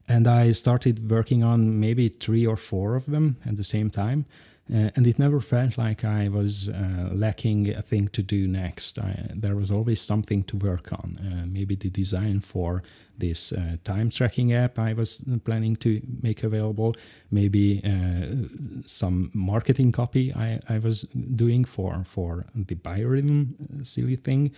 and 0.09 0.27
I 0.27 0.53
started 0.53 1.11
working 1.11 1.43
on 1.43 1.81
maybe 1.81 2.09
three 2.09 2.47
or 2.47 2.57
four 2.57 2.95
of 2.95 3.07
them 3.07 3.37
at 3.47 3.57
the 3.57 3.65
same 3.65 3.91
time. 3.91 4.27
Uh, 4.69 4.91
and 4.97 5.07
it 5.07 5.17
never 5.17 5.41
felt 5.41 5.79
like 5.79 6.05
I 6.05 6.29
was 6.29 6.69
uh, 6.69 7.11
lacking 7.13 7.73
a 7.73 7.83
thing 7.83 8.09
to 8.09 8.21
do 8.21 8.49
next. 8.49 8.99
I, 8.99 9.31
there 9.33 9.55
was 9.55 9.71
always 9.71 10.01
something 10.01 10.43
to 10.45 10.57
work 10.57 10.93
on. 10.93 11.19
Uh, 11.19 11.47
maybe 11.47 11.77
the 11.77 11.89
design 11.89 12.41
for 12.41 12.83
this 13.17 13.53
uh, 13.53 13.77
time 13.85 14.11
tracking 14.11 14.53
app 14.53 14.77
I 14.77 14.93
was 14.93 15.23
planning 15.45 15.77
to 15.77 16.03
make 16.21 16.43
available. 16.43 16.97
Maybe 17.31 17.81
uh, 17.85 18.83
some 18.87 19.31
marketing 19.35 19.93
copy 19.93 20.35
I, 20.35 20.61
I 20.69 20.79
was 20.79 21.03
doing 21.03 21.65
for 21.65 22.03
for 22.05 22.47
the 22.53 22.75
biorhythm 22.75 23.55
uh, 23.81 23.85
silly 23.85 24.17
thing 24.17 24.51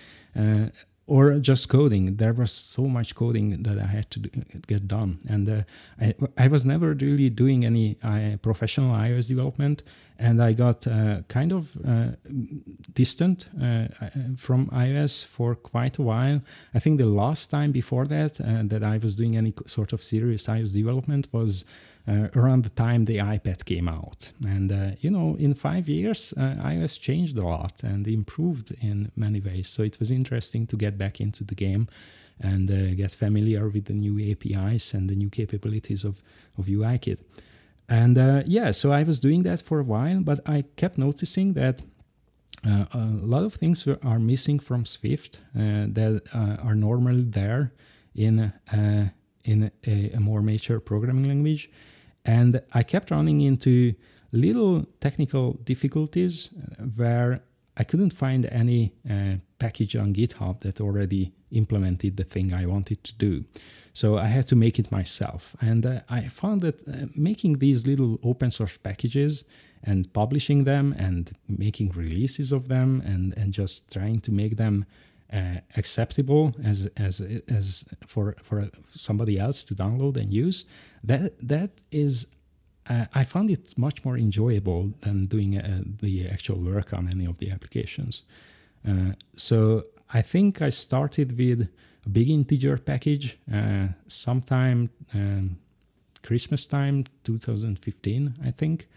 or 1.08 1.38
just 1.38 1.68
coding. 1.68 2.16
There 2.16 2.34
was 2.34 2.52
so 2.52 2.82
much 2.82 3.14
coding 3.14 3.62
that 3.62 3.78
I 3.78 3.86
had 3.86 4.10
to 4.12 4.20
do, 4.20 4.30
get 4.66 4.86
done, 4.86 5.18
and 5.26 5.48
uh, 5.48 5.62
I, 6.00 6.14
I 6.36 6.48
was 6.48 6.64
never 6.64 6.92
really 6.92 7.30
doing 7.30 7.64
any 7.64 7.96
uh, 8.02 8.36
professional 8.42 8.94
iOS 8.94 9.26
development, 9.26 9.82
and 10.18 10.42
I 10.42 10.52
got 10.52 10.86
uh, 10.86 11.22
kind 11.28 11.52
of 11.52 11.76
uh, 11.86 12.08
distant 12.92 13.46
uh, 13.60 13.86
from 14.36 14.66
iOS 14.66 15.24
for 15.24 15.54
quite 15.54 15.98
a 15.98 16.02
while. 16.02 16.40
I 16.74 16.78
think 16.78 16.98
the 16.98 17.06
last 17.06 17.50
time 17.50 17.72
before 17.72 18.06
that 18.06 18.40
uh, 18.40 18.62
that 18.64 18.84
I 18.84 18.98
was 18.98 19.16
doing 19.16 19.36
any 19.36 19.54
sort 19.66 19.92
of 19.94 20.02
serious 20.02 20.46
iOS 20.46 20.72
development 20.72 21.28
was 21.32 21.64
uh, 22.08 22.28
around 22.34 22.64
the 22.64 22.70
time 22.70 23.04
the 23.04 23.18
iPad 23.18 23.64
came 23.66 23.86
out. 23.86 24.32
And, 24.42 24.72
uh, 24.72 24.90
you 25.00 25.10
know, 25.10 25.36
in 25.38 25.52
five 25.52 25.88
years, 25.88 26.32
uh, 26.38 26.54
iOS 26.64 26.98
changed 26.98 27.36
a 27.36 27.46
lot 27.46 27.82
and 27.82 28.08
improved 28.08 28.72
in 28.80 29.12
many 29.14 29.40
ways. 29.40 29.68
So 29.68 29.82
it 29.82 29.98
was 29.98 30.10
interesting 30.10 30.66
to 30.68 30.76
get 30.76 30.96
back 30.96 31.20
into 31.20 31.44
the 31.44 31.54
game 31.54 31.86
and 32.40 32.70
uh, 32.70 32.94
get 32.94 33.10
familiar 33.10 33.68
with 33.68 33.86
the 33.86 33.92
new 33.92 34.18
APIs 34.30 34.94
and 34.94 35.10
the 35.10 35.16
new 35.16 35.28
capabilities 35.28 36.04
of, 36.04 36.22
of 36.56 36.66
UIKit. 36.66 37.18
And 37.90 38.16
uh, 38.16 38.42
yeah, 38.46 38.70
so 38.70 38.90
I 38.92 39.02
was 39.02 39.20
doing 39.20 39.42
that 39.42 39.60
for 39.60 39.78
a 39.78 39.84
while, 39.84 40.20
but 40.20 40.40
I 40.48 40.64
kept 40.76 40.96
noticing 40.96 41.52
that 41.54 41.82
uh, 42.66 42.86
a 42.92 42.98
lot 43.22 43.44
of 43.44 43.54
things 43.54 43.86
are 43.86 44.18
missing 44.18 44.58
from 44.58 44.86
Swift 44.86 45.40
that 45.54 46.22
are 46.32 46.74
normally 46.74 47.22
there 47.22 47.72
in 48.14 48.52
in 49.44 49.70
a, 49.86 50.10
a, 50.12 50.20
more 50.20 50.42
mature 50.42 50.80
programming 50.80 51.26
language. 51.26 51.70
And 52.28 52.60
I 52.74 52.82
kept 52.82 53.10
running 53.10 53.40
into 53.40 53.94
little 54.32 54.84
technical 55.00 55.54
difficulties 55.64 56.50
where 56.96 57.40
I 57.78 57.84
couldn't 57.84 58.12
find 58.12 58.44
any 58.46 58.92
uh, 59.08 59.36
package 59.58 59.96
on 59.96 60.12
GitHub 60.12 60.60
that 60.60 60.78
already 60.78 61.32
implemented 61.52 62.18
the 62.18 62.24
thing 62.24 62.52
I 62.52 62.66
wanted 62.66 63.02
to 63.04 63.14
do. 63.14 63.44
So 63.94 64.18
I 64.18 64.26
had 64.26 64.46
to 64.48 64.56
make 64.56 64.78
it 64.78 64.92
myself. 64.92 65.56
And 65.62 65.86
uh, 65.86 66.00
I 66.10 66.28
found 66.28 66.60
that 66.60 66.86
uh, 66.86 67.06
making 67.16 67.60
these 67.60 67.86
little 67.86 68.18
open 68.22 68.50
source 68.50 68.76
packages 68.76 69.44
and 69.82 70.12
publishing 70.12 70.64
them 70.64 70.94
and 70.98 71.32
making 71.48 71.92
releases 71.92 72.52
of 72.52 72.68
them 72.68 73.02
and, 73.06 73.32
and 73.38 73.54
just 73.54 73.90
trying 73.90 74.20
to 74.20 74.32
make 74.32 74.58
them 74.58 74.84
uh, 75.32 75.60
acceptable 75.76 76.54
as 76.64 76.88
as 76.96 77.20
as 77.48 77.84
for 78.06 78.34
for 78.42 78.70
somebody 78.94 79.38
else 79.38 79.62
to 79.62 79.74
download 79.74 80.16
and 80.16 80.32
use 80.32 80.64
that 81.04 81.32
that 81.48 81.70
is 81.90 82.26
uh, 82.88 83.04
I 83.14 83.24
found 83.24 83.50
it 83.50 83.76
much 83.76 84.04
more 84.04 84.16
enjoyable 84.16 84.92
than 85.00 85.26
doing 85.26 85.58
uh, 85.58 85.82
the 86.00 86.28
actual 86.28 86.58
work 86.58 86.92
on 86.92 87.08
any 87.08 87.26
of 87.26 87.38
the 87.38 87.50
applications. 87.50 88.22
Uh, 88.86 89.12
so 89.36 89.84
I 90.12 90.22
think 90.22 90.62
I 90.62 90.70
started 90.70 91.36
with 91.36 91.68
a 92.06 92.08
big 92.08 92.30
integer 92.30 92.78
package 92.78 93.36
uh, 93.52 93.88
sometime 94.06 94.90
um, 95.12 95.58
Christmas 96.22 96.66
time 96.66 97.04
2015, 97.24 98.34
I 98.44 98.50
think. 98.50 98.88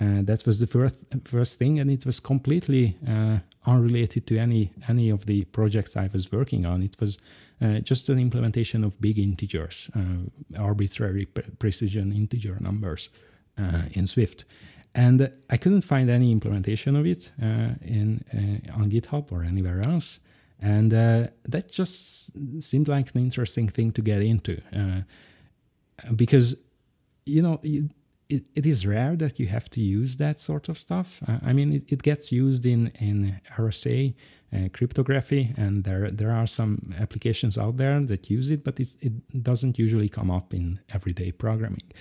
Uh, 0.00 0.22
that 0.22 0.46
was 0.46 0.58
the 0.58 0.66
first 0.66 0.98
first 1.24 1.58
thing, 1.58 1.78
and 1.78 1.90
it 1.90 2.06
was 2.06 2.18
completely 2.18 2.96
unrelated 3.66 4.26
to 4.26 4.38
any 4.38 4.72
any 4.88 5.10
of 5.10 5.26
the 5.26 5.44
projects 5.46 5.96
I 5.96 6.08
was 6.10 6.32
working 6.32 6.64
on. 6.64 6.82
It 6.82 6.96
was 6.98 7.18
uh, 7.62 7.78
just 7.80 8.08
an 8.08 8.18
implementation 8.18 8.82
of 8.84 9.00
big 9.00 9.18
integers, 9.18 9.88
uh, 9.94 10.60
arbitrary 10.60 11.26
pre- 11.26 11.44
precision 11.58 12.12
integer 12.12 12.56
numbers 12.60 13.10
uh, 13.56 13.82
in 13.92 14.06
Swift. 14.06 14.44
And 14.94 15.30
I 15.48 15.56
couldn't 15.56 15.82
find 15.82 16.10
any 16.10 16.32
implementation 16.32 16.96
of 16.96 17.06
it 17.06 17.30
uh, 17.40 17.74
in 17.80 18.24
on 18.74 18.90
GitHub 18.90 19.32
or 19.32 19.42
anywhere 19.42 19.80
else. 19.80 20.20
And 20.60 20.90
that 20.90 21.72
just 21.72 22.30
seemed 22.62 22.88
like 22.88 23.14
an 23.14 23.20
interesting 23.22 23.68
thing 23.68 23.92
to 23.92 24.02
get 24.02 24.22
into 24.22 24.60
because 26.14 26.56
you 27.24 27.42
know 27.42 27.58
it, 28.28 28.44
it 28.54 28.66
is 28.66 28.86
rare 28.86 29.16
that 29.16 29.38
you 29.40 29.46
have 29.46 29.70
to 29.70 29.80
use 29.80 30.16
that 30.18 30.40
sort 30.40 30.68
of 30.68 30.78
stuff. 30.78 31.22
I 31.42 31.52
mean, 31.52 31.72
it, 31.72 31.84
it, 31.92 32.02
gets 32.02 32.30
used 32.30 32.66
in 32.66 32.88
in 33.00 33.40
RSA 33.56 34.14
uh, 34.54 34.68
cryptography, 34.72 35.54
and 35.56 35.84
there 35.84 36.10
there 36.10 36.30
are 36.30 36.46
some 36.46 36.94
applications 36.98 37.56
out 37.56 37.76
there 37.76 38.00
that 38.00 38.30
use 38.30 38.50
it, 38.50 38.64
but 38.64 38.78
it 38.80 39.42
doesn't 39.42 39.78
usually 39.78 40.08
come 40.08 40.30
up 40.30 40.52
in 40.54 40.80
everyday 40.92 41.32
programming. 41.32 41.92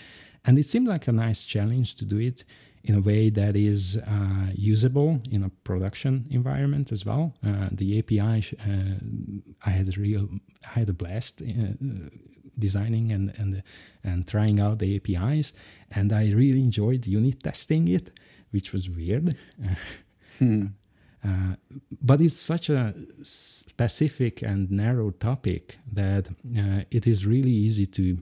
And 0.43 0.57
it 0.57 0.65
seemed 0.65 0.87
like 0.87 1.07
a 1.07 1.11
nice 1.11 1.43
challenge 1.43 1.95
to 1.95 2.05
do 2.05 2.17
it 2.17 2.43
in 2.83 2.95
a 2.95 3.01
way 3.01 3.29
that 3.29 3.55
is 3.55 3.97
uh, 3.97 4.47
usable 4.53 5.21
in 5.29 5.43
a 5.43 5.49
production 5.63 6.25
environment 6.31 6.91
as 6.91 7.05
well. 7.05 7.33
Uh, 7.45 7.69
the 7.71 7.99
API, 7.99 8.43
uh, 8.59 8.95
I 9.63 9.69
had 9.69 9.87
a 9.95 9.99
real, 9.99 10.27
I 10.65 10.79
had 10.79 10.89
a 10.89 10.93
blast 10.93 11.41
uh, 11.41 11.45
designing 12.57 13.11
and 13.11 13.33
and 13.37 13.63
and 14.03 14.27
trying 14.27 14.59
out 14.59 14.79
the 14.79 14.95
APIs, 14.95 15.53
and 15.91 16.11
I 16.11 16.31
really 16.31 16.61
enjoyed 16.61 17.05
unit 17.05 17.43
testing 17.43 17.87
it, 17.87 18.11
which 18.51 18.73
was 18.73 18.89
weird. 18.89 19.37
hmm. 20.39 20.65
Uh, 21.23 21.55
but 22.01 22.19
it's 22.19 22.39
such 22.39 22.69
a 22.69 22.95
specific 23.21 24.41
and 24.41 24.71
narrow 24.71 25.11
topic 25.11 25.77
that 25.91 26.27
uh, 26.27 26.81
it 26.89 27.05
is 27.05 27.25
really 27.25 27.51
easy 27.51 27.85
to 27.85 28.17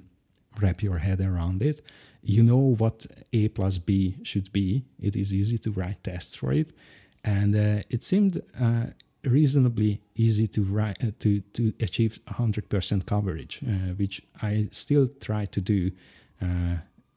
wrap 0.60 0.84
your 0.84 0.98
head 0.98 1.22
around 1.22 1.62
it. 1.62 1.82
You 2.22 2.44
know 2.44 2.76
what 2.78 3.08
A 3.32 3.48
plus 3.48 3.78
B 3.78 4.18
should 4.24 4.52
be. 4.52 4.84
It 5.02 5.16
is 5.16 5.34
easy 5.34 5.58
to 5.60 5.72
write 5.72 6.04
tests 6.04 6.36
for 6.36 6.52
it, 6.52 6.74
and 7.24 7.56
uh, 7.56 7.84
it 7.90 8.04
seemed 8.04 8.42
uh, 8.60 8.88
reasonably 9.24 10.02
easy 10.16 10.46
to 10.48 10.64
write 10.64 11.02
uh, 11.02 11.12
to 11.20 11.40
to 11.54 11.72
achieve 11.80 12.20
100% 12.28 13.06
coverage, 13.06 13.62
which 13.96 14.22
I 14.42 14.68
still 14.72 15.08
try 15.22 15.46
to 15.46 15.62
do 15.62 15.92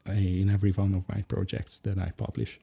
in 0.05 0.49
every 0.49 0.71
one 0.71 0.95
of 0.95 1.07
my 1.09 1.21
projects 1.23 1.79
that 1.79 1.97
I 1.97 2.11
publish. 2.15 2.59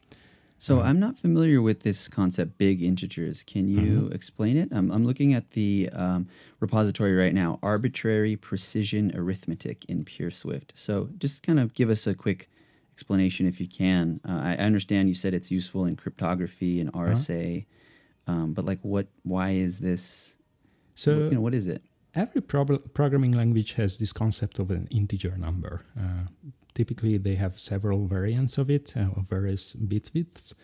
So 0.61 0.82
I'm 0.82 1.00
not 1.00 1.16
familiar 1.16 1.61
with 1.62 1.80
this 1.80 2.06
concept, 2.06 2.58
big 2.58 2.82
integers. 2.82 3.42
Can 3.42 3.66
you 3.66 4.02
mm-hmm. 4.02 4.12
explain 4.12 4.56
it? 4.56 4.68
I'm, 4.70 4.90
I'm 4.90 5.04
looking 5.04 5.34
at 5.34 5.50
the 5.52 5.88
um, 5.92 6.28
repository 6.61 7.14
right 7.14 7.34
now, 7.34 7.58
arbitrary 7.62 8.36
precision 8.36 9.11
arithmetic 9.14 9.84
in 9.86 10.04
Pure 10.04 10.30
Swift. 10.30 10.72
So 10.76 11.08
just 11.18 11.42
kind 11.42 11.58
of 11.58 11.74
give 11.74 11.90
us 11.90 12.06
a 12.06 12.14
quick 12.14 12.48
explanation 12.92 13.46
if 13.46 13.58
you 13.58 13.66
can. 13.66 14.20
Uh, 14.28 14.40
I 14.44 14.56
understand 14.56 15.08
you 15.08 15.14
said 15.14 15.34
it's 15.34 15.50
useful 15.50 15.86
in 15.86 15.96
cryptography 15.96 16.78
and 16.78 16.92
RSA. 16.92 17.56
Uh-huh 17.56 17.76
um, 18.30 18.52
but 18.52 18.64
like, 18.64 18.78
what? 18.82 19.08
Why 19.22 19.50
is 19.50 19.80
this? 19.80 20.36
So 20.94 21.11
you 21.11 21.30
know, 21.30 21.40
what 21.40 21.54
is 21.54 21.66
it? 21.66 21.82
Every 22.14 22.40
programming 22.40 23.32
language 23.32 23.74
has 23.74 23.98
this 23.98 24.12
concept 24.12 24.58
of 24.58 24.70
an 24.70 24.88
integer 24.90 25.36
number. 25.36 25.84
Uh, 25.98 26.50
typically, 26.74 27.18
they 27.18 27.34
have 27.36 27.58
several 27.58 28.06
variants 28.06 28.58
of 28.58 28.70
it, 28.70 28.94
uh, 28.96 29.08
of 29.16 29.28
various 29.28 29.72
bit 29.74 30.10
widths, 30.14 30.54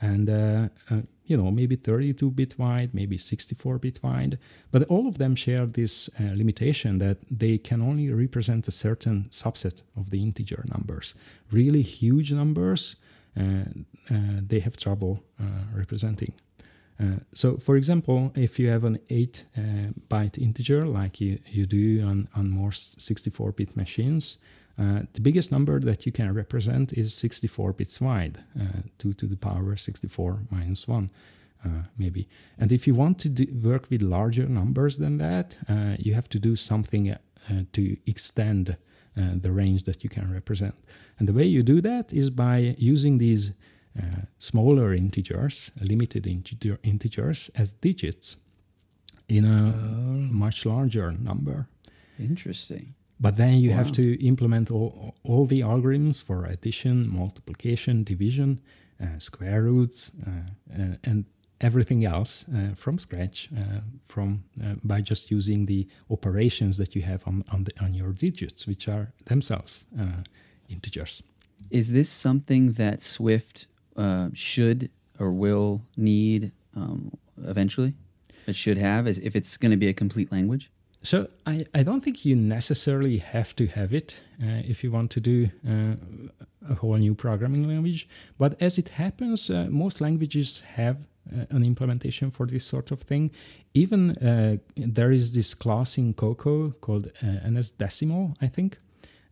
and 0.00 0.28
uh, 0.28 0.68
uh 0.90 1.00
you 1.24 1.36
know 1.36 1.50
maybe 1.50 1.76
32 1.76 2.30
bit 2.30 2.58
wide, 2.58 2.94
maybe 2.94 3.18
64 3.18 3.78
bit 3.78 4.00
wide. 4.02 4.38
But 4.70 4.84
all 4.84 5.08
of 5.08 5.18
them 5.18 5.34
share 5.34 5.66
this 5.66 6.08
uh, 6.20 6.34
limitation 6.34 6.98
that 6.98 7.18
they 7.30 7.58
can 7.58 7.82
only 7.82 8.10
represent 8.10 8.68
a 8.68 8.70
certain 8.70 9.26
subset 9.30 9.82
of 9.96 10.10
the 10.10 10.22
integer 10.22 10.64
numbers. 10.68 11.14
Really 11.50 11.82
huge 11.82 12.32
numbers, 12.32 12.96
uh, 13.38 13.64
they 14.48 14.60
have 14.60 14.76
trouble 14.76 15.22
representing. 15.74 16.32
Uh, 16.98 17.16
so, 17.34 17.56
for 17.58 17.76
example, 17.76 18.32
if 18.34 18.58
you 18.58 18.68
have 18.68 18.84
an 18.84 18.98
8 19.10 19.44
uh, 19.56 19.60
byte 20.08 20.38
integer 20.38 20.86
like 20.86 21.20
you, 21.20 21.38
you 21.46 21.66
do 21.66 22.02
on, 22.02 22.28
on 22.34 22.48
more 22.50 22.72
64 22.72 23.52
bit 23.52 23.76
machines, 23.76 24.38
uh, 24.78 25.02
the 25.14 25.20
biggest 25.20 25.50
number 25.50 25.80
that 25.80 26.04
you 26.04 26.12
can 26.12 26.34
represent 26.34 26.92
is 26.92 27.14
64 27.14 27.72
bits 27.72 28.00
wide, 28.00 28.38
uh, 28.60 28.82
2 28.98 29.14
to 29.14 29.26
the 29.26 29.36
power 29.36 29.76
64 29.76 30.40
minus 30.50 30.86
1, 30.86 31.10
uh, 31.64 31.68
maybe. 31.96 32.28
And 32.58 32.70
if 32.72 32.86
you 32.86 32.94
want 32.94 33.18
to 33.20 33.28
do, 33.28 33.46
work 33.62 33.86
with 33.90 34.02
larger 34.02 34.46
numbers 34.46 34.98
than 34.98 35.18
that, 35.18 35.56
you 35.98 36.14
have 36.14 36.28
to 36.28 36.38
do 36.38 36.56
something 36.56 37.16
to 37.72 37.96
extend 38.06 38.76
the 39.14 39.50
range 39.50 39.84
that 39.84 40.04
you 40.04 40.10
can 40.10 40.30
represent. 40.30 40.74
And 41.18 41.26
the 41.26 41.32
way 41.32 41.44
you 41.44 41.62
do 41.62 41.80
that 41.80 42.12
is 42.12 42.28
by 42.28 42.74
using 42.76 43.16
these 43.16 43.52
uh, 43.98 44.22
smaller 44.38 44.92
integers, 44.92 45.70
limited 45.80 46.26
integer, 46.26 46.78
integers, 46.82 47.50
as 47.54 47.72
digits 47.72 48.36
in 49.28 49.44
a 49.44 49.74
oh. 49.74 50.32
much 50.32 50.66
larger 50.66 51.12
number. 51.12 51.68
Interesting. 52.18 52.95
But 53.18 53.36
then 53.36 53.54
you 53.54 53.70
wow. 53.70 53.76
have 53.76 53.92
to 53.92 54.26
implement 54.26 54.70
all, 54.70 55.14
all 55.24 55.46
the 55.46 55.60
algorithms 55.60 56.22
for 56.22 56.44
addition, 56.44 57.08
multiplication, 57.08 58.04
division, 58.04 58.60
uh, 59.02 59.18
square 59.18 59.62
roots, 59.62 60.12
uh, 60.26 60.30
uh 60.72 60.96
and 61.04 61.24
everything 61.62 62.04
else 62.04 62.44
uh, 62.54 62.74
from 62.74 62.98
scratch 62.98 63.48
uh, 63.56 63.80
from 64.08 64.44
by 64.84 65.00
just 65.00 65.30
using 65.30 65.64
the 65.64 65.88
operations 66.10 66.76
that 66.76 66.94
you 66.94 67.00
have 67.00 67.26
on 67.26 67.42
on, 67.50 67.64
the, 67.64 67.72
on 67.80 67.94
your 67.94 68.12
digits, 68.12 68.66
which 68.66 68.88
are 68.88 69.12
themselves 69.24 69.86
integers. 70.68 71.22
Is 71.70 71.92
this 71.92 72.08
something 72.08 72.72
that 72.72 73.02
Swift 73.02 73.66
uh, 73.96 74.28
should 74.34 74.90
or 75.18 75.30
will 75.30 75.82
need 75.96 76.52
um, 76.74 77.12
eventually? 77.42 77.94
it 78.46 78.56
should 78.56 78.78
have 78.78 79.06
as 79.06 79.18
if 79.18 79.34
it's 79.34 79.56
going 79.56 79.70
to 79.70 79.76
be 79.76 79.88
a 79.88 79.92
complete 79.92 80.30
language? 80.30 80.70
So 81.06 81.28
I, 81.46 81.64
I 81.72 81.84
don't 81.84 82.02
think 82.02 82.24
you 82.24 82.34
necessarily 82.34 83.18
have 83.18 83.54
to 83.56 83.68
have 83.68 83.94
it 83.94 84.16
uh, 84.42 84.62
if 84.66 84.82
you 84.82 84.90
want 84.90 85.12
to 85.12 85.20
do 85.20 85.48
uh, 85.64 85.94
a 86.68 86.74
whole 86.74 86.96
new 86.96 87.14
programming 87.14 87.68
language. 87.68 88.08
But 88.38 88.60
as 88.60 88.76
it 88.76 88.88
happens, 88.88 89.48
uh, 89.48 89.68
most 89.70 90.00
languages 90.00 90.64
have 90.74 90.96
uh, 91.32 91.44
an 91.50 91.64
implementation 91.64 92.32
for 92.32 92.44
this 92.44 92.64
sort 92.64 92.90
of 92.90 93.02
thing. 93.02 93.30
Even 93.72 94.16
uh, 94.16 94.56
there 94.74 95.12
is 95.12 95.32
this 95.32 95.54
class 95.54 95.96
in 95.96 96.12
Cocoa 96.12 96.72
called 96.80 97.12
uh, 97.22 97.48
NS 97.48 97.70
Decimal, 97.70 98.34
I 98.40 98.48
think, 98.48 98.76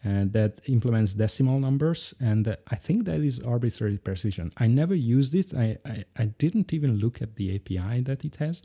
that 0.05 0.61
implements 0.69 1.15
decimal 1.15 1.59
numbers. 1.59 2.15
And 2.21 2.57
I 2.69 2.77
think 2.77 3.05
that 3.07 3.21
is 3.21 3.41
arbitrary 3.41 3.97
precision. 3.99 4.53
I 4.59 4.69
never 4.69 4.95
used 4.95 5.35
it. 5.35 5.53
I, 5.55 5.79
I, 5.85 6.05
I 6.17 6.25
didn't 6.27 6.73
even 6.73 6.99
look 6.99 7.21
at 7.21 7.35
the 7.35 7.57
API 7.57 8.03
that 8.03 8.25
it 8.25 8.37
has 8.37 8.63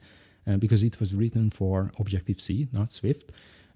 uh, 0.50 0.58
because 0.58 0.84
it 0.84 1.00
was 1.00 1.14
written 1.14 1.50
for 1.52 1.92
Objective 2.00 2.42
C, 2.42 2.68
not 2.74 2.92
Swift. 2.92 3.32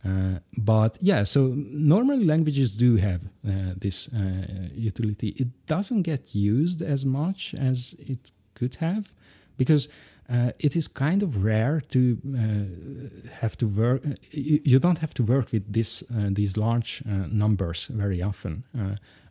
Uh, 0.06 0.40
but 0.58 0.98
yeah, 1.02 1.24
so 1.24 1.54
normally 1.56 2.26
languages 2.26 2.76
do 2.76 2.98
have 2.98 3.22
uh, 3.48 3.74
this 3.78 4.10
uh, 4.10 4.70
utility. 4.76 5.30
It 5.38 5.66
doesn't 5.66 6.02
get 6.02 6.36
used 6.36 6.82
as 6.82 7.06
much 7.06 7.56
as 7.58 7.96
it 8.00 8.32
could 8.54 8.76
have 8.76 9.14
because 9.58 9.88
uh, 10.30 10.52
it 10.60 10.76
is 10.76 10.88
kind 10.88 11.22
of 11.24 11.44
rare 11.44 11.82
to 11.90 12.18
uh, 12.34 13.30
have 13.42 13.58
to 13.58 13.68
work. 13.68 14.02
You, 14.32 14.80
don't 14.80 15.00
have 15.00 15.14
to 15.16 15.24
work 15.24 15.52
with 15.52 15.72
this 15.72 16.04
these 16.10 16.58
large 16.58 17.04
numbers 17.06 17.88
very 17.88 18.22
often. 18.22 18.64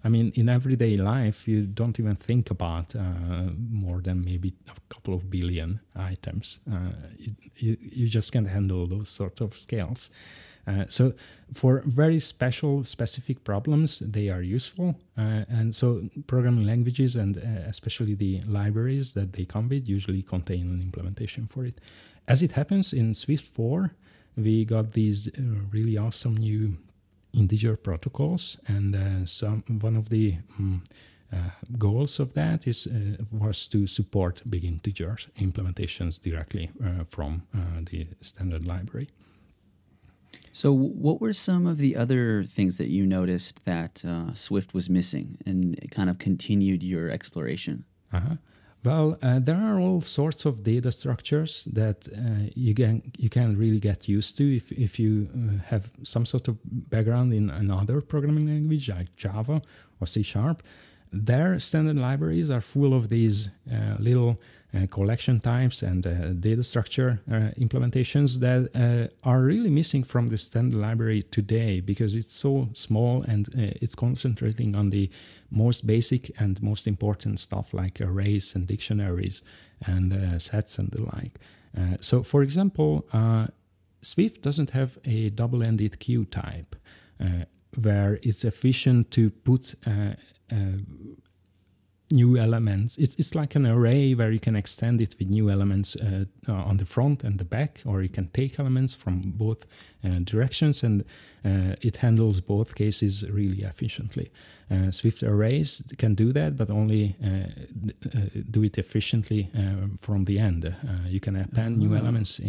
I 0.04 0.08
mean, 0.08 0.32
in 0.34 0.48
everyday 0.48 0.96
life, 0.96 1.46
you 1.46 1.62
don't 1.62 1.98
even 2.00 2.16
think 2.16 2.50
about 2.50 2.94
uh, 2.96 3.52
more 3.70 4.00
than 4.00 4.24
maybe 4.24 4.54
a 4.68 4.94
couple 4.94 5.14
of 5.14 5.30
billion 5.30 5.80
items. 5.94 6.58
Uh, 6.70 6.90
you, 7.56 7.76
you, 7.80 8.08
just 8.08 8.32
can't 8.32 8.48
handle 8.48 8.86
those 8.88 9.08
sort 9.08 9.40
of 9.40 9.56
scales. 9.56 10.10
Uh, 10.66 10.84
so, 10.88 11.12
for 11.52 11.82
very 11.84 12.18
special, 12.20 12.84
specific 12.84 13.44
problems, 13.44 13.98
they 14.00 14.28
are 14.28 14.42
useful. 14.42 14.96
Uh, 15.16 15.44
and 15.48 15.74
so, 15.74 16.08
programming 16.26 16.64
languages 16.66 17.16
and 17.16 17.36
uh, 17.36 17.68
especially 17.68 18.14
the 18.14 18.42
libraries 18.42 19.12
that 19.14 19.32
they 19.32 19.44
come 19.44 19.68
with 19.68 19.88
usually 19.88 20.22
contain 20.22 20.68
an 20.68 20.80
implementation 20.80 21.46
for 21.46 21.64
it. 21.64 21.78
As 22.28 22.42
it 22.42 22.52
happens 22.52 22.92
in 22.92 23.14
Swift 23.14 23.46
4, 23.46 23.90
we 24.36 24.64
got 24.64 24.92
these 24.92 25.28
uh, 25.28 25.32
really 25.70 25.98
awesome 25.98 26.36
new 26.36 26.76
integer 27.34 27.76
protocols, 27.76 28.58
and 28.66 28.94
uh, 28.94 29.26
some 29.26 29.64
one 29.80 29.96
of 29.96 30.08
the 30.08 30.36
um, 30.58 30.82
goals 31.78 32.20
of 32.20 32.34
that 32.34 32.66
is 32.66 32.86
uh, 32.86 33.22
was 33.30 33.66
to 33.68 33.86
support 33.86 34.42
big 34.48 34.64
integers 34.64 35.28
implementations 35.40 36.20
directly 36.20 36.70
from 37.08 37.42
the 37.90 38.06
standard 38.20 38.66
library. 38.66 39.08
So, 40.52 40.72
what 40.72 41.20
were 41.20 41.32
some 41.32 41.66
of 41.66 41.78
the 41.78 41.96
other 41.96 42.44
things 42.44 42.78
that 42.78 42.88
you 42.88 43.06
noticed 43.06 43.64
that 43.64 44.04
uh, 44.04 44.34
Swift 44.34 44.74
was 44.74 44.90
missing, 44.90 45.38
and 45.46 45.78
kind 45.90 46.10
of 46.10 46.18
continued 46.18 46.82
your 46.82 47.10
exploration? 47.10 47.84
Uh-huh. 48.12 48.36
Well, 48.84 49.16
uh, 49.22 49.38
there 49.38 49.56
are 49.56 49.78
all 49.78 50.00
sorts 50.00 50.44
of 50.44 50.64
data 50.64 50.90
structures 50.90 51.68
that 51.72 52.08
uh, 52.08 52.50
you 52.54 52.74
can 52.74 53.02
you 53.16 53.28
can 53.28 53.56
really 53.56 53.78
get 53.78 54.08
used 54.08 54.36
to 54.38 54.56
if 54.56 54.72
if 54.72 54.98
you 54.98 55.28
uh, 55.34 55.62
have 55.66 55.90
some 56.02 56.26
sort 56.26 56.48
of 56.48 56.58
background 56.64 57.32
in 57.32 57.48
another 57.48 58.00
programming 58.00 58.46
language 58.46 58.88
like 58.88 59.14
Java 59.16 59.62
or 60.00 60.06
C 60.06 60.22
Sharp. 60.22 60.62
Their 61.12 61.60
standard 61.60 61.96
libraries 61.96 62.50
are 62.50 62.60
full 62.60 62.92
of 62.94 63.08
these 63.08 63.50
uh, 63.70 63.96
little 63.98 64.40
collection 64.90 65.38
types 65.38 65.82
and 65.82 66.06
uh, 66.06 66.28
data 66.32 66.64
structure 66.64 67.20
implementations 67.58 68.40
that 68.40 69.10
are 69.22 69.40
really 69.42 69.68
missing 69.68 70.02
from 70.02 70.28
the 70.28 70.38
standard 70.38 70.78
library 70.78 71.22
today 71.24 71.80
because 71.80 72.16
it's 72.16 72.34
so 72.34 72.68
small 72.72 73.22
and 73.22 73.48
it's 73.54 73.94
concentrating 73.94 74.74
on 74.74 74.90
the 74.90 75.10
most 75.50 75.86
basic 75.86 76.32
and 76.40 76.62
most 76.62 76.86
important 76.86 77.38
stuff 77.38 77.74
like 77.74 78.00
arrays 78.00 78.54
and 78.54 78.66
dictionaries 78.66 79.42
and 79.86 80.12
uh, 80.12 80.38
sets 80.38 80.78
and 80.78 80.90
the 80.90 81.02
like. 81.02 81.38
Uh, 81.76 81.96
so, 82.00 82.22
for 82.22 82.42
example, 82.42 83.06
uh, 83.12 83.46
Swift 84.00 84.42
doesn't 84.42 84.70
have 84.70 84.98
a 85.04 85.30
double 85.30 85.62
ended 85.62 85.98
queue 86.00 86.24
type 86.24 86.76
uh, 87.20 87.44
where 87.80 88.18
it's 88.22 88.44
efficient 88.44 89.10
to 89.12 89.30
put 89.30 89.74
uh, 89.86 90.14
uh, 90.50 90.56
new 92.12 92.36
elements. 92.36 92.96
It's, 92.98 93.16
it's 93.16 93.34
like 93.34 93.56
an 93.56 93.66
array 93.66 94.14
where 94.14 94.30
you 94.30 94.38
can 94.38 94.54
extend 94.54 95.00
it 95.00 95.16
with 95.18 95.28
new 95.28 95.50
elements 95.50 95.96
uh, 95.96 96.26
uh, 96.48 96.52
on 96.52 96.76
the 96.76 96.84
front 96.84 97.24
and 97.24 97.38
the 97.38 97.44
back, 97.44 97.82
or 97.84 98.02
you 98.02 98.08
can 98.08 98.28
take 98.28 98.60
elements 98.60 98.94
from 98.94 99.32
both 99.36 99.66
uh, 100.04 100.18
directions, 100.24 100.82
and 100.82 101.04
it 101.44 101.96
handles 101.96 102.40
both 102.40 102.76
cases 102.76 103.28
really 103.28 103.62
efficiently. 103.62 104.30
Uh, 104.72 104.90
Swift 104.90 105.22
arrays 105.22 105.82
can 105.98 106.14
do 106.14 106.32
that, 106.32 106.56
but 106.56 106.70
only 106.70 107.16
uh, 107.22 107.28
uh, 108.06 108.20
do 108.50 108.62
it 108.62 108.78
efficiently 108.78 109.50
from 110.00 110.24
the 110.24 110.38
end. 110.38 110.74
you 111.06 111.20
can 111.20 111.36
append 111.36 111.78
new 111.78 111.94
ah. 111.94 111.98
elements 111.98 112.40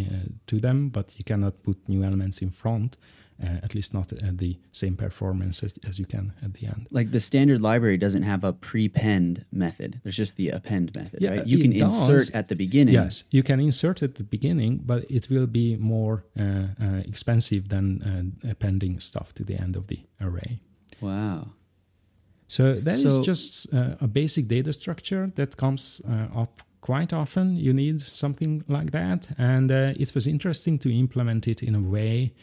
to 0.48 0.60
them, 0.60 0.90
but 0.90 1.18
you 1.18 1.24
cannot 1.24 1.64
put 1.64 1.78
new 1.90 2.04
elements 2.04 2.42
in 2.42 2.50
front. 2.50 2.98
Uh, 3.44 3.60
at 3.62 3.76
least 3.76 3.94
not 3.94 4.14
at 4.14 4.38
the 4.38 4.58
same 4.72 4.96
performance 4.96 5.64
as, 5.64 5.74
as, 5.88 6.00
you 6.00 6.06
can 6.06 6.32
at 6.42 6.54
the 6.54 6.66
end. 6.66 6.88
Like 6.92 7.12
the 7.12 7.20
standard 7.20 7.62
library 7.62 7.98
doesn't 7.98 8.24
have 8.24 8.44
a 8.44 8.54
prepend 8.54 9.46
method. 9.52 10.00
There's 10.04 10.16
just 10.16 10.38
the 10.38 10.50
append 10.50 10.96
method, 10.96 11.22
yeah, 11.22 11.32
right? 11.32 11.48
You 11.48 11.58
can 11.60 11.72
does. 11.72 11.94
insert 11.94 12.34
at 12.34 12.48
the 12.48 12.56
beginning. 12.56 12.94
Yes, 12.94 13.26
you 13.32 13.44
can 13.44 13.60
insert 13.60 14.02
at 14.02 14.16
the 14.16 14.24
beginning, 14.24 14.82
but 14.86 15.06
it 15.10 15.30
will 15.30 15.48
be 15.48 15.76
more 15.76 16.24
uh, 16.40 16.44
uh, 16.44 17.02
expensive 17.06 17.68
than 17.68 18.38
appending 18.50 19.00
stuff 19.00 19.34
to 19.34 19.44
the 19.44 19.56
end 19.56 19.76
of 19.76 19.88
the 19.88 20.00
array. 20.22 20.62
Wow. 21.02 21.50
So 22.48 22.76
that 22.76 22.96
so, 22.96 23.08
is 23.08 23.18
just 23.26 23.74
uh, 23.74 23.96
a 24.00 24.08
basic 24.08 24.48
data 24.48 24.72
structure 24.72 25.32
that 25.36 25.58
comes 25.58 26.02
uh, 26.08 26.42
up 26.42 26.62
quite 26.82 27.12
often. 27.12 27.58
You 27.58 27.74
need 27.74 28.02
something 28.02 28.64
like 28.68 28.92
that, 28.92 29.28
and 29.38 29.72
uh, 29.72 29.94
it 30.04 30.14
was 30.14 30.28
interesting 30.28 30.80
to 30.80 30.90
implement 30.90 31.48
it 31.48 31.64
in 31.64 31.76
a 31.76 31.82
way 31.82 32.34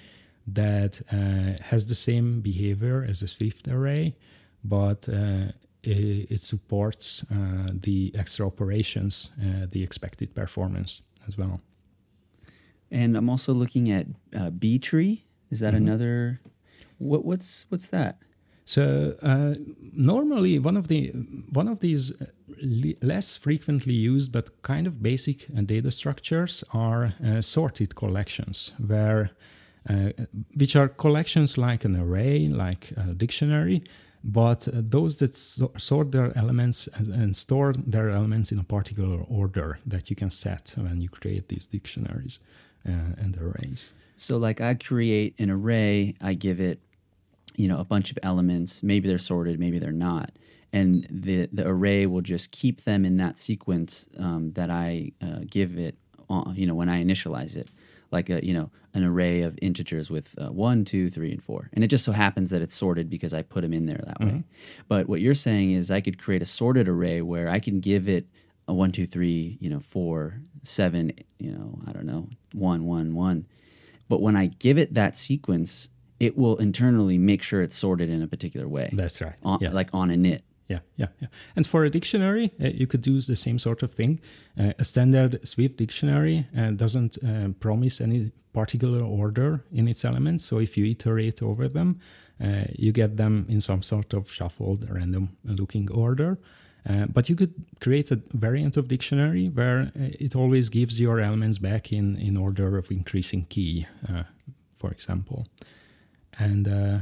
that 0.55 1.01
uh, 1.12 1.62
has 1.62 1.86
the 1.86 1.94
same 1.94 2.40
behavior 2.40 3.05
as 3.09 3.22
a 3.22 3.28
Swift 3.28 3.68
array, 3.68 4.16
but 4.64 5.09
uh, 5.09 5.52
it, 5.82 6.31
it, 6.31 6.40
supports 6.40 7.24
uh, 7.31 7.68
the 7.72 8.12
extra 8.14 8.47
operations, 8.47 9.31
the 9.70 9.82
expected 9.82 10.35
performance 10.35 11.02
as 11.27 11.39
well. 11.39 11.60
And 12.90 13.16
I'm 13.16 13.31
also 13.31 13.52
looking 13.52 13.90
at 13.90 14.06
B 14.59 14.78
tree. 14.78 15.24
Is 15.51 15.60
that 15.60 15.74
mm-hmm. 15.74 15.86
another? 15.86 16.40
What, 16.98 17.24
what's 17.24 17.66
what's 17.70 17.89
that? 17.89 18.18
So 18.70 19.16
uh, 19.20 19.55
normally 19.93 20.60
one 20.60 20.77
of 20.77 20.86
the 20.86 21.09
one 21.52 21.66
of 21.66 21.81
these 21.81 22.12
uh, 22.12 22.27
less 23.02 23.36
frequently 23.36 23.94
used 23.94 24.31
but 24.31 24.62
kind 24.62 24.86
of 24.86 25.02
basic 25.02 25.47
uh, 25.51 25.62
data 25.62 25.90
structures 25.90 26.62
are 26.72 27.14
uh, 27.24 27.40
sorted 27.40 27.97
collections, 27.97 28.70
where 28.78 29.24
uh, 29.24 29.28
which 30.55 30.77
are 30.77 30.89
collections 30.89 31.57
like 31.57 31.85
an 31.85 31.97
array, 31.97 32.48
like 32.48 32.93
a 32.97 33.15
dictionary, 33.15 33.82
but 34.23 34.69
uh, 34.69 34.73
those 34.74 35.16
that 35.19 35.36
so- 35.36 35.73
sort 35.78 36.12
their 36.12 36.36
elements 36.36 36.89
and, 36.94 37.35
store 37.35 37.73
their 37.73 38.11
elements 38.11 38.52
in 38.52 38.59
a 38.59 38.65
particular 38.65 39.23
order 39.28 39.78
that 39.86 40.11
you 40.11 40.16
can 40.16 40.31
set 40.31 40.74
when 40.77 41.01
you 41.01 41.09
create 41.09 41.48
these 41.48 41.66
dictionaries 41.66 42.39
and 42.85 43.36
arrays. 43.36 43.94
So, 44.16 44.36
like 44.36 44.61
I 44.61 44.74
create 44.74 45.39
an 45.39 45.51
array, 45.51 46.15
I 46.20 46.35
give 46.35 46.61
it 46.61 46.81
you 47.57 47.69
know 47.69 47.78
a 47.78 47.85
bunch 47.85 48.11
of 48.11 48.19
elements. 48.23 48.82
Maybe 48.82 49.09
they're 49.09 49.19
sorted 49.19 49.59
maybe 49.59 49.78
they're 49.78 49.93
not. 49.93 50.32
And 50.73 51.07
the 51.11 51.48
the 51.52 51.66
array 51.66 52.07
will 52.07 52.20
just 52.23 52.52
keep 52.52 52.82
them 52.85 53.05
in 53.05 53.16
that 53.16 53.39
sequence 53.39 54.09
um, 54.19 54.52
that 54.52 54.70
I 54.70 55.12
uh, 55.23 55.40
give 55.48 55.78
it 55.78 55.97
on, 56.28 56.55
you 56.57 56.66
know 56.66 56.74
when 56.74 56.89
I 56.89 57.02
initialize 57.02 57.57
it 57.57 57.69
like 58.11 58.31
a 58.31 58.45
you 58.45 58.55
know 58.55 58.70
an 58.95 59.05
array 59.05 59.43
of 59.43 59.59
integers 59.62 60.11
with 60.11 60.35
uh, 60.41 60.51
one 60.51 60.85
two 60.85 61.11
three 61.11 61.31
and 61.31 61.43
four 61.43 61.70
and 61.73 61.85
it 61.85 61.89
just 61.89 62.05
so 62.05 62.12
happens 62.12 62.51
that 62.51 62.62
it's 62.62 62.74
sorted 62.74 63.09
because 63.09 63.32
I 63.35 63.43
put 63.43 63.62
them 63.62 63.73
in 63.73 63.87
there 63.87 64.03
that 64.05 64.19
mm-hmm. 64.19 64.37
way 64.37 64.45
but 64.89 65.09
what 65.09 65.20
you're 65.20 65.35
saying 65.35 65.73
is 65.73 65.91
I 65.91 66.01
could 66.01 66.19
create 66.19 66.43
a 66.43 66.47
sorted 66.47 66.89
array 66.89 67.23
where 67.23 67.49
I 67.49 67.61
can 67.61 67.81
give 67.81 68.09
it 68.09 68.27
a 68.69 68.74
one 68.74 68.93
two 68.93 69.07
three 69.07 69.59
you 69.61 69.70
know 69.70 69.81
four 69.81 70.41
seven 70.62 71.12
you 71.39 71.53
know 71.53 71.78
I 71.87 71.93
don't 71.93 72.07
know 72.07 72.28
one 72.53 72.85
one 72.85 73.15
one 73.15 73.47
but 74.09 74.20
when 74.20 74.37
I 74.37 74.47
give 74.47 74.78
it 74.78 74.95
that 74.95 75.16
sequence 75.16 75.89
it 76.20 76.37
will 76.37 76.57
internally 76.57 77.16
make 77.16 77.43
sure 77.43 77.62
it's 77.62 77.74
sorted 77.74 78.11
in 78.11 78.23
a 78.23 78.27
particular 78.27 78.69
way. 78.69 78.91
That's 78.93 79.20
right. 79.23 79.35
On, 79.43 79.59
yes. 79.61 79.73
Like 79.73 79.89
on 79.95 80.11
a 80.11 80.15
init. 80.15 80.43
Yeah, 80.70 80.78
yeah, 80.94 81.09
yeah. 81.20 81.28
And 81.56 81.66
for 81.66 81.84
a 81.84 81.90
dictionary, 81.90 82.52
uh, 82.62 82.68
you 82.68 82.86
could 82.86 83.05
use 83.05 83.26
the 83.26 83.34
same 83.34 83.59
sort 83.59 83.82
of 83.82 83.92
thing. 83.92 84.20
Uh, 84.56 84.72
a 84.78 84.84
standard 84.84 85.47
Swift 85.47 85.76
dictionary 85.76 86.47
uh, 86.56 86.70
doesn't 86.70 87.18
uh, 87.24 87.48
promise 87.59 88.01
any 88.01 88.30
particular 88.52 89.02
order 89.02 89.64
in 89.72 89.88
its 89.88 90.05
elements. 90.05 90.44
So 90.44 90.60
if 90.60 90.76
you 90.76 90.86
iterate 90.86 91.42
over 91.42 91.68
them, 91.68 91.98
uh, 92.40 92.66
you 92.76 92.92
get 92.92 93.16
them 93.16 93.47
in 93.48 93.60
some 93.60 93.82
sort 93.82 94.14
of 94.14 94.30
shuffled, 94.30 94.88
random 94.88 95.36
looking 95.44 95.90
order. 95.90 96.38
Uh, 96.88 97.06
but 97.06 97.28
you 97.28 97.34
could 97.34 97.55
create 97.80 98.12
a 98.12 98.20
variant 98.32 98.76
of 98.76 98.86
dictionary 98.86 99.48
where 99.48 99.90
uh, 99.97 100.09
it 100.20 100.36
always 100.36 100.68
gives 100.68 101.01
your 101.01 101.18
elements 101.18 101.59
back 101.59 101.92
in, 101.92 102.16
in 102.16 102.36
order 102.36 102.78
of 102.78 102.92
increasing 102.92 103.44
key, 103.48 103.86
uh, 104.09 104.22
for 104.78 104.92
example. 104.92 105.48
And 106.38 106.68
uh, 106.68 106.98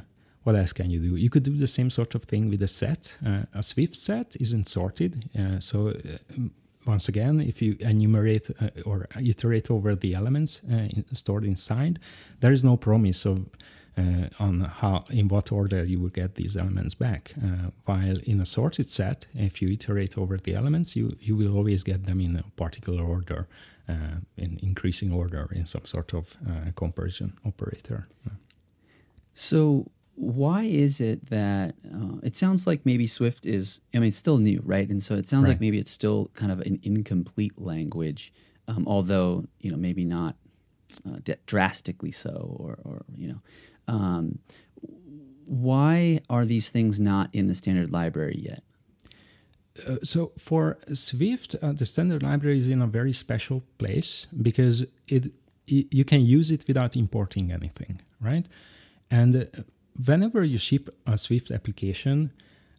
what 0.49 0.57
else 0.57 0.73
can 0.73 0.91
you 0.91 1.01
do? 1.09 1.17
You 1.17 1.29
could 1.29 1.45
do 1.45 1.57
the 1.57 1.67
same 1.67 1.91
sort 1.91 2.15
of 2.15 2.23
thing 2.25 2.49
with 2.49 2.63
a 2.63 2.69
set. 2.69 3.03
Uh, 3.27 3.43
a 3.53 3.63
Swift 3.63 3.97
set 3.97 4.35
isn't 4.41 4.67
sorted. 4.67 5.29
Uh, 5.39 5.61
so 5.61 5.93
once 6.87 7.07
again, 7.07 7.39
if 7.53 7.61
you 7.61 7.77
enumerate 7.81 8.47
or 8.87 9.07
iterate 9.33 9.71
over 9.71 9.95
the 9.95 10.15
elements 10.15 10.63
in, 10.67 11.05
stored 11.13 11.45
inside, 11.45 11.99
there 12.41 12.51
is 12.51 12.65
no 12.65 12.79
promise 12.79 13.27
of 13.27 13.37
uh, 13.99 14.29
on 14.47 14.61
how 14.81 15.05
in 15.11 15.29
what 15.29 15.53
order 15.53 15.85
you 15.85 15.99
will 16.01 16.15
get 16.23 16.37
these 16.37 16.57
elements 16.57 16.95
back. 16.95 17.35
Uh, 17.37 17.71
while 17.85 18.19
in 18.25 18.41
a 18.41 18.47
sorted 18.47 18.89
set, 18.89 19.27
if 19.35 19.61
you 19.61 19.69
iterate 19.69 20.17
over 20.17 20.39
the 20.39 20.55
elements, 20.55 20.97
you 20.97 21.07
you 21.21 21.37
will 21.37 21.55
always 21.59 21.83
get 21.85 22.01
them 22.05 22.21
in 22.21 22.37
a 22.37 22.45
particular 22.57 23.05
order, 23.05 23.41
uh, 23.87 24.17
in 24.37 24.59
increasing 24.63 25.13
order 25.13 25.45
in 25.53 25.67
some 25.67 25.85
sort 25.85 26.15
of 26.15 26.25
uh, 26.49 26.71
comparison 26.75 27.33
operator. 27.45 28.01
So 29.35 29.91
why 30.19 30.65
is 30.65 31.01
it 31.01 31.31
that 31.31 31.77
uh, 31.95 32.17
it 32.25 32.35
sounds 32.35 32.67
like 32.67 32.85
maybe 32.85 33.07
Swift 33.07 33.47
is? 33.47 33.81
I 33.95 33.99
mean, 33.99 34.09
it's 34.09 34.17
still 34.17 34.39
new, 34.39 34.61
right? 34.65 34.89
And 34.89 35.01
so 35.01 35.15
it 35.15 35.29
sounds 35.29 35.45
right. 35.45 35.51
like 35.51 35.61
maybe 35.61 35.79
it's 35.79 35.93
still 35.93 36.31
kind 36.35 36.51
of 36.51 36.61
an 36.63 36.81
incomplete 36.83 37.57
language, 37.57 38.33
um, 38.67 38.85
although 38.87 39.45
you 39.61 39.71
know 39.71 39.77
maybe 39.77 40.05
not 40.05 40.35
uh, 41.07 41.19
drastically 41.47 42.11
so, 42.11 42.57
or, 42.59 42.79
or 42.85 43.05
you 43.17 43.29
know, 43.29 43.41
um, 43.87 44.41
why 45.45 46.21
are 46.29 46.45
these 46.45 46.69
things 46.71 46.99
not 46.99 47.31
in 47.33 47.47
the 47.47 47.55
standard 47.55 47.93
library 47.93 48.41
yet? 48.43 48.65
Uh, 49.87 49.99
so 50.03 50.33
for 50.37 50.79
Swift, 50.93 51.55
uh, 51.63 51.73
the 51.73 51.87
standard 51.87 52.25
library 52.25 52.59
is 52.59 52.69
in 52.69 52.83
a 52.83 52.89
very 52.89 53.13
special 53.13 53.63
place 53.79 54.27
because 54.43 54.83
it, 55.07 55.33
it, 55.69 55.95
you 55.95 56.05
can 56.05 56.23
use 56.23 56.51
it 56.51 56.65
without 56.67 56.97
importing 56.97 57.53
anything, 57.53 58.01
right? 58.21 58.47
And 59.11 59.37
uh, 59.37 59.45
whenever 60.05 60.45
you 60.45 60.59
ship 60.59 60.95
a 61.07 61.19
Swift 61.19 61.51
application, 61.51 62.33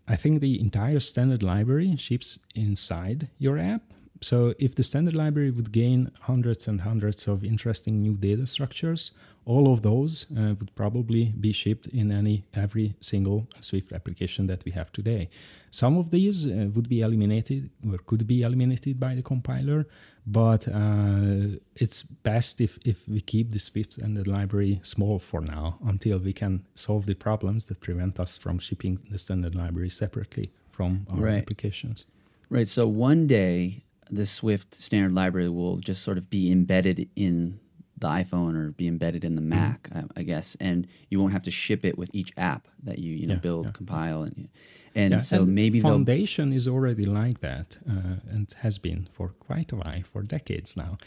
I 0.07 0.15
think 0.15 0.41
the 0.41 0.59
entire 0.59 0.99
standard 0.99 1.43
library 1.43 1.95
ships 1.97 2.39
inside 2.55 3.29
your 3.37 3.57
app. 3.57 3.83
So 4.21 4.53
if 4.59 4.75
the 4.75 4.83
standard 4.83 5.13
library 5.13 5.51
would 5.51 5.71
gain 5.71 6.11
hundreds 6.21 6.67
and 6.67 6.81
hundreds 6.81 7.27
of 7.27 7.43
interesting 7.43 8.01
new 8.01 8.15
data 8.15 8.45
structures, 8.47 9.11
all 9.45 9.71
of 9.73 9.81
those 9.81 10.25
uh, 10.37 10.53
would 10.59 10.73
probably 10.75 11.33
be 11.39 11.51
shipped 11.51 11.87
in 11.87 12.11
any 12.11 12.45
every 12.53 12.95
single 13.01 13.47
Swift 13.61 13.91
application 13.91 14.47
that 14.47 14.63
we 14.65 14.71
have 14.71 14.91
today. 14.91 15.29
Some 15.71 15.97
of 15.97 16.11
these 16.11 16.45
uh, 16.45 16.67
would 16.73 16.89
be 16.89 17.01
eliminated 17.01 17.69
or 17.89 17.97
could 17.99 18.25
be 18.27 18.41
eliminated 18.41 18.99
by 18.99 19.15
the 19.15 19.21
compiler, 19.21 19.87
but 20.25 20.67
uh, 20.67 21.57
it's 21.75 22.03
best 22.03 22.61
if, 22.61 22.77
if 22.85 23.07
we 23.07 23.21
keep 23.21 23.51
the 23.51 23.59
Swift 23.59 23.93
standard 23.93 24.27
library 24.27 24.79
small 24.83 25.19
for 25.19 25.41
now 25.41 25.79
until 25.85 26.19
we 26.19 26.33
can 26.33 26.65
solve 26.75 27.05
the 27.05 27.15
problems 27.15 27.65
that 27.65 27.79
prevent 27.79 28.19
us 28.19 28.37
from 28.37 28.59
shipping 28.59 28.99
the 29.09 29.17
standard 29.17 29.55
library 29.55 29.89
separately 29.89 30.51
from 30.69 31.05
our 31.11 31.19
right. 31.19 31.41
applications. 31.41 32.05
Right. 32.49 32.67
So 32.67 32.87
one 32.87 33.27
day 33.27 33.83
the 34.09 34.25
Swift 34.25 34.73
standard 34.75 35.13
library 35.13 35.49
will 35.49 35.77
just 35.77 36.03
sort 36.03 36.17
of 36.17 36.29
be 36.29 36.51
embedded 36.51 37.09
in 37.15 37.59
the 37.99 38.07
iPhone 38.07 38.55
or 38.55 38.71
be 38.71 38.87
embedded 38.87 39.23
in 39.23 39.35
the 39.35 39.41
mm-hmm. 39.41 39.49
Mac. 39.49 39.89
I, 39.93 40.03
I, 40.17 40.23
guess, 40.23 40.55
and 40.59 40.87
you 41.09 41.19
won't 41.19 41.33
have 41.33 41.43
to 41.43 41.51
ship 41.51 41.85
it 41.85 41.97
with 41.97 42.09
each 42.13 42.31
app 42.37 42.67
that 42.83 42.99
you 42.99 43.13
you 43.13 43.27
know 43.27 43.35
yeah, 43.35 43.39
build, 43.39 43.65
yeah. 43.67 43.71
compile, 43.71 44.23
and 44.23 44.49
and 44.95 45.13
yeah, 45.13 45.19
so 45.19 45.43
and 45.43 45.55
maybe 45.55 45.81
Foundation 45.81 46.53
is 46.53 46.67
already 46.67 47.05
like 47.05 47.39
that, 47.39 47.77
uh, 47.89 48.15
and 48.29 48.53
has 48.59 48.77
been 48.77 49.07
for 49.11 49.29
quite 49.39 49.71
a 49.71 49.75
while, 49.75 50.03
for 50.11 50.23
decades 50.23 50.75
now. 50.75 50.97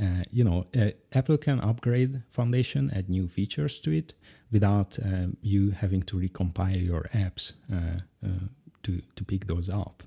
Uh, 0.00 0.24
you 0.30 0.42
know, 0.42 0.66
uh, 0.74 0.90
Apple 1.12 1.36
can 1.36 1.60
upgrade 1.60 2.22
Foundation, 2.30 2.90
add 2.94 3.10
new 3.10 3.28
features 3.28 3.80
to 3.80 3.90
it, 3.90 4.14
without 4.50 4.98
um, 5.04 5.36
you 5.42 5.70
having 5.70 6.02
to 6.02 6.16
recompile 6.16 6.82
your 6.82 7.08
apps 7.14 7.52
uh, 7.72 8.00
uh, 8.24 8.46
to 8.82 9.02
to 9.16 9.24
pick 9.24 9.46
those 9.46 9.68
up. 9.68 10.02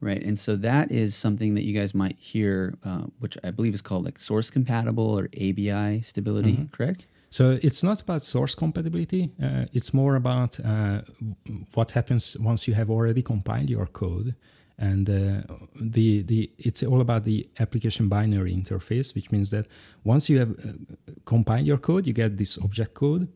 Right. 0.00 0.22
And 0.22 0.38
so 0.38 0.54
that 0.56 0.92
is 0.92 1.16
something 1.16 1.54
that 1.56 1.64
you 1.64 1.78
guys 1.78 1.92
might 1.92 2.16
hear, 2.18 2.78
uh, 2.84 3.06
which 3.18 3.36
I 3.42 3.50
believe 3.50 3.74
is 3.74 3.82
called 3.82 4.04
like 4.04 4.20
source 4.20 4.48
compatible 4.48 5.18
or 5.18 5.24
ABI 5.34 6.02
stability, 6.02 6.52
mm-hmm. 6.52 6.66
correct? 6.66 7.08
So 7.30 7.58
it's 7.62 7.82
not 7.82 8.00
about 8.00 8.22
source 8.22 8.54
compatibility. 8.54 9.30
Uh, 9.42 9.64
it's 9.72 9.92
more 9.92 10.14
about 10.14 10.58
uh, 10.64 11.02
what 11.74 11.90
happens 11.90 12.36
once 12.38 12.68
you 12.68 12.74
have 12.74 12.90
already 12.90 13.22
compiled 13.22 13.68
your 13.68 13.86
code. 13.86 14.34
And 14.78 15.10
uh, 15.10 15.42
the, 15.80 16.22
the 16.22 16.50
it's 16.58 16.84
all 16.84 17.00
about 17.00 17.24
the 17.24 17.48
application 17.58 18.08
binary 18.08 18.54
interface, 18.54 19.16
which 19.16 19.32
means 19.32 19.50
that 19.50 19.66
once 20.04 20.30
you 20.30 20.38
have 20.38 20.50
uh, 20.50 20.72
compiled 21.24 21.66
your 21.66 21.78
code, 21.78 22.06
you 22.06 22.12
get 22.12 22.38
this 22.38 22.56
object 22.58 22.94
code 22.94 23.28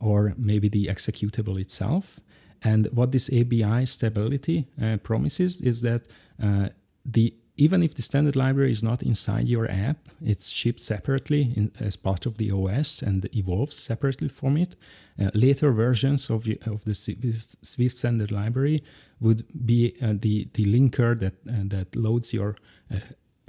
or 0.00 0.32
maybe 0.38 0.68
the 0.68 0.86
executable 0.86 1.60
itself 1.60 2.20
and 2.62 2.88
what 2.92 3.12
this 3.12 3.30
ABI 3.30 3.86
stability 3.86 4.68
uh, 4.82 4.96
promises 4.98 5.60
is 5.60 5.80
that 5.82 6.02
uh, 6.42 6.68
the 7.04 7.34
even 7.60 7.82
if 7.82 7.94
the 7.94 8.02
standard 8.02 8.36
library 8.36 8.72
is 8.72 8.82
not 8.82 9.02
inside 9.02 9.46
your 9.46 9.70
app, 9.70 10.08
it's 10.24 10.48
shipped 10.48 10.80
separately 10.80 11.52
in, 11.54 11.70
as 11.78 11.94
part 11.94 12.24
of 12.24 12.38
the 12.38 12.50
OS 12.50 13.02
and 13.02 13.28
evolves 13.36 13.76
separately 13.76 14.28
from 14.28 14.56
it. 14.56 14.76
Uh, 15.20 15.30
later 15.34 15.70
versions 15.70 16.30
of, 16.30 16.48
of 16.64 16.82
the 16.86 16.94
Swift 16.94 17.98
standard 17.98 18.32
library 18.32 18.82
would 19.20 19.44
be 19.66 19.94
uh, 20.02 20.14
the, 20.18 20.48
the 20.54 20.64
linker 20.64 21.18
that, 21.20 21.34
uh, 21.46 21.64
that 21.64 21.94
loads 21.94 22.32
your 22.32 22.56
uh, 22.90 22.96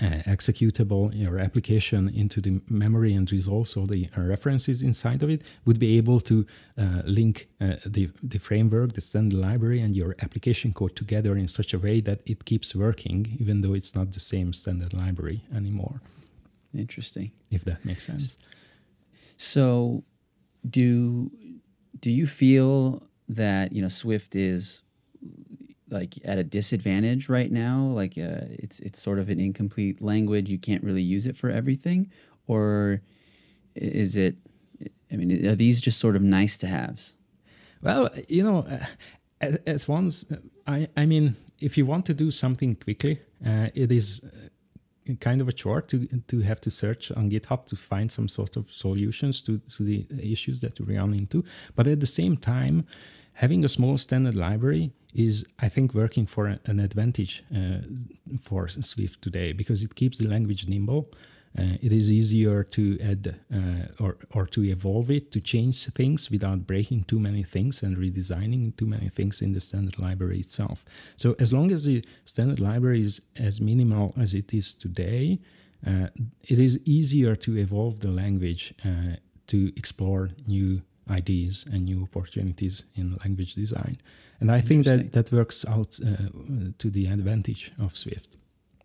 executable 0.02 1.14
your 1.14 1.38
application 1.40 2.10
into 2.10 2.42
the 2.42 2.62
memory 2.68 3.14
and 3.14 3.32
resolves 3.32 3.78
all 3.78 3.86
the 3.86 4.10
uh, 4.18 4.22
references 4.22 4.82
inside 4.82 5.22
of 5.22 5.30
it 5.30 5.42
would 5.66 5.80
be 5.80 5.98
able 5.98 6.20
to 6.20 6.46
uh, 6.78 7.02
link 7.06 7.48
uh, 7.60 7.76
the, 7.86 8.10
the 8.24 8.40
framework, 8.40 8.94
the 8.94 9.02
standard 9.02 9.40
library, 9.40 9.80
and 9.80 9.96
your 9.96 10.16
application 10.22 10.74
code 10.74 10.96
together 10.96 11.38
in 11.38 11.48
such 11.48 11.74
a 11.74 11.80
way 11.80 12.02
that 12.02 12.22
it 12.26 12.46
keeps 12.46 12.74
working, 12.76 13.38
even 13.40 13.62
though 13.62 13.74
it's 13.74 13.94
not 13.96 14.12
the 14.12 14.20
same 14.20 14.54
standard 14.54 14.94
library 14.94 15.44
anymore. 15.56 16.02
Interesting. 16.76 17.32
If 17.52 17.66
that 17.66 17.84
makes 17.86 18.06
sense. 18.06 18.36
So, 19.38 20.04
do 20.68 21.32
do 22.00 22.10
you 22.10 22.26
feel 22.26 23.04
that 23.28 23.72
you 23.72 23.82
know 23.82 23.88
Swift 23.88 24.36
is 24.36 24.82
like 25.92 26.18
at 26.26 26.38
a 26.38 26.44
disadvantage 26.44 27.30
right 27.30 27.52
now 27.52 27.84
like 27.84 28.18
uh, 28.18 28.48
it's 28.50 28.80
it's 28.80 29.02
sort 29.02 29.20
of 29.20 29.30
an 29.30 29.40
incomplete 29.40 30.02
language. 30.02 30.50
You 30.50 30.58
can't 30.58 30.84
really 30.84 31.04
use 31.04 31.26
it 31.26 31.38
for 31.38 31.50
everything? 31.50 32.10
Or 32.48 33.02
is 33.76 34.18
it 34.18 34.36
i 35.12 35.16
mean 35.16 35.46
are 35.46 35.56
these 35.56 35.80
just 35.80 36.00
sort 36.00 36.16
of 36.16 36.22
nice 36.22 36.58
to 36.58 36.68
haves? 36.68 37.16
Well 37.82 38.10
you 38.28 38.44
know 38.44 38.66
as, 39.40 39.58
as 39.66 39.88
once 39.88 40.26
i 40.68 40.88
i 40.98 41.06
mean 41.06 41.36
if 41.60 41.78
you 41.78 41.86
want 41.86 42.06
to 42.08 42.14
do 42.14 42.32
something 42.32 42.76
quickly 42.76 43.20
uh, 43.46 43.68
it 43.74 43.92
is 43.92 44.22
uh, 44.24 44.50
kind 45.20 45.42
of 45.42 45.48
a 45.48 45.52
chore 45.52 45.82
to 45.82 46.08
to 46.28 46.42
have 46.42 46.62
to 46.62 46.70
search 46.70 47.12
on 47.12 47.30
github 47.30 47.66
to 47.66 47.76
find 47.76 48.12
some 48.12 48.28
sort 48.28 48.56
of 48.56 48.72
solutions 48.72 49.42
to 49.42 49.60
to 49.76 49.84
the 49.84 50.06
issues 50.22 50.60
that 50.62 50.80
we 50.80 50.98
run 50.98 51.14
into. 51.14 51.44
But 51.76 51.88
at 51.88 52.00
the 52.00 52.08
same 52.08 52.38
time 52.38 52.86
having 53.34 53.66
a 53.66 53.70
small 53.70 53.98
standard 53.98 54.36
library 54.36 54.92
is, 55.14 55.46
I 55.60 55.70
think, 55.70 55.94
working 55.94 56.26
for 56.26 56.48
an 56.66 56.80
advantage 56.80 57.44
uh, 57.56 57.80
for 58.42 58.68
Swift 58.68 59.22
today 59.22 59.52
because 59.54 59.84
it 59.84 59.96
keeps 59.96 60.18
the 60.18 60.28
language 60.28 60.68
nimble. 60.68 61.12
Uh, 61.58 61.76
it 61.82 61.92
is 61.92 62.10
easier 62.10 62.64
to 62.64 62.98
add 63.02 63.36
uh, 63.54 64.04
or, 64.04 64.18
or 64.34 64.46
to 64.46 64.64
evolve 64.64 65.12
it, 65.12 65.34
to 65.34 65.42
change 65.42 65.86
things 65.94 66.32
without 66.32 66.66
breaking 66.66 67.04
too 67.04 67.20
many 67.20 67.44
things 67.44 67.84
and 67.84 67.98
redesigning 67.98 68.76
too 68.78 68.86
many 68.86 69.10
things 69.10 69.42
in 69.42 69.52
the 69.52 69.60
standard 69.60 70.00
library 70.00 70.40
itself. 70.40 70.86
So, 71.18 71.36
as 71.40 71.52
long 71.52 71.72
as 71.72 71.84
the 71.84 72.06
standard 72.24 72.62
library 72.62 73.02
is 73.02 73.22
as 73.36 73.60
minimal 73.60 74.14
as 74.18 74.34
it 74.34 74.54
is 74.54 74.74
today, 74.74 75.40
uh, 75.86 76.08
it 76.44 76.58
is 76.58 76.80
easier 76.86 77.36
to 77.36 77.58
evolve 77.58 78.00
the 78.00 78.12
language 78.12 78.74
uh, 78.86 79.18
to 79.48 79.74
explore 79.76 80.30
new 80.48 80.82
ideas 81.10 81.66
and 81.70 81.86
new 81.86 82.04
opportunities 82.04 82.84
in 82.96 83.18
language 83.26 83.56
design. 83.56 83.98
And 84.42 84.52
I 84.52 84.60
think 84.60 84.86
that 84.86 85.14
that 85.14 85.32
works 85.32 85.64
out 85.66 86.00
uh, 86.04 86.16
to 86.80 86.90
the 86.90 87.06
advantage 87.06 87.72
of 87.80 87.96
Swift. 87.96 88.38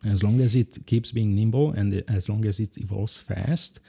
As 0.04 0.22
long 0.22 0.40
as 0.40 0.54
it 0.54 0.86
keeps 0.86 1.10
being 1.10 1.34
nimble 1.34 1.72
and 1.72 2.04
as 2.08 2.28
long 2.28 2.44
as 2.44 2.60
it 2.60 2.76
evolves 2.76 3.18
fast, 3.18 3.80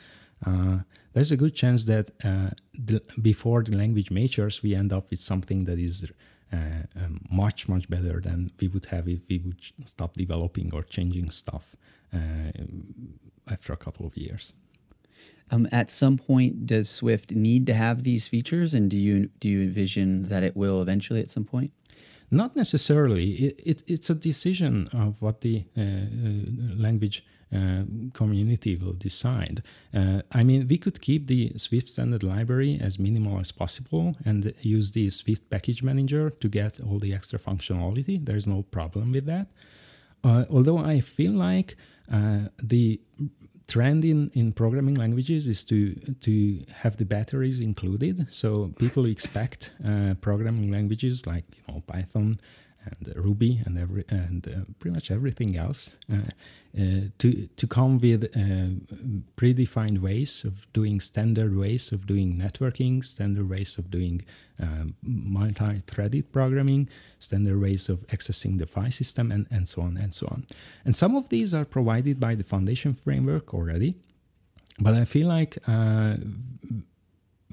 uh, 0.45 0.77
there's 1.13 1.31
a 1.31 1.37
good 1.37 1.55
chance 1.55 1.83
that 1.85 2.11
uh, 2.23 2.51
the, 2.73 3.01
before 3.21 3.63
the 3.63 3.77
language 3.77 4.09
matures, 4.11 4.63
we 4.63 4.75
end 4.75 4.93
up 4.93 5.09
with 5.11 5.19
something 5.19 5.65
that 5.65 5.77
is 5.77 6.05
uh, 6.53 6.57
um, 6.95 7.19
much, 7.29 7.67
much 7.67 7.89
better 7.89 8.21
than 8.21 8.51
we 8.61 8.69
would 8.69 8.85
have 8.85 9.09
if 9.09 9.27
we 9.29 9.39
would 9.39 9.59
stop 9.85 10.13
developing 10.13 10.73
or 10.73 10.83
changing 10.83 11.29
stuff 11.31 11.75
uh, 12.13 12.17
after 13.51 13.73
a 13.73 13.77
couple 13.77 14.05
of 14.05 14.15
years. 14.15 14.53
Um, 15.49 15.67
at 15.71 15.89
some 15.89 16.17
point, 16.17 16.65
does 16.65 16.89
Swift 16.89 17.31
need 17.31 17.65
to 17.67 17.73
have 17.73 18.03
these 18.03 18.27
features, 18.27 18.73
and 18.73 18.89
do 18.89 18.97
you 18.97 19.29
do 19.39 19.47
you 19.47 19.61
envision 19.61 20.29
that 20.29 20.43
it 20.43 20.55
will 20.57 20.81
eventually 20.81 21.21
at 21.21 21.29
some 21.29 21.45
point? 21.45 21.71
Not 22.29 22.55
necessarily. 22.55 23.31
It, 23.31 23.61
it, 23.65 23.83
it's 23.87 24.09
a 24.09 24.15
decision 24.15 24.89
of 24.91 25.21
what 25.21 25.41
the 25.41 25.63
uh, 25.77 25.81
uh, 25.81 26.75
language 26.75 27.23
uh, 27.55 27.83
community 28.13 28.75
will 28.75 28.91
decide. 28.91 29.63
Uh, 29.93 30.21
I 30.33 30.43
mean, 30.43 30.67
we 30.67 30.77
could 30.77 30.99
keep 30.99 31.27
the 31.27 31.53
Swift 31.55 31.87
standard 31.87 32.23
library 32.23 32.77
as 32.81 32.99
minimal 32.99 33.39
as 33.39 33.53
possible 33.53 34.17
and 34.25 34.53
use 34.59 34.91
the 34.91 35.09
Swift 35.09 35.49
package 35.49 35.81
manager 35.81 36.29
to 36.29 36.49
get 36.49 36.81
all 36.81 36.99
the 36.99 37.13
extra 37.13 37.39
functionality. 37.39 38.23
There's 38.23 38.47
no 38.47 38.63
problem 38.63 39.13
with 39.13 39.25
that. 39.27 39.47
Uh, 40.25 40.43
although 40.49 40.77
I 40.77 40.99
feel 40.99 41.31
like 41.31 41.77
uh, 42.11 42.49
the 42.61 42.99
trend 43.67 44.05
in, 44.05 44.31
in 44.33 44.53
programming 44.53 44.95
languages 44.95 45.47
is 45.47 45.63
to 45.65 45.93
to 46.21 46.63
have 46.71 46.97
the 46.97 47.05
batteries 47.05 47.59
included. 47.59 48.27
So 48.31 48.71
people 48.79 49.05
expect 49.05 49.71
uh, 49.85 50.15
programming 50.21 50.71
languages 50.71 51.25
like 51.25 51.45
you 51.55 51.73
know 51.73 51.83
Python 51.87 52.39
and 52.91 53.15
Ruby 53.15 53.61
and 53.65 53.77
every 53.77 54.03
and 54.09 54.47
uh, 54.47 54.51
pretty 54.79 54.93
much 54.93 55.11
everything 55.11 55.57
else 55.57 55.97
uh, 56.11 56.17
uh, 56.77 57.01
to 57.17 57.47
to 57.55 57.67
come 57.67 57.97
with 57.99 58.23
uh, 58.23 58.95
predefined 59.35 59.99
ways 59.99 60.43
of 60.45 60.71
doing 60.73 60.99
standard 60.99 61.55
ways 61.55 61.91
of 61.91 62.05
doing 62.05 62.35
networking, 62.35 63.03
standard 63.03 63.49
ways 63.49 63.77
of 63.77 63.89
doing 63.89 64.23
um, 64.59 64.95
multi-threaded 65.01 66.31
programming, 66.31 66.89
standard 67.19 67.59
ways 67.59 67.89
of 67.89 68.05
accessing 68.07 68.59
the 68.59 68.65
file 68.65 68.91
system, 68.91 69.31
and 69.31 69.47
and 69.51 69.67
so 69.67 69.81
on 69.81 69.97
and 69.97 70.13
so 70.13 70.27
on. 70.27 70.45
And 70.85 70.95
some 70.95 71.15
of 71.15 71.29
these 71.29 71.53
are 71.53 71.65
provided 71.65 72.19
by 72.19 72.35
the 72.35 72.43
foundation 72.43 72.93
framework 72.93 73.53
already, 73.53 73.95
but 74.79 74.93
I 74.93 75.05
feel 75.05 75.27
like 75.27 75.57
uh, 75.67 76.15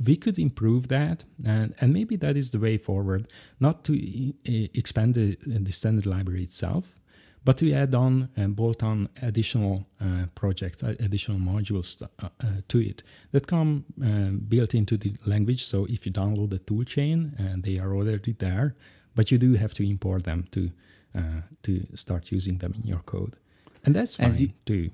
we 0.07 0.17
could 0.17 0.39
improve 0.39 0.89
that 0.89 1.25
and, 1.47 1.75
and 1.81 1.93
maybe 1.93 2.17
that 2.17 2.37
is 2.37 2.51
the 2.51 2.59
way 2.59 2.77
forward 2.77 3.29
not 3.61 3.85
to 3.85 3.93
e- 3.95 4.35
expand 4.75 5.15
the, 5.15 5.37
the 5.47 5.73
standard 5.73 6.07
library 6.07 6.43
itself 6.43 6.99
but 7.45 7.59
to 7.59 7.71
add 7.73 7.95
on 7.95 8.29
and 8.37 8.57
bolt 8.57 8.83
on 8.83 9.09
additional 9.23 9.87
uh, 10.01 10.25
projects 10.35 10.83
uh, 10.83 10.95
additional 10.99 11.39
modules 11.39 12.03
uh, 12.03 12.07
uh, 12.41 12.47
to 12.69 12.79
it 12.81 13.03
that 13.33 13.47
come 13.47 13.85
um, 14.03 14.39
built 14.49 14.73
into 14.75 14.97
the 14.97 15.15
language. 15.27 15.63
So 15.65 15.85
if 15.85 16.07
you 16.07 16.13
download 16.13 16.51
the 16.51 16.59
toolchain 16.59 17.39
and 17.39 17.63
they 17.63 17.79
are 17.79 17.95
already 17.95 18.33
there 18.33 18.75
but 19.15 19.31
you 19.31 19.39
do 19.39 19.55
have 19.55 19.75
to 19.75 19.89
import 19.89 20.25
them 20.25 20.47
to 20.53 20.71
uh, 21.15 21.43
to 21.63 21.87
start 21.95 22.33
using 22.33 22.59
them 22.59 22.75
in 22.75 22.85
your 22.89 23.01
code. 23.01 23.37
And 23.85 23.95
that's 23.95 24.17
fine 24.17 24.27
As 24.31 24.41
you- 24.41 24.53
too. 24.67 24.91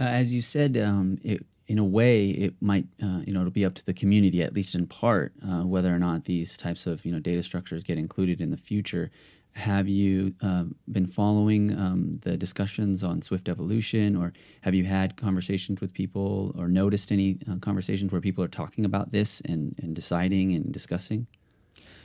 Uh, 0.00 0.04
as 0.04 0.32
you 0.32 0.40
said, 0.40 0.76
um, 0.78 1.18
it, 1.22 1.44
in 1.70 1.78
a 1.78 1.84
way, 2.00 2.30
it 2.46 2.54
might, 2.60 2.86
uh, 3.00 3.20
you 3.24 3.32
know, 3.32 3.40
it'll 3.42 3.52
be 3.62 3.64
up 3.64 3.76
to 3.80 3.86
the 3.86 3.94
community, 4.02 4.42
at 4.42 4.52
least 4.58 4.74
in 4.74 4.84
part, 4.88 5.32
uh, 5.48 5.62
whether 5.74 5.94
or 5.94 6.00
not 6.00 6.24
these 6.24 6.56
types 6.56 6.82
of, 6.90 7.04
you 7.06 7.12
know, 7.12 7.20
data 7.20 7.42
structures 7.50 7.84
get 7.84 7.96
included 7.96 8.40
in 8.40 8.50
the 8.50 8.56
future. 8.70 9.06
Have 9.52 9.86
you 9.88 10.34
um, 10.48 10.74
been 10.96 11.06
following 11.06 11.62
um, 11.84 12.18
the 12.26 12.36
discussions 12.36 13.04
on 13.04 13.22
Swift 13.22 13.48
evolution, 13.48 14.16
or 14.20 14.32
have 14.62 14.74
you 14.78 14.84
had 14.84 15.08
conversations 15.26 15.80
with 15.80 15.92
people, 16.02 16.52
or 16.58 16.66
noticed 16.66 17.12
any 17.12 17.30
uh, 17.48 17.56
conversations 17.68 18.10
where 18.10 18.20
people 18.28 18.42
are 18.42 18.54
talking 18.62 18.84
about 18.84 19.06
this 19.12 19.40
and, 19.50 19.62
and 19.80 19.94
deciding 19.94 20.52
and 20.56 20.72
discussing? 20.72 21.20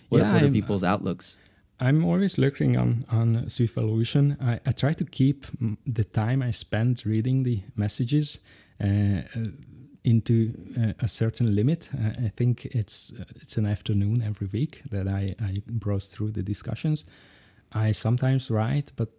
What, 0.09 0.19
Yeah, 0.19 0.33
what 0.33 0.41
are 0.43 0.45
I'm- 0.45 0.53
people's 0.53 0.83
outlooks? 0.83 1.37
I'm 1.79 2.05
always 2.05 2.37
looking 2.37 2.77
on 2.77 2.89
on 3.19 3.49
Swift 3.49 3.77
Evolution. 3.77 4.37
I, 4.39 4.53
I 4.69 4.71
try 4.71 4.93
to 4.93 5.05
keep 5.19 5.39
the 5.99 6.05
time 6.05 6.39
I 6.49 6.51
spend 6.51 7.03
reading 7.05 7.43
the 7.43 7.57
messages 7.75 8.27
uh, 8.37 8.39
uh, 8.39 8.64
into 8.79 10.53
uh, 10.77 10.93
a 10.99 11.07
certain 11.07 11.55
limit. 11.55 11.89
Uh, 11.93 12.25
I 12.25 12.31
think 12.35 12.65
it's 12.65 13.11
uh, 13.19 13.23
it's 13.41 13.57
an 13.57 13.65
afternoon 13.65 14.21
every 14.21 14.47
week 14.47 14.83
that 14.91 15.07
I, 15.07 15.35
I 15.41 15.61
browse 15.67 16.07
through 16.07 16.31
the 16.31 16.43
discussions. 16.43 17.05
I 17.73 17.91
sometimes 17.91 18.51
write, 18.51 18.91
but 18.95 19.09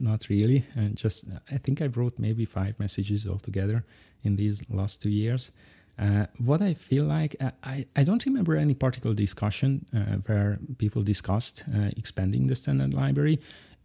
not 0.00 0.28
really. 0.28 0.66
And 0.74 0.96
just 0.96 1.24
I 1.50 1.58
think 1.58 1.80
I 1.80 1.86
wrote 1.86 2.18
maybe 2.18 2.44
five 2.44 2.78
messages 2.78 3.26
altogether 3.26 3.84
in 4.24 4.36
these 4.36 4.62
last 4.68 5.00
two 5.00 5.10
years. 5.10 5.52
Uh, 5.98 6.26
what 6.38 6.62
I 6.62 6.74
feel 6.74 7.04
like, 7.04 7.36
uh, 7.40 7.50
I, 7.62 7.86
I 7.94 8.02
don't 8.02 8.24
remember 8.24 8.56
any 8.56 8.74
particular 8.74 9.14
discussion 9.14 9.86
uh, 9.94 10.16
where 10.26 10.58
people 10.78 11.02
discussed 11.02 11.64
uh, 11.74 11.90
expanding 11.96 12.46
the 12.46 12.54
standard 12.54 12.94
library. 12.94 13.40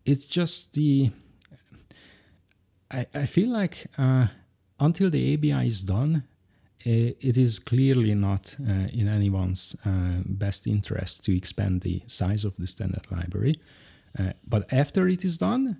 It's 0.05 0.23
just 0.23 0.73
the, 0.73 1.11
I, 2.89 3.05
I 3.13 3.25
feel 3.25 3.49
like 3.49 3.87
uh, 3.97 4.27
until 4.79 5.09
the 5.09 5.33
ABI 5.33 5.67
is 5.67 5.81
done, 5.81 6.23
it 6.89 7.37
is 7.37 7.59
clearly 7.59 8.15
not 8.15 8.55
uh, 8.61 8.87
in 8.93 9.07
anyone's 9.07 9.75
uh, 9.85 10.21
best 10.25 10.67
interest 10.67 11.23
to 11.25 11.35
expand 11.35 11.81
the 11.81 12.01
size 12.07 12.45
of 12.45 12.55
the 12.57 12.67
standard 12.67 13.11
library. 13.11 13.59
Uh, 14.17 14.31
but 14.47 14.71
after 14.71 15.07
it 15.07 15.25
is 15.25 15.37
done, 15.37 15.77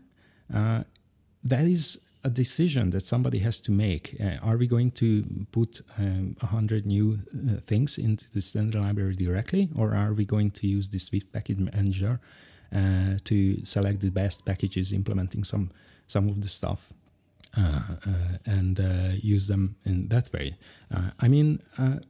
that 0.50 1.66
is 1.66 2.00
a 2.24 2.30
decision 2.30 2.90
that 2.90 3.06
somebody 3.06 3.40
has 3.40 3.62
to 3.62 3.72
make. 3.72 4.18
Are 4.42 4.58
we 4.58 4.68
going 4.68 4.92
to 4.92 5.24
put 5.52 5.82
um, 5.98 6.36
100 6.40 6.86
new 6.86 7.20
things 7.68 7.98
into 7.98 8.30
the 8.32 8.42
standard 8.42 8.82
library 8.82 9.16
directly, 9.16 9.70
or 9.76 9.96
are 9.96 10.14
we 10.14 10.26
going 10.26 10.52
to 10.52 10.68
use 10.68 10.90
the 10.90 11.00
Swift 11.00 11.32
package 11.32 11.60
manager 11.60 12.20
to 13.24 13.64
select 13.64 14.02
the 14.02 14.10
best 14.10 14.46
packages 14.46 14.92
implementing 14.92 15.44
some 15.44 15.72
some 16.08 16.28
of 16.28 16.42
the 16.42 16.50
stuff? 16.50 16.92
Uh, 17.56 17.82
uh, 18.06 18.12
and 18.46 18.80
uh, 18.80 19.16
use 19.22 19.48
them 19.48 19.76
in 19.86 20.10
that 20.10 20.32
way. 20.34 20.58
I 21.20 21.28
mean, 21.28 21.62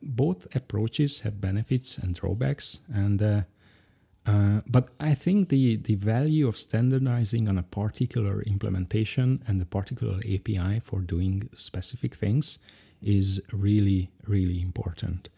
both 0.01 0.47
approaches 0.55 1.21
have 1.21 1.39
benefits 1.39 1.97
and 1.97 2.15
drawbacks, 2.15 2.79
and 2.93 3.21
uh, 3.21 4.61
but 4.67 4.89
I 4.99 5.13
think 5.13 5.49
the 5.49 5.77
the 5.77 5.95
value 5.95 6.47
of 6.47 6.57
standardizing 6.57 7.47
on 7.47 7.57
a 7.57 7.63
particular 7.63 8.41
implementation 8.41 9.41
and 9.47 9.61
a 9.61 9.65
particular 9.65 10.19
API 10.19 10.79
for 10.79 10.99
doing 10.99 11.49
specific 11.53 12.15
things 12.15 12.59
is 13.01 13.41
really 13.53 14.09
really 14.27 14.61
important. 14.61 15.29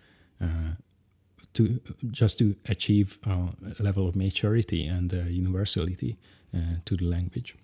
Uh, 0.41 0.75
to 1.53 1.81
just 2.11 2.37
to 2.37 2.55
achieve 2.67 3.19
a 3.25 3.49
level 3.79 4.07
of 4.07 4.15
maturity 4.15 4.85
and 4.85 5.13
uh, 5.13 5.17
universality 5.17 6.17
to 6.85 6.97
the 6.97 7.05
language. 7.05 7.55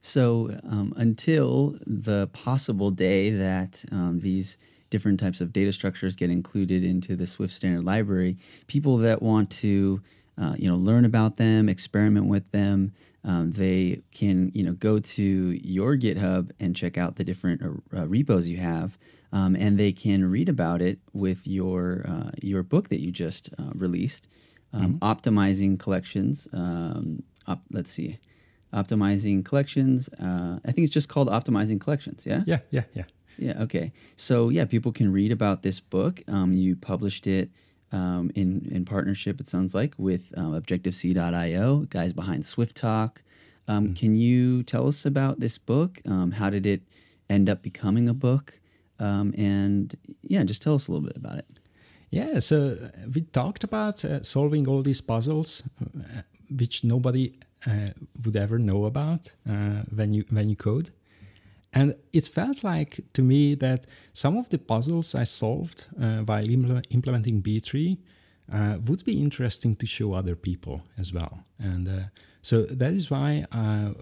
So 0.00 0.58
um, 0.64 0.92
until 0.96 1.76
the 1.86 2.28
possible 2.28 2.90
day 2.90 3.30
that 3.30 3.84
um, 3.90 4.20
these 4.20 4.58
different 4.90 5.20
types 5.20 5.40
of 5.40 5.52
data 5.52 5.72
structures 5.72 6.16
get 6.16 6.30
included 6.30 6.84
into 6.84 7.16
the 7.16 7.26
Swift 7.26 7.52
Standard 7.52 7.84
Library, 7.84 8.36
people 8.66 8.96
that 8.98 9.22
want 9.22 9.50
to 9.50 10.00
uh, 10.40 10.54
you 10.56 10.68
know 10.68 10.76
learn 10.76 11.04
about 11.04 11.36
them, 11.36 11.68
experiment 11.68 12.26
with 12.26 12.50
them, 12.52 12.92
um, 13.24 13.50
they 13.50 14.00
can 14.12 14.52
you 14.54 14.62
know 14.62 14.72
go 14.72 14.98
to 14.98 15.22
your 15.22 15.96
GitHub 15.96 16.50
and 16.60 16.76
check 16.76 16.96
out 16.96 17.16
the 17.16 17.24
different 17.24 17.62
uh, 17.62 18.06
repos 18.06 18.48
you 18.48 18.58
have. 18.58 18.96
Um, 19.30 19.56
and 19.56 19.78
they 19.78 19.92
can 19.92 20.30
read 20.30 20.48
about 20.48 20.80
it 20.80 21.00
with 21.12 21.46
your 21.46 22.06
uh, 22.08 22.30
your 22.40 22.62
book 22.62 22.88
that 22.88 23.00
you 23.00 23.10
just 23.10 23.50
uh, 23.58 23.72
released, 23.74 24.26
um, 24.72 24.98
optimizing 25.00 25.78
collections. 25.78 26.48
Um, 26.50 27.22
op- 27.46 27.64
let's 27.70 27.90
see, 27.90 28.18
optimizing 28.72 29.44
collections. 29.44 30.08
Uh, 30.20 30.58
I 30.64 30.72
think 30.72 30.84
it's 30.84 30.94
just 30.94 31.08
called 31.08 31.28
optimizing 31.28 31.80
collections. 31.80 32.24
Yeah. 32.26 32.42
Yeah, 32.46 32.60
yeah, 32.70 32.84
yeah. 32.94 33.04
Yeah. 33.38 33.62
Okay. 33.62 33.92
So 34.16 34.48
yeah, 34.48 34.64
people 34.64 34.90
can 34.92 35.12
read 35.12 35.30
about 35.30 35.62
this 35.62 35.78
book. 35.78 36.22
Um, 36.26 36.52
you 36.52 36.74
published 36.74 37.26
it 37.26 37.50
um, 37.92 38.30
in 38.34 38.68
in 38.70 38.84
partnership. 38.84 39.40
It 39.40 39.48
sounds 39.48 39.74
like 39.74 39.94
with 39.96 40.36
um, 40.36 40.54
Objective-C.io, 40.54 41.86
guys 41.88 42.12
behind 42.12 42.44
Swift 42.44 42.76
Talk. 42.76 43.22
Um, 43.68 43.94
Can 43.94 44.16
you 44.16 44.62
tell 44.62 44.88
us 44.88 45.04
about 45.04 45.40
this 45.40 45.58
book? 45.58 46.00
Um, 46.06 46.32
how 46.32 46.50
did 46.50 46.64
it 46.64 46.82
end 47.28 47.48
up 47.50 47.62
becoming 47.62 48.08
a 48.08 48.14
book? 48.14 48.60
Um, 48.98 49.34
and 49.36 49.96
yeah, 50.22 50.42
just 50.42 50.62
tell 50.62 50.74
us 50.74 50.88
a 50.88 50.92
little 50.92 51.06
bit 51.06 51.16
about 51.16 51.38
it. 51.38 51.46
Yeah, 52.10 52.38
so 52.38 52.78
uh, 52.82 53.08
we 53.14 53.20
talked 53.20 53.62
about 53.62 54.04
uh, 54.04 54.22
solving 54.22 54.66
all 54.66 54.82
these 54.82 55.02
puzzles, 55.02 55.62
uh, 55.80 56.22
which 56.50 56.82
nobody 56.82 57.34
would 58.24 58.36
ever 58.36 58.58
know 58.58 58.84
about 58.84 59.32
uh, 59.48 59.82
when 59.94 60.14
you 60.14 60.24
when 60.30 60.48
you 60.48 60.56
code, 60.56 60.90
and 61.72 61.94
it 62.12 62.26
felt 62.26 62.62
like 62.62 63.00
to 63.12 63.22
me 63.22 63.54
that 63.56 63.86
some 64.12 64.36
of 64.36 64.48
the 64.48 64.58
puzzles 64.58 65.14
I 65.14 65.24
solved 65.24 65.86
uh, 66.00 66.18
while 66.18 66.46
impl- 66.46 66.84
implementing 66.90 67.40
B-tree 67.40 67.98
uh, 68.52 68.78
would 68.86 69.04
be 69.04 69.20
interesting 69.20 69.76
to 69.76 69.86
show 69.86 70.12
other 70.12 70.36
people 70.36 70.82
as 70.98 71.12
well, 71.12 71.44
and 71.58 71.88
uh, 71.88 72.02
so 72.42 72.62
that 72.62 72.92
is 72.92 73.10
why. 73.10 73.46
Uh, 73.52 73.92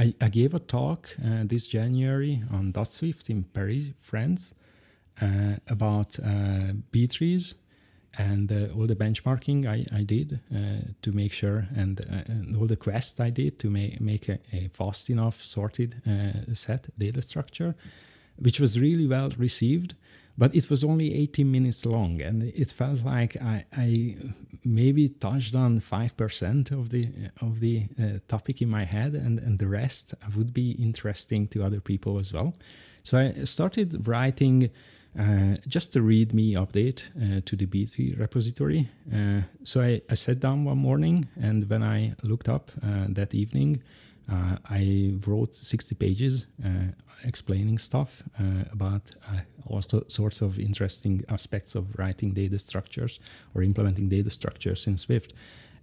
I, 0.00 0.14
I 0.20 0.28
gave 0.28 0.54
a 0.54 0.60
talk 0.60 1.08
uh, 1.18 1.42
this 1.42 1.66
January 1.66 2.44
on 2.52 2.70
dot 2.70 2.92
.swift 2.92 3.28
in 3.30 3.42
Paris, 3.42 3.86
France, 4.00 4.54
uh, 5.20 5.56
about 5.66 6.20
uh, 6.20 6.74
B-trees 6.92 7.56
and 8.18 8.50
uh, 8.52 8.74
all 8.74 8.86
the 8.86 8.96
benchmarking 8.96 9.66
I, 9.66 9.86
I 9.96 10.02
did 10.02 10.40
uh, 10.54 10.92
to 11.02 11.12
make 11.12 11.32
sure, 11.32 11.68
and, 11.76 12.00
uh, 12.00 12.32
and 12.32 12.56
all 12.56 12.66
the 12.66 12.76
quests 12.76 13.20
I 13.20 13.30
did 13.30 13.58
to 13.60 13.70
make, 13.70 14.00
make 14.00 14.28
a, 14.28 14.38
a 14.52 14.68
fast 14.74 15.08
enough 15.08 15.40
sorted 15.40 16.02
uh, 16.06 16.52
set 16.54 16.88
data 16.98 17.22
structure, 17.22 17.74
which 18.36 18.60
was 18.60 18.78
really 18.78 19.06
well 19.06 19.30
received. 19.38 19.94
but 20.38 20.54
it 20.54 20.70
was 20.70 20.84
only 20.84 21.14
18 21.14 21.50
minutes 21.50 21.84
long, 21.84 22.22
and 22.22 22.44
it 22.44 22.70
felt 22.70 23.04
like 23.04 23.36
I, 23.42 23.64
I 23.76 24.16
maybe 24.64 25.08
touched 25.08 25.56
on 25.56 25.80
five 25.80 26.16
percent 26.16 26.70
of 26.70 26.90
the 26.90 27.08
of 27.40 27.58
the 27.58 27.86
uh, 28.00 28.04
topic 28.28 28.62
in 28.62 28.68
my 28.70 28.84
head, 28.84 29.14
and 29.14 29.40
and 29.40 29.58
the 29.58 29.66
rest 29.66 30.14
would 30.36 30.54
be 30.54 30.70
interesting 30.72 31.48
to 31.48 31.64
other 31.64 31.80
people 31.80 32.20
as 32.20 32.32
well. 32.32 32.54
So 33.02 33.18
I 33.18 33.44
started 33.44 34.06
writing. 34.06 34.70
Uh, 35.16 35.56
just 35.66 35.96
a 35.96 36.00
README 36.00 36.54
update 36.54 37.04
uh, 37.16 37.40
to 37.44 37.56
the 37.56 37.66
BTree 37.66 38.18
repository. 38.18 38.88
Uh, 39.12 39.40
so 39.64 39.80
I, 39.80 40.00
I, 40.08 40.14
sat 40.14 40.38
down 40.38 40.64
one 40.64 40.78
morning, 40.78 41.28
and 41.40 41.68
when 41.68 41.82
I 41.82 42.12
looked 42.22 42.48
up 42.48 42.70
uh, 42.82 43.06
that 43.08 43.34
evening, 43.34 43.82
uh, 44.30 44.58
I 44.68 45.14
wrote 45.26 45.54
60 45.54 45.94
pages 45.96 46.46
uh, 46.64 46.92
explaining 47.24 47.78
stuff 47.78 48.22
about 48.72 49.10
all 49.66 49.82
sorts 50.06 50.40
of 50.40 50.58
interesting 50.58 51.24
aspects 51.28 51.74
of 51.74 51.98
writing 51.98 52.32
data 52.32 52.58
structures 52.58 53.18
or 53.54 53.62
implementing 53.62 54.08
data 54.08 54.30
structures 54.30 54.86
in 54.86 54.96
Swift. 54.96 55.32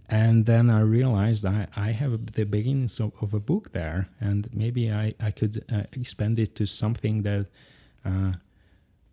And 0.07 0.45
then 0.45 0.69
I 0.69 0.79
realized 0.81 1.45
I, 1.45 1.67
I 1.75 1.91
have 1.91 2.33
the 2.33 2.45
beginnings 2.45 3.01
of, 3.01 3.11
of 3.21 3.33
a 3.33 3.39
book 3.39 3.73
there, 3.73 4.07
and 4.21 4.47
maybe 4.53 4.91
I, 4.91 5.13
I 5.19 5.31
could 5.31 5.65
expand 5.91 6.39
it 6.39 6.55
to 6.55 6.65
something 6.65 7.23
that 7.23 7.47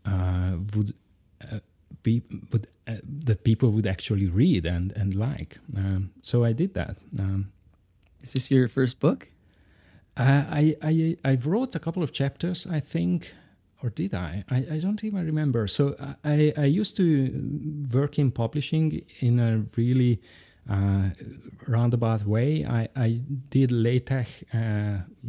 uh, 0.07 0.11
uh, 0.11 0.57
would 0.75 0.93
be 2.03 2.23
would 2.51 2.67
that 3.27 3.45
people 3.45 3.71
would 3.71 3.87
actually 3.87 4.27
read 4.27 4.67
and 4.67 4.93
and 4.93 5.15
like. 5.15 5.59
Um, 5.77 6.11
so 6.23 6.45
I 6.45 6.53
did 6.53 6.75
that. 6.75 6.97
Um, 7.19 7.53
is 8.23 8.33
this 8.33 8.51
your 8.51 8.69
first 8.69 9.01
book? 9.01 9.29
Uh, 10.17 10.45
I, 10.51 10.77
I 10.83 11.17
I 11.25 11.35
wrote 11.45 11.75
a 11.75 11.79
couple 11.79 12.03
of 12.03 12.13
chapters, 12.13 12.67
I 12.67 12.81
think, 12.81 13.35
or 13.83 13.91
did 13.91 14.15
I? 14.15 14.45
I, 14.51 14.57
I 14.73 14.79
don't 14.79 15.03
even 15.05 15.25
remember. 15.25 15.67
So 15.69 15.97
I, 16.25 16.53
I 16.57 16.65
used 16.65 16.97
to 16.97 17.85
work 17.93 18.19
in 18.19 18.31
publishing 18.31 19.03
in 19.21 19.41
a 19.41 19.65
really 19.77 20.21
uh, 20.71 21.11
roundabout 21.67 22.25
way. 22.25 22.65
I, 22.65 22.89
I 22.95 23.21
did 23.49 23.73
LaTeX 23.73 24.45
uh, 24.55 24.59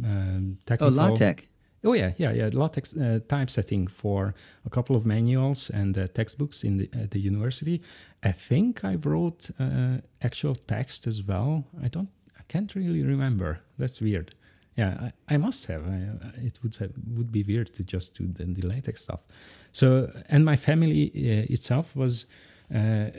um, 0.04 0.58
technical. 0.66 1.00
Oh, 1.00 1.10
LaTeX. 1.10 1.44
Oh 1.84 1.92
yeah, 1.92 2.12
yeah, 2.16 2.32
yeah. 2.32 2.50
LaTeX 2.52 2.96
uh, 2.96 3.20
typesetting 3.28 3.86
for 3.88 4.34
a 4.64 4.70
couple 4.70 4.96
of 4.96 5.04
manuals 5.04 5.70
and 5.70 5.98
uh, 5.98 6.06
textbooks 6.14 6.64
in 6.64 6.78
the, 6.78 6.88
at 6.94 7.10
the 7.10 7.20
university. 7.20 7.82
I 8.22 8.32
think 8.32 8.84
I 8.84 8.94
wrote 8.96 9.50
uh, 9.60 9.98
actual 10.22 10.54
text 10.54 11.06
as 11.06 11.22
well. 11.22 11.64
I 11.82 11.88
don't 11.88 12.08
I 12.38 12.42
can't 12.48 12.74
really 12.74 13.02
remember. 13.02 13.60
That's 13.78 14.00
weird. 14.00 14.34
Yeah, 14.76 15.10
I, 15.28 15.34
I 15.34 15.36
must 15.36 15.66
have. 15.66 15.86
I, 15.86 16.08
it 16.38 16.58
would 16.62 16.74
have, 16.76 16.90
would 17.16 17.30
be 17.30 17.42
weird 17.42 17.72
to 17.74 17.84
just 17.84 18.18
do 18.18 18.26
the, 18.26 18.44
the 18.44 18.66
LaTeX 18.66 19.02
stuff. 19.02 19.24
So, 19.72 20.10
and 20.28 20.44
my 20.44 20.56
family 20.56 21.12
uh, 21.14 21.52
itself 21.52 21.94
was 21.94 22.26
uh, 22.74 23.10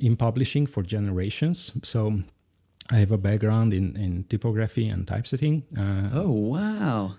in 0.00 0.16
publishing 0.16 0.66
for 0.66 0.82
generations. 0.82 1.72
So, 1.82 2.22
I 2.90 2.96
have 2.96 3.12
a 3.12 3.18
background 3.18 3.74
in, 3.74 3.96
in 3.96 4.24
typography 4.24 4.88
and 4.88 5.06
typesetting. 5.06 5.62
Uh, 5.76 6.08
oh 6.14 6.30
wow! 6.30 7.16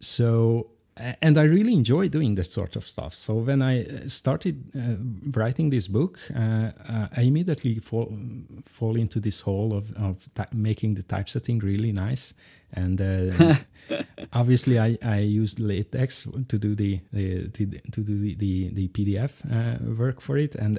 So 0.00 0.70
and 1.20 1.38
I 1.38 1.42
really 1.42 1.74
enjoy 1.74 2.08
doing 2.08 2.34
this 2.34 2.50
sort 2.50 2.76
of 2.76 2.86
stuff. 2.86 3.14
So 3.14 3.34
when 3.34 3.62
I 3.62 3.84
uh, 3.84 4.08
started 4.08 4.64
uh, 4.76 4.96
writing 5.30 5.70
this 5.70 5.86
book, 5.86 6.18
uh, 6.34 6.72
uh, 6.88 7.08
I 7.16 7.22
immediately 7.22 7.78
fall 7.78 8.12
fall 8.64 8.96
into 8.96 9.20
this 9.20 9.40
hole 9.40 9.72
of, 9.74 9.94
of 9.96 10.28
making 10.52 10.94
the 10.94 11.02
typesetting 11.02 11.60
really 11.60 11.92
nice. 11.92 12.34
And 12.72 13.00
uh, 13.00 13.54
obviously, 14.32 14.78
I, 14.78 14.98
I 15.02 15.20
used 15.20 15.58
LaTeX 15.58 16.26
to 16.48 16.58
do 16.58 16.74
the, 16.74 17.00
the, 17.12 17.48
to 17.48 18.00
do 18.02 18.20
the, 18.20 18.34
the, 18.34 18.68
the 18.74 18.88
PDF 18.88 19.32
uh, 19.50 19.94
work 19.94 20.20
for 20.20 20.36
it, 20.36 20.54
and 20.54 20.78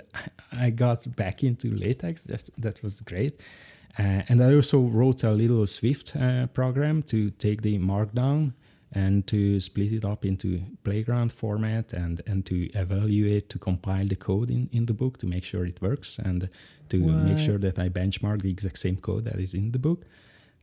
I 0.52 0.70
got 0.70 1.16
back 1.16 1.44
into 1.44 1.76
LaTeX. 1.76 2.26
That 2.26 2.50
that 2.58 2.84
was 2.84 3.02
great. 3.02 3.40
and 3.98 4.44
I 4.44 4.54
also 4.54 4.82
wrote 4.82 5.24
a 5.24 5.32
little 5.32 5.66
Swift 5.66 6.14
program 6.54 7.04
to 7.04 7.32
take 7.32 7.62
the 7.64 7.80
Markdown 7.80 8.54
and 8.91 9.28
to 9.28 9.60
split 9.60 9.94
it 9.94 10.06
up 10.06 10.26
into 10.26 10.61
playground 10.84 11.32
format 11.32 11.94
and, 11.94 12.22
and 12.26 12.45
to 12.48 12.70
evaluate, 12.74 13.49
to 13.49 13.60
compile 13.60 14.07
the 14.07 14.16
code 14.16 14.49
in, 14.49 14.70
in 14.72 14.86
the 14.86 14.94
book 14.94 15.18
to 15.20 15.28
make 15.28 15.44
sure 15.44 15.66
it 15.66 15.82
works 15.82 16.18
and 16.18 16.49
to 16.90 16.98
what? 16.99 17.16
make 17.24 17.40
sure 17.40 17.60
that 17.60 17.78
I 17.78 17.90
benchmark 17.90 18.41
the 18.41 18.49
exact 18.49 18.80
same 18.80 18.98
code 18.98 19.26
that 19.26 19.40
is 19.40 19.53
in 19.53 19.72
the 19.72 19.80
book. 19.80 20.06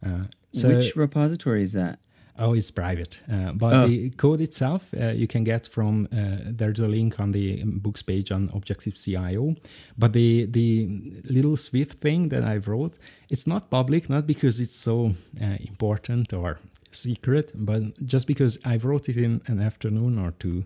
Uh, 0.04 0.24
so 0.52 0.76
Which 0.76 0.96
repository 0.96 1.62
is 1.62 1.72
that? 1.74 2.00
Oh, 2.38 2.52
it's 2.52 2.70
private. 2.70 3.18
Uh, 3.32 3.52
but 3.52 3.72
oh. 3.72 3.86
the 3.86 4.10
code 4.10 4.42
itself 4.42 4.92
uh, 4.94 5.06
you 5.06 5.26
can 5.26 5.42
get 5.42 5.66
from 5.66 6.06
uh, 6.12 6.36
there's 6.44 6.80
a 6.80 6.88
link 6.88 7.18
on 7.18 7.32
the 7.32 7.62
books 7.64 8.02
page 8.02 8.30
on 8.30 8.50
Objective 8.52 8.96
CIO. 8.96 9.54
But 9.96 10.12
the 10.12 10.44
the 10.44 10.88
little 11.24 11.56
Swift 11.56 12.00
thing 12.00 12.28
that 12.28 12.42
I 12.42 12.58
wrote, 12.58 12.98
it's 13.30 13.46
not 13.46 13.70
public, 13.70 14.10
not 14.10 14.26
because 14.26 14.60
it's 14.60 14.76
so 14.76 15.14
uh, 15.40 15.56
important 15.60 16.32
or 16.34 16.58
secret, 16.96 17.52
but 17.54 17.82
just 18.04 18.26
because 18.26 18.58
I 18.64 18.76
wrote 18.76 19.08
it 19.08 19.16
in 19.16 19.40
an 19.46 19.60
afternoon 19.60 20.18
or 20.18 20.32
two, 20.32 20.64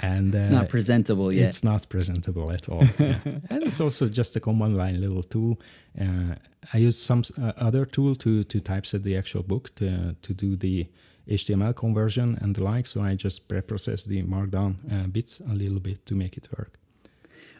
and 0.00 0.34
it's 0.34 0.46
uh, 0.46 0.50
not 0.50 0.68
presentable 0.68 1.32
yet. 1.32 1.48
It's 1.48 1.62
not 1.62 1.88
presentable 1.88 2.50
at 2.50 2.68
all, 2.68 2.84
and 2.98 3.62
it's 3.62 3.80
also 3.80 4.08
just 4.08 4.36
a 4.36 4.40
command 4.40 4.76
line 4.76 5.00
little 5.00 5.22
tool. 5.22 5.60
Uh, 6.00 6.34
I 6.72 6.78
used 6.78 6.98
some 6.98 7.22
uh, 7.40 7.52
other 7.56 7.84
tool 7.84 8.14
to 8.16 8.44
to 8.44 8.60
typeset 8.60 9.02
the 9.02 9.16
actual 9.16 9.42
book 9.42 9.74
to 9.76 10.16
to 10.22 10.34
do 10.34 10.56
the 10.56 10.86
HTML 11.28 11.74
conversion 11.74 12.38
and 12.40 12.54
the 12.54 12.62
like. 12.62 12.86
So 12.86 13.02
I 13.02 13.14
just 13.14 13.48
preprocess 13.48 14.04
the 14.04 14.22
Markdown 14.22 14.74
uh, 14.90 15.06
bits 15.06 15.40
a 15.40 15.54
little 15.54 15.80
bit 15.80 16.04
to 16.06 16.14
make 16.14 16.36
it 16.36 16.48
work. 16.56 16.78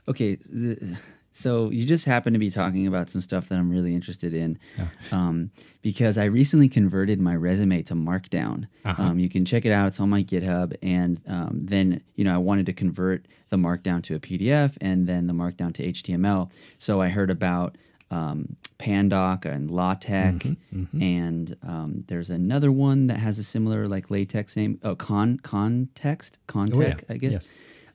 Okay. 0.08 0.36
The, 0.36 0.96
so 1.32 1.70
you 1.70 1.86
just 1.86 2.04
happen 2.04 2.34
to 2.34 2.38
be 2.38 2.50
talking 2.50 2.86
about 2.86 3.08
some 3.08 3.22
stuff 3.22 3.48
that 3.48 3.58
I'm 3.58 3.70
really 3.70 3.94
interested 3.94 4.34
in, 4.34 4.58
yeah. 4.76 4.86
um, 5.10 5.50
because 5.80 6.18
I 6.18 6.26
recently 6.26 6.68
converted 6.68 7.20
my 7.20 7.34
resume 7.34 7.82
to 7.84 7.94
Markdown. 7.94 8.66
Uh-huh. 8.84 9.02
Um, 9.02 9.18
you 9.18 9.30
can 9.30 9.46
check 9.46 9.64
it 9.64 9.72
out; 9.72 9.88
it's 9.88 9.98
on 9.98 10.10
my 10.10 10.22
GitHub. 10.22 10.76
And 10.82 11.20
um, 11.26 11.58
then 11.60 12.02
you 12.16 12.24
know 12.24 12.34
I 12.34 12.38
wanted 12.38 12.66
to 12.66 12.74
convert 12.74 13.26
the 13.48 13.56
Markdown 13.56 14.02
to 14.04 14.14
a 14.14 14.20
PDF 14.20 14.76
and 14.82 15.06
then 15.06 15.26
the 15.26 15.32
Markdown 15.32 15.72
to 15.74 15.90
HTML. 15.90 16.52
So 16.76 17.00
I 17.00 17.08
heard 17.08 17.30
about 17.30 17.78
um, 18.10 18.56
Pandoc 18.78 19.46
and 19.46 19.70
LaTeX, 19.70 20.44
mm-hmm, 20.44 20.82
mm-hmm. 20.82 21.02
and 21.02 21.56
um, 21.62 22.04
there's 22.08 22.28
another 22.28 22.70
one 22.70 23.06
that 23.06 23.18
has 23.18 23.38
a 23.38 23.44
similar 23.44 23.88
like 23.88 24.10
LaTeX 24.10 24.54
name. 24.54 24.78
Oh, 24.82 24.94
Con 24.94 25.38
Context 25.38 26.38
Contech, 26.46 26.76
oh, 26.76 26.80
yeah. 26.80 26.96
I 27.08 27.16
guess. 27.16 27.32
Yes. 27.32 27.48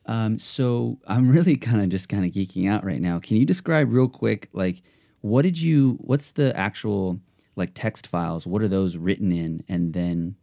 Um, 0.08 0.38
so 0.38 0.98
I'm 1.08 1.30
really 1.36 1.58
kind 1.58 1.82
of 1.82 1.90
just 1.90 2.10
kind 2.10 2.26
of 2.26 2.32
geeking 2.32 2.70
out 2.70 2.84
right 2.84 3.02
now. 3.02 3.20
Can 3.20 3.38
you 3.38 3.46
describe 3.46 3.92
real 3.92 4.08
quick, 4.08 4.50
like, 4.54 4.82
what 5.22 5.42
did 5.42 5.60
you? 5.60 5.98
What's 6.02 6.32
the 6.32 6.56
actual 6.56 7.20
like 7.56 7.72
text 7.74 8.08
files? 8.08 8.48
What 8.48 8.62
are 8.62 8.68
those 8.68 8.98
written 8.98 9.32
in? 9.32 9.64
And 9.68 9.94
then, 9.94 10.36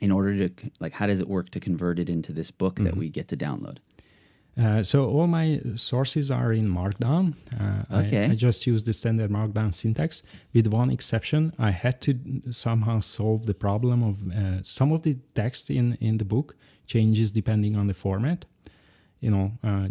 in 0.00 0.10
order 0.10 0.48
to 0.48 0.70
like, 0.80 0.92
how 0.92 1.06
does 1.06 1.20
it 1.20 1.28
work 1.28 1.50
to 1.50 1.60
convert 1.60 1.98
it 1.98 2.08
into 2.08 2.32
this 2.32 2.50
book 2.50 2.76
mm-hmm. 2.76 2.84
that 2.84 2.96
we 2.96 3.08
get 3.08 3.28
to 3.28 3.36
download? 3.36 3.78
Uh, 4.60 4.82
so 4.82 5.08
all 5.08 5.26
my 5.26 5.62
sources 5.76 6.30
are 6.30 6.52
in 6.52 6.68
Markdown. 6.68 7.34
Uh, 7.58 8.00
okay. 8.00 8.26
I, 8.26 8.32
I, 8.32 8.34
just 8.34 8.66
use 8.66 8.84
the 8.84 8.92
standard 8.92 9.30
Markdown 9.30 9.74
syntax, 9.74 10.22
with 10.52 10.66
one 10.66 10.90
exception. 10.90 11.54
I 11.58 11.70
had 11.70 12.02
to 12.02 12.42
somehow 12.50 13.00
solve 13.00 13.46
the 13.46 13.54
problem 13.54 14.02
of 14.02 14.30
uh, 14.30 14.62
some 14.62 14.92
of 14.92 15.02
the 15.02 15.16
text 15.34 15.70
in 15.70 15.96
in 16.02 16.18
the 16.18 16.26
book 16.26 16.54
changes 16.86 17.30
depending 17.30 17.76
on 17.76 17.86
the 17.86 17.94
format 17.94 18.44
you 19.22 19.30
know 19.30 19.46
uh, 19.64 19.88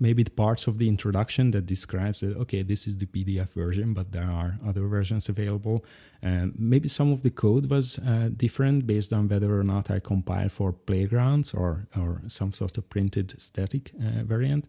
maybe 0.00 0.22
the 0.22 0.30
parts 0.30 0.66
of 0.66 0.78
the 0.78 0.88
introduction 0.88 1.50
that 1.50 1.66
describes 1.66 2.20
that 2.20 2.36
okay 2.36 2.62
this 2.62 2.86
is 2.86 2.96
the 2.96 3.06
pdf 3.06 3.50
version 3.50 3.92
but 3.92 4.10
there 4.12 4.30
are 4.30 4.58
other 4.66 4.86
versions 4.86 5.28
available. 5.28 5.84
And 6.22 6.52
maybe 6.58 6.88
some 6.88 7.12
of 7.12 7.22
the 7.22 7.30
code 7.30 7.70
was 7.70 7.98
uh, 7.98 8.28
different 8.36 8.86
based 8.86 9.12
on 9.12 9.28
whether 9.28 9.58
or 9.58 9.64
not 9.64 9.90
i 9.90 9.98
compile 10.00 10.48
for 10.48 10.72
playgrounds 10.72 11.54
or 11.54 11.86
or 11.96 12.22
some 12.28 12.52
sort 12.52 12.78
of 12.78 12.88
printed 12.88 13.34
static 13.38 13.92
uh, 13.98 14.24
variant. 14.24 14.64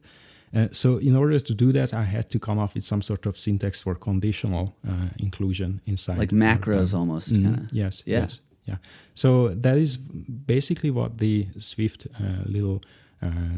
Uh, 0.54 0.68
so 0.72 0.98
in 0.98 1.16
order 1.16 1.40
to 1.40 1.54
do 1.54 1.72
that 1.72 1.94
i 1.94 2.04
had 2.04 2.30
to 2.30 2.38
come 2.38 2.60
up 2.60 2.74
with 2.76 2.84
some 2.84 3.02
sort 3.02 3.26
of 3.26 3.38
syntax 3.38 3.82
for 3.82 3.96
conditional 3.96 4.76
uh, 4.88 5.10
inclusion 5.18 5.82
inside. 5.86 6.18
Like 6.18 6.32
macros 6.32 6.94
almost 6.94 7.34
mm, 7.34 7.70
yes 7.72 8.04
yeah. 8.06 8.22
yes 8.22 8.42
yeah. 8.66 8.78
So 9.16 9.50
that 9.50 9.78
is 9.78 9.98
basically 9.98 10.92
what 10.92 11.18
the 11.18 11.48
swift 11.58 12.08
uh, 12.20 12.44
little 12.46 12.82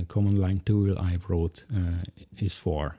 command 0.08 0.40
line 0.40 0.62
tool 0.66 0.98
I 1.00 1.18
wrote 1.28 1.64
uh, 1.74 2.04
is 2.38 2.58
for. 2.58 2.98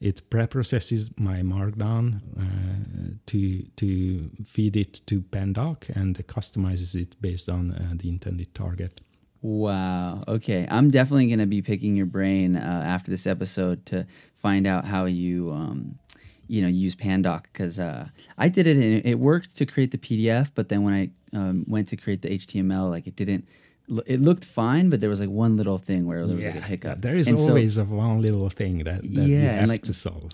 It 0.00 0.28
preprocesses 0.28 1.18
my 1.18 1.40
Markdown 1.40 2.20
uh, 2.38 3.14
to 3.26 3.62
to 3.76 4.30
feed 4.44 4.76
it 4.76 5.00
to 5.06 5.22
Pandoc 5.22 5.88
and 5.94 6.14
customizes 6.26 6.94
it 6.94 7.16
based 7.20 7.48
on 7.48 7.98
the 8.00 8.08
intended 8.08 8.54
target. 8.54 9.00
Wow. 9.46 10.24
Okay. 10.26 10.66
I'm 10.68 10.90
definitely 10.90 11.28
going 11.28 11.38
to 11.38 11.46
be 11.46 11.62
picking 11.62 11.94
your 11.94 12.06
brain 12.06 12.56
uh, 12.56 12.82
after 12.84 13.12
this 13.12 13.28
episode 13.28 13.86
to 13.86 14.04
find 14.34 14.66
out 14.66 14.84
how 14.84 15.04
you, 15.04 15.52
um, 15.52 15.98
you 16.48 16.62
know, 16.62 16.68
use 16.68 16.96
Pandoc 16.96 17.44
because 17.52 17.78
uh, 17.78 18.08
I 18.38 18.48
did 18.48 18.66
it 18.66 18.76
and 18.76 19.06
it 19.06 19.20
worked 19.20 19.56
to 19.58 19.64
create 19.64 19.92
the 19.92 19.98
PDF, 19.98 20.50
but 20.54 20.68
then 20.68 20.82
when 20.82 20.94
I 20.94 21.10
um, 21.36 21.64
went 21.68 21.86
to 21.88 21.96
create 21.96 22.22
the 22.22 22.30
HTML, 22.30 22.90
like 22.90 23.06
it 23.06 23.14
didn't 23.14 23.46
it 24.06 24.20
looked 24.20 24.44
fine, 24.44 24.90
but 24.90 25.00
there 25.00 25.10
was 25.10 25.20
like 25.20 25.28
one 25.28 25.56
little 25.56 25.78
thing 25.78 26.06
where 26.06 26.26
there 26.26 26.36
was 26.36 26.46
like 26.46 26.56
a 26.56 26.60
hiccup. 26.60 27.02
There 27.02 27.16
is 27.16 27.26
And 27.28 27.38
so- 27.38 27.48
always 27.48 27.78
a 27.78 27.84
one 27.84 28.20
little 28.20 28.48
thing 28.50 28.78
that, 28.84 29.02
that 29.02 29.04
you 29.08 29.22
Yeah, 29.36 29.50
and 29.50 29.60
have 29.60 29.68
like- 29.68 29.82
to 29.84 29.92
solve. 29.92 30.32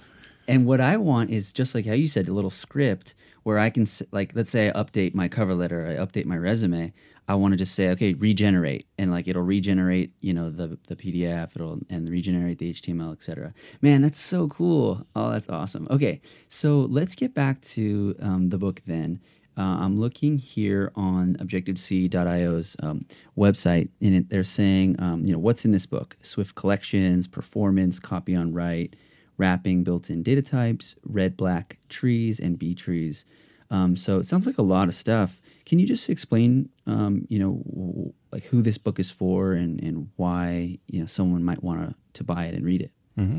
And 0.49 0.67
what 0.67 0.81
I 0.81 0.97
want 0.97 1.31
is 1.31 1.53
just 1.53 1.73
like 1.75 1.87
how 1.87 1.93
you 1.93 2.09
said, 2.09 2.29
a 2.29 2.33
little 2.33 2.51
script 2.51 3.15
where 3.45 3.59
I 3.61 3.71
can, 3.71 3.87
like, 4.11 4.35
let's 4.35 4.51
say 4.51 4.69
I 4.69 4.73
update 4.73 5.15
my 5.15 5.29
cover 5.29 5.55
letter, 5.55 5.87
I 5.87 6.05
update 6.05 6.25
my 6.27 6.37
resume. 6.37 6.93
I 7.29 7.37
want 7.37 7.53
to 7.53 7.57
just 7.57 7.77
say, 7.77 7.89
okay, 7.91 8.15
regenerate, 8.15 8.87
and 8.99 9.13
like 9.13 9.29
it'll 9.29 9.45
regenerate, 9.45 10.11
you 10.21 10.35
know, 10.35 10.51
the 10.51 10.77
the 10.89 10.97
PDF, 10.97 11.55
it'll 11.55 11.79
and 11.89 12.09
regenerate 12.11 12.59
the 12.59 12.71
HTML, 12.73 13.13
etc. 13.13 13.55
Man, 13.81 14.03
that's 14.03 14.19
so 14.19 14.49
cool. 14.49 15.07
Oh, 15.15 15.31
that's 15.31 15.49
awesome. 15.49 15.87
Okay, 15.91 16.21
so 16.49 16.81
let's 16.81 17.15
get 17.15 17.33
back 17.35 17.61
to 17.77 18.17
um, 18.21 18.49
the 18.49 18.59
book 18.59 18.83
then. 18.87 19.21
Uh, 19.57 19.61
I'm 19.81 19.97
looking 19.97 20.39
here 20.39 20.93
on 20.95 21.37
ObjectiveC.io's 21.37 22.77
um, 22.83 23.03
website, 23.37 23.91
and 24.01 24.15
it, 24.15 24.29
they're 24.31 24.45
saying, 24.45 24.97
um, 24.99 25.25
you 25.25 25.33
know, 25.33 25.39
what's 25.39 25.65
in 25.65 25.73
this 25.73 25.87
book? 25.87 26.17
Swift 26.23 26.55
collections, 26.55 27.27
performance, 27.27 27.99
copy 28.01 28.35
on 28.35 28.53
write, 28.55 28.97
wrapping, 29.37 29.85
built-in 29.85 30.23
data 30.23 30.43
types, 30.43 30.97
red, 31.05 31.37
black 31.37 31.79
trees, 31.89 32.41
and 32.41 32.59
B 32.59 32.75
trees. 32.75 33.25
Um, 33.71 33.97
so 33.97 34.19
it 34.19 34.27
sounds 34.27 34.47
like 34.47 34.59
a 34.59 34.63
lot 34.63 34.89
of 34.89 34.95
stuff. 34.95 35.41
Can 35.65 35.79
you 35.79 35.87
just 35.87 36.11
explain, 36.11 36.69
um, 36.87 37.27
you 37.29 37.39
know, 37.39 38.15
like 38.33 38.45
who 38.45 38.63
this 38.63 38.79
book 38.79 38.99
is 38.99 39.11
for 39.11 39.53
and, 39.53 39.83
and 39.83 40.11
why 40.17 40.79
you 40.89 41.01
know 41.01 41.07
someone 41.07 41.45
might 41.45 41.63
want 41.63 41.89
to 41.89 41.95
to 42.15 42.25
buy 42.25 42.47
it 42.47 42.55
and 42.55 42.65
read 42.65 42.83
it? 42.83 42.91
hmm 43.17 43.39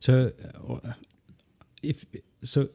So, 0.00 0.32
uh, 0.68 0.92
if 1.82 2.04
so, 2.42 2.68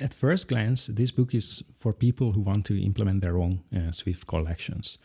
at 0.00 0.14
first 0.14 0.48
glance, 0.48 0.86
this 0.86 1.10
book 1.10 1.34
is 1.34 1.62
for 1.74 1.92
people 1.92 2.32
who 2.32 2.40
want 2.40 2.64
to 2.66 2.74
implement 2.82 3.22
their 3.22 3.36
own 3.36 3.60
uh, 3.74 3.92
Swift 3.92 4.26
collections, 4.26 4.98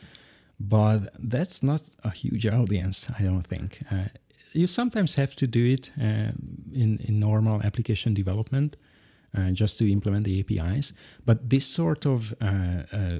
but 0.60 1.14
that's 1.20 1.64
not 1.64 1.82
a 2.04 2.10
huge 2.10 2.48
audience. 2.48 3.08
I 3.20 3.24
don't 3.24 3.48
think. 3.48 3.84
Uh, 3.92 4.06
you 4.54 4.68
sometimes 4.68 5.16
have 5.16 5.36
to 5.36 5.48
do 5.48 5.66
it 5.66 5.92
um, 6.00 6.34
in 6.74 7.00
in 7.00 7.20
normal 7.20 7.62
application 7.64 8.14
development. 8.14 8.78
Uh, 9.36 9.50
just 9.50 9.80
to 9.80 9.92
implement 9.92 10.26
the 10.26 10.40
APIs, 10.40 10.94
but 11.26 11.50
this 11.50 11.66
sort 11.66 12.06
of 12.06 12.36
uh, 12.40 12.84
uh, 12.94 13.18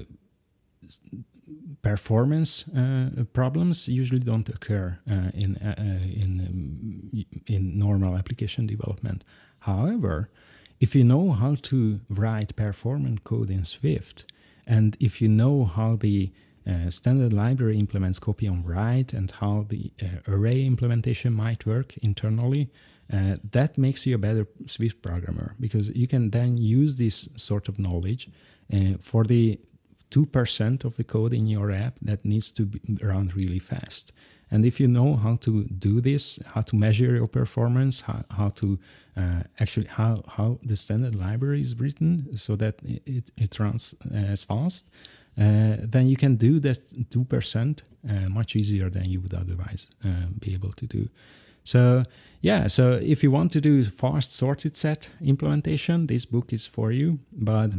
performance 1.82 2.66
uh, 2.68 3.24
problems 3.32 3.88
usually 3.88 4.20
don't 4.20 4.48
occur 4.48 4.98
uh, 5.10 5.30
in 5.34 5.56
uh, 5.56 5.74
uh, 5.78 6.22
in 6.22 6.40
um, 6.48 7.24
in 7.46 7.78
normal 7.78 8.16
application 8.16 8.66
development. 8.66 9.24
However, 9.60 10.30
if 10.80 10.94
you 10.94 11.04
know 11.04 11.32
how 11.32 11.54
to 11.54 12.00
write 12.08 12.56
performant 12.56 13.24
code 13.24 13.50
in 13.50 13.64
Swift, 13.64 14.24
and 14.66 14.96
if 15.00 15.20
you 15.20 15.28
know 15.28 15.64
how 15.64 15.96
the 15.96 16.32
uh, 16.66 16.90
standard 16.90 17.32
library 17.32 17.78
implements 17.78 18.18
copy 18.18 18.48
on 18.48 18.64
write 18.64 19.12
and 19.12 19.30
how 19.30 19.66
the 19.68 19.92
uh, 20.02 20.06
array 20.26 20.64
implementation 20.64 21.32
might 21.32 21.66
work 21.66 21.96
internally, 21.98 22.70
uh, 23.12 23.36
that 23.50 23.76
makes 23.76 24.06
you 24.06 24.14
a 24.14 24.18
better 24.18 24.46
Swift 24.66 25.02
programmer 25.02 25.54
because 25.60 25.88
you 25.90 26.06
can 26.06 26.30
then 26.30 26.56
use 26.56 26.96
this 26.96 27.28
sort 27.36 27.68
of 27.68 27.78
knowledge 27.78 28.30
uh, 28.72 28.94
for 28.98 29.24
the 29.24 29.60
2% 30.10 30.84
of 30.84 30.96
the 30.96 31.04
code 31.04 31.34
in 31.34 31.46
your 31.46 31.70
app 31.70 31.98
that 32.00 32.24
needs 32.24 32.50
to 32.52 32.62
be 32.66 32.80
run 33.02 33.30
really 33.34 33.58
fast. 33.58 34.12
And 34.50 34.64
if 34.64 34.78
you 34.78 34.86
know 34.86 35.16
how 35.16 35.36
to 35.36 35.64
do 35.64 36.00
this, 36.00 36.38
how 36.46 36.60
to 36.62 36.76
measure 36.76 37.16
your 37.16 37.26
performance, 37.26 38.02
how, 38.02 38.24
how 38.30 38.48
to 38.50 38.78
uh, 39.16 39.42
actually 39.58 39.86
how, 39.86 40.22
how 40.28 40.58
the 40.62 40.76
standard 40.76 41.14
library 41.14 41.60
is 41.60 41.78
written 41.78 42.36
so 42.36 42.56
that 42.56 42.76
it, 42.84 43.30
it 43.36 43.58
runs 43.58 43.94
uh, 44.12 44.16
as 44.16 44.44
fast, 44.44 44.86
uh, 45.36 45.76
then 45.80 46.08
you 46.08 46.16
can 46.16 46.36
do 46.36 46.60
that 46.60 46.78
2% 47.10 47.82
uh, 48.08 48.12
much 48.28 48.54
easier 48.54 48.90
than 48.90 49.06
you 49.06 49.20
would 49.20 49.34
otherwise 49.34 49.88
uh, 50.04 50.26
be 50.38 50.54
able 50.54 50.72
to 50.72 50.86
do. 50.86 51.08
So 51.64 52.04
yeah, 52.42 52.66
so 52.66 53.00
if 53.02 53.22
you 53.22 53.30
want 53.30 53.50
to 53.52 53.60
do 53.60 53.84
fast 53.84 54.32
sorted 54.32 54.76
set 54.76 55.08
implementation, 55.20 56.06
this 56.06 56.26
book 56.26 56.52
is 56.52 56.66
for 56.66 56.92
you. 56.92 57.18
But 57.32 57.72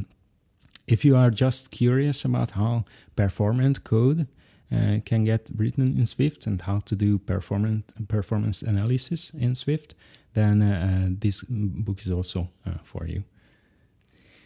if 0.88 1.06
you 1.06 1.16
are 1.16 1.30
just 1.30 1.72
curious 1.72 2.26
about 2.26 2.52
how 2.52 2.86
performant 3.16 3.84
code 3.84 4.28
uh, 4.72 5.00
can 5.06 5.24
get 5.24 5.50
written 5.56 5.98
in 5.98 6.06
Swift 6.06 6.48
and 6.48 6.62
how 6.62 6.80
to 6.80 6.96
do 6.96 7.18
performant 7.18 8.08
performance 8.08 8.62
analysis 8.62 9.32
in 9.38 9.56
Swift, 9.56 9.96
then 10.34 10.62
uh, 10.62 11.08
uh, 11.08 11.16
this 11.20 11.44
book 11.50 12.02
is 12.02 12.12
also 12.12 12.50
uh, 12.66 12.80
for 12.84 13.06
you. 13.06 13.24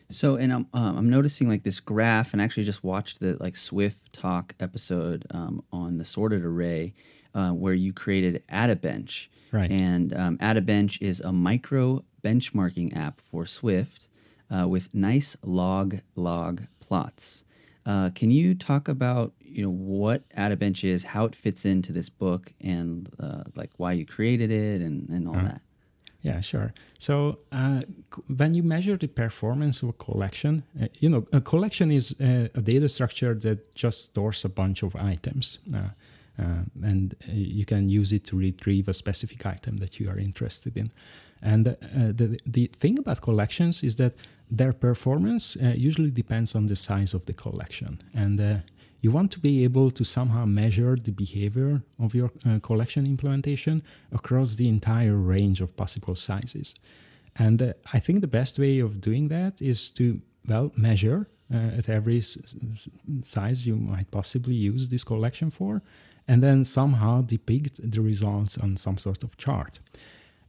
So, 0.10 0.36
and 0.36 0.52
I'm 0.52 0.68
um, 0.74 0.98
I'm 0.98 1.10
noticing 1.10 1.48
like 1.48 1.64
this 1.64 1.80
graph, 1.80 2.34
and 2.34 2.42
I 2.42 2.46
actually 2.46 2.64
just 2.64 2.84
watched 2.84 3.20
the 3.20 3.38
like 3.40 3.56
Swift 3.56 4.12
Talk 4.12 4.56
episode 4.60 5.26
um, 5.32 5.64
on 5.72 5.98
the 5.98 6.06
sorted 6.06 6.44
array, 6.44 6.94
uh, 7.36 7.52
where 7.52 7.76
you 7.76 7.94
created 7.94 8.44
Attabench. 8.52 9.28
Right. 9.52 9.72
And 9.72 10.14
um, 10.14 10.38
Attabench 10.40 11.02
is 11.02 11.22
a 11.22 11.32
micro 11.32 12.04
benchmarking 12.24 12.96
app 12.96 13.22
for 13.22 13.46
Swift 13.46 14.10
uh, 14.54 14.68
with 14.68 14.94
nice 14.94 15.38
log 15.44 16.00
log 16.16 16.64
plots. 16.80 17.44
Uh, 17.90 18.10
can 18.20 18.30
you 18.30 18.54
talk 18.54 18.88
about 18.88 19.34
you 19.40 19.64
know 19.64 19.72
what 19.72 20.20
Attabench 20.38 20.84
is, 20.84 21.04
how 21.04 21.26
it 21.26 21.36
fits 21.36 21.66
into 21.66 21.92
this 21.92 22.10
book, 22.10 22.54
and 22.62 23.10
uh, 23.20 23.44
like 23.56 23.72
why 23.78 23.92
you 23.94 24.06
created 24.06 24.52
it, 24.52 24.80
and 24.82 25.10
and 25.10 25.28
all 25.28 25.34
that? 25.34 25.62
Yeah, 26.22 26.42
sure. 26.42 26.74
So 27.00 27.40
uh, 27.52 27.82
when 28.28 28.54
you 28.54 28.62
measure 28.62 28.98
the 28.98 29.08
performance 29.08 29.82
of 29.82 29.90
a 29.90 29.94
collection, 29.94 30.64
uh, 30.80 30.88
you 31.00 31.10
know, 31.10 31.26
a 31.32 31.42
collection 31.42 31.92
is 31.92 32.06
uh, 32.20 32.50
a 32.54 32.62
data 32.62 32.90
structure 32.90 33.34
that 33.46 33.74
just 33.74 33.98
stores 34.04 34.46
a 34.46 34.50
bunch 34.50 34.84
of 34.84 34.96
items. 34.96 35.60
Uh, 35.74 35.78
uh, 36.40 36.64
and 36.84 37.16
uh, 37.28 37.32
you 37.34 37.66
can 37.66 37.90
use 37.90 38.14
it 38.14 38.24
to 38.26 38.38
retrieve 38.38 38.88
a 38.88 38.94
specific 38.94 39.46
item 39.46 39.78
that 39.78 40.00
you 40.00 40.10
are 40.10 40.18
interested 40.18 40.78
in. 40.78 40.92
And 41.42 41.68
uh, 41.68 41.74
the, 42.20 42.40
the 42.46 42.68
thing 42.80 43.00
about 43.00 43.22
collections 43.22 43.84
is 43.84 43.96
that 43.96 44.14
their 44.50 44.74
performance 44.74 45.58
uh, 45.62 45.74
usually 45.76 46.12
depends 46.12 46.56
on 46.56 46.68
the 46.68 46.76
size 46.76 47.14
of 47.14 47.26
the 47.26 47.34
collection. 47.34 48.00
And 48.14 48.40
uh, 48.40 48.56
you 49.02 49.12
want 49.12 49.32
to 49.32 49.40
be 49.40 49.64
able 49.64 49.92
to 49.92 50.04
somehow 50.04 50.46
measure 50.46 50.96
the 50.96 51.12
behavior 51.12 51.82
of 51.98 52.14
your 52.14 52.32
uh, 52.46 52.60
collection 52.60 53.06
implementation 53.06 53.82
across 54.12 54.56
the 54.56 54.68
entire 54.68 55.16
range 55.16 55.62
of 55.62 55.76
possible 55.76 56.16
sizes. 56.16 56.76
And 57.36 57.62
uh, 57.62 57.74
I 57.94 58.00
think 58.00 58.22
the 58.22 58.28
best 58.28 58.60
way 58.60 58.80
of 58.80 59.00
doing 59.00 59.30
that 59.30 59.62
is 59.62 59.92
to, 59.92 60.22
well, 60.48 60.72
measure 60.76 61.28
uh, 61.54 61.78
at 61.78 61.90
every 61.90 62.18
s- 62.18 62.38
s- 62.74 62.90
size 63.24 63.66
you 63.66 63.76
might 63.76 64.12
possibly 64.12 64.56
use 64.56 64.90
this 64.90 65.04
collection 65.04 65.50
for, 65.50 65.82
and 66.28 66.44
then 66.44 66.66
somehow 66.66 67.22
depict 67.22 67.80
the 67.92 68.02
results 68.02 68.58
on 68.58 68.78
some 68.78 68.98
sort 68.98 69.24
of 69.24 69.38
chart. 69.38 69.80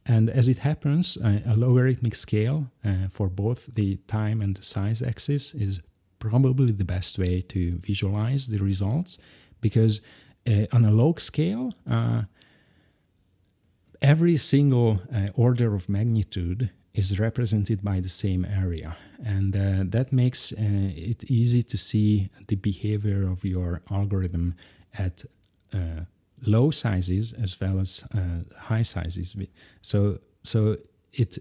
And 0.05 0.29
as 0.29 0.47
it 0.47 0.59
happens, 0.59 1.17
a 1.17 1.55
logarithmic 1.55 2.15
scale 2.15 2.71
uh, 2.83 3.07
for 3.09 3.29
both 3.29 3.69
the 3.75 3.97
time 4.07 4.41
and 4.41 4.55
the 4.55 4.63
size 4.63 5.01
axis 5.01 5.53
is 5.53 5.79
probably 6.19 6.71
the 6.71 6.85
best 6.85 7.17
way 7.17 7.41
to 7.41 7.77
visualize 7.79 8.47
the 8.47 8.59
results 8.59 9.17
because 9.59 10.01
uh, 10.47 10.65
on 10.71 10.85
a 10.85 10.91
log 10.91 11.19
scale, 11.19 11.73
uh, 11.89 12.23
every 14.01 14.37
single 14.37 15.01
uh, 15.13 15.27
order 15.35 15.75
of 15.75 15.87
magnitude 15.87 16.71
is 16.93 17.19
represented 17.19 17.83
by 17.83 17.99
the 17.99 18.09
same 18.09 18.43
area. 18.45 18.97
And 19.23 19.55
uh, 19.55 19.83
that 19.87 20.11
makes 20.11 20.51
uh, 20.51 20.57
it 20.59 21.23
easy 21.25 21.63
to 21.63 21.77
see 21.77 22.29
the 22.47 22.55
behavior 22.55 23.29
of 23.29 23.45
your 23.45 23.81
algorithm 23.89 24.55
at 24.97 25.23
low 26.45 26.71
sizes 26.71 27.33
as 27.33 27.59
well 27.59 27.79
as 27.79 28.03
uh, 28.15 28.43
high 28.57 28.81
sizes. 28.81 29.35
So, 29.81 30.19
so 30.43 30.77
it 31.13 31.37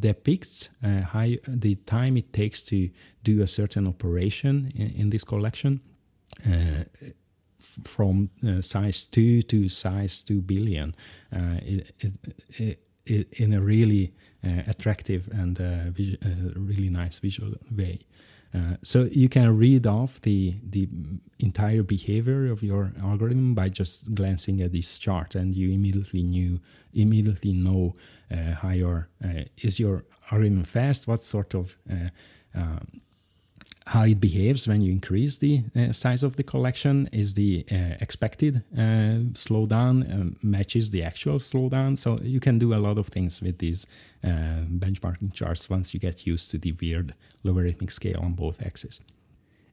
depicts 0.00 0.68
uh, 0.82 1.02
how 1.02 1.28
the 1.46 1.74
time 1.86 2.16
it 2.16 2.32
takes 2.32 2.62
to 2.62 2.90
do 3.22 3.42
a 3.42 3.46
certain 3.46 3.86
operation 3.86 4.72
in, 4.74 4.90
in 4.90 5.10
this 5.10 5.24
collection 5.24 5.80
uh, 6.46 6.84
from 7.84 8.30
uh, 8.46 8.60
size 8.60 9.06
2 9.06 9.42
to 9.42 9.68
size 9.68 10.22
2 10.22 10.42
billion 10.42 10.94
uh, 11.32 11.58
it, 11.62 11.94
it, 12.58 12.78
it, 13.06 13.32
in 13.40 13.52
a 13.52 13.60
really 13.60 14.12
uh, 14.44 14.62
attractive 14.66 15.28
and 15.32 15.58
really 16.54 16.90
nice 16.90 17.18
visual 17.18 17.52
way. 17.76 17.98
Uh, 18.54 18.76
so 18.84 19.08
you 19.10 19.28
can 19.28 19.56
read 19.56 19.86
off 19.86 20.20
the 20.20 20.54
the 20.70 20.88
entire 21.40 21.82
behavior 21.82 22.46
of 22.52 22.62
your 22.62 22.92
algorithm 23.02 23.54
by 23.54 23.68
just 23.68 24.14
glancing 24.14 24.60
at 24.60 24.70
this 24.72 24.98
chart, 24.98 25.34
and 25.34 25.54
you 25.54 25.72
immediately 25.72 26.22
knew 26.22 26.60
immediately 26.92 27.52
know 27.52 27.96
uh, 28.30 28.54
how 28.54 28.70
your 28.70 29.08
uh, 29.24 29.42
is 29.58 29.80
your 29.80 30.04
algorithm 30.30 30.64
fast, 30.64 31.08
what 31.08 31.24
sort 31.24 31.54
of 31.54 31.76
uh, 31.90 32.10
um, 32.54 33.00
how 33.86 34.02
it 34.04 34.18
behaves 34.18 34.66
when 34.66 34.80
you 34.80 34.90
increase 34.92 35.36
the 35.36 35.62
uh, 35.76 35.92
size 35.92 36.22
of 36.22 36.36
the 36.36 36.42
collection 36.42 37.08
is 37.12 37.34
the 37.34 37.64
uh, 37.70 37.96
expected 38.00 38.62
uh, 38.76 39.20
slowdown 39.34 40.10
um, 40.14 40.36
matches 40.42 40.90
the 40.90 41.02
actual 41.02 41.38
slowdown 41.38 41.96
so 41.96 42.18
you 42.22 42.40
can 42.40 42.58
do 42.58 42.72
a 42.74 42.80
lot 42.86 42.96
of 42.98 43.06
things 43.08 43.42
with 43.42 43.58
these 43.58 43.86
uh, 44.24 44.28
benchmarking 44.84 45.32
charts 45.34 45.68
once 45.68 45.92
you 45.92 46.00
get 46.00 46.26
used 46.26 46.50
to 46.50 46.56
the 46.58 46.72
weird 46.80 47.14
logarithmic 47.42 47.90
scale 47.90 48.20
on 48.20 48.32
both 48.32 48.60
axes 48.62 49.00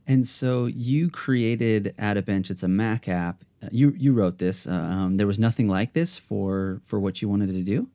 And 0.08 0.28
so 0.28 0.66
you 0.66 1.10
created 1.10 1.94
Attabench. 1.98 2.50
It's 2.50 2.64
a 2.64 2.68
Mac 2.68 3.08
app. 3.08 3.44
Uh, 3.64 3.70
You 3.72 3.94
you 4.04 4.12
wrote 4.14 4.38
this. 4.46 4.66
Uh, 4.68 4.72
Um, 4.72 5.18
there 5.18 5.28
was 5.28 5.38
nothing 5.38 5.68
like 5.78 5.92
this 5.94 6.18
for 6.20 6.82
for 6.86 7.00
what 7.00 7.22
you 7.22 7.30
wanted 7.30 7.50
to 7.54 7.64
do. 7.76 7.88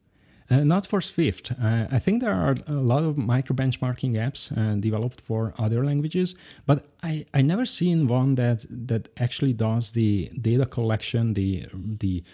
Uh, 0.48 0.62
not 0.62 0.86
for 0.86 1.00
Swift. 1.00 1.52
Uh, 1.60 1.86
I 1.90 1.98
think 1.98 2.20
there 2.20 2.32
are 2.32 2.54
a 2.68 2.72
lot 2.74 3.02
of 3.02 3.16
micro 3.16 3.56
benchmarking 3.56 4.12
apps 4.12 4.56
uh, 4.56 4.76
developed 4.80 5.20
for 5.20 5.52
other 5.58 5.84
languages, 5.84 6.36
but 6.66 6.86
I, 7.02 7.26
I 7.34 7.42
never 7.42 7.64
seen 7.64 8.06
one 8.06 8.36
that 8.36 8.64
that 8.88 9.08
actually 9.16 9.54
does 9.54 9.90
the 9.90 10.30
data 10.40 10.64
collection, 10.66 11.34
the 11.34 11.66
the 11.74 12.24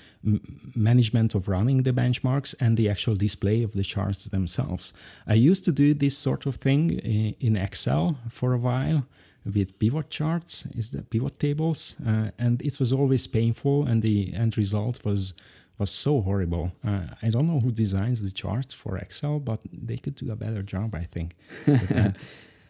management 0.75 1.35
of 1.35 1.49
running 1.49 1.85
the 1.85 1.93
benchmarks, 1.93 2.55
and 2.61 2.77
the 2.77 2.91
actual 2.91 3.17
display 3.17 3.63
of 3.63 3.73
the 3.73 3.83
charts 3.83 4.25
themselves. 4.27 4.93
I 5.27 5.35
used 5.35 5.65
to 5.65 5.73
do 5.73 5.95
this 5.95 6.17
sort 6.17 6.47
of 6.47 6.57
thing 6.57 6.91
in, 6.91 7.35
in 7.41 7.57
Excel 7.57 8.19
for 8.29 8.53
a 8.53 8.59
while 8.59 9.07
with 9.45 9.79
pivot 9.79 10.11
charts, 10.11 10.65
is 10.77 10.91
the 10.91 11.03
pivot 11.03 11.39
tables, 11.39 11.97
uh, 12.07 12.31
and 12.39 12.63
it 12.63 12.79
was 12.79 12.93
always 12.93 13.27
painful, 13.27 13.87
and 13.87 14.03
the 14.03 14.33
end 14.35 14.57
result 14.57 15.05
was 15.05 15.35
was 15.83 15.91
so 16.07 16.13
horrible. 16.29 16.67
Uh, 16.91 17.07
I 17.27 17.29
don't 17.33 17.47
know 17.51 17.61
who 17.65 17.73
designs 17.85 18.19
the 18.27 18.31
charts 18.43 18.73
for 18.83 18.93
Excel, 19.05 19.37
but 19.51 19.61
they 19.91 19.99
could 20.03 20.17
do 20.23 20.27
a 20.37 20.37
better 20.45 20.63
job, 20.75 20.89
I 21.03 21.05
think. 21.15 21.29
But, 21.67 21.97
uh, 22.05 22.13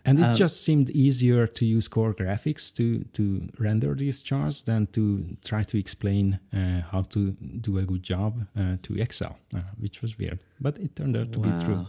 and 0.08 0.14
it 0.24 0.34
just 0.44 0.56
seemed 0.66 0.88
easier 1.06 1.46
to 1.58 1.64
use 1.76 1.86
core 1.96 2.14
graphics 2.20 2.64
to 2.78 2.86
to 3.16 3.22
render 3.68 3.92
these 4.02 4.18
charts 4.28 4.58
than 4.68 4.80
to 4.96 5.02
try 5.50 5.62
to 5.70 5.76
explain 5.84 6.24
uh, 6.58 6.80
how 6.90 7.02
to 7.14 7.20
do 7.66 7.72
a 7.82 7.84
good 7.90 8.04
job 8.12 8.32
uh, 8.60 8.76
to 8.84 8.90
Excel, 9.04 9.34
uh, 9.54 9.60
which 9.82 9.96
was 10.02 10.10
weird. 10.20 10.38
But 10.66 10.74
it 10.84 10.90
turned 10.98 11.16
out 11.20 11.28
to 11.34 11.38
be 11.46 11.52
true. 11.64 11.82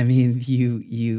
I 0.00 0.02
mean, 0.10 0.30
you 0.54 0.70
you 1.00 1.12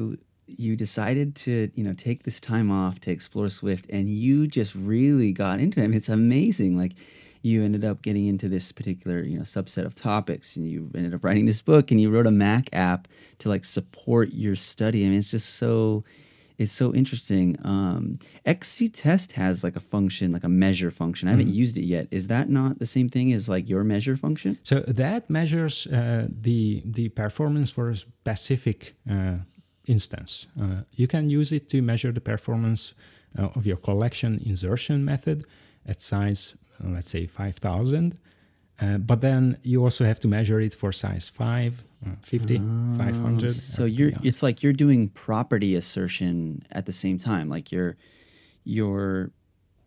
you 0.64 0.72
decided 0.86 1.30
to 1.46 1.54
you 1.78 1.84
know 1.88 1.96
take 2.08 2.20
this 2.28 2.40
time 2.40 2.70
off 2.84 2.96
to 3.06 3.10
explore 3.18 3.50
Swift, 3.50 3.86
and 3.96 4.04
you 4.26 4.36
just 4.60 4.74
really 4.94 5.32
got 5.44 5.56
into 5.64 5.76
it. 5.80 5.84
I 5.86 5.88
mean, 5.88 5.98
it's 6.02 6.14
amazing. 6.24 6.72
Like 6.84 6.94
you 7.42 7.64
ended 7.64 7.86
up 7.86 8.02
getting 8.02 8.28
into 8.28 8.50
this 8.50 8.72
particular 8.72 9.22
you 9.22 9.38
know 9.38 9.44
subset 9.44 9.86
of 9.86 9.96
topics, 9.96 10.56
and 10.56 10.68
you 10.68 10.90
ended 10.96 11.14
up 11.14 11.24
writing 11.24 11.46
this 11.46 11.62
book, 11.62 11.92
and 11.92 12.02
you 12.02 12.10
wrote 12.10 12.28
a 12.28 12.32
Mac 12.32 12.70
app 12.74 13.08
to 13.40 13.50
like 13.50 13.66
support 13.66 14.30
your 14.34 14.56
study. 14.56 15.06
I 15.06 15.10
mean, 15.10 15.20
it's 15.20 15.32
just 15.32 15.56
so. 15.56 16.04
It's 16.58 16.74
so 16.74 16.94
interesting. 16.94 17.56
Um, 17.64 18.16
XCTest 18.46 19.32
has 19.32 19.64
like 19.64 19.78
a 19.78 19.80
function, 19.80 20.32
like 20.32 20.44
a 20.44 20.50
measure 20.50 20.92
function. 20.92 21.30
I 21.30 21.32
haven't 21.32 21.48
used 21.48 21.78
it 21.78 21.86
yet. 21.86 22.10
Is 22.12 22.28
that 22.28 22.50
not 22.50 22.80
the 22.80 22.86
same 22.86 23.08
thing 23.08 23.32
as 23.32 23.48
like 23.48 23.70
your 23.70 23.86
measure 23.86 24.18
function? 24.18 24.60
So 24.64 24.82
that 24.82 25.30
measures 25.30 25.88
uh, 25.88 26.28
the 26.30 26.84
the 26.84 27.08
performance 27.08 27.72
for 27.72 27.92
a 27.92 27.96
specific 27.96 28.94
uh, 29.10 29.36
instance. 29.88 30.48
Uh, 30.62 30.82
you 30.92 31.08
can 31.08 31.30
use 31.30 31.54
it 31.54 31.70
to 31.70 31.82
measure 31.82 32.12
the 32.12 32.20
performance 32.20 32.94
uh, 33.38 33.50
of 33.56 33.66
your 33.66 33.78
collection 33.78 34.42
insertion 34.46 35.06
method 35.06 35.46
at 35.86 36.02
size, 36.02 36.56
let's 36.84 37.10
say 37.10 37.26
5000. 37.26 38.18
Uh, 38.82 38.98
but 38.98 39.20
then 39.22 39.58
you 39.64 39.84
also 39.84 40.06
have 40.06 40.20
to 40.22 40.28
measure 40.28 40.60
it 40.62 40.74
for 40.74 40.92
size 40.94 41.28
5, 41.28 41.84
uh, 42.06 42.10
50, 42.22 42.62
500. 42.98 43.50
So 43.50 43.84
you're 43.84 44.14
it's 44.24 44.42
like 44.42 44.64
you're 44.64 44.72
doing 44.74 45.10
property 45.10 45.76
assertion 45.76 46.64
at 46.72 46.86
the 46.86 46.94
same 46.94 47.18
time. 47.18 47.50
Like 47.50 47.72
your 47.74 47.98
your 48.64 49.32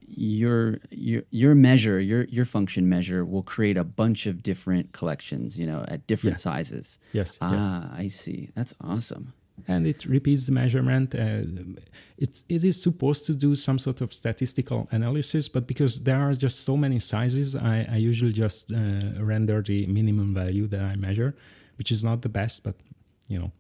your 0.06 0.78
your 0.90 1.23
your 1.31 1.55
measure, 1.55 1.98
your 1.98 2.24
your 2.24 2.44
function 2.44 2.89
measure 2.89 3.24
will 3.24 3.43
create 3.43 3.78
a 3.78 3.85
bunch 3.85 4.27
of 4.27 4.43
different 4.43 4.93
collections, 4.93 5.59
you 5.59 5.66
know, 5.66 5.85
at 5.89 6.06
different 6.06 6.36
Yeah. 6.36 6.40
sizes. 6.40 6.98
Yes, 7.14 7.28
yes. 7.28 7.39
Ah, 7.40 7.90
I 7.97 8.09
see. 8.09 8.51
That's 8.55 8.74
awesome. 8.81 9.32
And 9.68 9.86
it 9.86 10.04
repeats 10.04 10.46
the 10.46 10.52
measurement. 10.52 11.14
Uh, 11.14 11.42
it's 12.18 12.44
it 12.48 12.64
is 12.64 12.82
supposed 12.82 13.26
to 13.26 13.34
do 13.34 13.54
some 13.54 13.78
sort 13.78 14.00
of 14.00 14.12
statistical 14.12 14.88
analysis, 14.90 15.48
but 15.48 15.66
because 15.66 16.02
there 16.02 16.20
are 16.20 16.34
just 16.34 16.64
so 16.64 16.76
many 16.76 16.98
sizes, 16.98 17.54
I, 17.54 17.86
I 17.90 17.96
usually 17.96 18.32
just 18.32 18.72
uh, 18.72 18.76
render 19.22 19.62
the 19.62 19.86
minimum 19.86 20.34
value 20.34 20.66
that 20.68 20.82
I 20.82 20.96
measure, 20.96 21.34
which 21.78 21.92
is 21.92 22.02
not 22.02 22.22
the 22.22 22.28
best, 22.28 22.62
but 22.62 22.76
you 23.28 23.38
know. 23.38 23.52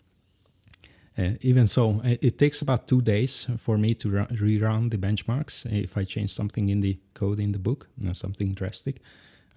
Uh, 1.18 1.32
even 1.42 1.66
so, 1.66 2.00
it, 2.04 2.24
it 2.24 2.38
takes 2.38 2.62
about 2.62 2.88
two 2.88 3.02
days 3.02 3.46
for 3.58 3.76
me 3.76 3.94
to 3.94 4.08
ru- 4.08 4.26
rerun 4.26 4.90
the 4.90 4.96
benchmarks 4.96 5.66
if 5.70 5.98
I 5.98 6.04
change 6.04 6.30
something 6.30 6.70
in 6.70 6.80
the 6.80 6.98
code 7.12 7.38
in 7.38 7.52
the 7.52 7.58
book, 7.58 7.86
you 7.98 8.06
know, 8.06 8.14
something 8.14 8.52
drastic. 8.52 9.02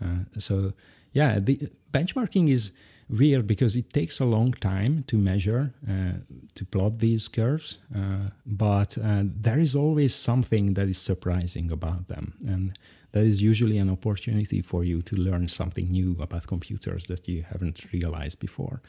Uh, 0.04 0.26
so, 0.38 0.74
yeah, 1.14 1.40
the 1.40 1.70
benchmarking 1.94 2.50
is 2.50 2.74
weird 3.10 3.46
because 3.48 3.76
it 3.76 3.94
takes 3.94 4.20
a 4.20 4.26
long 4.26 4.52
time 4.54 5.04
to 5.08 5.18
measure, 5.18 5.74
uh, 5.90 6.14
to 6.56 6.66
plot 6.66 7.00
these 7.00 7.28
curves, 7.28 7.78
uh, 7.96 8.30
but 8.46 8.98
uh, 8.98 9.24
there 9.24 9.60
is 9.60 9.76
always 9.76 10.16
something 10.16 10.74
that 10.74 10.88
is 10.88 10.98
surprising 10.98 11.72
about 11.72 12.08
them. 12.08 12.34
And 12.48 12.78
that 13.12 13.24
is 13.24 13.42
usually 13.42 13.78
an 13.78 13.90
opportunity 13.90 14.62
for 14.62 14.84
you 14.84 15.02
to 15.04 15.16
learn 15.16 15.48
something 15.48 15.90
new 15.92 16.18
about 16.20 16.48
computers 16.48 17.06
that 17.06 17.28
you 17.28 17.44
haven't 17.44 17.92
realized 17.94 18.40
before. 18.40 18.82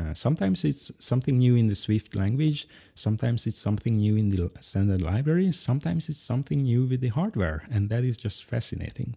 Uh, 0.00 0.14
sometimes 0.14 0.64
it's 0.64 0.92
something 0.98 1.38
new 1.38 1.56
in 1.56 1.66
the 1.66 1.74
Swift 1.74 2.14
language, 2.14 2.68
sometimes 2.94 3.46
it's 3.46 3.58
something 3.58 3.96
new 3.96 4.16
in 4.16 4.30
the 4.30 4.50
standard 4.60 5.02
library, 5.02 5.50
sometimes 5.50 6.08
it's 6.08 6.18
something 6.18 6.62
new 6.62 6.84
with 6.84 7.00
the 7.00 7.08
hardware, 7.08 7.64
and 7.70 7.88
that 7.88 8.04
is 8.04 8.16
just 8.16 8.44
fascinating. 8.44 9.16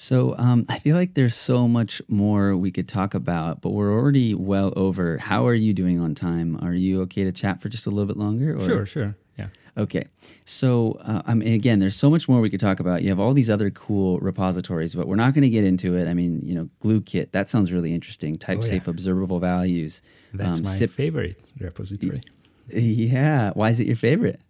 So 0.00 0.36
um, 0.38 0.64
I 0.68 0.78
feel 0.78 0.94
like 0.94 1.14
there's 1.14 1.34
so 1.34 1.66
much 1.66 2.00
more 2.06 2.56
we 2.56 2.70
could 2.70 2.86
talk 2.88 3.14
about, 3.14 3.60
but 3.60 3.70
we're 3.70 3.92
already 3.92 4.32
well 4.32 4.72
over. 4.76 5.18
How 5.18 5.44
are 5.48 5.54
you 5.54 5.74
doing 5.74 5.98
on 5.98 6.14
time? 6.14 6.56
Are 6.62 6.72
you 6.72 7.02
okay 7.02 7.24
to 7.24 7.32
chat 7.32 7.60
for 7.60 7.68
just 7.68 7.84
a 7.84 7.90
little 7.90 8.06
bit 8.06 8.16
longer? 8.16 8.56
Or? 8.56 8.64
Sure, 8.64 8.86
sure, 8.86 9.16
yeah. 9.36 9.48
Okay. 9.76 10.04
So, 10.44 11.00
uh, 11.02 11.22
I 11.26 11.34
mean, 11.34 11.52
again, 11.52 11.80
there's 11.80 11.96
so 11.96 12.10
much 12.10 12.28
more 12.28 12.40
we 12.40 12.48
could 12.48 12.60
talk 12.60 12.78
about. 12.78 13.02
You 13.02 13.08
have 13.08 13.18
all 13.18 13.34
these 13.34 13.50
other 13.50 13.70
cool 13.70 14.20
repositories, 14.20 14.94
but 14.94 15.08
we're 15.08 15.16
not 15.16 15.34
going 15.34 15.42
to 15.42 15.50
get 15.50 15.64
into 15.64 15.96
it. 15.96 16.06
I 16.06 16.14
mean, 16.14 16.42
you 16.44 16.54
know, 16.54 16.70
GlueKit, 16.80 17.32
that 17.32 17.48
sounds 17.48 17.72
really 17.72 17.92
interesting. 17.92 18.36
Type 18.36 18.62
safe 18.62 18.84
yeah. 18.86 18.90
observable 18.90 19.40
values. 19.40 20.00
That's 20.32 20.58
Um, 20.58 20.62
my 20.62 20.76
SIP- 20.76 20.92
favorite 20.92 21.40
repository. 21.58 22.20
Yeah. 22.68 23.50
Why 23.54 23.70
is 23.70 23.80
it 23.80 23.88
your 23.88 23.96
favorite? 23.96 24.40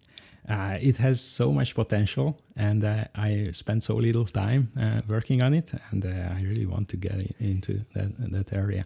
Uh, 0.49 0.79
it 0.81 0.97
has 0.97 1.21
so 1.21 1.53
much 1.53 1.75
potential, 1.75 2.41
and 2.57 2.83
uh, 2.83 3.05
I 3.15 3.51
spent 3.53 3.85
so 3.85 3.95
little 3.97 4.25
time 4.25 4.73
uh, 4.81 5.01
working 5.07 5.43
on 5.43 5.53
it, 5.53 5.73
and 5.91 6.05
uh, 6.05 6.35
I 6.35 6.43
really 6.43 6.65
want 6.65 6.89
to 6.89 6.97
get 6.97 7.15
into 7.39 7.85
that 7.95 8.11
that 8.33 8.53
area. 8.53 8.85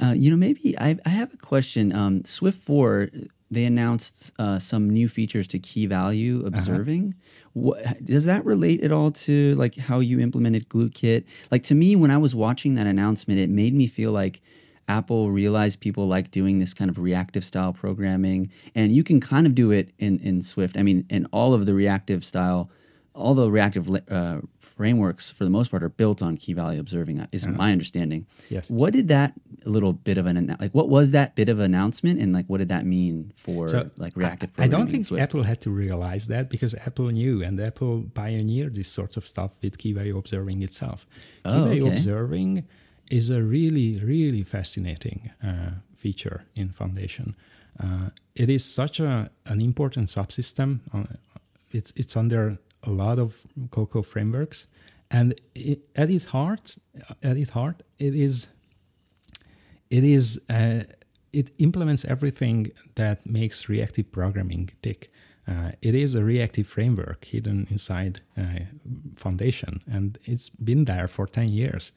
Uh, 0.00 0.14
you 0.16 0.30
know, 0.30 0.36
maybe 0.36 0.76
I, 0.78 0.98
I 1.04 1.08
have 1.10 1.32
a 1.32 1.36
question. 1.36 1.94
Um, 1.94 2.24
Swift 2.24 2.58
4, 2.58 3.10
they 3.50 3.64
announced 3.64 4.32
uh, 4.38 4.58
some 4.58 4.90
new 4.90 5.08
features 5.08 5.46
to 5.48 5.58
key 5.58 5.86
value 5.86 6.44
observing. 6.44 7.14
What, 7.52 8.04
does 8.04 8.24
that 8.24 8.44
relate 8.44 8.82
at 8.82 8.90
all 8.90 9.12
to 9.12 9.54
like 9.54 9.76
how 9.76 10.00
you 10.00 10.18
implemented 10.18 10.68
GlueKit? 10.68 11.24
Like 11.52 11.62
to 11.64 11.74
me, 11.74 11.94
when 11.94 12.10
I 12.10 12.18
was 12.18 12.34
watching 12.34 12.74
that 12.74 12.86
announcement, 12.86 13.38
it 13.38 13.50
made 13.50 13.74
me 13.74 13.86
feel 13.86 14.10
like 14.10 14.42
Apple 14.88 15.30
realized 15.30 15.80
people 15.80 16.06
like 16.06 16.30
doing 16.30 16.58
this 16.58 16.74
kind 16.74 16.90
of 16.90 16.98
reactive 16.98 17.44
style 17.44 17.72
programming, 17.72 18.50
and 18.74 18.92
you 18.92 19.02
can 19.04 19.20
kind 19.20 19.46
of 19.46 19.54
do 19.54 19.70
it 19.70 19.90
in 19.98 20.18
in 20.20 20.42
Swift. 20.42 20.76
I 20.78 20.82
mean, 20.82 21.06
and 21.10 21.26
all 21.32 21.54
of 21.54 21.66
the 21.66 21.74
reactive 21.74 22.24
style, 22.24 22.70
all 23.14 23.34
the 23.34 23.50
reactive 23.50 23.88
uh, 24.10 24.40
frameworks 24.60 25.30
for 25.30 25.44
the 25.44 25.50
most 25.50 25.70
part 25.70 25.84
are 25.84 25.88
built 25.88 26.20
on 26.20 26.36
key 26.36 26.52
value 26.52 26.80
observing. 26.80 27.20
uh, 27.20 27.26
Is 27.30 27.46
my 27.46 27.70
understanding. 27.70 28.26
Yes. 28.50 28.68
What 28.68 28.92
did 28.92 29.06
that 29.08 29.32
little 29.64 29.92
bit 29.92 30.18
of 30.18 30.26
an 30.26 30.56
like? 30.60 30.72
What 30.72 30.88
was 30.88 31.12
that 31.12 31.36
bit 31.36 31.48
of 31.48 31.58
announcement, 31.60 32.20
and 32.20 32.32
like 32.32 32.46
what 32.46 32.58
did 32.58 32.68
that 32.68 32.84
mean 32.84 33.30
for 33.34 33.68
So, 33.68 33.90
like 33.96 34.16
reactive? 34.16 34.50
I, 34.58 34.64
I 34.64 34.68
don't 34.68 34.90
think 34.90 35.04
Swift? 35.06 35.22
Apple 35.22 35.44
had 35.44 35.60
to 35.62 35.70
realize 35.70 36.26
that 36.26 36.50
because 36.50 36.74
Apple 36.74 37.08
knew 37.10 37.42
and 37.42 37.60
Apple 37.60 38.04
pioneered 38.14 38.74
this 38.74 38.88
sort 38.88 39.16
of 39.16 39.24
stuff 39.26 39.52
with 39.62 39.78
key 39.78 39.92
value 39.92 40.18
observing 40.18 40.62
itself. 40.62 41.06
Key 41.44 41.50
Oh, 41.50 41.64
value 41.66 41.86
okay. 41.86 41.94
observing 41.94 42.64
is 43.10 43.30
a 43.30 43.42
really, 43.42 43.98
really 43.98 44.42
fascinating 44.42 45.30
uh, 45.42 45.70
feature 45.96 46.44
in 46.54 46.70
Foundation. 46.70 47.36
Uh, 47.82 48.10
it 48.34 48.48
is 48.48 48.64
such 48.64 49.00
a 49.00 49.30
an 49.46 49.60
important 49.60 50.08
subsystem. 50.08 50.80
Uh, 50.92 51.04
it's 51.72 51.92
it's 51.96 52.16
under 52.16 52.58
a 52.82 52.90
lot 52.90 53.18
of 53.18 53.34
Cocoa 53.70 54.02
frameworks, 54.02 54.66
and 55.10 55.34
it, 55.54 55.80
at 55.96 56.10
its 56.10 56.26
heart, 56.26 56.76
at 57.22 57.36
its 57.36 57.50
heart, 57.50 57.82
it 57.98 58.14
is 58.14 58.48
it 59.90 60.04
is 60.04 60.40
uh, 60.50 60.84
it 61.32 61.50
implements 61.58 62.04
everything 62.04 62.70
that 62.94 63.26
makes 63.26 63.68
reactive 63.68 64.10
programming 64.12 64.70
tick. 64.82 65.10
Uh, 65.46 65.72
it 65.82 65.94
is 65.94 66.14
a 66.14 66.24
reactive 66.24 66.66
framework 66.66 67.24
hidden 67.24 67.66
inside 67.70 68.20
uh, 68.38 68.60
Foundation, 69.16 69.82
and 69.86 70.18
it's 70.24 70.48
been 70.48 70.84
there 70.84 71.08
for 71.08 71.26
ten 71.26 71.48
years. 71.48 71.92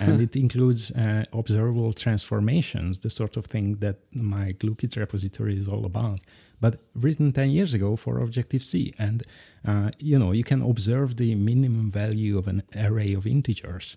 And 0.00 0.20
it 0.20 0.36
includes 0.36 0.90
uh, 0.92 1.24
observable 1.32 1.92
transformations, 1.92 3.00
the 3.00 3.10
sort 3.10 3.36
of 3.36 3.46
thing 3.46 3.76
that 3.76 3.96
my 4.12 4.52
GlueKit 4.54 4.96
repository 4.96 5.58
is 5.58 5.68
all 5.68 5.84
about. 5.84 6.20
But 6.60 6.80
written 6.94 7.32
ten 7.32 7.50
years 7.50 7.74
ago 7.74 7.96
for 7.96 8.20
Objective 8.20 8.64
C, 8.64 8.94
and 8.98 9.22
uh, 9.66 9.90
you 9.98 10.18
know 10.18 10.32
you 10.32 10.44
can 10.44 10.62
observe 10.62 11.16
the 11.16 11.34
minimum 11.34 11.90
value 11.90 12.38
of 12.38 12.48
an 12.48 12.62
array 12.74 13.12
of 13.14 13.26
integers 13.26 13.96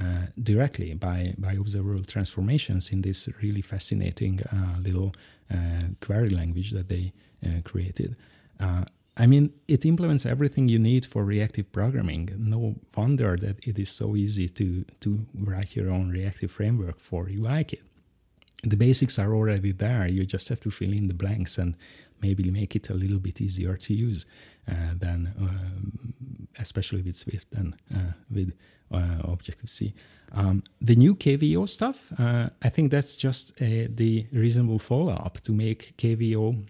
uh, 0.00 0.26
directly 0.42 0.94
by, 0.94 1.34
by 1.38 1.52
observable 1.52 2.04
transformations 2.04 2.90
in 2.90 3.02
this 3.02 3.28
really 3.42 3.62
fascinating 3.62 4.40
uh, 4.52 4.78
little 4.80 5.14
uh, 5.50 5.84
query 6.00 6.30
language 6.30 6.72
that 6.72 6.88
they 6.88 7.12
uh, 7.44 7.60
created. 7.64 8.16
I 9.18 9.26
mean, 9.26 9.52
it 9.66 9.84
implements 9.84 10.24
everything 10.24 10.68
you 10.68 10.78
need 10.78 11.04
for 11.04 11.24
reactive 11.24 11.72
programming. 11.72 12.30
No 12.38 12.76
wonder 12.96 13.36
that 13.36 13.56
it 13.66 13.76
is 13.78 13.90
so 13.90 14.14
easy 14.14 14.48
to, 14.50 14.84
to 15.00 15.26
write 15.34 15.74
your 15.74 15.90
own 15.90 16.10
reactive 16.10 16.52
framework 16.52 17.00
for 17.00 17.26
UIKit. 17.26 17.80
The 18.62 18.76
basics 18.76 19.18
are 19.18 19.34
already 19.34 19.72
there. 19.72 20.06
You 20.06 20.24
just 20.24 20.48
have 20.48 20.60
to 20.60 20.70
fill 20.70 20.92
in 20.92 21.08
the 21.08 21.14
blanks 21.14 21.58
and 21.58 21.74
maybe 22.22 22.50
make 22.50 22.76
it 22.76 22.90
a 22.90 22.94
little 22.94 23.18
bit 23.18 23.40
easier 23.40 23.76
to 23.76 23.94
use 23.94 24.24
uh, 24.68 24.94
than, 24.94 25.32
um, 25.38 26.48
especially 26.58 27.02
with 27.02 27.16
Swift 27.16 27.48
and 27.54 27.74
uh, 27.94 28.12
with 28.30 28.52
uh, 28.92 29.18
Objective 29.24 29.70
C. 29.70 29.94
Um, 30.32 30.62
the 30.80 30.94
new 30.94 31.14
KVO 31.14 31.68
stuff, 31.68 32.12
uh, 32.18 32.50
I 32.62 32.68
think 32.68 32.90
that's 32.90 33.16
just 33.16 33.52
uh, 33.60 33.88
the 33.88 34.26
reasonable 34.32 34.78
follow 34.78 35.12
up 35.12 35.40
to 35.42 35.52
make 35.52 35.96
KVO 35.96 36.66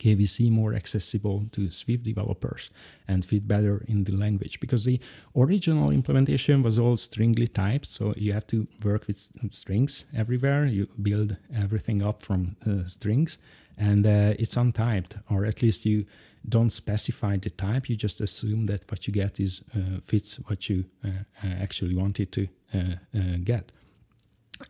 KVC 0.00 0.50
more 0.50 0.74
accessible 0.74 1.44
to 1.52 1.70
Swift 1.70 2.04
developers 2.04 2.70
and 3.06 3.24
fit 3.24 3.46
better 3.46 3.84
in 3.86 4.04
the 4.04 4.12
language 4.12 4.58
because 4.58 4.84
the 4.84 4.98
original 5.36 5.90
implementation 5.90 6.62
was 6.62 6.78
all 6.78 6.96
stringly 6.96 7.46
typed, 7.46 7.86
so 7.86 8.14
you 8.16 8.32
have 8.32 8.46
to 8.48 8.66
work 8.82 9.06
with 9.06 9.18
strings 9.50 10.06
everywhere. 10.16 10.64
You 10.64 10.88
build 11.02 11.36
everything 11.54 12.02
up 12.02 12.22
from 12.22 12.56
uh, 12.66 12.86
strings, 12.86 13.38
and 13.76 14.06
uh, 14.06 14.34
it's 14.38 14.56
untyped, 14.56 15.20
or 15.30 15.44
at 15.44 15.62
least 15.62 15.84
you 15.84 16.06
don't 16.48 16.70
specify 16.70 17.36
the 17.36 17.50
type. 17.50 17.90
You 17.90 17.96
just 17.96 18.20
assume 18.20 18.66
that 18.66 18.90
what 18.90 19.06
you 19.06 19.12
get 19.12 19.38
is 19.38 19.60
uh, 19.74 20.00
fits 20.02 20.36
what 20.48 20.68
you 20.70 20.84
uh, 21.04 21.08
uh, 21.44 21.62
actually 21.62 21.94
wanted 21.94 22.32
to 22.32 22.48
uh, 22.74 23.36
get, 23.44 23.70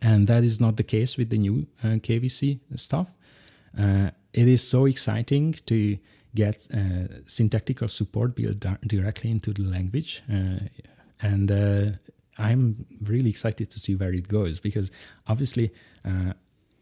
and 0.01 0.27
that 0.27 0.43
is 0.43 0.59
not 0.59 0.75
the 0.75 0.83
case 0.83 1.15
with 1.17 1.29
the 1.29 1.37
new 1.37 1.67
KVC 1.83 2.59
stuff. 2.75 3.13
Uh, 3.77 4.11
it 4.33 4.47
is 4.47 4.67
so 4.67 4.85
exciting 4.85 5.55
to 5.65 5.97
get 6.33 6.67
uh, 6.73 7.07
syntactical 7.25 7.87
support 7.87 8.35
built 8.35 8.65
directly 8.87 9.31
into 9.31 9.53
the 9.53 9.63
language. 9.63 10.23
Uh, 10.31 10.59
and 11.21 11.51
uh, 11.51 11.97
I'm 12.37 12.85
really 13.01 13.29
excited 13.29 13.69
to 13.71 13.79
see 13.79 13.95
where 13.95 14.13
it 14.13 14.27
goes 14.27 14.59
because 14.59 14.91
obviously 15.27 15.71
uh, 16.05 16.33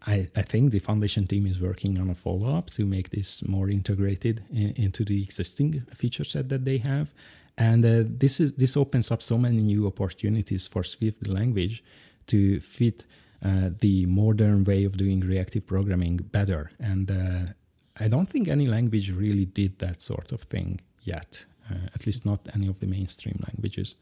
I, 0.06 0.30
I, 0.36 0.44
think 0.44 0.72
the 0.72 0.80
foundation 0.80 1.28
team 1.28 1.46
is 1.46 1.60
working 1.60 2.00
on 2.00 2.10
a 2.10 2.16
follow 2.16 2.56
up 2.56 2.70
to 2.72 2.86
make 2.86 3.10
this 3.10 3.46
more 3.48 3.70
integrated 3.70 4.44
in, 4.52 4.74
into 4.76 5.04
the 5.04 5.22
existing 5.22 5.84
feature 5.94 6.24
set 6.24 6.50
that 6.50 6.64
they 6.64 6.78
have. 6.78 7.14
And 7.58 7.84
uh, 7.86 8.04
this 8.06 8.40
is 8.40 8.54
this 8.54 8.78
opens 8.78 9.12
up 9.12 9.22
so 9.22 9.38
many 9.38 9.62
new 9.62 9.86
opportunities 9.86 10.66
for 10.68 10.84
Swift 10.84 11.28
language 11.28 11.84
to 12.28 12.62
fit 12.62 13.04
uh, 13.44 13.70
the 13.80 14.06
modern 14.06 14.64
way 14.64 14.84
of 14.84 14.98
doing 14.98 15.22
reactive 15.22 15.66
programming 15.66 16.18
better. 16.18 16.72
And 16.80 17.10
uh, 17.12 17.54
I 17.98 18.08
don't 18.08 18.30
think 18.30 18.48
any 18.48 18.68
language 18.68 19.12
really 19.12 19.46
did 19.46 19.80
that 19.80 20.02
sort 20.02 20.32
of 20.32 20.42
thing 20.44 20.82
yet, 21.04 21.46
uh, 21.70 21.88
at 21.96 22.06
least 22.06 22.26
not 22.26 22.48
any 22.54 22.68
of 22.68 22.80
the 22.80 22.88
mainstream 22.88 23.44
languages. 23.48 23.96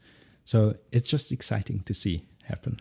So 0.44 0.76
it's 0.92 1.08
just 1.08 1.30
exciting 1.32 1.80
to 1.80 1.94
see 1.94 2.22
happen. 2.44 2.78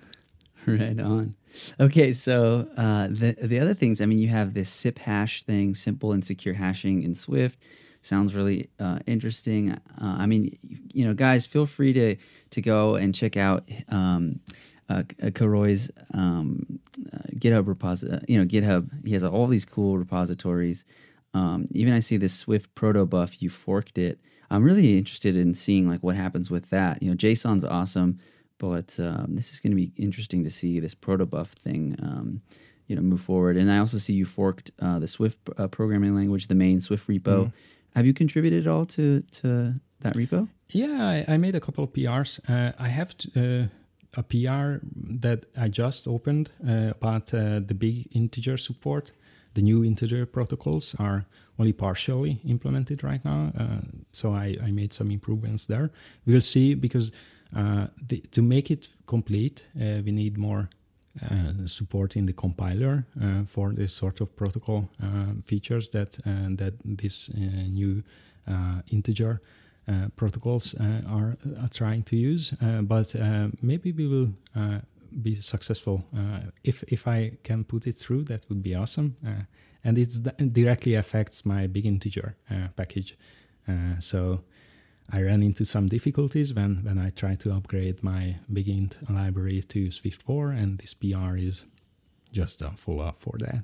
Right 0.66 1.00
on. 1.00 1.36
Okay, 1.80 2.12
so 2.12 2.68
uh, 2.76 3.08
the 3.08 3.38
the 3.42 3.60
other 3.60 3.74
things, 3.74 4.02
I 4.02 4.06
mean, 4.06 4.20
you 4.20 4.28
have 4.28 4.54
this 4.54 4.70
SipHash 4.70 5.44
thing, 5.44 5.76
simple 5.76 6.12
and 6.12 6.26
secure 6.26 6.56
hashing 6.56 7.04
in 7.04 7.16
Swift. 7.16 7.64
Sounds 8.02 8.36
really 8.36 8.70
uh, 8.80 9.00
interesting. 9.08 9.72
Uh, 9.72 9.80
I 10.02 10.26
mean, 10.26 10.58
you 10.94 11.06
know, 11.06 11.14
guys, 11.14 11.46
feel 11.46 11.66
free 11.66 11.94
to 11.94 12.16
to 12.50 12.62
go 12.62 12.96
and 12.96 13.16
check 13.16 13.38
out 13.38 13.64
um, 13.90 14.42
uh, 14.90 15.04
Károly's 15.04 15.92
um, 16.14 16.80
uh, 17.14 17.18
GitHub 17.36 17.68
repository. 17.68 18.22
You 18.28 18.40
know, 18.40 18.46
GitHub. 18.46 19.06
He 19.06 19.14
has 19.14 19.24
all 19.24 19.48
these 19.48 19.66
cool 19.66 19.98
repositories. 19.98 20.86
Um, 21.34 21.68
even 21.72 21.94
I 21.94 22.00
see 22.00 22.18
this 22.18 22.34
Swift 22.34 22.74
protobuf. 22.76 23.42
You 23.42 23.50
forked 23.50 23.98
it. 23.98 24.20
I'm 24.50 24.64
really 24.64 24.98
interested 24.98 25.36
in 25.36 25.54
seeing 25.54 25.90
like 25.90 26.02
what 26.02 26.16
happens 26.16 26.50
with 26.50 26.70
that. 26.70 27.04
You 27.04 27.10
know, 27.10 27.18
JSON's 27.18 27.66
awesome, 27.66 28.20
but 28.58 28.98
um, 29.00 29.36
this 29.36 29.52
is 29.52 29.60
going 29.60 29.72
to 29.72 29.76
be 29.76 29.92
interesting 29.98 30.44
to 30.46 30.50
see 30.50 30.80
this 30.80 30.96
protobuf 30.96 31.48
thing. 31.48 31.96
Um, 32.02 32.42
you 32.88 32.96
know, 32.96 33.02
move 33.02 33.22
forward. 33.22 33.58
And 33.58 33.72
I 33.72 33.80
also 33.80 33.98
see 33.98 34.14
you 34.14 34.26
forked 34.26 34.72
uh, 34.80 34.98
the 35.00 35.08
Swift 35.08 35.38
uh, 35.58 35.68
programming 35.68 36.16
language, 36.16 36.48
the 36.48 36.56
main 36.56 36.80
Swift 36.80 37.08
repo. 37.08 37.48
Mm. 37.48 37.54
Have 37.96 38.06
you 38.06 38.14
contributed 38.14 38.66
at 38.66 38.72
all 38.72 38.86
to 38.86 39.22
to 39.42 39.76
that 40.00 40.14
repo? 40.14 40.48
Yeah, 40.70 41.24
I, 41.28 41.34
I 41.34 41.38
made 41.38 41.56
a 41.56 41.60
couple 41.60 41.84
of 41.84 41.94
PRs. 41.94 42.40
Uh, 42.50 42.74
I 42.80 42.88
have 42.90 43.16
uh, 43.36 43.68
a 44.16 44.24
PR 44.24 44.86
that 44.96 45.46
I 45.58 45.68
just 45.68 46.08
opened 46.08 46.52
uh, 46.68 46.92
about 46.92 47.34
uh, 47.34 47.60
the 47.60 47.74
big 47.74 48.08
integer 48.12 48.58
support. 48.58 49.12
The 49.54 49.62
new 49.62 49.84
integer 49.84 50.26
protocols 50.26 50.96
are 51.00 51.26
only 51.60 51.74
partially 51.74 52.40
implemented 52.46 53.04
right 53.04 53.24
now, 53.26 53.52
uh, 53.58 53.82
so 54.12 54.34
I, 54.34 54.56
I, 54.64 54.70
made 54.72 54.94
some 54.94 55.10
improvements 55.10 55.66
there. 55.66 55.90
We'll 56.28 56.42
see 56.42 56.76
because 56.76 57.12
uh, 57.56 57.88
the, 58.08 58.20
to 58.32 58.42
make 58.44 58.70
it 58.70 58.88
complete, 59.08 59.66
uh, 59.76 60.02
we 60.06 60.12
need 60.12 60.38
more 60.38 60.70
uh, 61.24 61.66
support 61.66 62.16
in 62.16 62.28
the 62.28 62.34
compiler 62.34 63.08
for 63.48 63.72
this 63.72 63.94
sort 63.94 64.22
of 64.22 64.36
protocol 64.36 64.90
features 65.46 65.90
that 65.90 66.20
that 66.58 66.74
this 66.86 67.32
new 67.34 68.04
integer 68.92 69.42
Uh, 69.88 70.10
protocols 70.18 70.76
uh, 70.76 71.02
are, 71.08 71.38
uh, 71.46 71.64
are, 71.64 71.70
trying 71.70 72.04
to 72.04 72.18
use. 72.18 72.54
Uh, 72.62 72.82
but 72.82 73.16
uh, 73.16 73.48
maybe 73.62 73.94
we 73.94 74.06
will 74.06 74.30
be 75.22 75.34
successful. 75.36 76.04
if 76.64 76.84
if 76.88 77.08
I 77.08 77.38
can 77.44 77.64
put 77.64 77.88
it 77.88 77.98
through, 77.98 78.26
that 78.26 78.50
would 78.50 78.62
be 78.62 78.76
awesome. 78.76 79.16
and 79.84 79.98
it 79.98 80.54
directly 80.54 80.96
affects 80.96 81.46
my 81.46 81.68
big 81.68 81.86
integer 81.86 82.36
package. 82.76 83.18
so 84.00 84.40
I 85.10 85.22
ran 85.22 85.42
into 85.42 85.64
some 85.64 85.88
difficulties 85.88 86.54
when, 86.54 86.84
when 86.84 86.98
I 86.98 87.12
tried 87.12 87.40
to 87.40 87.54
upgrade 87.54 88.04
my 88.04 88.36
BigInt 88.52 89.10
library 89.10 89.62
to 89.62 89.92
Swift 89.92 90.22
4, 90.22 90.52
and 90.52 90.80
this 90.80 90.94
PR 90.94 91.38
is 91.38 91.66
just 92.34 92.62
a 92.62 92.72
follow 92.72 93.04
up 93.04 93.20
for 93.20 93.38
that. 93.40 93.64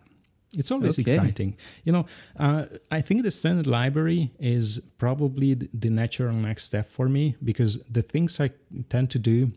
It's 0.57 0.71
always 0.71 0.99
okay. 0.99 1.13
exciting. 1.13 1.55
You 1.83 1.93
know, 1.93 2.05
uh, 2.37 2.65
I 2.91 3.01
think 3.01 3.23
the 3.23 3.31
standard 3.31 3.67
library 3.67 4.31
is 4.39 4.79
probably 4.97 5.55
the 5.55 5.89
natural 5.89 6.33
next 6.33 6.65
step 6.65 6.87
for 6.87 7.09
me 7.09 7.35
because 7.43 7.79
the 7.89 8.03
things 8.03 8.39
I 8.39 8.51
tend 8.89 9.09
to 9.11 9.19
do 9.19 9.51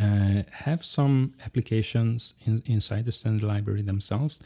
uh, 0.00 0.42
have 0.50 0.84
some 0.84 1.34
applications 1.44 2.32
in, 2.46 2.62
inside 2.64 3.04
the 3.04 3.12
standard 3.12 3.46
library 3.46 3.82
themselves. 3.82 4.40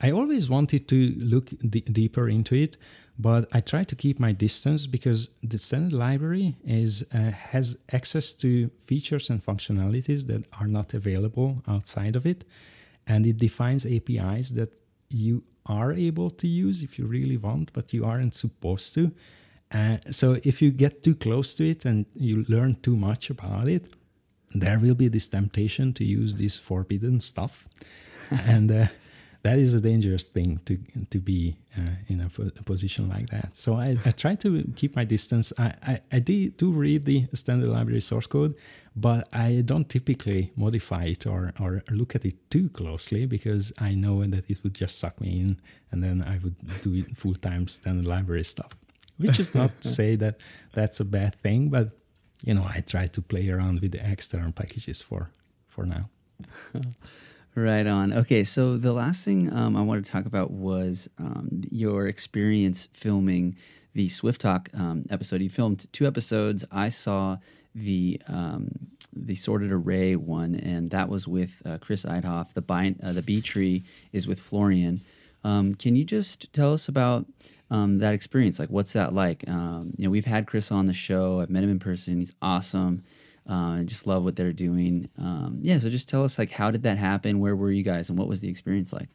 I 0.00 0.10
always 0.10 0.48
wanted 0.48 0.86
to 0.88 1.14
look 1.16 1.50
d- 1.68 1.80
deeper 1.80 2.28
into 2.28 2.54
it, 2.54 2.76
but 3.18 3.48
I 3.52 3.60
try 3.60 3.84
to 3.84 3.96
keep 3.96 4.20
my 4.20 4.32
distance 4.32 4.86
because 4.86 5.28
the 5.42 5.58
standard 5.58 5.92
library 5.92 6.56
is 6.64 7.04
uh, 7.12 7.30
has 7.30 7.78
access 7.92 8.32
to 8.34 8.70
features 8.84 9.30
and 9.30 9.44
functionalities 9.44 10.26
that 10.26 10.44
are 10.60 10.68
not 10.68 10.94
available 10.94 11.62
outside 11.66 12.14
of 12.14 12.26
it, 12.26 12.44
and 13.06 13.26
it 13.26 13.38
defines 13.38 13.86
APIs 13.86 14.50
that 14.50 14.72
you 15.10 15.42
are 15.66 15.92
able 15.92 16.30
to 16.30 16.46
use 16.46 16.82
if 16.82 16.98
you 16.98 17.06
really 17.06 17.36
want, 17.36 17.72
but 17.72 17.92
you 17.92 18.04
aren't 18.04 18.34
supposed 18.34 18.94
to. 18.94 19.12
Uh, 19.72 19.98
so 20.10 20.38
if 20.44 20.62
you 20.62 20.70
get 20.70 21.02
too 21.02 21.14
close 21.14 21.54
to 21.54 21.68
it 21.68 21.84
and 21.84 22.06
you 22.14 22.44
learn 22.48 22.76
too 22.82 22.96
much 22.96 23.30
about 23.30 23.68
it, 23.68 23.94
there 24.54 24.78
will 24.78 24.94
be 24.94 25.08
this 25.08 25.28
temptation 25.28 25.92
to 25.92 26.04
use 26.04 26.36
this 26.36 26.56
forbidden 26.56 27.20
stuff, 27.20 27.68
and 28.30 28.70
uh, 28.70 28.86
that 29.42 29.58
is 29.58 29.74
a 29.74 29.80
dangerous 29.80 30.22
thing 30.22 30.60
to 30.66 30.78
to 31.10 31.18
be 31.18 31.56
uh, 31.76 31.90
in 32.08 32.20
a, 32.20 32.30
a, 32.42 32.62
position 32.64 33.08
like 33.08 33.30
that. 33.30 33.56
So 33.56 33.74
I, 33.74 33.96
I, 34.04 34.10
try 34.10 34.34
to 34.36 34.64
keep 34.74 34.96
my 34.96 35.04
distance. 35.04 35.52
I, 35.58 35.72
I, 35.82 36.00
I 36.12 36.18
do 36.18 36.70
read 36.70 37.04
the 37.04 37.26
standard 37.34 37.68
library 37.68 38.00
source 38.00 38.26
code, 38.26 38.54
but 38.96 39.28
I 39.32 39.62
don't 39.64 39.88
typically 39.88 40.52
modify 40.56 41.04
it 41.04 41.26
or, 41.26 41.52
or 41.60 41.84
look 41.90 42.16
at 42.16 42.24
it 42.24 42.50
too 42.50 42.68
closely 42.70 43.26
because 43.26 43.72
I 43.78 43.94
know 43.94 44.24
that 44.24 44.50
it 44.50 44.62
would 44.64 44.74
just 44.74 44.98
suck 44.98 45.20
me 45.20 45.40
in 45.40 45.60
and 45.92 46.02
then 46.02 46.24
I 46.26 46.38
would 46.42 46.56
do 46.82 47.04
full 47.14 47.34
time 47.34 47.68
standard 47.68 48.06
library 48.06 48.44
stuff. 48.44 48.72
Which 49.18 49.40
is 49.40 49.54
not 49.54 49.80
to 49.80 49.88
say 49.98 50.16
that 50.16 50.40
that's 50.72 51.00
a 51.00 51.04
bad 51.04 51.40
thing, 51.42 51.68
but 51.68 51.90
you 52.44 52.54
know, 52.54 52.64
I 52.64 52.80
try 52.80 53.06
to 53.06 53.22
play 53.22 53.48
around 53.50 53.80
with 53.80 53.92
the 53.92 54.10
external 54.10 54.52
packages 54.52 55.00
for 55.00 55.30
for 55.68 55.86
now. 55.86 56.08
Right 57.58 57.88
on. 57.88 58.12
Okay, 58.12 58.44
so 58.44 58.76
the 58.76 58.92
last 58.92 59.24
thing 59.24 59.52
um, 59.52 59.76
I 59.76 59.82
wanted 59.82 60.04
to 60.04 60.12
talk 60.12 60.26
about 60.26 60.52
was 60.52 61.08
um, 61.18 61.62
your 61.72 62.06
experience 62.06 62.88
filming 62.92 63.56
the 63.94 64.08
Swift 64.08 64.40
Talk 64.40 64.68
um, 64.74 65.02
episode. 65.10 65.42
You 65.42 65.50
filmed 65.50 65.92
two 65.92 66.06
episodes. 66.06 66.64
I 66.70 66.88
saw 66.88 67.38
the 67.74 68.22
um, 68.28 68.70
the 69.12 69.34
sorted 69.34 69.72
array 69.72 70.14
one, 70.14 70.54
and 70.54 70.90
that 70.92 71.08
was 71.08 71.26
with 71.26 71.60
uh, 71.66 71.78
Chris 71.78 72.04
Eidhof. 72.04 72.52
The 72.52 72.62
bind, 72.62 73.00
uh, 73.02 73.10
the 73.10 73.22
B-tree 73.22 73.82
is 74.12 74.28
with 74.28 74.38
Florian. 74.38 75.00
Um, 75.42 75.74
can 75.74 75.96
you 75.96 76.04
just 76.04 76.52
tell 76.52 76.72
us 76.72 76.86
about 76.86 77.26
um, 77.72 77.98
that 77.98 78.14
experience? 78.14 78.60
Like, 78.60 78.70
what's 78.70 78.92
that 78.92 79.14
like? 79.14 79.42
you 79.48 79.92
know, 79.98 80.10
we've 80.10 80.24
had 80.24 80.46
Chris 80.46 80.70
on 80.70 80.84
the 80.84 80.92
show. 80.92 81.40
I've 81.40 81.50
met 81.50 81.64
him 81.64 81.70
in 81.70 81.80
person. 81.80 82.18
He's 82.18 82.34
awesome. 82.40 83.02
Uh, 83.48 83.78
I 83.80 83.82
just 83.84 84.06
love 84.06 84.24
what 84.24 84.36
they're 84.36 84.52
doing. 84.52 85.08
Um, 85.18 85.58
yeah, 85.62 85.78
so 85.78 85.88
just 85.88 86.08
tell 86.08 86.24
us 86.24 86.38
like 86.38 86.50
how 86.50 86.70
did 86.70 86.82
that 86.82 86.98
happen? 86.98 87.40
Where 87.40 87.56
were 87.56 87.70
you 87.70 87.82
guys, 87.82 88.10
and 88.10 88.18
what 88.18 88.28
was 88.28 88.40
the 88.40 88.48
experience 88.48 88.92
like? 88.92 89.08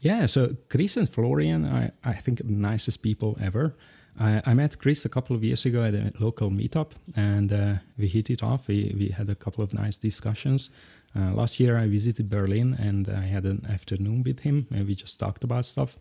Yeah, 0.00 0.26
so 0.26 0.56
Chris 0.68 0.96
and 0.96 1.08
Florian, 1.08 1.66
I, 1.66 1.90
I 2.02 2.14
think 2.14 2.42
nicest 2.44 3.02
people 3.02 3.36
ever. 3.40 3.74
I, 4.18 4.42
I, 4.46 4.54
met 4.54 4.78
Chris 4.78 5.04
a 5.04 5.08
couple 5.10 5.36
of 5.36 5.44
years 5.44 5.66
ago 5.66 5.82
at 5.82 5.94
a 5.94 6.12
local 6.18 6.50
meetup, 6.50 6.92
and 7.14 7.52
uh, 7.52 7.74
we 7.98 8.08
hit 8.08 8.30
it 8.30 8.42
off. 8.42 8.68
We, 8.68 8.94
we 8.98 9.08
had 9.08 9.28
a 9.28 9.34
couple 9.34 9.62
of 9.62 9.74
nice 9.74 9.98
discussions. 9.98 10.70
Uh, 11.14 11.32
last 11.32 11.60
year, 11.60 11.76
I 11.76 11.86
visited 11.86 12.30
Berlin, 12.30 12.74
and 12.78 13.08
I 13.08 13.26
had 13.26 13.44
an 13.44 13.66
afternoon 13.68 14.22
with 14.22 14.40
him, 14.40 14.66
and 14.70 14.86
we 14.86 14.94
just 14.94 15.18
talked 15.18 15.44
about 15.44 15.64
stuff. 15.66 15.96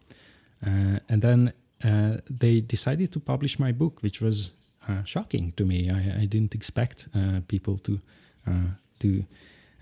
Uh, 0.65 0.99
and 1.09 1.21
then 1.21 1.53
uh, 1.83 2.17
they 2.29 2.61
decided 2.61 3.11
to 3.13 3.19
publish 3.19 3.59
my 3.59 3.71
book, 3.71 4.01
which 4.01 4.21
was 4.21 4.51
shocking 5.05 5.53
to 5.57 5.65
me. 5.65 5.89
I, 5.89 6.21
I 6.21 6.25
didn't 6.25 6.55
expect 6.55 7.07
people 7.47 7.77
to 7.79 7.99
to 8.99 9.25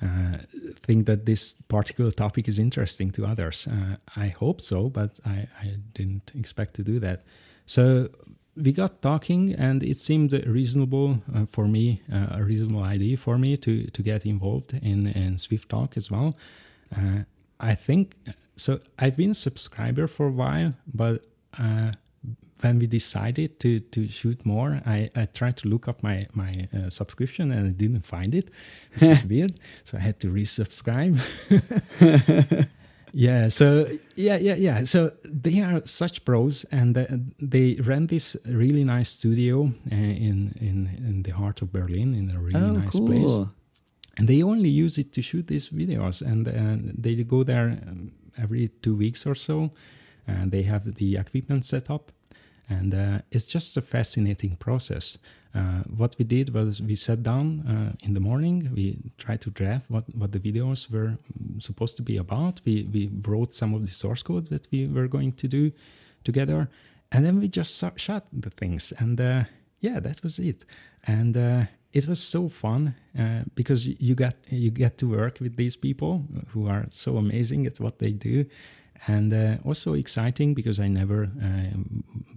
uh, 0.01 0.37
think 0.81 1.07
that 1.07 1.25
this 1.25 1.53
particular 1.67 2.11
topic 2.11 2.47
is 2.47 2.59
interesting 2.59 3.09
to 3.11 3.25
others. 3.25 3.67
Uh, 3.67 3.95
I 4.15 4.27
hope 4.27 4.61
so, 4.61 4.89
but 4.89 5.19
I, 5.25 5.47
I, 5.59 5.77
didn't 5.93 6.31
expect 6.35 6.75
to 6.75 6.83
do 6.83 6.99
that. 6.99 7.23
So 7.65 8.09
we 8.55 8.71
got 8.71 9.01
talking, 9.01 9.53
and 9.53 9.81
it 9.81 9.97
seemed 9.97 10.33
reasonable 10.45 11.23
uh, 11.33 11.45
for 11.47 11.67
me, 11.67 12.03
uh, 12.13 12.27
a 12.31 12.43
reasonable 12.43 12.83
idea 12.83 13.17
for 13.17 13.39
me 13.39 13.57
to, 13.57 13.87
to 13.87 14.01
get 14.03 14.23
involved 14.25 14.73
in, 14.73 15.07
in 15.07 15.39
Swift 15.39 15.69
Talk 15.69 15.97
as 15.97 16.11
well. 16.11 16.35
Uh, 16.95 17.23
I 17.59 17.73
think 17.73 18.15
so. 18.55 18.79
I've 18.99 19.17
been 19.17 19.31
a 19.31 19.35
subscriber 19.35 20.05
for 20.05 20.27
a 20.27 20.31
while, 20.31 20.73
but 20.93 21.25
uh, 21.57 21.93
when 22.61 22.79
we 22.79 22.87
decided 22.87 23.59
to 23.59 23.79
to 23.79 24.07
shoot 24.07 24.45
more, 24.45 24.81
I, 24.85 25.09
I 25.15 25.25
tried 25.25 25.57
to 25.57 25.69
look 25.69 25.87
up 25.87 26.03
my 26.03 26.27
my 26.33 26.67
uh, 26.73 26.89
subscription 26.89 27.51
and 27.51 27.67
I 27.67 27.71
didn't 27.71 28.05
find 28.05 28.33
it. 28.33 28.49
weird. 29.29 29.59
So 29.83 29.97
I 29.97 30.01
had 30.01 30.19
to 30.21 30.27
resubscribe. 30.27 31.19
yeah. 33.13 33.49
So 33.49 33.87
yeah, 34.15 34.37
yeah, 34.37 34.55
yeah. 34.55 34.85
So 34.85 35.11
they 35.23 35.61
are 35.61 35.85
such 35.85 36.25
pros, 36.25 36.65
and 36.71 36.97
uh, 36.97 37.05
they 37.39 37.75
ran 37.75 38.07
this 38.07 38.35
really 38.45 38.83
nice 38.83 39.09
studio 39.09 39.71
uh, 39.91 39.95
in 39.95 40.53
in 40.59 40.89
in 40.97 41.23
the 41.23 41.31
heart 41.31 41.61
of 41.61 41.71
Berlin 41.71 42.13
in 42.13 42.31
a 42.31 42.39
really 42.39 42.61
oh, 42.61 42.73
nice 42.73 42.91
cool. 42.91 43.07
place. 43.07 43.47
And 44.19 44.27
they 44.27 44.41
only 44.41 44.69
use 44.69 44.97
it 44.97 45.13
to 45.13 45.21
shoot 45.21 45.45
these 45.47 45.69
videos, 45.69 46.21
and 46.21 46.47
uh, 46.47 46.93
they 47.01 47.23
go 47.23 47.43
there 47.43 47.77
um, 47.87 48.11
every 48.35 48.69
two 48.81 48.95
weeks 48.95 49.27
or 49.27 49.35
so. 49.35 49.71
And 50.29 50.51
they 50.51 50.63
have 50.63 50.95
the 50.95 51.15
equipment 51.15 51.63
set 51.63 51.89
up 51.89 52.11
and 52.69 52.93
uh, 52.93 53.19
it's 53.31 53.45
just 53.45 53.77
a 53.77 53.81
fascinating 53.81 54.55
process. 54.57 55.17
Uh, 55.55 55.81
what 55.95 56.15
we 56.19 56.25
did 56.25 56.53
was 56.53 56.81
we 56.81 56.95
sat 56.95 57.23
down 57.23 57.61
uh, 57.67 58.05
in 58.05 58.13
the 58.13 58.19
morning, 58.19 58.69
we 58.75 58.99
tried 59.17 59.41
to 59.41 59.49
draft 59.49 59.89
what, 59.89 60.03
what 60.15 60.31
the 60.31 60.39
videos 60.39 60.91
were 60.91 61.17
supposed 61.59 61.95
to 61.95 62.03
be 62.03 62.17
about. 62.17 62.61
We, 62.65 62.87
we 62.91 63.09
wrote 63.25 63.55
some 63.55 63.73
of 63.73 63.85
the 63.85 63.93
source 63.93 64.21
code 64.21 64.49
that 64.49 64.67
we 64.71 64.87
were 64.87 65.07
going 65.07 65.31
to 65.33 65.47
do 65.47 65.71
together, 66.23 66.69
and 67.11 67.25
then 67.25 67.39
we 67.39 67.47
just 67.47 67.81
shot 67.95 68.25
the 68.33 68.49
things. 68.49 68.93
And 68.99 69.19
uh, 69.19 69.45
yeah, 69.79 69.99
that 69.99 70.21
was 70.21 70.37
it. 70.39 70.65
And 71.05 71.37
uh, 71.37 71.63
it 71.93 72.07
was 72.07 72.21
so 72.21 72.49
fun 72.49 72.93
uh, 73.17 73.43
because 73.55 73.87
you 73.87 74.13
get 74.13 74.35
you 74.49 74.69
get 74.69 74.97
to 74.97 75.07
work 75.09 75.39
with 75.39 75.55
these 75.55 75.75
people 75.75 76.25
who 76.49 76.67
are 76.67 76.85
so 76.89 77.17
amazing 77.17 77.65
at 77.65 77.79
what 77.79 77.99
they 77.99 78.11
do 78.11 78.45
and 79.07 79.33
uh, 79.33 79.57
also 79.63 79.93
exciting 79.93 80.53
because 80.53 80.79
I 80.79 80.87
never 80.87 81.23
uh, 81.23 81.77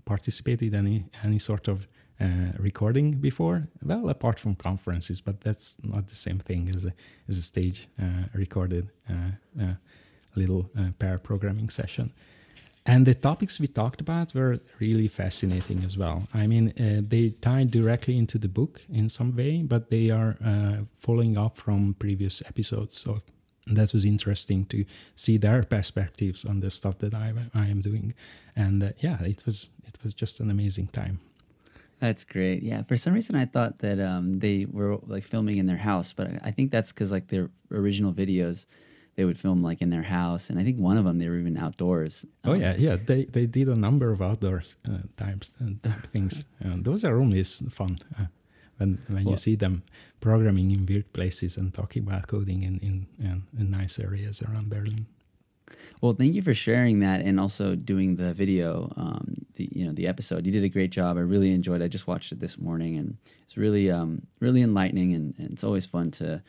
participated 0.04 0.74
any 0.74 1.04
any 1.24 1.38
sort 1.38 1.68
of 1.68 1.86
uh, 2.20 2.52
recording 2.58 3.12
before. 3.12 3.68
Well, 3.82 4.08
apart 4.08 4.38
from 4.38 4.54
conferences, 4.54 5.20
but 5.20 5.40
that's 5.40 5.76
not 5.82 6.06
the 6.08 6.14
same 6.14 6.38
thing 6.38 6.70
as 6.74 6.84
a 6.84 6.92
as 7.28 7.38
a 7.38 7.42
stage 7.42 7.88
uh, 8.00 8.24
recorded 8.34 8.88
uh, 9.08 9.62
uh, 9.62 9.74
little 10.36 10.70
pair 10.98 11.18
programming 11.18 11.70
session. 11.70 12.12
And 12.86 13.06
the 13.06 13.14
topics 13.14 13.60
we 13.60 13.66
talked 13.66 14.00
about 14.00 14.34
were 14.34 14.58
really 14.78 15.08
fascinating 15.08 15.84
as 15.84 15.98
well. 15.98 16.26
I 16.32 16.46
mean, 16.46 16.72
they 17.08 17.34
tie 17.40 17.64
directly 17.64 18.16
into 18.16 18.38
the 18.38 18.48
book 18.48 18.80
in 18.88 19.08
some 19.08 19.36
way, 19.36 19.62
but 19.62 19.90
they 19.90 20.10
are 20.10 20.36
following 20.94 21.36
up 21.36 21.56
from 21.56 21.94
previous 21.98 22.42
episodes. 22.46 23.06
That 23.70 23.92
was 23.92 24.04
interesting 24.04 24.66
to 24.66 24.84
see 25.14 25.38
their 25.38 25.62
perspectives 25.62 26.44
on 26.44 26.60
the 26.60 26.70
stuff 26.70 26.98
that 26.98 27.14
I, 27.14 27.32
I 27.54 27.66
am 27.66 27.80
doing. 27.80 28.14
And 28.56 28.82
uh, 28.82 28.90
yeah 28.98 29.22
it 29.22 29.44
was 29.46 29.68
it 29.86 29.98
was 30.02 30.14
just 30.14 30.40
an 30.40 30.50
amazing 30.50 30.88
time. 30.88 31.20
That's 32.00 32.24
great. 32.24 32.62
Yeah 32.62 32.82
for 32.82 32.96
some 32.96 33.12
reason 33.12 33.36
i 33.36 33.44
thought 33.44 33.78
that 33.78 34.00
um, 34.00 34.38
they 34.40 34.66
were 34.70 34.98
like 35.06 35.22
filming 35.22 35.58
in 35.58 35.66
their 35.66 35.76
house 35.76 36.12
but 36.12 36.28
i 36.42 36.50
think 36.50 36.70
that's 36.70 36.92
because 36.92 37.12
like 37.12 37.28
their 37.28 37.50
original 37.70 38.12
videos 38.12 38.66
they 39.16 39.24
would 39.24 39.38
film 39.38 39.62
like 39.62 39.82
in 39.82 39.90
their 39.90 40.02
house 40.02 40.50
and 40.50 40.58
i 40.58 40.64
think 40.64 40.78
one 40.78 40.96
of 40.96 41.04
them 41.04 41.18
they 41.18 41.28
were 41.28 41.38
even 41.38 41.56
outdoors. 41.56 42.24
Oh 42.44 42.52
um, 42.52 42.60
yeah 42.60 42.74
yeah 42.78 42.96
they, 42.96 43.24
they 43.26 43.46
did 43.46 43.68
a 43.68 43.74
number 43.76 44.10
of 44.12 44.22
outdoor 44.22 44.62
uh, 44.88 44.98
types 45.16 45.52
and 45.58 45.78
uh, 45.84 45.90
things. 46.12 46.44
Uh, 46.64 46.76
those 46.76 47.04
are 47.04 47.18
always 47.20 47.62
fun 47.70 47.98
uh, 48.18 48.24
when 48.80 48.98
when 49.08 49.24
well, 49.24 49.32
you 49.32 49.36
see 49.36 49.54
them 49.54 49.82
programming 50.20 50.70
in 50.70 50.86
weird 50.86 51.12
places 51.12 51.56
and 51.56 51.72
talking 51.72 52.02
about 52.02 52.26
coding 52.26 52.62
in, 52.62 52.78
in, 52.78 53.06
in, 53.18 53.42
in 53.58 53.70
nice 53.70 53.98
areas 53.98 54.42
around 54.42 54.70
Berlin. 54.70 55.06
Well, 56.00 56.12
thank 56.12 56.34
you 56.34 56.42
for 56.42 56.54
sharing 56.54 57.00
that 57.00 57.20
and 57.20 57.38
also 57.38 57.74
doing 57.74 58.16
the 58.16 58.32
video, 58.34 58.92
um, 58.96 59.46
the 59.54 59.68
you 59.70 59.86
know 59.86 59.92
the 59.92 60.08
episode. 60.08 60.46
You 60.46 60.52
did 60.52 60.64
a 60.64 60.68
great 60.68 60.90
job. 60.90 61.16
I 61.16 61.20
really 61.20 61.52
enjoyed. 61.52 61.82
it. 61.82 61.84
I 61.84 61.88
just 61.88 62.06
watched 62.06 62.32
it 62.32 62.40
this 62.40 62.58
morning, 62.58 62.96
and 62.96 63.18
it's 63.42 63.56
really 63.56 63.90
um, 63.90 64.22
really 64.40 64.62
enlightening, 64.62 65.14
and, 65.14 65.34
and, 65.38 65.52
it's 65.52 65.62
always 65.62 65.86
fun 65.86 66.10
to 66.12 66.42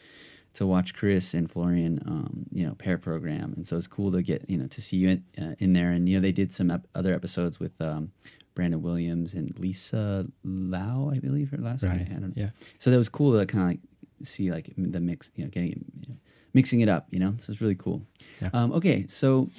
to 0.53 0.65
watch 0.65 0.93
Chris 0.93 1.33
and 1.33 1.49
Florian, 1.49 2.01
um, 2.07 2.45
you 2.51 2.65
know, 2.65 2.75
pair 2.75 2.97
program. 2.97 3.53
And 3.55 3.65
so 3.65 3.77
it's 3.77 3.87
cool 3.87 4.11
to 4.11 4.23
get 4.23 4.49
you 4.49 4.57
know 4.57 4.67
to 4.67 4.81
see 4.81 4.97
you 4.97 5.09
in, 5.09 5.23
uh, 5.39 5.55
in 5.59 5.73
there. 5.73 5.91
And 5.91 6.07
you 6.07 6.15
know 6.17 6.21
they 6.21 6.31
did 6.31 6.51
some 6.51 6.71
ep- 6.71 6.87
other 6.95 7.13
episodes 7.13 7.59
with 7.59 7.79
um, 7.81 8.11
Brandon 8.53 8.81
Williams 8.81 9.33
and 9.33 9.57
Lisa 9.59 10.27
Luo, 10.45 11.15
I 11.15 11.19
believe 11.19 11.51
her 11.51 11.57
last 11.57 11.83
right. 11.83 12.07
name. 12.07 12.33
Yeah. 12.35 12.49
So 12.79 12.91
that 12.91 12.97
was 12.97 13.09
cool 13.09 13.39
to 13.39 13.45
kind 13.45 13.63
of 13.63 13.69
like 13.69 13.79
see 14.27 14.51
like 14.51 14.69
the 14.77 14.99
mix, 14.99 15.31
you 15.35 15.45
know, 15.45 15.49
getting 15.49 15.69
you 15.69 16.09
know, 16.09 16.17
mixing 16.53 16.81
it 16.81 16.89
up, 16.89 17.07
you 17.09 17.19
know. 17.19 17.35
So 17.37 17.51
it's 17.51 17.61
really 17.61 17.75
cool. 17.75 18.01
Yeah. 18.41 18.49
Um, 18.53 18.71
okay, 18.73 19.05
so 19.07 19.49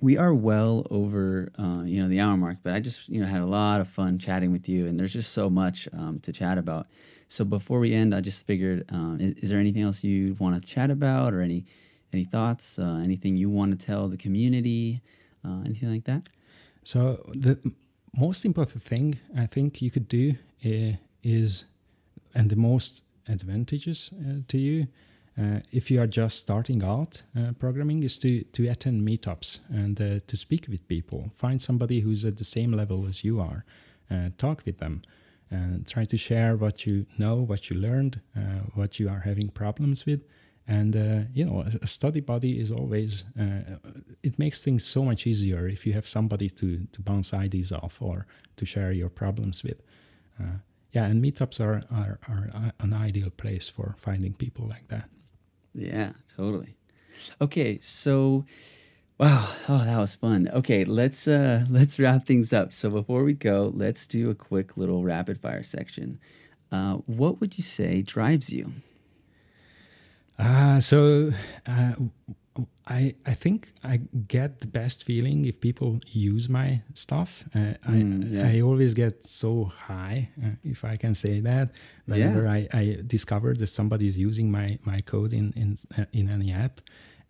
we 0.00 0.18
are 0.18 0.34
well 0.34 0.86
over 0.90 1.50
uh, 1.58 1.82
you 1.84 2.02
know 2.02 2.08
the 2.08 2.20
hour 2.20 2.36
mark, 2.36 2.58
but 2.62 2.74
I 2.74 2.80
just 2.80 3.08
you 3.08 3.20
know 3.20 3.26
had 3.26 3.40
a 3.40 3.46
lot 3.46 3.80
of 3.80 3.88
fun 3.88 4.18
chatting 4.18 4.52
with 4.52 4.68
you, 4.68 4.86
and 4.86 4.98
there's 4.98 5.12
just 5.12 5.32
so 5.32 5.48
much 5.48 5.88
um, 5.92 6.20
to 6.20 6.32
chat 6.32 6.58
about. 6.58 6.86
So 7.28 7.44
before 7.44 7.78
we 7.78 7.94
end, 7.94 8.14
I 8.14 8.20
just 8.20 8.46
figured, 8.46 8.84
um, 8.92 9.18
is, 9.18 9.32
is, 9.38 9.50
there 9.50 9.58
anything 9.58 9.82
else 9.82 10.04
you 10.04 10.36
want 10.38 10.60
to 10.60 10.68
chat 10.68 10.90
about, 10.90 11.32
or 11.32 11.40
any 11.40 11.64
any 12.12 12.24
thoughts, 12.24 12.78
uh, 12.78 13.00
anything 13.02 13.36
you 13.36 13.50
want 13.50 13.78
to 13.78 13.86
tell 13.86 14.08
the 14.08 14.16
community, 14.16 15.00
uh, 15.44 15.62
anything 15.64 15.90
like 15.90 16.04
that? 16.04 16.28
So 16.84 17.24
the 17.34 17.58
most 18.16 18.44
important 18.44 18.82
thing 18.82 19.18
I 19.36 19.46
think 19.46 19.82
you 19.82 19.90
could 19.90 20.08
do 20.08 20.34
uh, 20.64 20.96
is, 21.22 21.64
and 22.34 22.50
the 22.50 22.56
most 22.56 23.02
advantageous 23.28 24.10
uh, 24.12 24.40
to 24.48 24.58
you, 24.58 24.86
uh, 25.38 25.60
if 25.72 25.90
you 25.90 26.00
are 26.00 26.06
just 26.06 26.38
starting 26.38 26.84
out 26.84 27.22
programming, 27.58 28.04
is 28.04 28.18
to 28.18 28.44
to 28.52 28.68
attend 28.68 29.00
meetups 29.00 29.58
and 29.68 29.96
to 30.28 30.36
speak 30.36 30.66
with 30.68 30.86
people. 30.86 31.28
Find 31.32 31.60
somebody 31.60 32.00
who's 32.00 32.24
at 32.24 32.36
the 32.36 32.44
same 32.44 32.72
level 32.72 33.08
as 33.08 33.24
you 33.24 33.40
are, 33.40 33.64
talk 34.38 34.62
with 34.64 34.78
them, 34.78 35.02
and 35.50 35.86
try 35.88 36.04
to 36.04 36.16
share 36.16 36.56
what 36.56 36.86
you 36.86 37.06
know, 37.18 37.34
what 37.34 37.68
you 37.68 37.76
learned, 37.76 38.20
what 38.74 39.00
you 39.00 39.08
are 39.08 39.20
having 39.20 39.48
problems 39.48 40.06
with, 40.06 40.20
and 40.66 40.96
uh, 40.96 41.28
you 41.32 41.44
know 41.44 41.64
a 41.82 41.86
study 41.86 42.20
buddy 42.20 42.58
is 42.58 42.70
always 42.70 43.24
uh, 43.38 43.76
it 44.22 44.38
makes 44.38 44.62
things 44.62 44.84
so 44.84 45.04
much 45.04 45.26
easier 45.26 45.68
if 45.68 45.86
you 45.86 45.92
have 45.92 46.08
somebody 46.08 46.48
to 46.48 46.86
to 46.92 47.02
bounce 47.02 47.34
ideas 47.34 47.70
off 47.72 48.00
or 48.00 48.26
to 48.56 48.64
share 48.64 48.92
your 48.92 49.10
problems 49.10 49.62
with. 49.62 49.82
Uh, 50.40 50.58
yeah 50.92 51.04
and 51.04 51.22
meetups 51.22 51.60
are, 51.60 51.82
are 51.90 52.18
are 52.28 52.72
an 52.80 52.92
ideal 52.92 53.30
place 53.30 53.68
for 53.68 53.94
finding 53.98 54.32
people 54.32 54.66
like 54.66 54.88
that. 54.88 55.08
Yeah 55.74 56.12
totally. 56.34 56.76
Okay 57.40 57.78
so 57.80 58.46
wow 59.18 59.48
oh 59.68 59.84
that 59.84 59.98
was 59.98 60.16
fun. 60.16 60.48
Okay 60.54 60.86
let's 60.86 61.28
uh 61.28 61.66
let's 61.68 61.98
wrap 61.98 62.24
things 62.24 62.54
up. 62.54 62.72
So 62.72 62.88
before 62.88 63.22
we 63.22 63.34
go 63.34 63.70
let's 63.74 64.06
do 64.06 64.30
a 64.30 64.34
quick 64.34 64.78
little 64.78 65.04
rapid 65.04 65.38
fire 65.38 65.62
section. 65.62 66.18
Uh, 66.72 66.94
what 67.06 67.38
would 67.40 67.56
you 67.56 67.62
say 67.62 68.02
drives 68.02 68.50
you 68.50 68.72
uh, 70.38 70.80
so 70.80 71.30
uh, 71.66 71.92
I 72.86 73.14
I 73.26 73.34
think 73.34 73.72
I 73.82 74.00
get 74.28 74.60
the 74.60 74.66
best 74.66 75.04
feeling 75.04 75.44
if 75.44 75.60
people 75.60 76.00
use 76.06 76.48
my 76.48 76.82
stuff. 76.94 77.44
Uh, 77.54 77.58
mm, 77.58 77.78
I 77.86 77.96
yeah. 78.36 78.48
I 78.48 78.60
always 78.60 78.94
get 78.94 79.26
so 79.26 79.64
high, 79.64 80.28
uh, 80.42 80.50
if 80.62 80.84
I 80.84 80.96
can 80.96 81.14
say 81.14 81.40
that, 81.40 81.70
whenever 82.06 82.44
yeah. 82.44 82.52
I, 82.52 82.68
I 82.72 82.98
discover 83.06 83.54
that 83.54 83.66
somebody 83.66 84.06
is 84.06 84.16
using 84.16 84.50
my 84.50 84.78
my 84.84 85.00
code 85.00 85.32
in 85.32 85.52
in 85.56 85.78
uh, 85.98 86.04
in 86.12 86.28
any 86.28 86.52
app, 86.52 86.80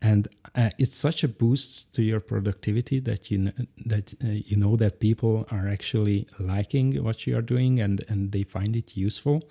and 0.02 0.28
uh, 0.54 0.70
it's 0.78 0.96
such 0.96 1.24
a 1.24 1.28
boost 1.28 1.92
to 1.94 2.02
your 2.02 2.20
productivity 2.20 3.00
that 3.00 3.30
you 3.30 3.38
know, 3.38 3.52
that 3.86 4.12
uh, 4.24 4.28
you 4.28 4.56
know 4.56 4.76
that 4.76 5.00
people 5.00 5.46
are 5.50 5.68
actually 5.68 6.26
liking 6.38 7.02
what 7.02 7.26
you 7.26 7.36
are 7.36 7.42
doing 7.42 7.80
and 7.80 8.04
and 8.08 8.32
they 8.32 8.42
find 8.42 8.76
it 8.76 8.96
useful. 8.96 9.42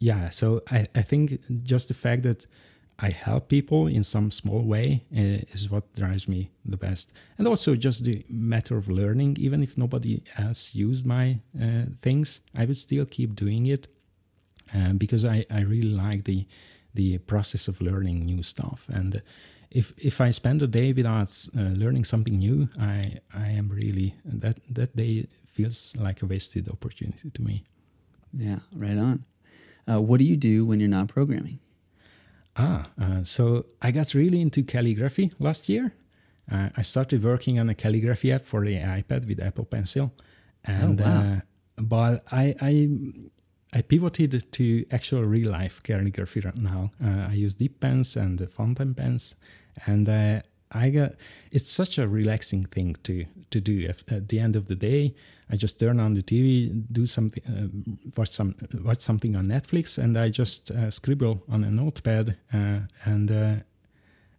Yeah, 0.00 0.30
so 0.30 0.62
I, 0.70 0.86
I 0.94 1.02
think 1.02 1.40
just 1.64 1.88
the 1.88 1.94
fact 1.94 2.22
that 2.22 2.46
I 3.00 3.10
help 3.10 3.48
people 3.48 3.86
in 3.86 4.02
some 4.02 4.30
small 4.30 4.62
way 4.62 5.04
uh, 5.16 5.44
is 5.52 5.70
what 5.70 5.94
drives 5.94 6.26
me 6.26 6.50
the 6.64 6.76
best. 6.76 7.12
And 7.38 7.46
also 7.46 7.76
just 7.76 8.04
the 8.04 8.24
matter 8.28 8.76
of 8.76 8.88
learning, 8.88 9.36
even 9.38 9.62
if 9.62 9.78
nobody 9.78 10.22
else 10.36 10.74
used 10.74 11.06
my 11.06 11.40
uh, 11.60 11.84
things, 12.02 12.40
I 12.56 12.64
would 12.64 12.76
still 12.76 13.06
keep 13.06 13.34
doing 13.36 13.66
it 13.66 13.86
uh, 14.74 14.92
because 14.94 15.24
I, 15.24 15.44
I 15.50 15.60
really 15.60 15.90
like 15.90 16.24
the 16.24 16.46
the 16.94 17.18
process 17.18 17.68
of 17.68 17.80
learning 17.80 18.24
new 18.24 18.42
stuff. 18.42 18.88
And 18.92 19.22
if 19.70 19.92
if 19.96 20.20
I 20.20 20.32
spend 20.32 20.62
a 20.62 20.66
day 20.66 20.92
without 20.92 21.30
uh, 21.56 21.60
learning 21.60 22.04
something 22.04 22.38
new, 22.38 22.68
I 22.80 23.18
I 23.34 23.48
am 23.48 23.68
really 23.68 24.14
that 24.24 24.58
that 24.74 24.96
day 24.96 25.26
feels 25.46 25.94
like 25.96 26.22
a 26.22 26.26
wasted 26.26 26.68
opportunity 26.68 27.30
to 27.30 27.42
me. 27.42 27.64
Yeah, 28.32 28.58
right 28.74 28.98
on. 28.98 29.24
Uh, 29.88 30.00
what 30.00 30.18
do 30.18 30.24
you 30.24 30.36
do 30.36 30.66
when 30.66 30.80
you're 30.80 30.88
not 30.88 31.08
programming? 31.08 31.58
Ah, 32.56 32.90
uh, 33.00 33.22
so 33.22 33.64
I 33.80 33.90
got 33.92 34.14
really 34.14 34.40
into 34.40 34.62
calligraphy 34.62 35.32
last 35.38 35.68
year. 35.68 35.94
Uh, 36.50 36.70
I 36.76 36.82
started 36.82 37.22
working 37.22 37.58
on 37.58 37.68
a 37.68 37.74
calligraphy 37.74 38.32
app 38.32 38.44
for 38.44 38.64
the 38.64 38.74
iPad 38.76 39.28
with 39.28 39.42
Apple 39.42 39.64
Pencil, 39.64 40.12
and 40.64 41.00
oh, 41.00 41.04
wow. 41.04 41.20
uh, 41.20 41.40
but 41.76 42.24
I, 42.32 42.54
I 42.60 42.88
I 43.72 43.82
pivoted 43.82 44.50
to 44.52 44.86
actual 44.90 45.24
real 45.24 45.50
life 45.50 45.82
calligraphy 45.82 46.40
right 46.40 46.58
now. 46.58 46.90
Uh, 47.04 47.28
I 47.28 47.34
use 47.34 47.54
dip 47.54 47.80
pens 47.80 48.16
and 48.16 48.50
fountain 48.50 48.94
pens, 48.94 49.34
and 49.86 50.08
uh, 50.08 50.40
I 50.72 50.90
got 50.90 51.12
it's 51.52 51.70
such 51.70 51.98
a 51.98 52.08
relaxing 52.08 52.64
thing 52.66 52.96
to 53.04 53.24
to 53.50 53.60
do. 53.60 53.86
At, 53.88 54.02
at, 54.10 54.28
the 54.28 54.40
end 54.40 54.56
of 54.56 54.66
the 54.66 54.74
day, 54.74 55.14
I 55.50 55.56
just 55.56 55.78
turn 55.78 55.98
on 55.98 56.14
the 56.14 56.22
TV, 56.22 56.84
do 56.92 57.06
something, 57.06 57.42
uh, 57.46 57.68
watch 58.16 58.30
some 58.30 58.54
watch 58.82 59.00
something 59.00 59.34
on 59.36 59.46
Netflix, 59.46 59.98
and 59.98 60.18
I 60.18 60.28
just 60.28 60.70
uh, 60.70 60.90
scribble 60.90 61.42
on 61.48 61.64
a 61.64 61.70
notepad, 61.70 62.36
uh, 62.52 62.80
and 63.04 63.30
uh, 63.30 63.54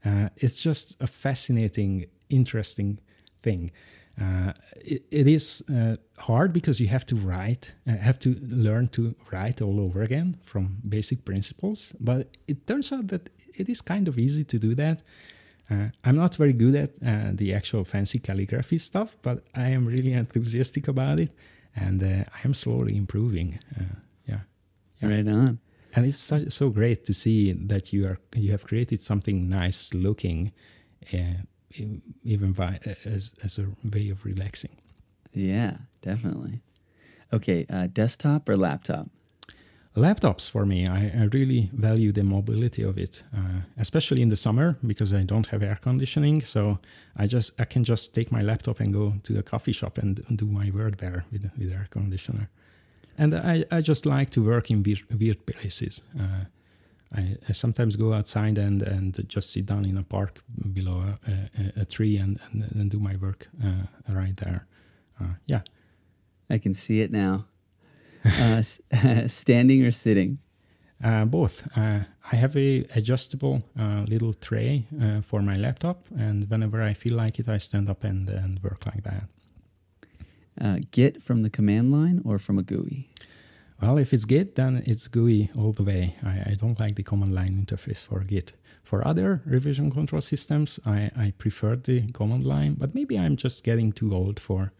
uh, 0.06 0.30
it's 0.38 0.57
just 0.57 1.02
a 1.02 1.07
fascinating, 1.07 2.06
interesting 2.30 2.99
thing. 3.41 3.72
Uh, 4.22 4.52
it, 4.76 5.03
it 5.11 5.27
is 5.27 5.64
hard 6.18 6.52
because 6.52 6.80
you 6.80 6.88
have 6.88 7.06
to 7.06 7.15
write, 7.15 7.72
have 7.88 8.19
to 8.19 8.36
learn 8.41 8.88
to 8.90 9.15
write 9.31 9.61
all 9.61 9.80
over 9.80 10.02
again 10.02 10.38
from 10.44 10.77
basic 10.90 11.23
principles. 11.23 11.94
But 12.02 12.36
it 12.48 12.68
turns 12.68 12.91
out 12.91 13.07
that 13.07 13.30
it 13.57 13.69
is 13.69 13.81
kind 13.81 14.10
of 14.10 14.19
easy 14.19 14.44
to 14.44 14.60
do 14.60 14.76
that. 14.76 15.02
Uh, 15.70 15.90
I'm 16.04 16.16
not 16.16 16.36
very 16.36 16.54
good 16.54 16.76
at 16.76 16.91
uh, 17.06 17.32
the 17.34 17.54
actual 17.54 17.84
fancy 17.84 18.20
calligraphy 18.20 18.80
stuff, 18.80 19.16
but 19.22 19.44
I 19.54 19.70
am 19.70 19.86
really 19.86 20.14
enthusiastic 20.14 20.88
about 20.88 21.20
it, 21.20 21.32
and 21.76 22.02
uh, 22.02 22.24
I 22.34 22.40
am 22.44 22.54
slowly 22.54 22.98
improving. 22.98 23.60
Uh, 23.80 23.84
yeah. 24.28 24.40
yeah, 25.02 25.10
right 25.10 25.28
on. 25.28 25.60
And 25.96 26.06
it's 26.06 26.18
so, 26.20 26.48
so, 26.50 26.70
great 26.70 27.06
to 27.06 27.14
see 27.14 27.52
that 27.54 27.94
you 27.94 28.08
are 28.08 28.20
you 28.36 28.52
have 28.52 28.66
created 28.66 29.02
something 29.04 29.50
nice 29.50 29.94
looking, 29.94 30.52
uh, 31.14 31.41
even 32.24 32.52
by, 32.52 32.80
as 33.06 33.32
as 33.44 33.58
a 33.60 33.68
way 33.84 34.10
of 34.10 34.26
relaxing. 34.26 34.76
Yeah, 35.34 35.78
definitely. 36.02 36.62
Okay, 37.32 37.66
uh, 37.70 37.88
desktop 37.88 38.50
or 38.50 38.58
laptop? 38.58 39.10
Laptops 39.95 40.49
for 40.49 40.66
me. 40.66 40.88
I, 40.88 41.11
I, 41.22 41.24
really 41.34 41.70
value 41.74 42.11
the 42.11 42.24
mobility 42.24 42.84
of 42.84 42.98
it 42.98 43.24
uh, 43.36 43.61
especially 43.78 44.22
in 44.22 44.30
the 44.30 44.38
summer 44.38 44.78
because 44.86 45.14
i 45.14 45.24
don't 45.24 45.48
have 45.48 45.64
air 45.64 45.80
conditioning. 45.82 46.44
So 46.44 46.80
i 47.18 47.26
just 47.28 47.60
i 47.60 47.66
can 47.66 47.84
just 47.84 48.14
take 48.14 48.32
my 48.32 48.41
laptop 48.41 48.80
and 48.80 48.94
go 48.94 49.14
to 49.24 49.40
a 49.40 49.44
coffee 49.44 49.72
shop 49.72 49.98
and, 49.98 50.24
do 50.38 50.45
my 50.45 50.70
work 50.72 50.98
there 50.98 51.26
with, 51.32 51.49
with 51.57 51.72
air 51.72 51.88
conditioner. 51.90 52.49
And 53.18 53.36
I, 53.36 53.66
I 53.72 53.82
just 53.82 54.06
like 54.06 54.30
to 54.32 54.44
work 54.44 54.72
in 54.72 54.82
weird, 54.82 55.03
weird 55.20 55.45
places. 55.45 56.02
Uh, 56.18 56.45
I, 57.14 57.36
I, 57.49 57.52
sometimes 57.52 57.98
go 57.98 58.14
outside 58.14 58.57
and, 58.57 58.82
and 58.82 59.28
just 59.28 59.52
sit 59.52 59.66
down 59.66 59.84
in 59.84 59.98
a 59.98 60.03
park 60.03 60.41
below 60.72 61.03
a, 61.28 61.32
a, 61.32 61.82
a 61.82 61.86
tree 61.86 62.16
and, 62.16 62.40
and, 62.53 62.72
and, 62.72 62.90
do 62.90 62.99
my 62.99 63.18
work 63.18 63.49
uh, 63.66 63.84
right 64.07 64.38
there. 64.38 64.68
Uh, 65.20 65.34
yeah. 65.48 65.61
I 66.49 66.60
can 66.60 66.74
see 66.74 67.02
it 67.02 67.11
now 67.11 67.45
uh, 68.26 68.62
standing 69.28 69.86
or 69.86 69.91
sitting? 69.91 70.40
Uh, 71.04 71.26
both. 71.26 71.66
Uh, 71.78 72.02
I 72.32 72.36
have 72.36 72.56
a 72.58 72.86
adjustable 72.96 73.64
uh, 73.80 74.04
little 74.08 74.34
tray 74.34 74.86
uh, 75.02 75.22
for 75.22 75.41
my 75.41 75.56
laptop, 75.56 76.04
and 76.18 76.50
whenever 76.50 76.84
I 76.84 76.94
feel 76.94 77.16
like 77.16 77.40
it, 77.40 77.48
I 77.50 77.58
stand 77.58 77.90
up 77.90 78.04
and, 78.04 78.30
and 78.30 78.62
work 78.62 78.86
like 78.86 79.04
that. 79.04 79.24
Uh, 80.60 80.80
Git 80.91 81.24
from 81.24 81.44
the 81.44 81.50
command 81.50 81.91
line 81.91 82.22
or 82.26 82.38
from 82.38 82.60
a 82.60 82.64
GUI? 82.64 83.08
Well, 83.82 83.98
if 83.98 84.14
it's 84.14 84.26
Git, 84.26 84.56
then 84.56 84.84
it's 84.86 85.08
GUI 85.08 85.50
all 85.58 85.72
the 85.72 85.84
way. 85.84 86.18
I, 86.22 86.52
I 86.52 86.56
don't 86.60 86.78
like 86.80 86.96
the 86.96 87.04
command 87.04 87.34
line 87.34 87.54
interface 87.54 88.04
for 88.04 88.20
Git. 88.20 88.52
For 88.84 89.08
other 89.08 89.41
revision 89.46 89.90
control 89.90 90.22
systems, 90.22 90.80
I, 90.86 91.12
I 91.16 91.34
prefer 91.38 91.78
the 91.78 92.12
command 92.12 92.46
line, 92.46 92.74
but 92.74 92.94
maybe 92.94 93.18
I'm 93.18 93.38
just 93.38 93.64
getting 93.64 93.94
too 93.94 94.14
old 94.14 94.40
for 94.40 94.74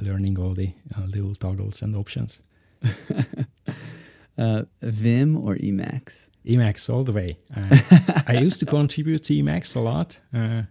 learning 0.00 0.38
all 0.38 0.54
the 0.54 0.72
uh, 0.96 1.02
little 1.06 1.34
toggles 1.34 1.82
and 1.82 1.94
options. 1.96 2.40
uh, 4.38 4.62
Vim 4.82 5.36
or 5.36 5.56
Emacs? 5.56 6.28
Emacs 6.46 6.92
all 6.92 7.04
the 7.04 7.12
way. 7.12 7.38
Uh, 7.56 7.78
I 8.26 8.38
used 8.40 8.58
to 8.60 8.66
contribute 8.66 9.24
to 9.24 9.34
Emacs 9.34 9.76
a 9.76 9.80
lot. 9.80 10.18
Uh, 10.34 10.62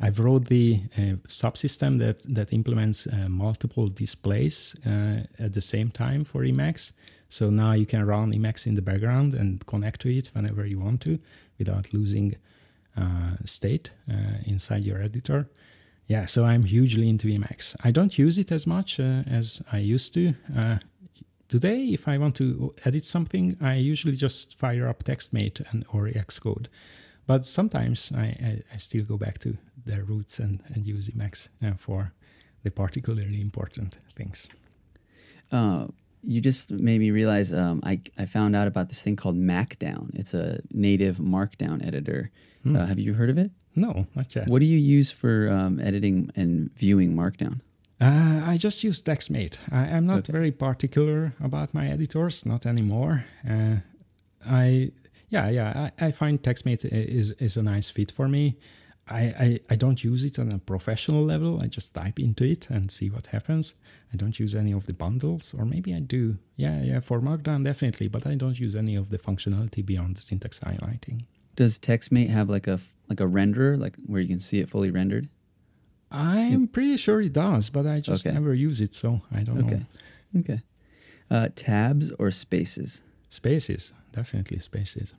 I've 0.00 0.18
wrote 0.18 0.48
the 0.48 0.82
uh, 0.96 1.00
subsystem 1.28 1.98
that 2.00 2.22
that 2.34 2.52
implements 2.52 3.06
uh, 3.06 3.28
multiple 3.28 3.88
displays 3.88 4.74
at 5.38 5.52
the 5.52 5.60
same 5.60 5.90
time 5.90 6.24
for 6.24 6.42
Emacs. 6.42 6.92
So 7.28 7.50
now 7.50 7.72
you 7.72 7.86
can 7.86 8.04
run 8.04 8.32
Emacs 8.32 8.66
in 8.66 8.74
the 8.74 8.82
background 8.82 9.34
and 9.34 9.64
connect 9.66 10.00
to 10.00 10.08
it 10.08 10.30
whenever 10.34 10.66
you 10.66 10.80
want 10.80 11.00
to, 11.02 11.18
without 11.58 11.94
losing 11.94 12.34
state 13.44 13.90
inside 14.44 14.84
your 14.84 15.00
editor 15.00 15.48
yeah, 16.06 16.26
so 16.26 16.44
I'm 16.44 16.64
hugely 16.64 17.08
into 17.08 17.28
Emacs. 17.28 17.76
I 17.82 17.90
don't 17.90 18.18
use 18.18 18.38
it 18.38 18.52
as 18.52 18.66
much 18.66 19.00
uh, 19.00 19.22
as 19.26 19.62
I 19.70 19.78
used 19.78 20.14
to. 20.14 20.34
Uh, 20.56 20.78
today, 21.48 21.84
if 21.84 22.08
I 22.08 22.18
want 22.18 22.34
to 22.36 22.74
edit 22.84 23.04
something, 23.04 23.56
I 23.60 23.74
usually 23.76 24.16
just 24.16 24.58
fire 24.58 24.88
up 24.88 25.04
TextMate 25.04 25.64
and 25.70 25.84
or 25.92 26.08
Xcode. 26.08 26.66
But 27.26 27.46
sometimes 27.46 28.12
I, 28.14 28.24
I, 28.24 28.62
I 28.74 28.76
still 28.78 29.04
go 29.04 29.16
back 29.16 29.38
to 29.40 29.56
their 29.86 30.02
roots 30.04 30.38
and, 30.38 30.62
and 30.74 30.86
use 30.86 31.08
Emacs 31.08 31.48
uh, 31.64 31.74
for 31.76 32.12
the 32.62 32.70
particularly 32.70 33.40
important 33.40 33.98
things. 34.16 34.48
Uh, 35.50 35.86
you 36.24 36.40
just 36.40 36.70
made 36.70 37.00
me 37.00 37.10
realize 37.10 37.52
um, 37.52 37.80
I, 37.84 38.00
I 38.18 38.26
found 38.26 38.54
out 38.54 38.68
about 38.68 38.88
this 38.88 39.02
thing 39.02 39.16
called 39.16 39.36
MacDown. 39.36 40.14
It's 40.14 40.34
a 40.34 40.60
native 40.70 41.18
Markdown 41.18 41.86
editor. 41.86 42.30
Hmm. 42.62 42.76
Uh, 42.76 42.86
have 42.86 42.98
you 42.98 43.14
heard 43.14 43.30
of 43.30 43.38
it? 43.38 43.50
No, 43.74 44.06
not 44.14 44.34
yet. 44.34 44.48
What 44.48 44.60
do 44.60 44.66
you 44.66 44.78
use 44.78 45.10
for 45.10 45.50
um, 45.50 45.80
editing 45.80 46.30
and 46.36 46.70
viewing 46.76 47.14
Markdown? 47.14 47.60
Uh, 48.00 48.42
I 48.44 48.56
just 48.56 48.82
use 48.82 49.00
TextMate. 49.00 49.58
I, 49.70 49.86
am 49.86 50.06
not 50.06 50.20
okay. 50.20 50.32
very 50.32 50.50
particular 50.50 51.34
about 51.40 51.72
my 51.72 51.88
editors, 51.88 52.44
not 52.44 52.66
anymore. 52.66 53.24
Uh, 53.48 53.76
I 54.44 54.90
yeah 55.28 55.48
yeah 55.48 55.90
I, 56.00 56.06
I, 56.06 56.10
find 56.10 56.42
TextMate 56.42 56.84
is 56.84 57.30
is 57.32 57.56
a 57.56 57.62
nice 57.62 57.90
fit 57.90 58.10
for 58.10 58.28
me. 58.28 58.56
I, 59.08 59.20
I, 59.20 59.60
I 59.70 59.74
don't 59.76 60.02
use 60.02 60.24
it 60.24 60.38
on 60.38 60.52
a 60.52 60.58
professional 60.58 61.24
level. 61.24 61.60
I 61.62 61.66
just 61.66 61.92
type 61.92 62.18
into 62.18 62.44
it 62.44 62.68
and 62.70 62.90
see 62.90 63.10
what 63.10 63.26
happens. 63.26 63.74
I 64.12 64.16
don't 64.16 64.38
use 64.38 64.54
any 64.54 64.72
of 64.72 64.86
the 64.86 64.92
bundles, 64.92 65.54
or 65.58 65.64
maybe 65.64 65.94
I 65.94 66.00
do. 66.00 66.38
Yeah, 66.56 66.82
yeah, 66.82 67.00
for 67.00 67.20
Markdown 67.20 67.64
definitely, 67.64 68.08
but 68.08 68.26
I 68.26 68.34
don't 68.34 68.58
use 68.58 68.76
any 68.76 68.94
of 68.94 69.10
the 69.10 69.18
functionality 69.18 69.84
beyond 69.84 70.16
the 70.16 70.22
syntax 70.22 70.60
highlighting. 70.60 71.24
Does 71.54 71.78
TextMate 71.78 72.30
have 72.30 72.48
like 72.48 72.66
a 72.66 72.80
like 73.08 73.20
a 73.20 73.26
renderer, 73.26 73.78
like 73.78 73.94
where 74.06 74.20
you 74.20 74.28
can 74.28 74.40
see 74.40 74.60
it 74.60 74.68
fully 74.68 74.90
rendered? 74.90 75.28
I'm 76.10 76.68
pretty 76.68 76.96
sure 76.98 77.20
it 77.20 77.32
does, 77.32 77.70
but 77.70 77.86
I 77.86 78.00
just 78.00 78.26
okay. 78.26 78.34
never 78.34 78.52
use 78.52 78.80
it, 78.80 78.94
so 78.94 79.22
I 79.32 79.42
don't 79.42 79.64
okay. 79.64 79.86
know. 80.34 80.40
Okay. 80.40 80.60
Uh, 81.30 81.48
tabs 81.54 82.12
or 82.18 82.30
spaces? 82.30 83.00
Spaces, 83.30 83.94
definitely 84.12 84.58
spaces. 84.58 85.14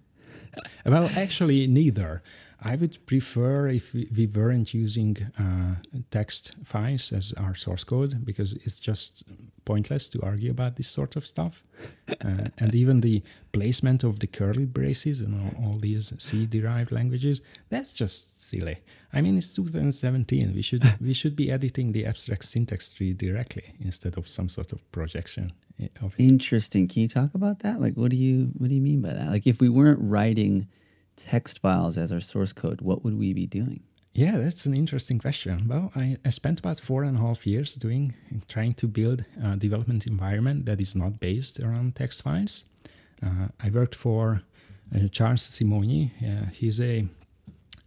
well, 0.86 1.10
actually, 1.16 1.66
neither. 1.66 2.22
I 2.66 2.76
would 2.76 2.98
prefer 3.06 3.68
if 3.68 3.94
we 3.94 4.26
weren't 4.26 4.74
using 4.74 5.18
uh, 5.38 5.76
text 6.12 6.54
files 6.64 7.12
as 7.12 7.34
our 7.34 7.56
source 7.56 7.84
code 7.84 8.26
because 8.26 8.54
it's 8.54 8.80
just 8.80 9.24
pointless 9.66 10.08
to 10.10 10.22
argue 10.22 10.52
about 10.52 10.78
this 10.78 10.88
sort 10.88 11.18
of 11.18 11.28
stuff. 11.28 11.64
Uh, 12.08 12.48
and 12.58 12.74
even 12.74 13.02
the 13.02 13.22
placement 13.52 14.04
of 14.04 14.20
the 14.20 14.28
curly 14.28 14.66
braces 14.66 15.20
and 15.20 15.36
all, 15.42 15.66
all 15.66 15.78
these 15.78 16.14
C 16.18 16.46
derived 16.46 16.92
languages, 16.92 17.42
that's 17.70 17.92
just 17.92 18.42
silly. 18.42 18.78
I 19.12 19.20
mean, 19.22 19.38
it's 19.38 19.54
2017. 19.54 20.54
We 20.54 20.62
should 20.62 20.84
we 21.02 21.14
should 21.14 21.36
be 21.36 21.52
editing 21.52 21.92
the 21.92 22.06
abstract 22.06 22.46
syntax 22.46 22.94
tree 22.94 23.14
directly 23.14 23.76
instead 23.82 24.18
of 24.18 24.30
some 24.30 24.48
sort 24.48 24.72
of 24.72 24.80
projection. 24.92 25.52
Of 26.02 26.16
Interesting. 26.18 26.88
Can 26.88 27.02
you 27.02 27.08
talk 27.10 27.34
about 27.34 27.60
that? 27.60 27.82
Like, 27.82 27.96
what 27.96 28.12
do 28.12 28.18
you 28.18 28.52
what 28.58 28.70
do 28.70 28.76
you 28.76 28.82
mean 28.82 29.02
by 29.02 29.14
that? 29.14 29.30
Like, 29.30 29.48
if 29.48 29.60
we 29.60 29.68
weren't 29.68 30.00
writing 30.02 30.68
text 31.16 31.60
files 31.60 31.98
as 31.98 32.12
our 32.12 32.20
source 32.20 32.54
code, 32.54 32.82
what 32.82 33.04
would 33.04 33.18
we 33.18 33.34
be 33.34 33.46
doing? 33.46 33.82
Yeah, 34.14 34.38
that's 34.38 34.68
an 34.68 34.76
interesting 34.76 35.18
question. 35.18 35.68
Well, 35.68 35.92
I, 35.96 36.18
I 36.24 36.30
spent 36.30 36.60
about 36.60 36.80
four 36.80 37.04
and 37.04 37.18
a 37.18 37.20
half 37.20 37.48
years 37.48 37.74
doing 37.74 38.14
trying 38.48 38.76
to 38.76 38.88
build 38.88 39.26
a 39.44 39.56
development 39.56 40.06
environment 40.06 40.66
that 40.68 40.80
is 40.80 40.96
not 40.96 41.20
based 41.20 41.60
around 41.60 41.96
text 41.96 42.22
files. 42.22 42.64
Uh, 43.26 43.48
I 43.60 43.72
worked 43.72 43.96
for 43.96 44.44
uh, 44.96 45.08
Charles 45.08 45.42
Simonyi. 45.42 46.12
Uh, 46.22 46.50
he's 46.52 46.80
a 46.80 47.08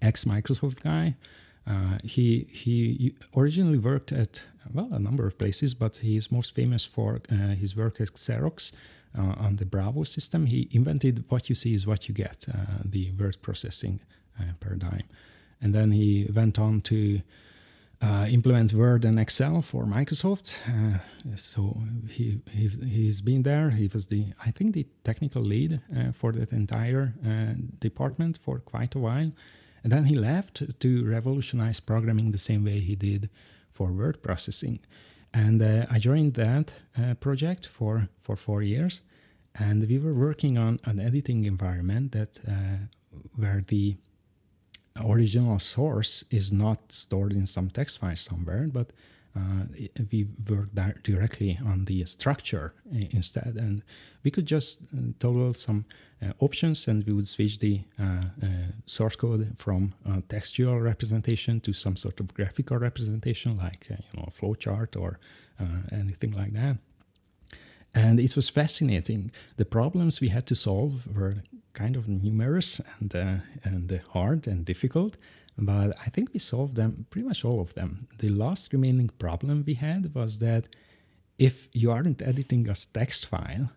ex 0.02 0.24
Microsoft 0.24 0.82
guy. 0.82 1.14
Uh, 1.64 1.98
he 2.02 2.48
he 2.52 3.14
originally 3.36 3.78
worked 3.78 4.10
at 4.10 4.42
well 4.72 4.88
a 4.92 4.98
number 4.98 5.26
of 5.26 5.38
places, 5.38 5.74
but 5.74 5.98
he's 5.98 6.32
most 6.32 6.54
famous 6.54 6.84
for 6.84 7.20
uh, 7.30 7.54
his 7.54 7.76
work 7.76 8.00
at 8.00 8.14
Xerox 8.14 8.72
on 9.14 9.56
the 9.56 9.64
Bravo 9.64 10.04
system. 10.04 10.46
He 10.46 10.68
invented 10.72 11.24
what 11.28 11.48
you 11.48 11.54
see 11.54 11.74
is 11.74 11.86
what 11.86 12.08
you 12.08 12.14
get, 12.14 12.46
uh, 12.52 12.82
the 12.84 13.12
word 13.12 13.38
processing 13.40 14.00
paradigm, 14.60 15.04
and 15.60 15.74
then 15.74 15.92
he 15.92 16.28
went 16.34 16.58
on 16.58 16.80
to 16.82 17.22
uh, 18.02 18.26
implement 18.28 18.72
Word 18.72 19.04
and 19.04 19.18
Excel 19.18 19.62
for 19.62 19.84
Microsoft. 19.84 20.58
Uh, 20.68 20.98
so 21.36 21.80
he, 22.08 22.40
he 22.50 22.68
he's 22.68 23.20
been 23.20 23.42
there. 23.42 23.70
He 23.70 23.88
was 23.92 24.06
the 24.06 24.26
I 24.44 24.50
think 24.50 24.74
the 24.74 24.86
technical 25.04 25.42
lead 25.42 25.80
uh, 25.96 26.12
for 26.12 26.32
that 26.32 26.52
entire 26.52 27.14
uh, 27.24 27.54
department 27.78 28.38
for 28.42 28.58
quite 28.58 28.94
a 28.94 28.98
while, 28.98 29.32
and 29.82 29.92
then 29.92 30.04
he 30.04 30.14
left 30.14 30.62
to 30.80 31.06
revolutionize 31.06 31.80
programming 31.80 32.32
the 32.32 32.38
same 32.38 32.64
way 32.64 32.80
he 32.80 32.96
did 32.96 33.30
for 33.70 33.90
word 33.92 34.22
processing. 34.22 34.80
And 35.36 35.60
uh, 35.60 35.84
I 35.90 35.98
joined 35.98 36.32
that 36.34 36.72
uh, 36.98 37.12
project 37.14 37.66
for 37.66 38.08
for 38.22 38.36
four 38.36 38.62
years, 38.62 39.02
and 39.54 39.86
we 39.86 39.98
were 39.98 40.14
working 40.14 40.56
on 40.56 40.78
an 40.84 40.98
editing 40.98 41.44
environment 41.44 42.12
that 42.12 42.40
where 43.36 43.62
the 43.66 43.96
original 45.04 45.58
source 45.58 46.24
is 46.30 46.52
not 46.52 46.90
stored 46.90 47.32
in 47.32 47.46
some 47.46 47.68
text 47.68 47.98
file 47.98 48.16
somewhere, 48.16 48.66
but 48.72 48.88
uh, 48.88 48.92
we 50.10 50.28
work 50.48 50.68
directly 51.02 51.58
on 51.64 51.84
the 51.84 52.04
structure 52.04 52.74
uh, 52.92 52.98
instead. 53.10 53.56
And 53.58 53.82
we 54.24 54.30
could 54.30 54.46
just 54.46 54.80
uh, 54.82 55.12
toggle 55.18 55.54
some 55.54 55.84
uh, 56.22 56.32
options 56.40 56.88
and 56.88 57.04
we 57.06 57.12
would 57.12 57.28
switch 57.28 57.58
the 57.58 57.82
uh, 58.00 58.04
uh, 58.42 58.46
source 58.86 59.16
code 59.16 59.54
from 59.56 59.94
textual 60.28 60.80
representation 60.80 61.60
to 61.60 61.72
some 61.72 61.96
sort 61.96 62.20
of 62.20 62.32
graphical 62.34 62.78
representation 62.78 63.56
like 63.58 63.86
you 63.90 63.96
know 64.14 64.24
a 64.26 64.30
flowchart 64.30 65.00
or 65.00 65.18
anything 65.92 66.32
like 66.32 66.52
that. 66.52 66.76
And 67.94 68.20
it 68.20 68.36
was 68.36 68.50
fascinating. 68.50 69.30
The 69.56 69.64
problems 69.64 70.20
we 70.20 70.28
had 70.28 70.46
to 70.48 70.54
solve 70.54 71.06
were 71.16 71.36
kind 71.72 71.96
of 71.96 72.08
numerous 72.08 72.80
and 73.00 73.14
uh, 73.14 73.36
and 73.64 74.00
hard 74.12 74.46
and 74.46 74.64
difficult, 74.64 75.16
but 75.58 75.96
I 76.04 76.10
think 76.10 76.30
we 76.32 76.38
solved 76.38 76.76
them 76.76 77.06
pretty 77.10 77.26
much 77.26 77.44
all 77.44 77.60
of 77.60 77.74
them. 77.74 78.08
The 78.18 78.28
last 78.28 78.72
remaining 78.72 79.10
problem 79.18 79.64
we 79.66 79.74
had 79.74 80.14
was 80.14 80.38
that 80.38 80.68
if 81.38 81.68
you 81.72 81.90
aren't 81.90 82.22
editing 82.22 82.68
a 82.68 82.74
text 82.74 83.26
file, 83.26 83.70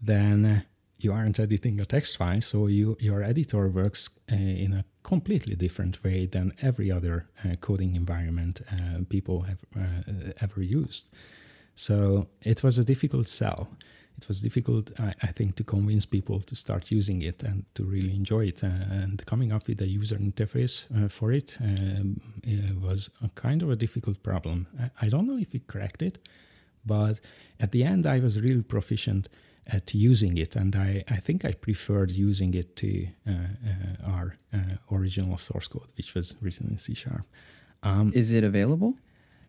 then 0.00 0.44
uh, 0.44 0.60
you 0.98 1.12
aren't 1.12 1.38
editing 1.38 1.80
a 1.80 1.84
text 1.84 2.16
file, 2.16 2.40
so 2.40 2.66
you, 2.66 2.96
your 3.00 3.22
editor 3.22 3.68
works 3.68 4.10
uh, 4.32 4.34
in 4.34 4.72
a 4.72 4.84
completely 5.02 5.54
different 5.54 6.02
way 6.02 6.26
than 6.26 6.52
every 6.62 6.90
other 6.90 7.26
uh, 7.44 7.56
coding 7.56 7.94
environment 7.94 8.60
uh, 8.72 9.04
people 9.08 9.42
have 9.42 9.64
uh, 9.76 10.32
ever 10.40 10.62
used. 10.62 11.08
So 11.74 12.28
it 12.42 12.62
was 12.62 12.78
a 12.78 12.84
difficult 12.84 13.28
sell. 13.28 13.68
It 14.16 14.28
was 14.28 14.40
difficult, 14.40 14.92
I, 14.98 15.12
I, 15.22 15.26
think, 15.32 15.56
to 15.56 15.64
convince 15.64 16.06
people 16.06 16.40
to 16.40 16.54
start 16.54 16.90
using 16.90 17.22
it 17.22 17.42
and 17.42 17.64
to 17.74 17.82
really 17.82 18.14
enjoy 18.14 18.46
it. 18.46 18.62
Uh, 18.62 18.68
and 18.90 19.24
coming 19.26 19.52
up 19.52 19.66
with 19.66 19.80
a 19.80 19.88
user 19.88 20.16
interface 20.16 20.84
uh, 20.96 21.08
for 21.08 21.32
it 21.32 21.56
um, 21.60 22.20
it 22.42 22.80
was 22.80 23.10
a 23.22 23.28
kind 23.30 23.62
of 23.62 23.70
a 23.70 23.76
difficult 23.76 24.22
problem. 24.22 24.66
I, 24.80 25.06
I, 25.06 25.08
don't 25.08 25.26
know 25.26 25.38
if 25.38 25.52
we 25.52 25.60
cracked 25.60 26.02
it, 26.02 26.18
but 26.86 27.20
at 27.60 27.72
the 27.72 27.82
end, 27.84 28.06
I 28.06 28.20
was 28.20 28.40
really 28.40 28.62
proficient 28.62 29.28
at 29.66 29.94
using 29.94 30.36
it, 30.36 30.56
and 30.56 30.76
I, 30.76 31.02
I 31.08 31.16
think 31.16 31.44
I 31.44 31.52
preferred 31.52 32.10
using 32.10 32.54
it 32.54 32.76
to 32.76 33.06
uh, 33.26 33.30
uh 33.30 34.10
our 34.12 34.36
uh, 34.52 34.58
original 34.92 35.38
source 35.38 35.68
code, 35.68 35.90
which 35.96 36.14
was 36.14 36.34
written 36.40 36.68
in 36.70 36.76
C 36.76 36.94
sharp. 36.94 37.26
Um, 37.82 38.12
Is 38.14 38.32
it 38.32 38.44
available? 38.44 38.94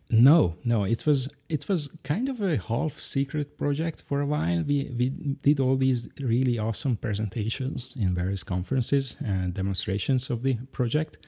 No, 0.08 0.54
no, 0.64 0.84
it 0.84 1.04
was 1.04 1.28
it 1.48 1.68
was 1.68 1.88
kind 2.04 2.28
of 2.28 2.40
a 2.40 2.58
half 2.58 3.00
secret 3.00 3.58
project 3.58 4.02
for 4.06 4.20
a 4.20 4.26
while. 4.26 4.62
We 4.62 4.94
we 4.96 5.08
did 5.42 5.58
all 5.58 5.76
these 5.76 6.08
really 6.20 6.58
awesome 6.60 6.96
presentations 6.96 7.92
in 7.98 8.14
various 8.14 8.44
conferences 8.44 9.16
and 9.24 9.52
demonstrations 9.52 10.30
of 10.30 10.42
the 10.42 10.58
project, 10.70 11.18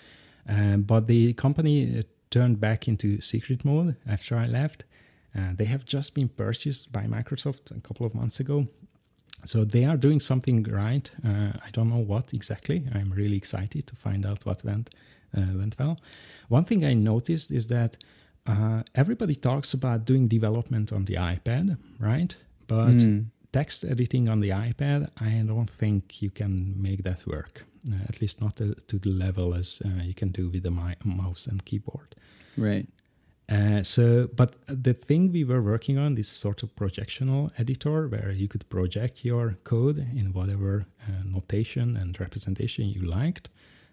uh, 0.48 0.76
but 0.76 1.08
the 1.08 1.32
company 1.32 1.98
uh, 1.98 2.02
turned 2.30 2.60
back 2.60 2.86
into 2.86 3.20
secret 3.20 3.64
mode 3.64 3.96
after 4.06 4.36
I 4.36 4.46
left. 4.46 4.84
Uh, 5.34 5.54
they 5.56 5.64
have 5.64 5.84
just 5.84 6.14
been 6.14 6.28
purchased 6.28 6.92
by 6.92 7.04
Microsoft 7.06 7.76
a 7.76 7.80
couple 7.80 8.06
of 8.06 8.14
months 8.14 8.38
ago, 8.38 8.68
so 9.44 9.64
they 9.64 9.86
are 9.86 9.96
doing 9.96 10.20
something 10.20 10.62
right. 10.62 11.10
Uh, 11.24 11.50
I 11.66 11.70
don't 11.72 11.90
know 11.90 12.04
what 12.06 12.32
exactly. 12.32 12.86
I'm 12.94 13.10
really 13.10 13.36
excited 13.36 13.88
to 13.88 13.96
find 13.96 14.24
out 14.24 14.46
what 14.46 14.64
went 14.64 14.90
uh, 15.36 15.52
went 15.56 15.76
well. 15.80 15.98
One 16.48 16.64
thing 16.64 16.84
I 16.84 16.94
noticed 16.94 17.50
is 17.50 17.66
that 17.66 17.96
uh, 18.48 18.82
everybody 18.94 19.34
talks 19.34 19.74
about 19.74 20.04
doing 20.04 20.28
development 20.28 20.92
on 20.92 21.04
the 21.04 21.14
iPad, 21.14 21.76
right? 21.98 22.34
But 22.66 22.96
mm. 22.96 23.26
text 23.52 23.84
editing 23.84 24.28
on 24.28 24.40
the 24.40 24.50
iPad, 24.50 25.10
I 25.20 25.42
don't 25.46 25.70
think 25.70 26.22
you 26.22 26.30
can 26.30 26.74
make 26.80 27.04
that 27.04 27.26
work. 27.26 27.64
Uh, 27.90 27.94
at 28.08 28.20
least 28.20 28.40
not 28.40 28.56
to, 28.56 28.74
to 28.88 28.98
the 28.98 29.10
level 29.10 29.54
as 29.54 29.80
uh, 29.84 30.02
you 30.02 30.14
can 30.14 30.30
do 30.30 30.50
with 30.50 30.62
the 30.62 30.70
mi- 30.70 30.96
mouse 31.04 31.46
and 31.46 31.64
keyboard. 31.64 32.14
Right. 32.56 32.86
Uh, 33.48 33.82
so, 33.82 34.28
but 34.36 34.56
the 34.66 34.92
thing 34.92 35.32
we 35.32 35.44
were 35.44 35.62
working 35.62 35.96
on, 35.96 36.14
this 36.14 36.28
sort 36.28 36.62
of 36.62 36.74
projectional 36.76 37.50
editor, 37.56 38.08
where 38.08 38.30
you 38.30 38.46
could 38.46 38.68
project 38.68 39.24
your 39.24 39.56
code 39.64 39.98
in 39.98 40.32
whatever 40.32 40.84
uh, 41.06 41.22
notation 41.24 41.96
and 41.96 42.20
representation 42.20 42.86
you 42.86 43.02
liked, 43.02 43.48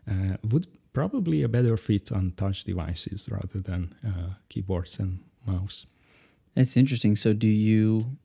uh, 0.10 0.36
would 0.50 0.68
probably 0.96 1.44
a 1.44 1.48
better 1.48 1.78
fit 1.78 2.12
on 2.12 2.34
touch 2.38 2.64
devices 2.64 3.28
rather 3.30 3.60
than 3.70 3.94
uh, 4.10 4.30
keyboards 4.50 4.98
and 4.98 5.20
mouse. 5.46 5.86
That's 6.56 6.76
interesting. 6.78 7.16
So, 7.16 7.34
do 7.34 7.48
you? 7.48 8.18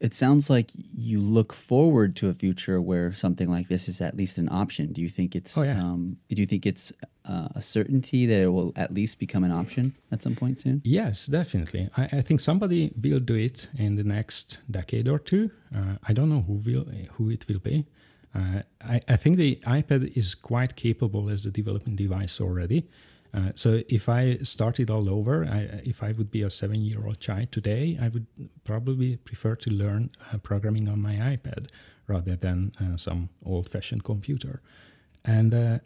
It 0.00 0.14
sounds 0.14 0.50
like 0.50 0.70
you 1.08 1.20
look 1.20 1.52
forward 1.52 2.16
to 2.16 2.28
a 2.28 2.34
future 2.34 2.80
where 2.80 3.12
something 3.12 3.48
like 3.48 3.68
this 3.68 3.88
is 3.88 4.00
at 4.00 4.16
least 4.16 4.36
an 4.38 4.48
option. 4.50 4.92
Do 4.92 5.00
you 5.00 5.08
think 5.08 5.36
it's? 5.36 5.56
Oh, 5.56 5.64
yeah. 5.64 5.80
um, 5.80 6.16
do 6.28 6.40
you 6.42 6.46
think 6.46 6.66
it's 6.66 6.92
uh, 7.24 7.48
a 7.54 7.60
certainty 7.60 8.26
that 8.26 8.42
it 8.42 8.48
will 8.48 8.72
at 8.74 8.92
least 8.92 9.18
become 9.18 9.44
an 9.44 9.52
option 9.52 9.94
at 10.10 10.22
some 10.22 10.34
point 10.34 10.58
soon? 10.58 10.80
Yes, 10.84 11.26
definitely. 11.26 11.88
I, 11.96 12.04
I 12.18 12.20
think 12.20 12.40
somebody 12.40 12.92
will 13.00 13.20
do 13.20 13.34
it 13.34 13.68
in 13.78 13.96
the 13.96 14.04
next 14.04 14.58
decade 14.70 15.06
or 15.08 15.18
two. 15.18 15.50
Uh, 15.76 15.96
I 16.08 16.12
don't 16.12 16.28
know 16.28 16.42
who 16.48 16.54
will 16.54 16.86
who 17.14 17.30
it 17.30 17.46
will 17.48 17.60
be. 17.60 17.86
Uh, 18.34 18.62
I, 18.80 19.00
I, 19.08 19.16
think 19.16 19.36
the 19.36 19.56
iPad 19.66 20.16
is 20.16 20.34
quite 20.34 20.74
capable 20.74 21.28
as 21.28 21.44
a 21.44 21.50
development 21.50 21.96
device 21.96 22.40
already. 22.40 22.88
Uh, 23.34 23.50
so 23.54 23.82
if 23.88 24.08
I 24.08 24.38
started 24.42 24.90
all 24.90 25.08
over, 25.08 25.44
I, 25.44 25.80
if 25.84 26.02
I 26.02 26.12
would 26.12 26.30
be 26.30 26.42
a 26.42 26.50
seven-year-old 26.50 27.20
child 27.20 27.52
today, 27.52 27.98
I 28.00 28.08
would 28.08 28.26
probably 28.64 29.16
prefer 29.16 29.56
to 29.56 29.70
learn 29.70 30.10
uh, 30.32 30.38
programming 30.38 30.88
on 30.88 31.00
my 31.00 31.14
iPad 31.14 31.68
rather 32.06 32.36
than 32.36 32.72
uh, 32.80 32.96
some 32.96 33.30
old-fashioned 33.44 34.04
computer. 34.04 34.60
And 35.24 35.54
uh, 35.54 35.78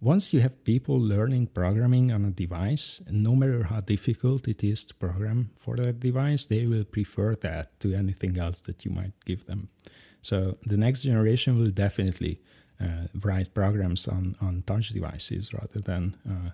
once 0.00 0.32
you 0.32 0.40
have 0.40 0.62
people 0.64 1.00
learning 1.00 1.46
programming 1.48 2.12
on 2.12 2.24
a 2.24 2.30
device, 2.30 3.00
no 3.10 3.34
matter 3.34 3.64
how 3.64 3.80
difficult 3.80 4.46
it 4.46 4.62
is 4.62 4.84
to 4.84 4.94
program 4.94 5.50
for 5.54 5.76
that 5.76 5.98
device, 5.98 6.46
they 6.46 6.66
will 6.66 6.84
prefer 6.84 7.34
that 7.36 7.80
to 7.80 7.94
anything 7.94 8.38
else 8.38 8.60
that 8.62 8.84
you 8.84 8.90
might 8.90 9.14
give 9.24 9.46
them. 9.46 9.68
So 10.24 10.56
the 10.64 10.78
next 10.78 11.02
generation 11.02 11.58
will 11.58 11.70
definitely 11.70 12.40
uh, 12.80 13.08
write 13.22 13.52
programs 13.52 14.08
on, 14.08 14.36
on 14.40 14.64
touch 14.66 14.88
devices 14.88 15.52
rather 15.52 15.80
than 15.80 16.16
uh, 16.26 16.50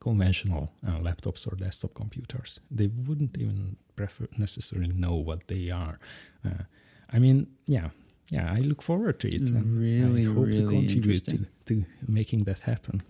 conventional 0.00 0.72
uh, 0.84 0.98
laptops 0.98 1.46
or 1.46 1.54
desktop 1.54 1.94
computers. 1.94 2.58
They 2.68 2.88
wouldn't 3.06 3.38
even 3.38 3.76
prefer 3.94 4.26
necessarily 4.36 4.92
know 4.92 5.14
what 5.14 5.46
they 5.46 5.70
are. 5.70 6.00
Uh, 6.44 6.64
I 7.10 7.20
mean, 7.20 7.46
yeah, 7.66 7.90
yeah, 8.28 8.52
I 8.52 8.56
look 8.56 8.82
forward 8.82 9.20
to 9.20 9.32
it. 9.32 9.42
And 9.42 9.78
really, 9.78 10.22
I 10.22 10.32
hope 10.32 10.46
really 10.46 10.58
to 10.58 10.68
contribute 10.68 11.24
to, 11.26 11.46
to 11.66 11.84
making 12.08 12.42
that 12.44 12.58
happen. 12.58 13.04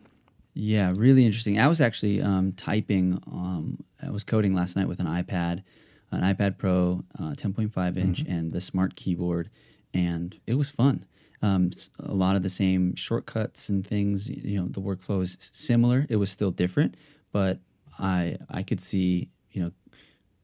Yeah, 0.53 0.93
really 0.95 1.25
interesting. 1.25 1.59
I 1.59 1.69
was 1.69 1.81
actually 1.81 2.21
um, 2.21 2.53
typing, 2.53 3.15
um, 3.33 3.83
I 4.07 4.11
was 4.11 4.25
coding 4.25 4.55
last 4.55 4.77
night 4.77 4.89
with 4.89 5.01
an 5.01 5.07
iPad, 5.07 5.63
an 6.11 6.21
iPad 6.21 6.59
Pro, 6.59 7.03
uh, 7.19 7.33
10.5 7.33 7.97
inch, 7.97 8.23
mm-hmm. 8.23 8.31
and 8.31 8.53
the 8.53 8.61
smart 8.61 8.95
keyboard 8.95 9.49
and 9.95 10.39
it 10.47 10.55
was 10.55 10.71
fun. 10.71 11.05
Um, 11.43 11.71
a 11.99 12.15
lot 12.15 12.37
of 12.37 12.43
the 12.43 12.49
same 12.49 12.95
shortcuts 12.95 13.69
and 13.69 13.85
things. 13.85 14.29
You 14.29 14.61
know, 14.61 14.69
the 14.69 14.81
workflow 14.81 15.23
is 15.23 15.37
similar. 15.41 16.07
It 16.09 16.17
was 16.17 16.31
still 16.31 16.53
different, 16.53 16.97
but 17.33 17.59
I 17.99 18.37
I 18.49 18.63
could 18.63 18.81
see 18.81 19.31
you 19.51 19.63
know 19.63 19.73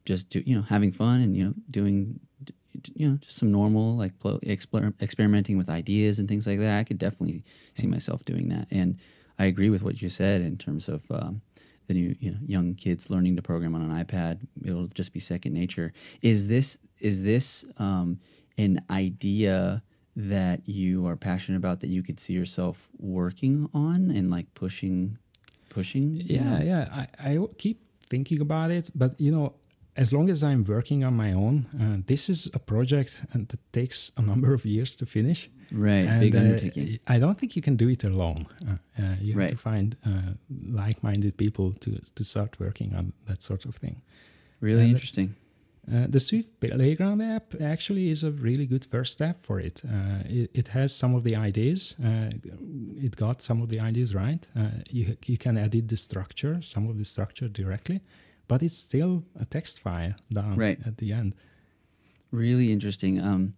just 0.05 0.29
do, 0.29 0.43
you 0.45 0.57
know 0.57 0.62
having 0.62 0.91
fun 0.91 1.20
and 1.20 1.37
you 1.37 1.45
know 1.45 1.55
doing 1.70 2.19
you 2.95 3.09
know 3.09 3.16
just 3.19 3.37
some 3.37 3.53
normal 3.53 3.97
like 3.97 4.19
exper- 4.19 5.01
experimenting 5.01 5.57
with 5.57 5.69
ideas 5.69 6.19
and 6.19 6.29
things 6.29 6.47
like 6.47 6.59
that. 6.59 6.79
I 6.79 6.85
could 6.85 6.99
definitely 6.99 7.45
see 7.75 7.87
myself 7.87 8.25
doing 8.25 8.49
that, 8.49 8.66
and 8.70 8.99
I 9.39 9.47
agree 9.47 9.70
with 9.70 9.83
what 9.83 10.03
you 10.03 10.09
said 10.09 10.41
in 10.41 10.57
terms 10.59 10.89
of. 10.89 11.05
Um, 11.11 11.43
the 11.87 11.95
new 11.95 12.15
you 12.20 12.31
know 12.31 12.37
young 12.45 12.75
kids 12.75 13.09
learning 13.09 13.35
to 13.35 13.41
program 13.41 13.75
on 13.75 13.81
an 13.81 14.05
iPad 14.05 14.47
it'll 14.62 14.89
just 14.89 15.11
be 15.15 15.20
second 15.20 15.55
nature 15.55 15.91
is 16.20 16.47
this 16.47 16.77
is 17.01 17.25
this 17.25 17.65
um, 17.79 18.20
an 18.59 18.80
idea 18.90 19.82
that 20.16 20.68
you 20.68 21.06
are 21.06 21.16
passionate 21.16 21.59
about 21.59 21.78
that 21.80 21.89
you 21.89 22.02
could 22.02 22.18
see 22.20 22.35
yourself 22.35 22.89
working 22.98 23.68
on 23.72 24.10
and 24.10 24.30
like 24.30 24.47
pushing, 24.55 25.16
pushing? 25.68 26.20
Yeah, 26.26 26.62
yeah. 26.62 26.89
I, 27.20 27.30
I 27.32 27.39
keep 27.56 27.78
thinking 28.10 28.40
about 28.40 28.70
it, 28.70 28.90
but 28.94 29.18
you 29.20 29.30
know, 29.30 29.55
as 29.97 30.12
long 30.12 30.28
as 30.30 30.43
I'm 30.43 30.64
working 30.64 31.05
on 31.05 31.14
my 31.16 31.32
own, 31.32 31.66
uh, 31.80 32.02
this 32.06 32.28
is 32.28 32.48
a 32.55 32.59
project 32.59 33.22
and 33.32 33.48
that 33.48 33.60
takes 33.72 34.12
a 34.16 34.22
number 34.22 34.52
of 34.55 34.64
years 34.64 34.94
to 34.97 35.06
finish. 35.06 35.51
Right, 35.70 36.06
And, 36.06 36.20
big 36.20 36.35
uh, 36.35 36.39
undertaking. 36.39 36.98
I 37.06 37.18
don't 37.18 37.39
think 37.39 37.55
you 37.55 37.60
can 37.62 37.76
do 37.76 37.89
it 37.90 38.02
alone. 38.05 38.47
Uh, 38.66 38.72
uh, 39.02 39.14
you 39.20 39.32
have 39.35 39.43
Right. 39.43 39.51
to 39.51 39.56
find 39.56 39.97
uh, 40.06 40.32
like-minded 40.72 41.36
people 41.36 41.72
to 41.85 41.90
to 42.14 42.24
start 42.24 42.56
working 42.59 42.94
on 42.97 43.12
that 43.26 43.43
sort 43.43 43.64
of 43.66 43.74
thing. 43.76 43.97
Really 44.60 44.82
and- 44.85 44.93
interesting. 44.93 45.35
Uh, 45.90 46.06
the 46.09 46.20
Swift 46.20 46.60
Playground 46.60 47.23
app 47.23 47.55
actually 47.60 48.10
is 48.10 48.23
a 48.23 48.31
really 48.31 48.66
good 48.66 48.85
first 48.85 49.12
step 49.12 49.40
for 49.43 49.59
it. 49.59 49.81
Uh, 49.86 50.19
it, 50.27 50.51
it 50.55 50.69
has 50.69 50.94
some 50.94 51.15
of 51.15 51.24
the 51.24 51.35
ideas. 51.36 51.94
Uh, 52.05 52.31
it 52.97 53.16
got 53.16 53.40
some 53.40 53.62
of 53.62 53.69
the 53.70 53.81
ideas 53.81 54.15
right. 54.15 54.47
Uh, 54.55 54.69
you, 54.90 55.16
you 55.24 55.39
can 55.39 55.56
edit 55.56 55.89
the 55.89 55.97
structure, 55.97 56.60
some 56.62 56.89
of 56.90 56.98
the 56.98 57.05
structure 57.05 57.48
directly, 57.48 58.01
but 58.48 58.62
it's 58.62 58.77
still 58.77 59.24
a 59.40 59.44
text 59.47 59.81
file 59.81 60.15
down 60.32 60.56
Right. 60.56 60.78
at 60.86 60.98
the 60.98 61.12
end. 61.12 61.35
Really 62.31 62.70
interesting. 62.73 63.20
Um, 63.20 63.55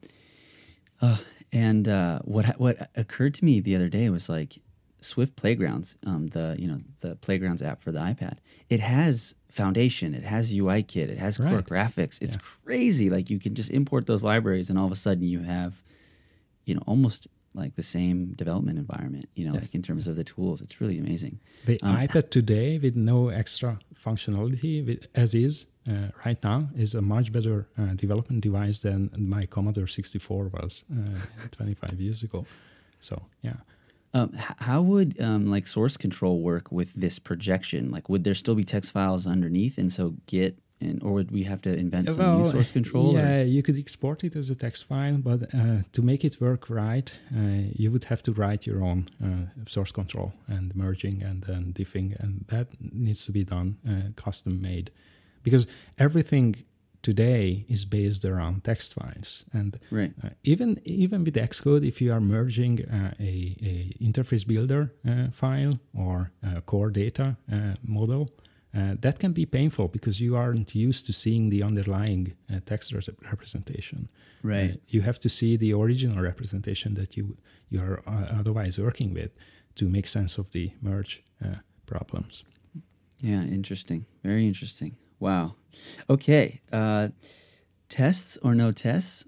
uh, 1.03 1.17
and 1.53 1.89
uh, 1.89 2.21
what 2.25 2.47
what 2.61 2.77
occurred 2.97 3.35
to 3.35 3.45
me 3.45 3.59
the 3.61 3.75
other 3.75 3.89
day 3.89 4.09
was 4.11 4.29
like 4.29 4.59
Swift 5.01 5.37
Playgrounds, 5.37 5.97
um, 6.07 6.27
the 6.29 6.57
you 6.59 6.69
know 6.69 6.81
the 7.01 7.17
Playgrounds 7.17 7.63
app 7.63 7.81
for 7.81 7.93
the 7.93 7.99
iPad. 8.01 8.39
It 8.69 8.81
has 8.81 9.35
Foundation, 9.51 10.15
it 10.15 10.23
has 10.23 10.53
UI 10.55 10.83
Kit, 10.83 11.11
it 11.11 11.19
has 11.19 11.37
Core 11.39 11.47
Right. 11.57 11.65
Graphics. 11.67 12.21
It's 12.23 12.37
Yeah. 12.37 12.41
crazy. 12.65 13.11
Like 13.11 13.31
you 13.31 13.39
can 13.41 13.55
just 13.55 13.71
import 13.71 14.07
those 14.07 14.23
libraries, 14.23 14.71
and 14.71 14.79
all 14.79 14.87
of 14.87 14.93
a 14.93 14.97
sudden 14.97 15.25
you 15.25 15.41
have, 15.41 15.83
you 16.67 16.75
know, 16.75 16.83
almost 16.87 17.27
like 17.53 17.75
the 17.75 17.83
same 17.83 18.33
development 18.35 18.79
environment. 18.79 19.29
You 19.35 19.47
know, 19.47 19.55
Yes. 19.55 19.63
like 19.63 19.75
in 19.75 19.83
terms 19.83 20.07
of 20.07 20.15
the 20.15 20.23
tools, 20.23 20.61
it's 20.63 20.81
really 20.81 20.99
amazing. 20.99 21.41
The 21.67 21.81
Um, 21.83 21.97
iPad 21.97 22.31
today, 22.31 22.79
with 22.79 22.95
no 22.95 23.29
extra 23.29 23.81
functionality, 23.95 24.87
with, 24.87 25.07
as 25.17 25.35
is 25.35 25.67
uh, 25.89 26.11
right 26.25 26.41
now, 26.45 26.69
is 26.77 26.95
a 26.95 27.03
much 27.03 27.33
better 27.33 27.67
uh, 27.77 27.95
development 27.95 28.43
device 28.43 28.79
than 28.81 29.11
my 29.17 29.47
Commodore 29.47 29.89
64 29.89 30.49
was 30.49 30.85
uh, 30.93 31.19
25 31.51 32.01
years 32.01 32.23
ago. 32.23 32.47
So, 33.01 33.21
yeah. 33.43 33.57
Um, 34.13 34.33
h- 34.35 34.57
how 34.59 34.83
would 34.83 35.21
um, 35.21 35.47
like 35.47 35.67
source 35.67 35.97
control 35.97 36.41
work 36.41 36.73
with 36.73 36.93
this 36.95 37.19
projection? 37.19 37.91
Like, 37.91 38.09
would 38.09 38.25
there 38.25 38.35
still 38.35 38.55
be 38.57 38.65
text 38.65 38.91
files 38.93 39.27
underneath, 39.27 39.79
and 39.79 39.93
so 39.93 40.15
Git, 40.27 40.59
and 40.81 41.01
or 41.03 41.13
would 41.13 41.31
we 41.31 41.43
have 41.45 41.61
to 41.63 41.73
invent 41.73 42.09
some 42.11 42.25
new 42.39 42.51
source 42.51 42.73
control? 42.73 43.17
or- 43.17 43.21
Yeah, 43.21 43.43
you 43.45 43.63
could 43.63 43.77
export 43.77 44.25
it 44.25 44.35
as 44.35 44.51
a 44.51 44.55
text 44.57 44.85
file, 44.85 45.19
but 45.19 45.55
uh, 45.55 45.83
to 45.93 46.03
make 46.03 46.25
it 46.25 46.41
work 46.41 46.69
right, 46.69 47.09
uh, 47.37 47.41
you 47.83 47.91
would 47.93 48.05
have 48.05 48.23
to 48.25 48.33
write 48.33 48.67
your 48.67 48.83
own 48.83 49.09
uh, 49.23 49.47
source 49.67 49.93
control 49.93 50.33
and 50.49 50.75
merging 50.75 51.23
and 51.23 51.45
then 51.45 51.73
diffing, 51.73 52.17
and 52.19 52.45
that 52.49 52.67
needs 52.81 53.25
to 53.27 53.33
be 53.33 53.45
done 53.45 53.77
uh, 53.89 54.11
custom 54.17 54.61
made, 54.61 54.91
because 55.45 55.67
everything 55.99 56.57
today 57.03 57.65
is 57.69 57.85
based 57.85 58.25
around 58.25 58.63
text 58.65 58.95
files, 58.95 59.45
and 59.53 59.79
Right. 59.91 60.13
uh, 60.25 60.29
even 60.45 60.79
even 60.85 61.25
with 61.25 61.35
Xcode, 61.37 61.87
if 61.87 62.01
you 62.01 62.13
are 62.13 62.21
merging 62.21 62.81
uh, 62.85 63.15
a, 63.21 63.57
a 63.63 63.95
interface 64.01 64.45
builder 64.47 64.93
uh, 65.09 65.31
file 65.33 65.79
or 65.95 66.31
a 66.43 66.61
core 66.61 66.91
data 66.91 67.37
uh, 67.53 67.75
model, 67.83 68.29
uh, 68.75 68.95
that 69.01 69.19
can 69.19 69.33
be 69.33 69.47
painful 69.47 69.89
because 69.89 70.21
you 70.25 70.37
aren't 70.37 70.75
used 70.75 71.07
to 71.07 71.13
seeing 71.13 71.51
the 71.51 71.63
underlying 71.63 72.33
uh, 72.53 72.61
text 72.67 72.93
res- 72.93 73.11
representation. 73.31 74.09
Right. 74.43 74.71
Uh, 74.73 74.77
you 74.89 75.03
have 75.03 75.19
to 75.21 75.29
see 75.29 75.57
the 75.57 75.73
original 75.73 76.23
representation 76.23 76.95
that 76.95 77.17
you 77.17 77.37
you 77.71 77.81
are 77.83 77.99
uh, 78.07 78.39
otherwise 78.41 78.79
working 78.83 79.15
with 79.15 79.31
to 79.75 79.89
make 79.89 80.07
sense 80.09 80.39
of 80.41 80.51
the 80.51 80.71
merge 80.83 81.23
uh, 81.45 81.57
problems. 81.87 82.45
Yeah. 83.23 83.43
Interesting. 83.45 84.05
Very 84.23 84.47
interesting. 84.47 84.97
Wow. 85.21 85.55
Okay. 86.09 86.61
Uh, 86.73 87.09
tests 87.89 88.39
or 88.43 88.55
no 88.55 88.73
tests? 88.73 89.27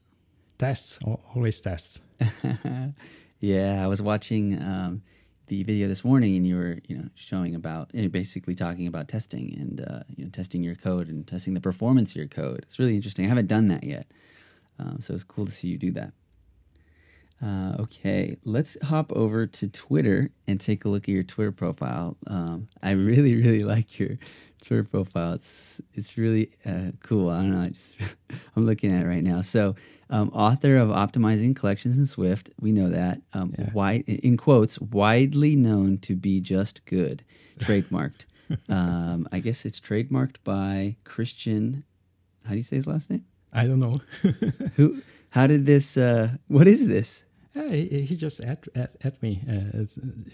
Tests, 0.59 0.99
always 1.35 1.61
tests. 1.61 2.01
yeah, 3.41 3.85
I 3.85 3.87
was 3.89 4.01
watching 4.01 4.61
um, 4.63 5.03
the 5.49 5.65
video 5.65 5.89
this 5.89 6.05
morning, 6.05 6.37
and 6.37 6.47
you 6.47 6.57
were, 6.57 6.79
you 6.87 6.97
know, 6.97 7.09
showing 7.15 7.55
about, 7.55 7.91
and 7.93 8.11
basically 8.13 8.55
talking 8.55 8.87
about 8.87 9.09
testing 9.09 9.55
and 9.59 9.81
uh, 9.81 10.01
you 10.17 10.25
know, 10.25 10.31
testing 10.31 10.63
your 10.63 10.77
code 10.77 11.09
and 11.09 11.27
testing 11.27 11.55
the 11.55 11.61
performance 11.61 12.11
of 12.11 12.17
your 12.17 12.29
code. 12.29 12.61
It's 12.63 12.79
really 12.79 12.95
interesting. 12.95 13.25
I 13.25 13.29
haven't 13.29 13.49
done 13.49 13.69
that 13.69 13.83
yet, 13.83 14.07
um, 14.79 15.01
so 15.01 15.15
it's 15.15 15.25
cool 15.25 15.47
to 15.47 15.53
see 15.53 15.69
you 15.69 15.79
do 15.79 15.91
that. 15.93 16.13
Uh, 17.45 17.75
okay, 17.81 18.37
let's 18.45 18.81
hop 18.85 19.11
over 19.13 19.49
to 19.49 19.67
Twitter 19.67 20.31
and 20.47 20.61
take 20.61 20.85
a 20.85 20.89
look 20.89 21.05
at 21.05 21.09
your 21.09 21.25
Twitter 21.25 21.51
profile. 21.51 22.17
Um, 22.29 22.69
I 22.81 22.93
really, 22.93 23.35
really 23.35 23.65
like 23.75 23.99
your 23.99 24.17
Twitter 24.63 24.85
profile. 24.85 25.35
It's 25.35 25.81
it's 25.95 26.17
really 26.17 26.51
uh, 26.65 26.93
cool. 27.03 27.29
I 27.31 27.43
don't 27.43 27.51
know. 27.51 27.63
I 27.63 27.69
just 27.71 27.95
I'm 28.57 28.65
looking 28.65 28.93
at 28.95 29.03
it 29.03 29.07
right 29.07 29.23
now. 29.23 29.41
So, 29.43 29.75
um, 30.11 30.31
author 30.31 30.77
of 30.77 30.89
Optimizing 30.89 31.55
Collections 31.55 31.99
in 31.99 32.07
Swift, 32.07 32.51
we 32.61 32.73
know 32.73 32.89
that. 32.89 33.21
Um, 33.35 33.55
Yeah. 33.59 33.71
wide 33.73 34.05
in 34.07 34.37
quotes, 34.37 34.81
widely 34.81 35.57
known 35.57 35.99
to 35.99 36.17
be 36.17 36.41
just 36.41 36.85
good, 36.87 37.25
trademarked. 37.59 38.27
um, 38.69 39.29
I 39.33 39.39
guess 39.41 39.65
it's 39.67 39.81
trademarked 39.81 40.37
by 40.45 40.97
Christian. 41.05 41.85
How 42.45 42.51
do 42.53 42.57
you 42.57 42.63
say 42.63 42.77
his 42.77 42.87
last 42.87 43.11
name? 43.11 43.25
I 43.53 43.67
don't 43.67 43.81
know. 43.81 43.95
Who? 44.77 45.03
How 45.31 45.47
did 45.47 45.67
this? 45.67 45.97
Uh, 45.97 46.37
what 46.49 46.67
is 46.69 46.87
this? 46.87 47.25
Yeah, 47.55 47.69
he, 47.69 48.01
he 48.03 48.17
just 48.17 48.41
at, 48.41 48.67
at, 48.75 48.97
at 49.05 49.23
me. 49.23 49.43
Uh, 49.49 49.85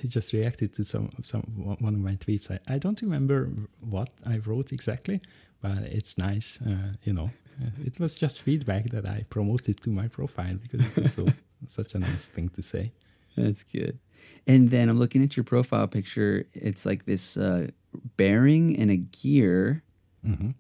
he 0.01 0.07
just 0.09 0.33
reacted 0.33 0.73
to 0.75 0.85
some 0.85 1.11
some 1.23 1.43
one 1.81 1.95
of 1.95 2.01
my 2.01 2.15
tweets. 2.17 2.51
I, 2.51 2.59
I 2.75 2.79
don't 2.79 3.01
remember 3.03 3.51
what 3.81 4.11
I 4.25 4.39
wrote 4.39 4.73
exactly, 4.73 5.21
but 5.61 5.79
it's 5.99 6.17
nice. 6.17 6.61
Uh, 6.63 6.93
you 7.05 7.13
know, 7.13 7.31
Uh, 7.61 7.71
it 7.89 7.99
was 7.99 8.15
just 8.15 8.41
feedback 8.41 8.85
that 8.91 9.05
I 9.05 9.25
promoted 9.31 9.81
to 9.83 9.91
my 9.91 10.07
profile 10.09 10.57
because 10.63 10.81
it 10.87 10.97
was 10.97 11.13
so 11.13 11.27
such 11.67 11.95
a 11.97 11.99
nice 11.99 12.29
thing 12.35 12.49
to 12.51 12.63
say. 12.63 12.93
That's 13.37 13.65
good. 13.65 13.99
And 14.47 14.71
then 14.71 14.89
I'm 14.89 14.99
looking 14.99 15.23
at 15.25 15.37
your 15.37 15.45
profile 15.45 15.89
picture. 15.89 16.45
It's 16.55 16.87
like 16.87 17.05
this 17.05 17.37
uh, 17.37 17.67
bearing 18.17 18.79
and 18.81 18.91
a 18.91 18.97
gear. 18.97 19.83
hmm 20.23 20.51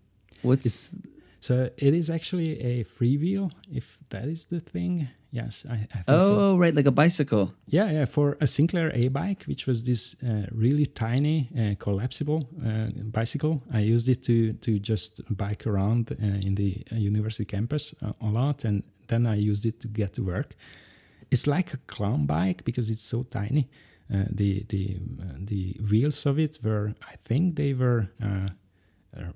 What's 0.43 0.95
So 1.41 1.71
it 1.77 1.95
is 1.95 2.11
actually 2.11 2.61
a 2.61 2.85
freewheel, 2.85 3.51
if 3.71 3.99
that 4.11 4.25
is 4.25 4.47
the 4.47 4.61
thing. 4.61 5.09
Yes, 5.31 5.67
I, 5.69 5.75
I 5.75 5.77
think 5.77 6.07
so. 6.07 6.37
oh 6.41 6.57
right, 6.57 6.75
like 6.75 6.87
a 6.87 6.91
bicycle. 6.91 7.53
Yeah, 7.67 7.91
yeah, 7.91 8.05
for 8.07 8.39
a 8.41 8.47
Sinclair 8.47 8.91
A 8.95 9.09
bike, 9.09 9.45
which 9.45 9.67
was 9.67 9.85
this 9.85 10.17
uh, 10.27 10.47
really 10.53 10.87
tiny 10.87 11.51
uh, 11.59 11.75
collapsible 11.79 12.49
uh, 12.65 12.87
bicycle. 13.05 13.63
I 13.73 13.81
used 13.81 14.09
it 14.09 14.23
to 14.25 14.55
to 14.55 14.79
just 14.79 15.21
bike 15.37 15.67
around 15.67 16.13
uh, 16.13 16.47
in 16.47 16.55
the 16.55 16.83
uh, 16.91 16.97
university 16.97 17.45
campus 17.45 17.95
uh, 18.03 18.13
a 18.23 18.31
lot, 18.31 18.65
and 18.65 18.83
then 19.09 19.27
I 19.27 19.35
used 19.37 19.67
it 19.67 19.81
to 19.81 19.89
get 19.89 20.15
to 20.15 20.23
work. 20.23 20.55
It's 21.31 21.47
like 21.47 21.75
a 21.75 21.79
clown 21.87 22.25
bike 22.27 22.65
because 22.65 22.89
it's 22.89 23.05
so 23.05 23.25
tiny. 23.25 23.69
Uh, 24.11 24.25
the 24.31 24.65
the 24.69 24.97
uh, 25.21 25.25
the 25.45 25.79
wheels 25.91 26.25
of 26.27 26.39
it 26.39 26.59
were, 26.65 26.95
I 27.03 27.17
think 27.17 27.57
they 27.57 27.75
were 27.75 28.09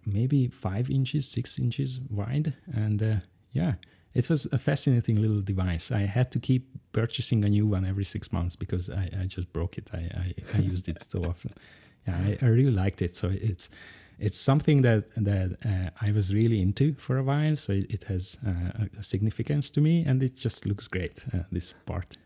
maybe 0.07 0.49
five 0.49 0.89
inches, 0.91 1.29
six 1.29 1.59
inches 1.59 2.01
wide, 2.09 2.55
and 2.73 3.03
uh, 3.03 3.17
yeah, 3.53 3.75
it 4.15 4.29
was 4.29 4.47
a 4.53 4.59
fascinating 4.59 5.17
little 5.21 5.41
device. 5.41 5.91
I 5.91 6.01
had 6.01 6.31
to 6.33 6.39
keep 6.39 6.69
purchasing 6.93 7.45
a 7.45 7.49
new 7.49 7.67
one 7.67 7.85
every 7.85 8.05
six 8.05 8.33
months 8.33 8.57
because 8.57 8.91
I, 8.91 9.11
I 9.21 9.25
just 9.27 9.53
broke 9.53 9.79
it. 9.79 9.91
I, 9.93 9.99
I, 9.99 10.35
I 10.55 10.59
used 10.59 10.89
it 10.89 11.03
so 11.11 11.25
often. 11.25 11.53
Yeah, 12.09 12.17
I, 12.17 12.39
I 12.43 12.49
really 12.49 12.73
liked 12.73 13.01
it. 13.01 13.15
So 13.15 13.29
it's 13.33 13.71
it's 14.19 14.37
something 14.37 14.83
that 14.83 15.05
that 15.17 15.57
uh, 15.65 15.91
I 16.01 16.11
was 16.11 16.35
really 16.35 16.61
into 16.61 16.95
for 16.95 17.19
a 17.19 17.23
while. 17.23 17.55
So 17.55 17.73
it, 17.73 17.87
it 17.91 18.05
has 18.09 18.39
uh, 18.45 18.87
a 18.99 19.03
significance 19.05 19.71
to 19.71 19.81
me, 19.81 20.05
and 20.05 20.21
it 20.21 20.35
just 20.35 20.67
looks 20.67 20.89
great. 20.89 21.25
Uh, 21.33 21.45
this 21.53 21.75
part. 21.87 22.17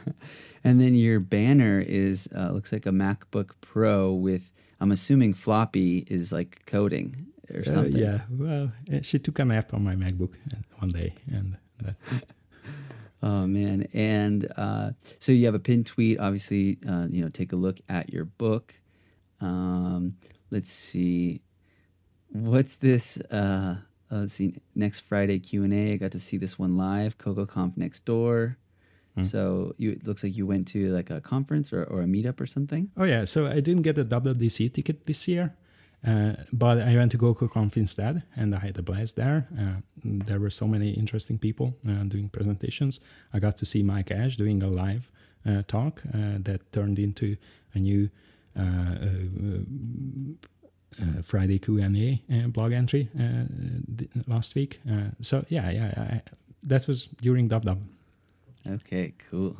And 0.63 0.79
then 0.79 0.95
your 0.95 1.19
banner 1.19 1.79
is 1.79 2.29
uh, 2.35 2.51
looks 2.51 2.71
like 2.71 2.85
a 2.85 2.91
MacBook 2.91 3.51
Pro 3.61 4.13
with 4.13 4.51
I'm 4.79 4.91
assuming 4.91 5.33
floppy 5.33 6.05
is 6.07 6.31
like 6.31 6.63
coding 6.65 7.27
or 7.53 7.63
Uh, 7.77 7.83
yeah. 7.83 8.21
Well, 8.29 8.71
uh, 8.93 9.01
she 9.01 9.19
took 9.19 9.39
a 9.39 9.45
nap 9.45 9.73
on 9.73 9.83
my 9.83 9.95
MacBook 9.95 10.33
uh, 10.53 10.57
one 10.79 10.89
day, 10.89 11.13
and 11.31 11.57
that, 11.81 11.95
Oh 13.23 13.45
man! 13.45 13.87
And 13.93 14.51
uh, 14.57 14.91
so 15.19 15.31
you 15.31 15.45
have 15.45 15.53
a 15.53 15.59
pinned 15.59 15.85
tweet. 15.85 16.19
Obviously, 16.19 16.79
uh, 16.87 17.05
you 17.09 17.21
know, 17.21 17.29
take 17.29 17.53
a 17.53 17.55
look 17.55 17.79
at 17.87 18.11
your 18.11 18.25
book. 18.25 18.73
Um, 19.39 20.15
let's 20.49 20.71
see, 20.71 21.41
what's 22.29 22.77
this? 22.77 23.17
Uh, 23.29 23.77
uh, 24.11 24.15
let's 24.21 24.33
see, 24.33 24.55
next 24.75 25.01
Friday 25.01 25.39
Q 25.39 25.63
and 25.63 25.73
A. 25.73 25.93
I 25.93 25.97
got 25.97 26.11
to 26.13 26.19
see 26.19 26.37
this 26.37 26.57
one 26.57 26.77
live. 26.77 27.17
CocoaConf 27.17 27.77
next 27.77 28.05
door. 28.05 28.57
Hmm. 29.15 29.23
So 29.23 29.75
you, 29.77 29.91
it 29.91 30.07
looks 30.07 30.23
like 30.23 30.35
you 30.35 30.47
went 30.47 30.67
to 30.69 30.87
like 30.89 31.09
a 31.09 31.21
conference 31.21 31.71
or, 31.73 31.83
or 31.83 32.01
a 32.01 32.05
meetup 32.05 32.39
or 32.41 32.45
something. 32.45 32.89
Oh 32.97 33.03
yeah, 33.03 33.25
so 33.25 33.45
I 33.47 33.59
didn't 33.59 33.83
get 33.83 33.97
a 33.97 34.03
WWDC 34.05 34.73
ticket 34.73 35.05
this 35.05 35.27
year, 35.27 35.43
Uh, 35.43 35.49
but 36.03 36.79
I 36.79 36.95
went 36.95 37.11
to 37.11 37.17
CocoaConf 37.17 37.77
instead, 37.77 38.23
and 38.35 38.55
I 38.55 38.59
had 38.59 38.77
a 38.77 38.81
blast 38.81 39.15
there. 39.15 39.47
Uh, 39.57 39.81
there 40.03 40.39
were 40.39 40.49
so 40.49 40.67
many 40.67 40.91
interesting 40.91 41.37
people 41.37 41.75
uh, 41.87 42.03
doing 42.03 42.29
presentations. 42.29 42.99
I 43.33 43.39
got 43.39 43.57
to 43.57 43.65
see 43.65 43.83
Mike 43.83 44.11
Ash 44.11 44.35
doing 44.35 44.63
a 44.63 44.67
live 44.67 45.11
uh, 45.45 45.63
talk 45.67 46.03
uh, 46.13 46.37
that 46.39 46.71
turned 46.71 46.99
into 46.99 47.35
a 47.73 47.79
new 47.79 48.09
uh, 48.57 48.97
Friday 51.23 51.57
Q&A 51.57 52.21
blog 52.47 52.73
entry 52.73 53.09
last 54.27 54.55
week. 54.55 54.79
so 55.21 55.45
yeah, 55.49 55.69
yeah, 55.71 55.93
I, 55.97 56.21
that 56.63 56.87
was 56.87 57.07
during 57.21 57.49
DubDub. 57.49 57.81
Okay, 58.67 59.13
cool. 59.29 59.57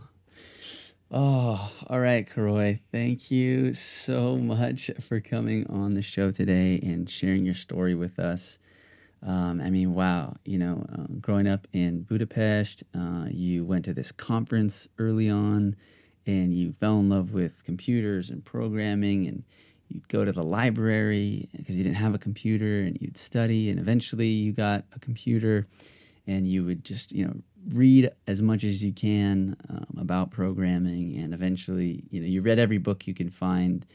Oh, 1.14 1.70
all 1.88 2.00
right, 2.00 2.26
Károly. 2.28 2.80
Thank 2.92 3.30
you 3.32 3.74
so 3.74 4.38
much 4.38 4.90
for 5.02 5.20
coming 5.20 5.68
on 5.68 5.94
the 5.94 6.02
show 6.02 6.32
today 6.32 6.80
and 6.82 7.10
sharing 7.10 7.44
your 7.46 7.54
story 7.54 7.96
with 7.96 8.18
us. 8.18 8.60
Um, 9.22 9.62
I 9.62 9.70
mean, 9.70 9.94
wow, 9.94 10.36
you 10.46 10.58
know, 10.58 10.86
uh, 10.94 11.06
growing 11.20 11.48
up 11.48 11.68
in 11.74 12.04
Budapest, 12.04 12.84
uh, 12.98 13.26
you 13.30 13.66
went 13.66 13.86
to 13.86 13.94
this 13.94 14.12
conference 14.12 14.88
early 15.00 15.30
on 15.30 15.76
and 16.26 16.54
you 16.54 16.72
fell 16.74 17.00
in 17.00 17.10
love 17.10 17.34
with 17.34 17.64
computers 17.66 18.30
and 18.30 18.44
programming 18.46 19.28
and 19.28 19.44
you'd 19.90 20.08
go 20.08 20.26
to 20.26 20.32
the 20.32 20.44
library 20.44 21.50
because 21.58 21.78
you 21.78 21.84
didn't 21.84 21.98
have 21.98 22.16
a 22.16 22.20
computer 22.20 22.82
and 22.82 22.98
you'd 23.02 23.18
study 23.18 23.70
and 23.70 23.80
eventually 23.80 24.28
you 24.28 24.54
got 24.54 24.86
a 24.96 25.00
computer 25.00 25.68
and 26.28 26.48
you 26.48 26.64
would 26.66 26.84
just, 26.86 27.12
you 27.12 27.26
know, 27.26 27.36
read 27.70 28.10
as 28.28 28.42
much 28.42 28.64
as 28.64 28.84
you 28.84 28.92
can 28.92 29.56
um, 29.70 29.98
about 30.00 30.32
programming, 30.32 31.18
and 31.18 31.34
eventually, 31.34 32.04
you 32.10 32.22
know, 32.22 32.28
you 32.28 32.42
read 32.42 32.60
every 32.60 32.78
book 32.78 33.08
you 33.08 33.14
can 33.14 33.30
find 33.30 33.86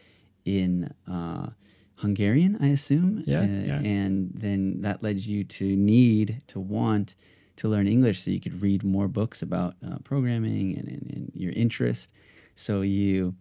in 0.44 0.92
uh, 1.10 1.48
Hungarian, 1.96 2.56
I 2.60 2.68
assume. 2.68 3.24
Yeah, 3.26 3.40
uh, 3.40 3.44
yeah. 3.44 3.80
And 3.82 4.30
then 4.34 4.82
that 4.82 5.02
led 5.02 5.20
you 5.20 5.44
to 5.44 5.76
need 5.76 6.42
to 6.48 6.60
want 6.60 7.16
to 7.56 7.68
learn 7.68 7.88
English 7.88 8.22
so 8.22 8.30
you 8.30 8.40
could 8.40 8.60
read 8.60 8.84
more 8.84 9.08
books 9.08 9.42
about 9.42 9.74
uh, 9.86 9.98
programming 10.04 10.76
and, 10.76 10.88
and, 10.88 11.10
and 11.10 11.32
your 11.34 11.52
interest. 11.52 12.10
So 12.54 12.82
you 12.82 13.34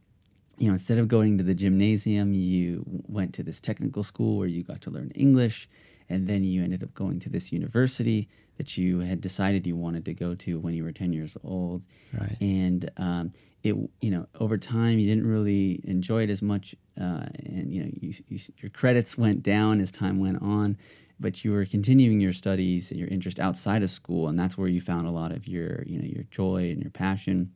you 0.57 0.68
know, 0.68 0.73
instead 0.73 0.97
of 0.97 1.07
going 1.07 1.38
to 1.38 1.43
the 1.43 1.53
gymnasium, 1.53 2.34
you 2.34 2.84
went 3.07 3.34
to 3.34 3.43
this 3.43 3.60
technical 3.60 4.03
school 4.03 4.38
where 4.38 4.47
you 4.47 4.64
got 4.64 4.81
to 4.81 4.89
learn 4.89 5.11
English, 5.15 5.68
and 6.10 6.27
then 6.27 6.44
you 6.44 6.64
ended 6.64 6.84
up 6.84 6.94
going 6.94 7.19
to 7.22 7.30
this 7.30 7.52
university 7.52 8.27
that 8.57 8.77
you 8.77 8.99
had 8.99 9.22
decided 9.22 9.68
you 9.68 9.76
wanted 9.76 10.06
to 10.06 10.14
go 10.14 10.34
to 10.36 10.60
when 10.60 10.73
you 10.73 10.84
were 10.84 10.91
10 10.91 11.11
years 11.11 11.36
old. 11.44 11.84
Right. 12.14 12.38
And 12.40 12.90
um, 12.98 13.32
it, 13.64 13.76
you 14.02 14.11
know, 14.11 14.27
over 14.40 14.57
time 14.57 14.99
you 14.99 15.07
didn't 15.07 15.27
really 15.27 15.82
enjoy 15.84 16.23
it 16.23 16.30
as 16.30 16.41
much, 16.41 16.76
uh, 16.99 17.26
and 17.45 17.73
you 17.73 17.84
know, 17.84 17.90
you, 17.99 18.14
you, 18.30 18.40
your 18.60 18.69
credits 18.69 19.18
went 19.18 19.44
down 19.44 19.82
as 19.82 19.91
time 19.91 20.19
went 20.19 20.41
on. 20.41 20.77
But 21.18 21.45
you 21.45 21.53
were 21.53 21.65
continuing 21.65 22.19
your 22.19 22.34
studies, 22.34 22.91
and 22.91 22.99
your 22.99 23.07
interest 23.07 23.40
outside 23.40 23.84
of 23.84 23.90
school, 23.90 24.27
and 24.27 24.38
that's 24.38 24.57
where 24.57 24.68
you 24.68 24.82
found 24.82 25.07
a 25.07 25.11
lot 25.11 25.32
of 25.32 25.48
your, 25.48 25.82
you 25.86 25.98
know, 25.98 26.06
your 26.06 26.23
joy 26.23 26.69
and 26.72 26.82
your 26.82 26.91
passion. 26.91 27.53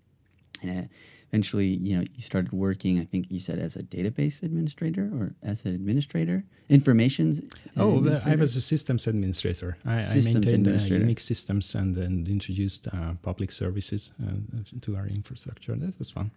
And 0.61 0.85
uh, 0.85 0.87
eventually, 1.29 1.67
you 1.67 1.97
know, 1.97 2.03
you 2.13 2.21
started 2.21 2.51
working. 2.51 2.99
I 2.99 3.05
think 3.05 3.27
you 3.29 3.39
said 3.39 3.59
as 3.59 3.75
a 3.75 3.83
database 3.83 4.43
administrator 4.43 5.09
or 5.13 5.35
as 5.43 5.65
an 5.65 5.75
administrator, 5.75 6.43
informations. 6.69 7.41
Oh, 7.77 8.07
I 8.25 8.35
was 8.35 8.55
a 8.55 8.61
systems 8.61 9.07
administrator. 9.07 9.77
I, 9.85 10.01
systems 10.01 10.47
I 10.47 10.57
maintained 10.57 10.67
uh, 10.67 11.05
Unix 11.05 11.21
systems 11.21 11.75
and, 11.75 11.97
and 11.97 12.27
introduced 12.27 12.87
uh, 12.87 13.13
public 13.21 13.51
services 13.51 14.11
uh, 14.21 14.35
to 14.81 14.95
our 14.95 15.07
infrastructure. 15.07 15.75
That 15.75 15.97
was 15.99 16.11
fun 16.11 16.31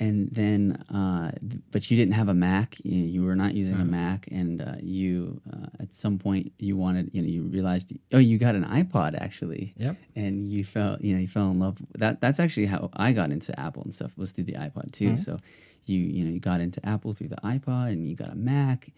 and 0.00 0.30
then 0.32 0.82
uh, 0.92 1.30
but 1.70 1.90
you 1.90 1.96
didn't 1.96 2.14
have 2.14 2.28
a 2.28 2.34
mac. 2.34 2.76
You, 2.82 3.22
were 3.22 3.36
not 3.36 3.54
using 3.54 3.74
a 3.74 3.84
mm. 3.84 3.90
mac 3.90 4.26
and 4.30 4.62
uh, 4.62 4.74
you 4.80 5.40
uh, 5.52 5.66
at 5.78 5.92
some 5.92 6.18
point 6.18 6.52
you 6.58 6.76
wanted 6.76 7.10
you 7.12 7.20
know 7.20 7.28
you 7.28 7.42
realized 7.42 7.92
oh 8.12 8.18
you 8.18 8.38
got 8.38 8.54
an 8.54 8.64
ipod 8.64 9.20
actually. 9.20 9.74
Yep. 9.76 9.96
And 10.16 10.48
you 10.48 10.64
felt 10.64 11.02
you 11.02 11.14
know 11.14 11.20
you 11.20 11.28
fell 11.28 11.50
in 11.50 11.60
love 11.60 11.78
that 11.98 12.20
that's 12.20 12.40
actually 12.40 12.66
how 12.66 12.90
i 12.94 13.12
got 13.12 13.30
into 13.30 13.58
apple 13.60 13.82
and 13.82 13.92
stuff 13.92 14.16
was 14.16 14.32
through 14.32 14.44
the 14.44 14.54
ipod 14.54 14.90
too. 14.92 15.10
Mm-hmm. 15.10 15.16
so 15.16 15.38
you 15.84 15.98
you 15.98 16.24
know 16.24 16.30
you 16.30 16.40
got 16.40 16.60
into 16.60 16.84
apple 16.86 17.12
through 17.12 17.28
the 17.28 17.36
ipod 17.44 17.88
and 17.88 18.08
you 18.08 18.16
got 18.16 18.30
a 18.30 18.36
mac 18.36 18.90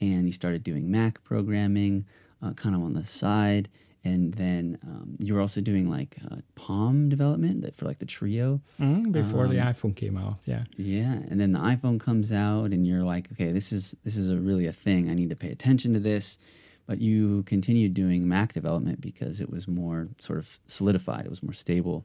and 0.00 0.26
you 0.26 0.32
started 0.32 0.62
doing 0.62 0.90
mac 0.90 1.24
programming 1.24 2.04
uh, 2.42 2.52
kind 2.52 2.74
of 2.74 2.82
on 2.82 2.92
the 2.92 3.04
side 3.04 3.68
and 4.04 4.32
then 4.34 4.78
um, 4.82 5.16
you 5.18 5.34
were 5.34 5.40
also 5.40 5.60
doing 5.60 5.90
like 5.90 6.16
uh, 6.30 6.36
Palm 6.54 7.08
development 7.08 7.74
for 7.74 7.84
like 7.84 7.98
the 7.98 8.06
Treo 8.06 8.60
mm, 8.80 9.12
before 9.12 9.44
um, 9.44 9.50
the 9.50 9.56
iPhone 9.56 9.94
came 9.94 10.16
out. 10.16 10.38
Yeah, 10.46 10.64
yeah, 10.76 11.12
and 11.12 11.40
then 11.40 11.52
the 11.52 11.58
iPhone 11.58 12.00
comes 12.00 12.32
out, 12.32 12.72
and 12.72 12.86
you're 12.86 13.02
like, 13.04 13.30
okay, 13.32 13.52
this 13.52 13.72
is 13.72 13.94
this 14.04 14.16
is 14.16 14.30
a 14.30 14.36
really 14.36 14.66
a 14.66 14.72
thing. 14.72 15.10
I 15.10 15.14
need 15.14 15.30
to 15.30 15.36
pay 15.36 15.50
attention 15.50 15.92
to 15.94 16.00
this. 16.00 16.38
But 16.86 17.00
you 17.00 17.44
continued 17.44 17.94
doing 17.94 18.26
Mac 18.28 18.52
development 18.52 19.00
because 19.00 19.40
it 19.40 19.48
was 19.48 19.68
more 19.68 20.08
sort 20.18 20.40
of 20.40 20.58
solidified. 20.66 21.24
It 21.24 21.30
was 21.30 21.40
more 21.40 21.52
stable. 21.52 22.04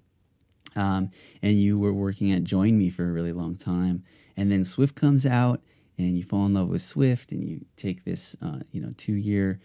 Um, 0.75 1.09
and 1.41 1.53
you 1.53 1.79
were 1.79 1.91
working 1.91 2.31
at 2.31 2.43
Join.me 2.43 2.91
for 2.91 3.03
a 3.03 3.11
really 3.11 3.31
long 3.31 3.55
time, 3.55 4.03
and 4.37 4.51
then 4.51 4.63
Swift 4.63 4.93
comes 4.95 5.25
out, 5.25 5.61
and 5.97 6.17
you 6.17 6.23
fall 6.23 6.45
in 6.45 6.53
love 6.53 6.67
with 6.67 6.81
Swift, 6.83 7.31
and 7.31 7.43
you 7.43 7.65
take 7.77 8.03
this, 8.03 8.35
uh, 8.43 8.59
you 8.71 8.81
know, 8.81 8.93
two 8.97 9.13
year 9.13 9.59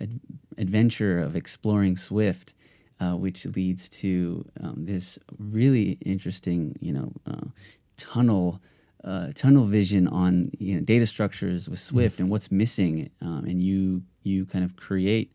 ad- 0.00 0.20
adventure 0.58 1.18
of 1.18 1.36
exploring 1.36 1.96
Swift, 1.96 2.54
uh, 3.00 3.12
which 3.12 3.46
leads 3.46 3.88
to 3.88 4.44
um, 4.60 4.84
this 4.84 5.18
really 5.38 5.98
interesting, 6.04 6.76
you 6.80 6.92
know, 6.92 7.12
uh, 7.26 7.46
tunnel. 7.96 8.60
Uh, 9.02 9.32
tunnel 9.34 9.64
vision 9.64 10.06
on 10.08 10.50
you 10.58 10.74
know 10.74 10.82
data 10.82 11.06
structures 11.06 11.70
with 11.70 11.78
Swift 11.78 12.18
mm. 12.18 12.20
and 12.20 12.28
what's 12.28 12.52
missing, 12.52 13.08
um, 13.22 13.46
and 13.46 13.62
you 13.62 14.02
you 14.24 14.44
kind 14.44 14.62
of 14.62 14.76
create 14.76 15.32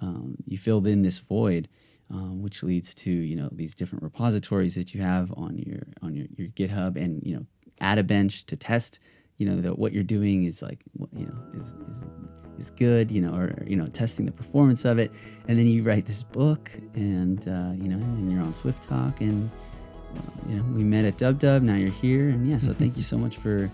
um, 0.00 0.36
you 0.46 0.58
filled 0.58 0.86
in 0.86 1.02
this 1.02 1.18
void, 1.18 1.68
um, 2.10 2.42
which 2.42 2.62
leads 2.62 2.94
to 2.94 3.10
you 3.10 3.36
know 3.36 3.48
these 3.52 3.74
different 3.74 4.02
repositories 4.02 4.74
that 4.74 4.94
you 4.94 5.02
have 5.02 5.32
on 5.36 5.58
your 5.58 5.82
on 6.02 6.14
your, 6.14 6.26
your 6.36 6.48
GitHub, 6.48 6.96
and 6.96 7.22
you 7.24 7.36
know 7.36 7.46
Attabench 7.80 8.46
to 8.46 8.56
test 8.56 8.98
you 9.38 9.46
know 9.46 9.60
that 9.60 9.78
what 9.78 9.92
you're 9.92 10.02
doing 10.02 10.44
is 10.44 10.62
like 10.62 10.80
you 11.12 11.26
know 11.26 11.36
is, 11.54 11.74
is 11.88 12.04
is 12.58 12.70
good, 12.70 13.10
you 13.10 13.20
know, 13.20 13.34
or 13.34 13.52
you 13.66 13.76
know, 13.76 13.86
testing 13.86 14.26
the 14.26 14.32
performance 14.32 14.84
of 14.84 14.98
it, 14.98 15.12
and 15.48 15.58
then 15.58 15.66
you 15.66 15.82
write 15.82 16.06
this 16.06 16.22
book, 16.22 16.70
and 16.94 17.46
uh, 17.48 17.72
you 17.74 17.88
know, 17.88 17.96
and 17.96 18.32
you're 18.32 18.42
on 18.42 18.54
Swift 18.54 18.82
Talk, 18.82 19.20
and 19.20 19.50
uh, 20.16 20.48
you 20.48 20.56
know, 20.56 20.62
we 20.74 20.84
met 20.84 21.04
at 21.04 21.18
Dub 21.18 21.38
Dub. 21.38 21.62
Now 21.62 21.74
you're 21.74 21.90
here, 21.90 22.28
and 22.28 22.48
yeah, 22.48 22.58
so 22.58 22.72
thank 22.72 22.96
you 22.96 23.02
so 23.02 23.18
much 23.18 23.36
for 23.36 23.70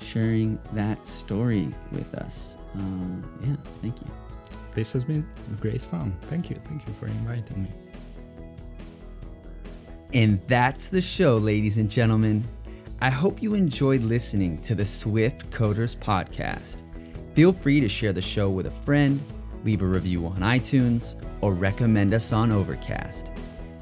sharing 0.00 0.58
that 0.72 1.06
story 1.06 1.68
with 1.92 2.14
us. 2.14 2.56
Um, 2.74 3.22
yeah, 3.44 3.56
thank 3.80 4.00
you. 4.00 4.06
This 4.74 4.92
has 4.94 5.04
been 5.04 5.26
great 5.60 5.82
fun. 5.82 6.16
Thank 6.22 6.50
you, 6.50 6.56
thank 6.64 6.86
you 6.86 6.94
for 6.94 7.06
inviting 7.06 7.64
me. 7.64 7.70
And 10.14 10.40
that's 10.46 10.88
the 10.88 11.00
show, 11.00 11.38
ladies 11.38 11.78
and 11.78 11.90
gentlemen. 11.90 12.44
I 13.02 13.10
hope 13.10 13.42
you 13.42 13.54
enjoyed 13.54 14.02
listening 14.02 14.62
to 14.62 14.76
the 14.76 14.84
Swift 14.84 15.50
Coders 15.50 15.96
podcast. 15.96 16.76
Feel 17.34 17.52
free 17.52 17.80
to 17.80 17.88
share 17.88 18.12
the 18.12 18.22
show 18.22 18.48
with 18.48 18.66
a 18.66 18.84
friend, 18.86 19.20
leave 19.64 19.82
a 19.82 19.86
review 19.86 20.24
on 20.24 20.36
iTunes, 20.36 21.20
or 21.40 21.52
recommend 21.52 22.14
us 22.14 22.32
on 22.32 22.52
Overcast. 22.52 23.32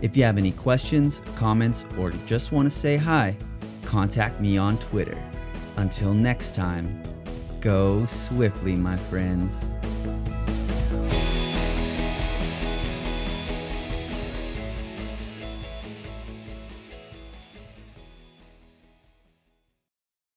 If 0.01 0.17
you 0.17 0.25
have 0.25 0.39
any 0.39 0.53
questions, 0.53 1.21
comments, 1.37 1.85
or 1.99 2.13
just 2.25 2.51
want 2.51 2.73
to 2.73 2.75
say 2.75 2.97
hi, 2.97 3.37
contact 3.85 4.41
me 4.41 4.57
on 4.57 4.79
Twitter. 4.79 5.23
Until 5.77 6.15
next 6.15 6.55
time, 6.55 7.03
go 7.61 8.07
swiftly, 8.07 8.75
my 8.75 8.97
friends. 8.97 9.63